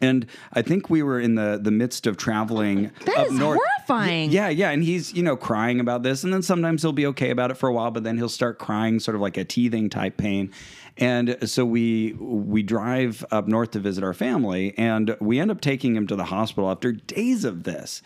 and 0.00 0.26
I 0.52 0.62
think 0.62 0.88
we 0.88 1.02
were 1.02 1.18
in 1.20 1.34
the 1.34 1.58
the 1.60 1.70
midst 1.70 2.06
of 2.06 2.16
traveling 2.16 2.90
That 3.06 3.16
up 3.18 3.26
is 3.26 3.32
north. 3.32 3.58
horrifying. 3.86 4.30
Yeah, 4.30 4.48
yeah, 4.48 4.70
and 4.70 4.82
he's 4.84 5.12
you 5.12 5.22
know 5.22 5.36
crying 5.36 5.80
about 5.80 6.02
this, 6.02 6.24
and 6.24 6.32
then 6.32 6.42
sometimes 6.42 6.82
he'll 6.82 6.92
be 6.92 7.06
okay 7.06 7.30
about 7.30 7.50
it 7.50 7.54
for 7.56 7.68
a 7.68 7.72
while, 7.72 7.90
but 7.90 8.04
then 8.04 8.16
he'll 8.16 8.28
start 8.28 8.58
crying, 8.58 9.00
sort 9.00 9.14
of 9.14 9.20
like 9.20 9.36
a 9.36 9.44
teething 9.44 9.90
type 9.90 10.16
pain. 10.16 10.52
And 10.96 11.36
so 11.48 11.64
we 11.64 12.14
we 12.18 12.62
drive 12.62 13.24
up 13.30 13.48
north 13.48 13.70
to 13.72 13.78
visit 13.80 14.04
our 14.04 14.12
family, 14.14 14.74
and 14.78 15.16
we 15.20 15.40
end 15.40 15.50
up 15.50 15.60
taking 15.60 15.96
him 15.96 16.06
to 16.08 16.16
the 16.16 16.24
hospital 16.26 16.70
after 16.70 16.92
days 16.92 17.44
of 17.44 17.64
this. 17.64 18.02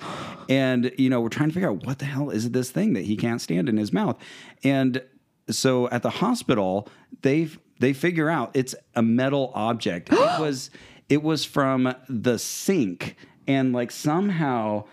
And 0.49 0.93
you 0.97 1.11
know 1.11 1.21
we're 1.21 1.29
trying 1.29 1.49
to 1.51 1.55
figure 1.55 1.71
out 1.71 1.85
what 1.87 1.99
the 1.99 2.05
hell 2.07 2.31
is 2.31 2.51
this 2.51 2.71
thing 2.71 2.93
that 2.95 3.05
he 3.05 3.17
can't 3.17 3.41
stand 3.41 3.69
in 3.69 3.77
his 3.77 3.93
mouth, 3.93 4.17
and 4.63 5.03
so 5.51 5.89
at 5.91 6.03
the 6.03 6.11
hospital 6.11 6.89
they 7.23 7.49
they 7.81 7.93
figure 7.93 8.31
out 8.31 8.51
it's 8.55 8.75
a 8.95 9.03
metal 9.03 9.51
object. 9.55 10.09
it 10.13 10.19
was 10.41 10.71
it 11.09 11.23
was 11.23 11.45
from 11.45 11.95
the 12.09 12.39
sink. 12.39 13.17
And 13.47 13.73
like 13.73 13.91
somehow 13.91 14.85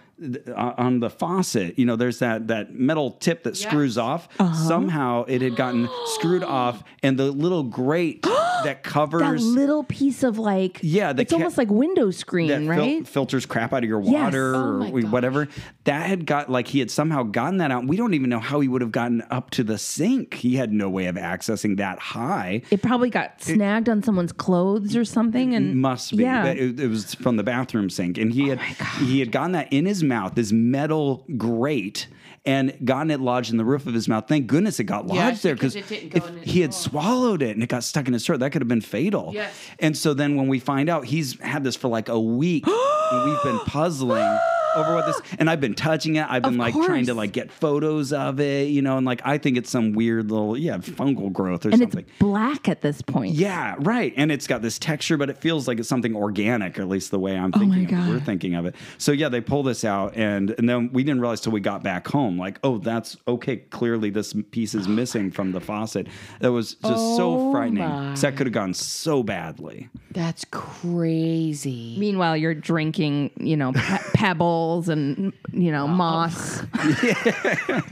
on 0.55 0.99
the 0.99 1.09
faucet 1.09 1.79
you 1.79 1.85
know 1.85 1.95
there's 1.95 2.19
that 2.19 2.47
that 2.49 2.75
metal 2.75 3.11
tip 3.11 3.43
that 3.43 3.57
screws 3.57 3.97
off. 3.97 4.27
Uh-huh. 4.37 4.53
somehow 4.67 5.23
it 5.27 5.41
had 5.41 5.55
gotten 5.55 5.89
screwed 6.05 6.43
off 6.43 6.83
and 7.01 7.17
the 7.17 7.31
little 7.31 7.63
grate 7.63 8.23
that 8.65 8.83
covers 8.83 9.21
That 9.21 9.39
little 9.39 9.83
piece 9.83 10.23
of 10.23 10.37
like, 10.39 10.79
Yeah, 10.81 11.13
the 11.13 11.21
it's 11.23 11.31
ca- 11.31 11.37
almost 11.37 11.57
like 11.57 11.69
window 11.69 12.11
screen, 12.11 12.47
that 12.49 12.59
fil- 12.59 12.67
right? 12.67 13.07
filters 13.07 13.45
crap 13.45 13.73
out 13.73 13.83
of 13.83 13.89
your 13.89 14.01
Yes. 14.01 14.11
water 14.11 14.55
Oh 14.55 14.59
or 14.59 14.73
my 14.79 15.01
gosh. 15.01 15.11
whatever. 15.11 15.47
That 15.85 16.07
had 16.07 16.25
got 16.25 16.49
like 16.49 16.67
he 16.67 16.79
had 16.79 16.91
somehow 16.91 17.23
gotten 17.23 17.57
that 17.57 17.71
out. 17.71 17.87
We 17.87 17.97
don't 17.97 18.13
even 18.13 18.29
know 18.29 18.39
how 18.39 18.59
he 18.59 18.67
would 18.67 18.81
have 18.81 18.91
gotten 18.91 19.23
up 19.31 19.49
to 19.51 19.63
the 19.63 19.77
sink. 19.77 20.35
He 20.35 20.55
had 20.55 20.71
no 20.71 20.89
way 20.89 21.07
of 21.07 21.15
accessing 21.15 21.77
that 21.77 21.99
high. 21.99 22.61
it 22.71 22.81
probably 22.81 23.09
got 23.09 23.41
snagged 23.41 23.89
on 23.89 24.03
someone's 24.03 24.31
clothes 24.31 24.95
or 24.95 25.05
something, 25.05 25.55
and 25.55 25.75
Must 25.81 26.15
be. 26.15 26.23
Yeah. 26.23 26.43
Oh 26.45 26.49
It, 26.51 26.79
it 26.79 26.87
was 26.87 27.15
from 27.15 27.37
the 27.37 27.43
bathroom 27.43 27.89
sink, 27.89 28.17
and 28.17 28.31
he 28.31 28.51
oh 28.51 28.55
had 28.55 28.59
he 28.99 29.19
had 29.19 29.31
gotten 29.31 29.53
that 29.53 29.71
in 29.73 29.85
his 29.85 30.03
mouth, 30.03 30.35
this 30.35 30.51
metal 30.51 31.25
grate, 31.37 32.07
and 32.45 32.75
gotten 32.83 33.11
it 33.11 33.19
lodged 33.19 33.51
in 33.51 33.57
the 33.57 33.65
roof 33.65 33.85
of 33.85 33.93
his 33.93 34.07
mouth. 34.07 34.27
Thank 34.27 34.47
goodness 34.47 34.79
it 34.79 34.85
got 34.85 35.05
lodged 35.07 35.15
Yes, 35.17 35.41
there 35.43 35.53
because 35.53 35.73
because 35.75 35.91
it 35.91 36.09
didn't 36.11 36.19
go 36.21 36.37
if 36.39 36.43
he 36.43 36.61
had 36.61 36.71
throat. 36.73 36.81
swallowed 36.91 37.41
it 37.41 37.51
and 37.51 37.61
it 37.63 37.69
got 37.69 37.83
stuck 37.83 38.07
in 38.07 38.13
his 38.13 38.25
throat, 38.25 38.39
that 38.39 38.51
could 38.51 38.61
have 38.61 38.67
been 38.69 38.81
fatal. 38.81 39.31
Yes. 39.33 39.53
And 39.79 39.95
so 39.95 40.13
then 40.13 40.35
when 40.35 40.47
we 40.47 40.59
find 40.59 40.89
out 40.89 41.05
he's 41.05 41.39
had 41.39 41.63
this 41.63 41.75
for 41.75 41.87
like 41.87 42.09
a 42.09 42.19
week, 42.19 42.65
and 42.67 43.29
we've 43.31 43.43
been 43.43 43.59
puzzling. 43.65 44.39
Over 44.75 44.95
what 44.95 45.05
this, 45.05 45.21
and 45.39 45.49
I've 45.49 45.59
been 45.61 45.73
touching 45.75 46.15
it. 46.15 46.25
I've 46.29 46.43
been 46.43 46.53
Of 46.53 46.59
like 46.59 46.73
trying 46.73 47.05
to 47.07 47.13
like 47.13 47.31
get 47.33 47.51
photos 47.51 48.13
of 48.13 48.39
it, 48.39 48.69
you 48.69 48.81
know, 48.81 48.97
and 48.97 49.05
like 49.05 49.21
I 49.25 49.37
think 49.37 49.57
it's 49.57 49.69
some 49.69 49.93
weird 49.93 50.31
little 50.31 50.57
yeah 50.57 50.77
fungal 50.77 51.31
growth 51.31 51.65
or 51.65 51.69
and 51.69 51.79
something. 51.79 51.99
it's 52.07 52.17
black 52.19 52.69
at 52.69 52.81
this 52.81 53.01
point. 53.01 53.33
Yeah, 53.35 53.75
right. 53.79 54.13
And 54.17 54.31
it's 54.31 54.47
got 54.47 54.61
this 54.61 54.79
texture, 54.79 55.17
but 55.17 55.29
it 55.29 55.37
feels 55.37 55.67
like 55.67 55.79
it's 55.79 55.89
something 55.89 56.15
organic, 56.15 56.79
or 56.79 56.83
at 56.83 56.87
least 56.89 57.11
the 57.11 57.19
way 57.19 57.37
I'm 57.37 57.51
Oh 57.53 57.59
my 57.65 57.75
thinking 57.75 57.97
of 57.97 58.07
it. 58.07 58.09
We're 58.11 58.19
thinking 58.19 58.55
of 58.55 58.65
it. 58.65 58.75
So 58.97 59.11
yeah, 59.11 59.29
they 59.29 59.41
pull 59.41 59.63
this 59.63 59.83
out 59.83 60.15
and 60.15 60.51
and 60.57 60.67
then 60.69 60.89
we 60.93 61.03
didn't 61.03 61.21
realize 61.21 61.41
till 61.41 61.51
we 61.51 61.59
got 61.59 61.83
back 61.83 62.07
home, 62.07 62.37
like, 62.37 62.59
oh, 62.63 62.77
that's 62.77 63.17
okay. 63.27 63.57
Clearly 63.57 64.09
this 64.09 64.33
piece 64.51 64.73
is 64.75 64.87
missing 64.87 65.31
from 65.31 65.51
the 65.51 65.59
faucet. 65.61 66.07
That 66.39 66.51
was 66.51 66.75
just 66.75 67.15
so 67.17 67.31
Oh 67.37 67.51
frightening. 67.51 67.83
my. 67.83 68.09
'Cause 68.09 68.21
that 68.21 68.35
could 68.35 68.47
have 68.47 68.53
gone 68.53 68.73
so 68.73 69.23
badly. 69.23 69.89
That's 70.11 70.45
crazy. 70.51 71.95
Meanwhile, 71.97 72.37
you're 72.37 72.53
drinking, 72.53 73.31
you 73.39 73.55
know, 73.57 73.71
pe- 73.73 73.97
pebbles 74.61 74.89
and 74.89 75.33
you 75.51 75.71
know 75.71 75.87
moss. 75.87 76.61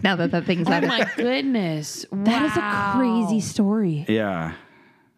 now 0.04 0.16
that 0.16 0.30
that 0.32 0.46
thing's 0.46 0.68
Oh 0.68 0.74
out 0.74 0.84
of 0.84 0.90
my 0.90 1.10
goodness. 1.16 2.06
that 2.12 2.46
is 2.46 2.58
a 2.58 2.98
crazy 2.98 3.40
story. 3.40 4.06
Yeah. 4.08 4.54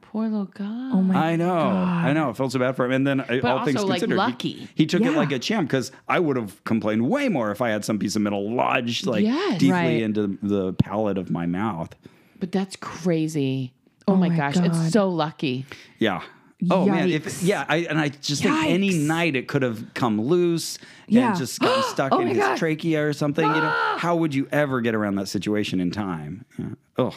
Poor 0.01 0.23
little 0.27 0.43
guy. 0.45 0.65
Oh 0.93 1.01
my! 1.01 1.31
I 1.31 1.35
know, 1.37 1.55
I 1.57 2.11
know. 2.11 2.29
I 2.31 2.33
felt 2.33 2.51
so 2.51 2.59
bad 2.59 2.75
for 2.75 2.83
him, 2.83 2.91
and 2.91 3.07
then 3.07 3.21
uh, 3.21 3.39
all 3.45 3.59
also, 3.59 3.65
things 3.65 3.81
like, 3.81 4.01
considered, 4.01 4.15
he- 4.15 4.17
lucky. 4.17 4.67
He, 4.75 4.85
took 4.85 4.99
it 5.01 5.05
Yeah. 5.05 5.11
like 5.15 5.31
a 5.31 5.39
champ 5.39 5.69
because 5.69 5.93
I 6.09 6.19
would 6.19 6.35
have 6.35 6.61
complained 6.65 7.09
way 7.09 7.29
more 7.29 7.49
if 7.51 7.61
I 7.61 7.69
had 7.69 7.85
some 7.85 7.97
piece 7.97 8.17
of 8.17 8.21
metal 8.21 8.53
lodged 8.53 9.05
like 9.05 9.23
Yes. 9.23 9.57
deeply 9.59 9.71
Right. 9.71 10.01
into 10.01 10.37
the 10.43 10.73
palate 10.73 11.17
of 11.17 11.31
my 11.31 11.45
mouth. 11.45 11.95
But 12.41 12.51
that's 12.51 12.75
crazy. 12.75 13.71
Oh, 14.05 14.17
my, 14.17 14.27
my 14.27 14.35
gosh. 14.35 14.55
God. 14.55 14.65
It's 14.65 14.91
so 14.91 15.07
lucky. 15.07 15.65
Yeah. 15.99 16.21
Oh 16.69 16.85
man, 16.85 17.09
if 17.09 17.41
yeah, 17.41 17.65
I 17.67 17.77
and 17.89 17.99
I 17.99 18.09
just 18.09 18.43
think 18.43 18.55
any 18.65 18.93
night 18.93 19.35
it 19.35 19.47
could 19.47 19.63
have 19.63 19.93
come 19.95 20.21
loose 20.21 20.77
Yeah. 21.07 21.29
and 21.29 21.37
just 21.37 21.59
gotten 21.59 21.83
stuck 21.89 22.11
Oh 22.11 22.19
in 22.19 22.27
his 22.27 22.37
God. 22.37 22.57
trachea 22.57 23.03
or 23.07 23.13
something. 23.13 23.43
You 23.45 23.51
know, 23.51 23.73
ah! 23.73 23.95
how 23.97 24.15
would 24.15 24.35
you 24.35 24.47
ever 24.51 24.79
get 24.81 24.93
around 24.93 25.15
that 25.15 25.27
situation 25.27 25.79
in 25.79 25.89
time? 25.91 26.45
Yeah. 26.59 26.65
Ugh. 26.97 27.13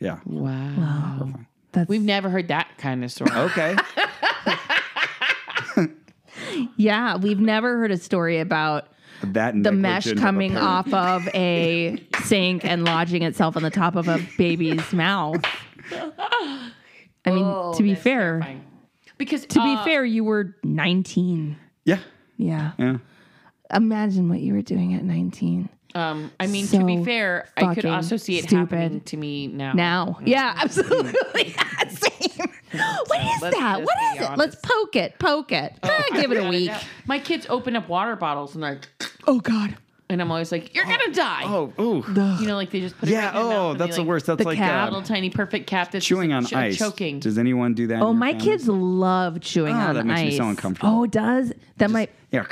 Yeah. 0.00 0.18
Wow. 0.24 1.30
That's 1.72 1.88
We've 1.88 2.00
never 2.02 2.30
heard 2.30 2.48
that 2.48 2.68
kind 2.78 3.04
of 3.04 3.12
story. 3.12 3.30
Okay. 3.32 3.76
yeah. 6.76 7.16
We've 7.16 7.40
never 7.40 7.76
heard 7.78 7.90
a 7.90 7.96
story 7.96 8.38
about 8.38 8.88
that 9.22 9.60
the 9.62 9.72
mesh 9.72 10.06
negligent 10.06 10.18
of 10.18 10.22
coming 10.22 10.56
off 10.56 10.92
of 10.94 11.28
a 11.34 12.02
sink 12.24 12.64
and 12.64 12.84
lodging 12.84 13.22
itself 13.22 13.56
on 13.56 13.62
the 13.62 13.70
top 13.70 13.96
of 13.96 14.08
a 14.08 14.18
baby's 14.38 14.92
mouth. 14.92 15.42
I 15.92 17.30
mean, 17.30 17.44
Oh, 17.44 17.74
to 17.76 17.82
be 17.82 17.94
fair, 17.94 18.40
terrifying. 18.40 18.64
Because 19.18 19.42
to 19.46 19.58
be 19.58 19.74
uh, 19.74 19.84
fair, 19.84 20.04
you 20.04 20.24
were 20.24 20.56
19. 20.64 21.56
Yeah. 21.84 21.98
Yeah. 22.36 22.72
Yeah. 22.78 22.98
Imagine 23.74 24.28
what 24.28 24.40
you 24.40 24.54
were 24.54 24.62
doing 24.62 24.94
at 24.94 25.04
19. 25.04 25.68
Um, 25.94 26.30
I 26.38 26.46
mean, 26.46 26.66
to 26.68 26.84
be 26.84 27.02
fair, 27.04 27.48
I 27.56 27.74
could 27.74 27.76
fucking 27.76 27.90
also 27.90 28.16
see 28.16 28.38
it 28.38 28.44
stupid. 28.44 28.78
happening 28.78 29.00
to 29.02 29.16
me 29.16 29.46
now. 29.48 29.72
Now. 29.72 30.18
Yeah, 30.24 30.54
absolutely. 30.62 31.12
Yeah, 31.56 31.88
Same. 31.88 32.46
What 33.06 33.20
is 33.20 33.42
Let's 33.42 33.56
that? 33.56 33.82
What 33.82 33.96
is 34.14 34.20
What 34.20 34.32
it? 34.32 34.38
Let's 34.38 34.56
poke 34.56 34.94
it. 34.96 35.18
Poke 35.18 35.52
it. 35.52 35.72
Ah, 35.82 36.04
give 36.12 36.30
it 36.32 36.44
a 36.44 36.48
week. 36.48 36.70
My 37.06 37.18
kids 37.18 37.46
open 37.48 37.74
up 37.76 37.88
water 37.88 38.14
bottles 38.14 38.54
and 38.54 38.62
they're 38.62 38.74
like, 38.74 38.88
Oh, 39.26 39.40
God. 39.40 39.76
And 40.10 40.20
I'm 40.22 40.30
always 40.30 40.50
like, 40.50 40.74
"You're 40.74 40.84
gonna 40.84 41.12
die." 41.12 41.42
Oh. 41.44 41.72
Oh. 41.78 42.04
You 42.40 42.46
know, 42.46 42.56
like 42.56 42.70
they 42.70 42.80
just 42.80 42.96
put 42.98 43.08
it 43.08 43.12
Yeah. 43.12 43.26
right 43.26 43.28
in 43.28 43.34
their 43.34 43.42
mouth 43.44 43.52
Oh, 43.52 43.70
and 43.72 43.80
that's 43.80 43.90
they, 43.90 43.94
the 43.96 44.00
like, 44.02 44.08
worst. 44.08 44.26
That's 44.26 44.38
The 44.38 44.44
like 44.44 44.58
cat. 44.58 44.80
uh, 44.80 44.84
Little 44.86 45.02
tiny 45.02 45.30
perfect 45.30 45.66
cat 45.66 45.92
that's 45.92 46.04
chewing 46.04 46.32
on 46.32 46.42
just, 46.42 46.52
ch- 46.52 46.56
ice. 46.56 46.78
choking. 46.78 47.20
Does 47.20 47.38
anyone 47.38 47.74
do 47.74 47.86
that? 47.88 47.94
in 47.96 48.02
Oh, 48.02 48.06
your 48.06 48.14
my 48.14 48.30
family? 48.32 48.44
kids 48.44 48.68
love 48.68 49.40
chewing 49.40 49.74
Oh, 49.74 49.78
on 49.78 49.94
that 49.96 50.06
makes 50.06 50.20
me 50.22 50.26
ice. 50.28 50.36
so 50.36 50.44
uncomfortable. 50.48 50.88
Oh, 50.92 51.04
it 51.04 51.10
does? 51.10 51.52
That 51.78 51.90
might. 51.90 52.10
Yeah. 52.32 52.44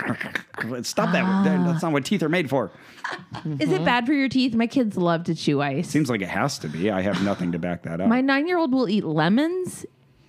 Stop 0.83 1.13
that. 1.13 1.45
That's 1.45 1.83
not 1.83 1.93
what 1.93 2.05
teeth 2.05 2.23
are 2.23 2.29
made 2.29 2.49
for. 2.49 2.71
Is 3.61 3.71
it 3.71 3.85
bad 3.85 4.07
for 4.07 4.13
your 4.13 4.29
teeth? 4.29 4.55
My 4.55 4.67
kids 4.67 4.97
love 4.97 5.25
to 5.25 5.35
chew 5.35 5.61
ice. 5.63 5.89
Seems 5.89 6.09
like 6.11 6.23
it 6.23 6.29
has 6.29 6.59
to 6.61 6.69
be. 6.69 6.91
I 6.91 7.03
have 7.03 7.23
nothing 7.23 7.53
to 7.53 7.59
back 7.59 7.83
that 7.83 8.01
up. 8.01 8.09
My 8.09 8.21
nine 8.21 8.47
year 8.49 8.59
old 8.59 8.73
will 8.73 8.89
eat 8.89 9.05
lemons 9.05 9.85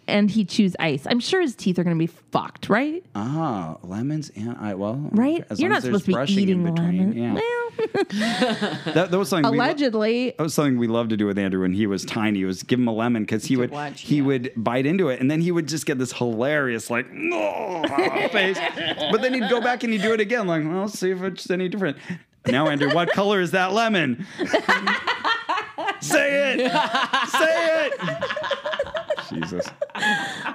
and 0.07 0.29
he 0.31 0.45
chews 0.45 0.75
ice. 0.79 1.05
I'm 1.09 1.19
sure 1.19 1.41
his 1.41 1.55
teeth 1.55 1.77
are 1.79 1.84
going 1.84 1.95
to 1.95 1.99
be 1.99 2.07
fucked, 2.07 2.69
right? 2.69 3.03
Ah, 3.15 3.77
lemons 3.84 4.31
and 4.35 4.55
I 4.57 4.73
well, 4.75 4.95
Right? 5.11 5.45
As 5.49 5.59
You're 5.59 5.69
not 5.69 5.84
supposed 5.84 6.05
to 6.05 6.07
be 6.07 6.13
brushing 6.13 6.39
eating 6.39 6.65
in 6.65 6.73
between. 6.73 6.97
lemon. 6.97 7.13
Yeah, 7.17 7.34
Well, 7.34 7.43
that, 8.93 9.07
that 9.11 9.17
was 9.17 9.29
something. 9.29 9.51
we 9.51 9.57
lo- 9.57 9.65
allegedly. 9.65 10.34
that 10.38 10.43
was 10.43 10.53
something 10.53 10.77
we 10.77 10.88
loved 10.88 11.09
to 11.11 11.17
do 11.17 11.25
with 11.27 11.38
Andrew 11.38 11.61
when 11.61 11.73
he 11.73 11.85
was 11.88 12.03
tiny. 12.05 12.43
Was 12.43 12.63
give 12.63 12.79
him 12.79 12.88
a 12.88 12.93
lemon 12.93 13.23
because 13.23 13.45
he 13.45 13.55
would 13.57 13.71
watch, 13.71 14.01
he 14.01 14.17
yeah. 14.17 14.23
would 14.23 14.51
bite 14.55 14.85
into 14.85 15.09
it 15.09 15.19
and 15.19 15.29
then 15.29 15.41
he 15.41 15.51
would 15.51 15.67
just 15.67 15.85
get 15.85 15.97
this 15.99 16.11
hilarious 16.13 16.89
like 16.89 17.07
face. 18.31 18.57
But 19.11 19.21
then 19.21 19.34
he'd 19.34 19.49
go 19.49 19.61
back 19.61 19.84
and 19.84 19.93
he'd 19.93 20.01
do 20.01 20.13
it 20.13 20.19
again. 20.19 20.47
Like, 20.47 20.63
well, 20.63 20.81
let's 20.81 20.97
see 20.99 21.11
if 21.11 21.21
it's 21.21 21.49
any 21.51 21.69
different. 21.69 21.97
Now, 22.47 22.67
Andrew, 22.69 22.93
what 22.93 23.09
color 23.11 23.41
is 23.41 23.51
that 23.51 23.73
lemon? 23.73 24.25
Say 25.99 26.53
it. 26.53 26.71
Say 27.29 27.89
it. 27.91 28.86
Jesus. 29.30 29.66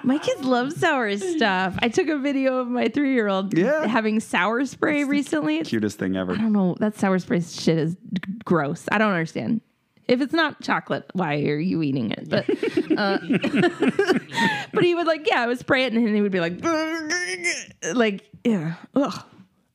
My 0.05 0.19
kids 0.19 0.45
love 0.45 0.73
sour 0.73 1.17
stuff. 1.17 1.77
I 1.81 1.89
took 1.89 2.09
a 2.09 2.19
video 2.19 2.59
of 2.59 2.69
my 2.69 2.89
three 2.89 3.13
year 3.15 3.29
old 3.29 3.57
Yeah. 3.57 3.87
having 3.87 4.21
sour 4.21 4.65
spray 4.67 5.05
recently. 5.05 5.55
It's- 5.57 5.69
Cutest 5.71 5.99
thing 5.99 6.17
ever. 6.17 6.33
I 6.33 6.37
don't 6.37 6.53
know. 6.53 6.77
That 6.81 6.97
sour 6.99 7.19
spray 7.19 7.41
shit 7.41 7.79
is 7.79 7.95
g- 7.95 8.33
gross. 8.45 8.87
I 8.91 8.99
don't 8.99 9.11
understand. 9.13 9.61
If 10.09 10.21
it's 10.21 10.33
not 10.35 10.61
chocolate, 10.63 11.09
why 11.15 11.37
are 11.43 11.59
you 11.59 11.81
eating 11.83 12.11
it? 12.11 12.29
But 12.29 12.49
uh, 12.99 13.19
but 14.73 14.83
he 14.85 14.95
would 14.95 15.07
like, 15.07 15.27
yeah, 15.29 15.43
I 15.43 15.47
would 15.47 15.59
spray 15.59 15.85
it, 15.85 15.93
and 15.93 16.15
he 16.15 16.21
would 16.21 16.33
be 16.33 16.41
like, 16.41 16.59
like, 17.95 18.29
yeah, 18.45 18.75
ugh, 18.95 19.23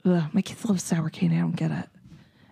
ugh. 0.05 0.23
My 0.33 0.41
kids 0.41 0.65
love 0.65 0.81
sour 0.81 1.09
candy. 1.09 1.37
I 1.37 1.39
don't 1.39 1.55
get 1.55 1.71
it. 1.71 1.85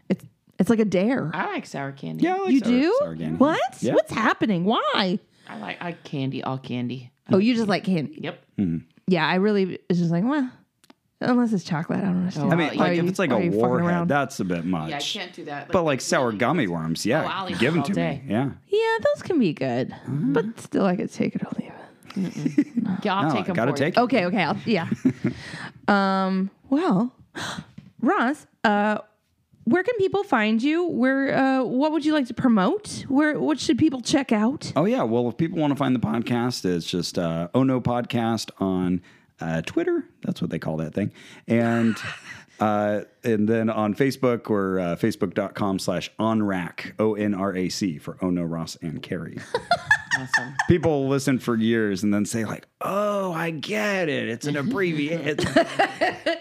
It's 0.10 0.26
it's 0.58 0.70
like 0.70 0.80
a 0.80 0.86
dare. 0.86 1.30
I 1.34 1.48
like 1.48 1.66
sour 1.66 1.92
candy. 1.92 2.24
Yeah, 2.24 2.36
I 2.36 2.40
like 2.44 2.52
you 2.54 2.60
sour- 2.60 2.70
do? 2.70 2.96
sour 3.00 3.16
candy. 3.16 3.38
What? 3.38 3.60
Yeah. 3.82 3.94
What's 3.94 4.12
happening? 4.14 4.64
Why? 4.66 5.20
I 5.48 5.58
like 5.60 5.78
I 5.82 5.92
candy, 5.94 6.44
all 6.44 6.58
candy. 6.58 7.12
Oh, 7.32 7.38
you 7.38 7.56
just 7.56 7.68
like 7.68 7.84
candy. 7.84 8.20
Yep. 8.22 8.44
Yeah, 9.08 9.28
I 9.28 9.36
really. 9.36 9.80
It's 9.90 10.00
just 10.00 10.12
like, 10.12 10.24
well, 10.24 10.50
unless 11.22 11.54
it's 11.54 11.64
chocolate, 11.64 12.00
I 12.00 12.02
don't 12.04 12.18
understand. 12.18 12.52
I 12.52 12.56
mean, 12.56 12.68
Why 12.70 12.74
like 12.76 12.90
are 12.90 12.94
if 12.94 13.04
you- 13.04 13.10
it's 13.10 13.20
like 13.20 13.30
why 13.32 13.38
a 13.38 13.44
you 13.46 13.52
fucking 13.52 13.62
warhead, 13.68 13.88
around? 13.88 14.08
that's 14.10 14.40
a 14.40 14.46
bit 14.46 14.66
much. 14.66 14.90
Yeah, 14.90 14.98
I 14.98 15.00
can't 15.00 15.34
do 15.34 15.46
that. 15.46 15.72
But 15.72 15.84
like 15.84 16.02
sour 16.02 16.32
gummy 16.32 16.68
worms, 16.68 17.06
yeah, 17.06 17.24
Oh, 17.24 17.28
I'll 17.28 17.50
eat 17.50 17.60
give 17.60 17.74
them 17.74 17.82
all 17.82 17.88
to 17.88 17.94
day. 17.94 18.22
me. 18.26 18.32
Yeah. 18.32 18.50
Yeah, 18.68 18.98
those 19.04 19.24
can 19.24 19.40
be 19.40 19.54
good, 19.54 19.90
Mm-hmm. 19.90 20.34
but 20.34 20.60
still, 20.60 20.86
I 20.86 20.96
could 20.96 21.12
take 21.12 21.36
it 21.36 21.44
or 21.44 21.50
leave 21.60 21.72
it. 21.72 22.68
yeah, 23.04 23.16
I'll 23.16 23.30
No, 23.30 23.36
take 23.36 23.46
them. 23.46 23.56
gotta 23.56 23.72
for 23.72 23.78
take 23.78 23.96
you. 23.96 24.02
it. 24.02 24.06
Okay, 24.06 24.26
okay, 24.26 24.44
I'll, 24.44 24.58
yeah. 24.66 24.88
um, 25.88 26.50
well, 26.70 27.14
Ross, 28.02 28.46
uh, 28.64 29.00
where 29.66 29.84
can 29.84 29.96
people 29.98 30.24
find 30.24 30.62
you? 30.62 30.86
Where, 30.86 31.36
uh, 31.36 31.64
what 31.64 31.92
would 31.92 32.06
you 32.06 32.14
like 32.14 32.28
to 32.28 32.34
promote? 32.34 33.06
Where, 33.08 33.40
what 33.40 33.60
should 33.60 33.78
people 33.78 34.02
check 34.02 34.32
out? 34.32 34.72
Oh 34.76 34.86
yeah. 34.86 35.04
Well, 35.04 35.28
if 35.28 35.38
people 35.38 35.60
want 35.60 35.72
to 35.72 35.78
find 35.78 35.96
the 35.96 36.00
podcast, 36.00 36.66
it's 36.66 36.86
just 36.86 37.18
uh, 37.18 37.50
Oh 37.54 37.64
No 37.64 37.82
Podcast 37.82 38.52
on 38.60 39.02
uh, 39.40 39.62
Twitter. 39.64 40.06
That's 40.22 40.42
what 40.42 40.52
they 40.52 40.60
call 40.60 40.78
that 40.78 40.94
thing. 40.94 41.12
And 41.48 41.98
uh, 42.60 43.02
and 43.24 43.48
then 43.48 43.70
on 43.70 43.94
Facebook 43.96 44.50
or 44.50 44.80
uh, 44.80 44.96
facebook.com 44.96 45.80
slash 45.80 46.12
onrac 46.20 46.94
O 47.00 47.16
N 47.16 47.34
R 47.34 47.56
A 47.56 47.70
C 47.70 47.98
for 47.98 48.18
Ono, 48.22 48.44
Ross 48.44 48.78
and 48.82 49.02
Carrie. 49.02 49.38
Awesome. 50.18 50.56
people 50.70 51.10
listen 51.10 51.40
for 51.40 51.58
years 51.58 52.04
and 52.04 52.14
then 52.14 52.24
say 52.24 52.46
like, 52.46 52.66
"Oh, 52.80 53.34
I 53.34 53.50
get 53.50 54.08
it. 54.08 54.30
It's 54.30 54.48
an 54.48 54.56
abbreviation." 54.56 55.36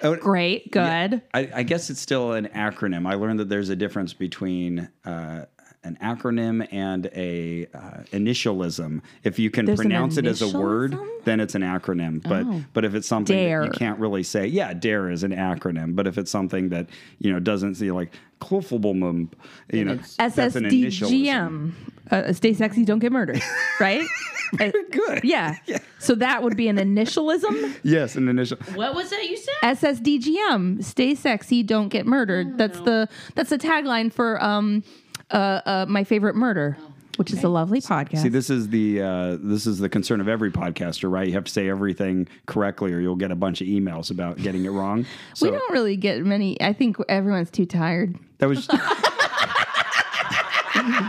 Great, 0.20 0.70
good. 0.70 1.22
I, 1.34 1.50
I 1.52 1.62
guess 1.64 1.90
it's 1.90 2.00
still 2.00 2.34
an 2.34 2.46
acronym. 2.54 3.04
I 3.04 3.14
learned 3.14 3.40
that 3.40 3.48
there's 3.48 3.70
a 3.70 3.76
difference 3.76 4.12
between 4.12 4.88
uh, 5.04 5.46
an 5.84 5.98
acronym 6.02 6.66
and 6.72 7.06
a 7.14 7.66
uh, 7.74 8.02
initialism. 8.12 9.02
If 9.22 9.38
you 9.38 9.50
can 9.50 9.66
There's 9.66 9.78
pronounce 9.78 10.16
it 10.16 10.26
as 10.26 10.42
a 10.42 10.58
word, 10.58 10.96
then 11.24 11.40
it's 11.40 11.54
an 11.54 11.62
acronym. 11.62 12.22
But 12.22 12.72
but 12.72 12.84
if 12.84 12.94
it's 12.94 13.06
something 13.06 13.36
that 13.36 13.64
you 13.64 13.70
can't 13.70 13.98
really 13.98 14.22
say, 14.22 14.46
yeah, 14.46 14.72
dare 14.74 15.10
is 15.10 15.22
an 15.22 15.32
acronym. 15.32 15.94
But 15.94 16.06
if 16.06 16.18
it's 16.18 16.30
something 16.30 16.70
that 16.70 16.88
you 17.18 17.32
know 17.32 17.38
doesn't 17.38 17.76
see 17.76 17.90
like 17.90 18.12
clofulbum, 18.40 19.28
you 19.72 19.84
know, 19.84 19.92
it's 19.94 20.16
that's 20.16 20.56
an 20.56 20.64
initialism. 20.64 21.24
SSDGM. 21.24 21.72
Uh, 22.10 22.32
stay 22.34 22.52
sexy, 22.52 22.84
don't 22.84 22.98
get 22.98 23.12
murdered. 23.12 23.42
Right? 23.80 24.06
Uh, 24.60 24.70
Good. 24.92 25.24
yeah. 25.24 25.56
So 25.98 26.14
that 26.14 26.44
would 26.44 26.56
be 26.56 26.68
an 26.68 26.76
initialism. 26.76 27.74
Yes, 27.82 28.14
an 28.14 28.28
initial. 28.28 28.56
What 28.74 28.94
was 28.94 29.10
that 29.10 29.28
you 29.28 29.36
said? 29.36 29.54
SSDGM. 29.62 30.84
Stay 30.84 31.16
sexy, 31.16 31.64
don't 31.64 31.88
get 31.88 32.06
murdered. 32.06 32.56
that's 32.56 32.78
the 32.80 33.08
that's 33.34 33.50
the 33.50 33.58
tagline 33.58 34.12
for 34.12 34.40
um 34.42 34.84
uh, 35.34 35.60
uh 35.66 35.86
my 35.88 36.04
favorite 36.04 36.36
murder, 36.36 36.76
which 37.16 37.32
is 37.32 37.42
a 37.44 37.48
lovely 37.48 37.80
podcast. 37.80 38.22
See, 38.22 38.28
this 38.28 38.50
is 38.50 38.68
the 38.68 39.02
uh, 39.02 39.36
this 39.40 39.66
is 39.66 39.78
the 39.78 39.88
concern 39.88 40.20
of 40.20 40.28
every 40.28 40.50
podcaster, 40.50 41.10
right? 41.10 41.26
You 41.26 41.34
have 41.34 41.44
to 41.44 41.52
say 41.52 41.68
everything 41.68 42.28
correctly, 42.46 42.92
or 42.92 43.00
you'll 43.00 43.16
get 43.16 43.30
a 43.30 43.36
bunch 43.36 43.60
of 43.60 43.66
emails 43.66 44.10
about 44.10 44.38
getting 44.38 44.64
it 44.64 44.70
wrong. 44.70 45.06
So 45.34 45.50
we 45.50 45.56
don't 45.56 45.72
really 45.72 45.96
get 45.96 46.24
many. 46.24 46.60
I 46.60 46.72
think 46.72 46.96
everyone's 47.08 47.50
too 47.50 47.66
tired. 47.66 48.16
that 48.38 48.48
was. 48.48 48.68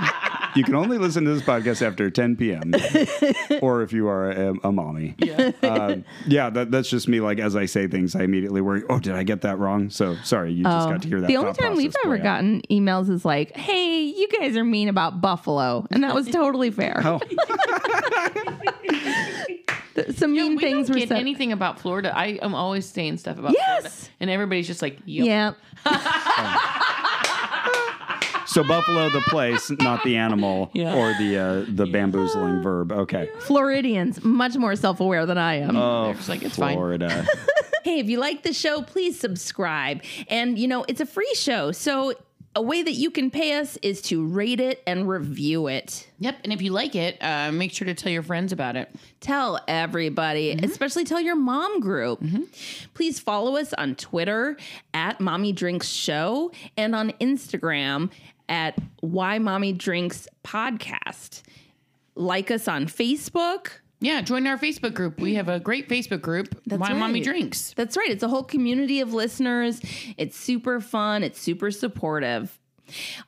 you 0.56 0.64
can 0.64 0.76
only 0.76 0.98
listen 0.98 1.26
to 1.26 1.34
this 1.34 1.44
podcast 1.44 1.82
after 1.86 2.10
10 2.10 2.36
p.m. 2.38 2.74
or 3.62 3.82
if 3.82 3.92
you 3.94 4.08
are 4.08 4.32
a, 4.32 4.54
a 4.64 4.72
mommy. 4.72 5.16
Yeah, 5.18 5.52
um, 5.64 6.06
yeah. 6.28 6.50
That, 6.50 6.72
that's 6.72 6.90
just 6.90 7.08
me. 7.08 7.20
Like 7.20 7.40
as 7.40 7.56
I 7.56 7.66
say 7.66 7.88
things, 7.88 8.16
I 8.16 8.24
immediately 8.24 8.62
worry. 8.62 8.84
Oh, 8.90 9.00
did 9.00 9.14
I 9.16 9.24
get 9.24 9.42
that 9.42 9.58
wrong? 9.60 9.90
So 9.90 10.16
sorry, 10.24 10.54
you 10.54 10.64
just 10.64 10.90
got 10.90 11.02
to 11.02 11.08
hear 11.08 11.20
that. 11.22 11.26
Oh. 11.26 11.28
the 11.28 11.38
only 11.38 11.54
time 11.54 11.76
we've 11.76 11.96
ever 12.06 12.18
out. 12.18 12.24
gotten 12.24 12.62
emails 12.72 13.10
is 13.10 13.26
like, 13.26 13.56
"Hey, 13.56 14.04
you 14.04 14.28
guys 14.30 14.56
are 14.58 14.64
mean 14.64 14.88
about 14.90 15.22
Buffalo," 15.22 15.86
and 15.92 16.04
that 16.04 16.14
was 16.16 16.28
totally 16.30 16.72
fair. 16.72 17.02
Oh, 17.04 17.20
Th- 19.96 20.12
Some 20.18 20.34
mean 20.34 20.56
we 20.58 20.62
things 20.62 20.88
don't 20.88 20.96
were 20.96 21.00
get 21.00 21.10
said. 21.10 21.20
anything 21.20 21.52
about 21.54 21.80
Florida. 21.80 22.12
I 22.16 22.38
am 22.42 22.54
always 22.54 22.86
saying 22.86 23.18
stuff 23.18 23.38
about 23.40 23.54
Yes! 23.54 23.82
Florida, 23.82 24.10
and 24.20 24.30
everybody's 24.30 24.68
just 24.68 24.82
like, 24.82 25.00
yep. 25.06 25.56
yeah, 25.86 25.86
so 28.46 28.64
Buffalo, 28.64 29.10
the 29.10 29.22
place, 29.22 29.70
not 29.70 30.04
the 30.04 30.18
animal 30.18 30.70
Yeah. 30.74 30.96
or 30.96 31.14
the 31.14 31.38
uh, 31.38 31.66
the 31.68 31.86
bamboozling 31.86 32.62
verb. 32.62 32.92
Okay. 32.92 33.30
Floridians 33.40 34.24
much 34.24 34.56
more 34.58 34.76
self-aware 34.76 35.26
than 35.26 35.38
I 35.38 35.56
am. 35.56 35.76
Oh, 35.76 36.14
They're 36.14 36.36
like, 36.36 36.44
it's 36.44 36.56
fine. 36.58 36.78
Hey, 37.84 38.00
if 38.00 38.10
you 38.10 38.18
like 38.18 38.42
the 38.42 38.52
show, 38.52 38.82
please 38.82 39.20
subscribe. 39.20 40.02
And, 40.28 40.58
you 40.58 40.68
know, 40.68 40.86
it's 40.88 41.02
a 41.02 41.06
free 41.06 41.32
show. 41.36 41.72
So, 41.72 42.14
a 42.56 42.62
way 42.62 42.82
that 42.82 42.94
you 42.94 43.12
can 43.12 43.30
pay 43.30 43.60
us 43.60 43.78
is 43.84 44.02
to 44.04 44.26
rate 44.26 44.60
it 44.60 44.82
and 44.88 45.08
review 45.08 45.68
it. 45.68 46.10
Yep. 46.20 46.38
And 46.46 46.52
if 46.54 46.64
you 46.64 46.72
like 46.72 46.96
it, 46.96 47.22
uh, 47.22 47.52
make 47.52 47.74
sure 47.74 47.86
to 47.86 47.94
tell 47.94 48.12
your 48.12 48.24
friends 48.24 48.52
about 48.54 48.76
it. 48.76 48.90
Tell 49.20 49.60
everybody, 49.68 50.52
especially 50.64 51.04
tell 51.04 51.20
your 51.20 51.36
mom 51.36 51.80
group. 51.80 52.24
Please 52.96 53.20
follow 53.20 53.56
us 53.58 53.72
on 53.74 53.94
Twitter 53.96 54.58
at 54.94 55.20
Mommy 55.20 55.52
Drinks 55.52 55.90
Show 55.90 56.52
and 56.78 56.96
on 56.96 57.12
Instagram 57.22 58.10
at 58.50 58.78
Why 59.02 59.40
Mommy 59.40 59.74
Drinks 59.74 60.28
Podcast. 60.44 61.44
Like 62.16 62.52
us 62.52 62.68
on 62.68 62.86
Facebook. 62.88 63.70
Yeah, 64.00 64.22
join 64.22 64.46
our 64.46 64.58
Facebook 64.58 64.94
group. 64.94 65.20
We 65.20 65.36
have 65.36 65.50
a 65.50 65.60
great 65.60 65.90
Facebook 65.90 66.22
group. 66.22 66.62
That's 66.66 66.80
Why 66.80 66.94
Mommy. 66.94 67.22
Drinks. 67.22 67.74
That's 67.76 67.98
right. 67.98 68.10
It's 68.10 68.24
a 68.24 68.28
whole 68.28 68.44
community 68.44 69.00
of 69.00 69.14
listeners. 69.14 69.82
It's 70.18 70.38
super 70.38 70.80
fun. 70.80 71.24
It's 71.24 71.40
super 71.40 71.72
supportive. 71.72 72.60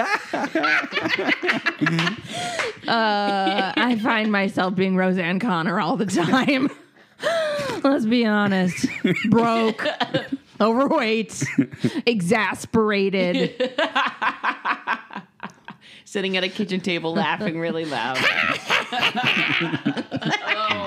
Uh, 2.87 3.73
I 3.75 3.97
find 4.03 4.31
myself 4.31 4.75
being 4.75 4.95
Roseanne 4.95 5.39
Connor 5.39 5.79
all 5.79 5.97
the 5.97 6.05
time. 6.05 6.69
Let's 7.83 8.05
be 8.05 8.27
honest. 8.27 8.85
Broke, 9.31 9.83
overweight, 10.61 11.43
exasperated. 12.05 13.55
Sitting 16.15 16.37
at 16.37 16.45
a 16.45 16.47
kitchen 16.47 16.79
table 16.79 17.13
laughing 17.13 17.59
really 17.59 17.83
loud. 17.83 18.17
Oh 18.23 19.11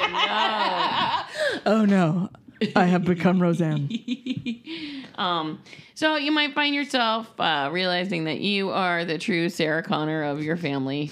no, 0.06 1.60
Oh 1.66 1.84
no. 1.84 2.30
I 2.74 2.86
have 2.86 3.04
become 3.04 3.38
Roseanne. 3.42 3.90
Um, 5.18 5.60
so 5.94 6.16
you 6.16 6.32
might 6.32 6.54
find 6.54 6.74
yourself 6.74 7.28
uh, 7.40 7.68
realizing 7.72 8.24
that 8.24 8.40
you 8.40 8.70
are 8.70 9.04
the 9.04 9.18
true 9.18 9.48
Sarah 9.48 9.82
Connor 9.82 10.22
of 10.22 10.42
your 10.42 10.56
family, 10.56 11.10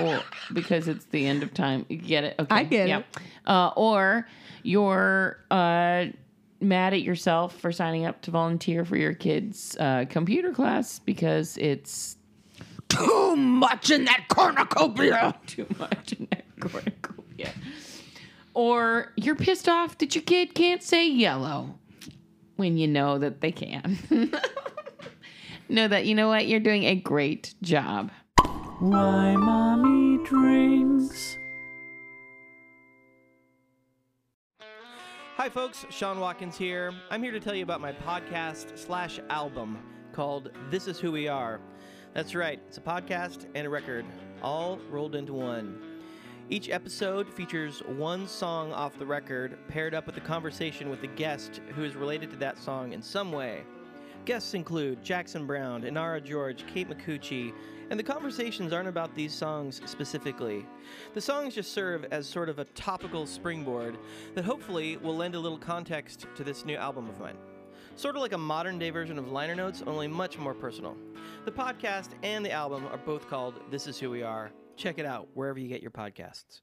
or 0.00 0.22
because 0.54 0.88
it's 0.88 1.04
the 1.04 1.26
end 1.26 1.42
of 1.44 1.52
time. 1.52 1.84
You 1.88 1.98
get 1.98 2.24
it? 2.24 2.34
Okay, 2.38 2.54
I 2.54 2.64
get 2.64 2.88
it. 2.88 3.04
Uh, 3.46 3.72
or 3.76 4.26
you're 4.62 5.38
uh, 5.50 6.06
mad 6.60 6.94
at 6.94 7.02
yourself 7.02 7.60
for 7.60 7.70
signing 7.72 8.06
up 8.06 8.22
to 8.22 8.30
volunteer 8.30 8.86
for 8.86 8.96
your 8.96 9.12
kids' 9.12 9.76
uh, 9.78 10.06
computer 10.08 10.52
class 10.52 10.98
because 10.98 11.58
it's 11.58 12.16
Too 12.90 13.36
much 13.36 13.90
in 13.90 14.04
that 14.04 14.26
cornucopia. 14.28 15.34
too 15.46 15.66
much 15.78 16.12
in 16.12 16.28
that 16.30 16.44
cornucopia. 16.60 17.52
Or 18.52 19.12
you're 19.16 19.36
pissed 19.36 19.68
off 19.68 19.96
that 19.98 20.14
your 20.14 20.22
kid 20.22 20.54
can't 20.54 20.82
say 20.82 21.08
yellow 21.08 21.78
when 22.56 22.76
you 22.76 22.88
know 22.88 23.18
that 23.18 23.40
they 23.40 23.52
can. 23.52 23.98
know 25.68 25.88
that 25.88 26.04
you 26.04 26.14
know 26.14 26.28
what 26.28 26.46
you're 26.46 26.60
doing 26.60 26.84
a 26.84 26.94
great 26.96 27.54
job. 27.62 28.10
Why 28.80 29.36
mommy 29.36 30.22
drinks. 30.24 31.38
Hi, 35.36 35.48
folks. 35.48 35.86
Sean 35.88 36.20
Watkins 36.20 36.58
here. 36.58 36.92
I'm 37.10 37.22
here 37.22 37.32
to 37.32 37.40
tell 37.40 37.54
you 37.54 37.62
about 37.62 37.80
my 37.80 37.92
podcast 37.92 38.76
slash 38.78 39.20
album 39.30 39.78
called 40.12 40.50
This 40.70 40.86
Is 40.86 40.98
Who 40.98 41.12
We 41.12 41.28
Are. 41.28 41.60
That's 42.12 42.34
right, 42.34 42.60
it's 42.66 42.76
a 42.76 42.80
podcast 42.80 43.46
and 43.54 43.64
a 43.64 43.70
record, 43.70 44.04
all 44.42 44.80
rolled 44.90 45.14
into 45.14 45.32
one. 45.32 45.80
Each 46.48 46.68
episode 46.68 47.32
features 47.32 47.84
one 47.86 48.26
song 48.26 48.72
off 48.72 48.98
the 48.98 49.06
record 49.06 49.56
paired 49.68 49.94
up 49.94 50.06
with 50.06 50.16
a 50.16 50.20
conversation 50.20 50.90
with 50.90 51.04
a 51.04 51.06
guest 51.06 51.60
who 51.76 51.84
is 51.84 51.94
related 51.94 52.28
to 52.30 52.36
that 52.38 52.58
song 52.58 52.92
in 52.92 53.00
some 53.00 53.30
way. 53.30 53.62
Guests 54.24 54.54
include 54.54 55.04
Jackson 55.04 55.46
Browne, 55.46 55.82
Inara 55.82 56.22
George, 56.22 56.64
Kate 56.66 56.88
Micucci, 56.88 57.52
and 57.90 57.98
the 57.98 58.04
conversations 58.04 58.72
aren't 58.72 58.88
about 58.88 59.14
these 59.14 59.32
songs 59.32 59.80
specifically. 59.86 60.66
The 61.14 61.20
songs 61.20 61.54
just 61.54 61.72
serve 61.72 62.06
as 62.10 62.26
sort 62.26 62.48
of 62.48 62.58
a 62.58 62.64
topical 62.64 63.24
springboard 63.24 63.96
that 64.34 64.44
hopefully 64.44 64.96
will 64.96 65.16
lend 65.16 65.36
a 65.36 65.40
little 65.40 65.58
context 65.58 66.26
to 66.34 66.42
this 66.42 66.64
new 66.64 66.76
album 66.76 67.08
of 67.08 67.20
mine. 67.20 67.36
Sort 68.00 68.16
of 68.16 68.22
like 68.22 68.32
a 68.32 68.38
modern 68.38 68.78
day 68.78 68.88
version 68.88 69.18
of 69.18 69.30
liner 69.30 69.54
notes, 69.54 69.82
only 69.86 70.08
much 70.08 70.38
more 70.38 70.54
personal. 70.54 70.96
The 71.44 71.52
podcast 71.52 72.12
and 72.22 72.42
the 72.42 72.50
album 72.50 72.86
are 72.86 72.96
both 72.96 73.28
called 73.28 73.60
This 73.70 73.86
Is 73.86 73.98
Who 73.98 74.08
We 74.08 74.22
Are. 74.22 74.52
Check 74.74 74.98
it 74.98 75.04
out 75.04 75.28
wherever 75.34 75.58
you 75.58 75.68
get 75.68 75.82
your 75.82 75.90
podcasts. 75.90 76.62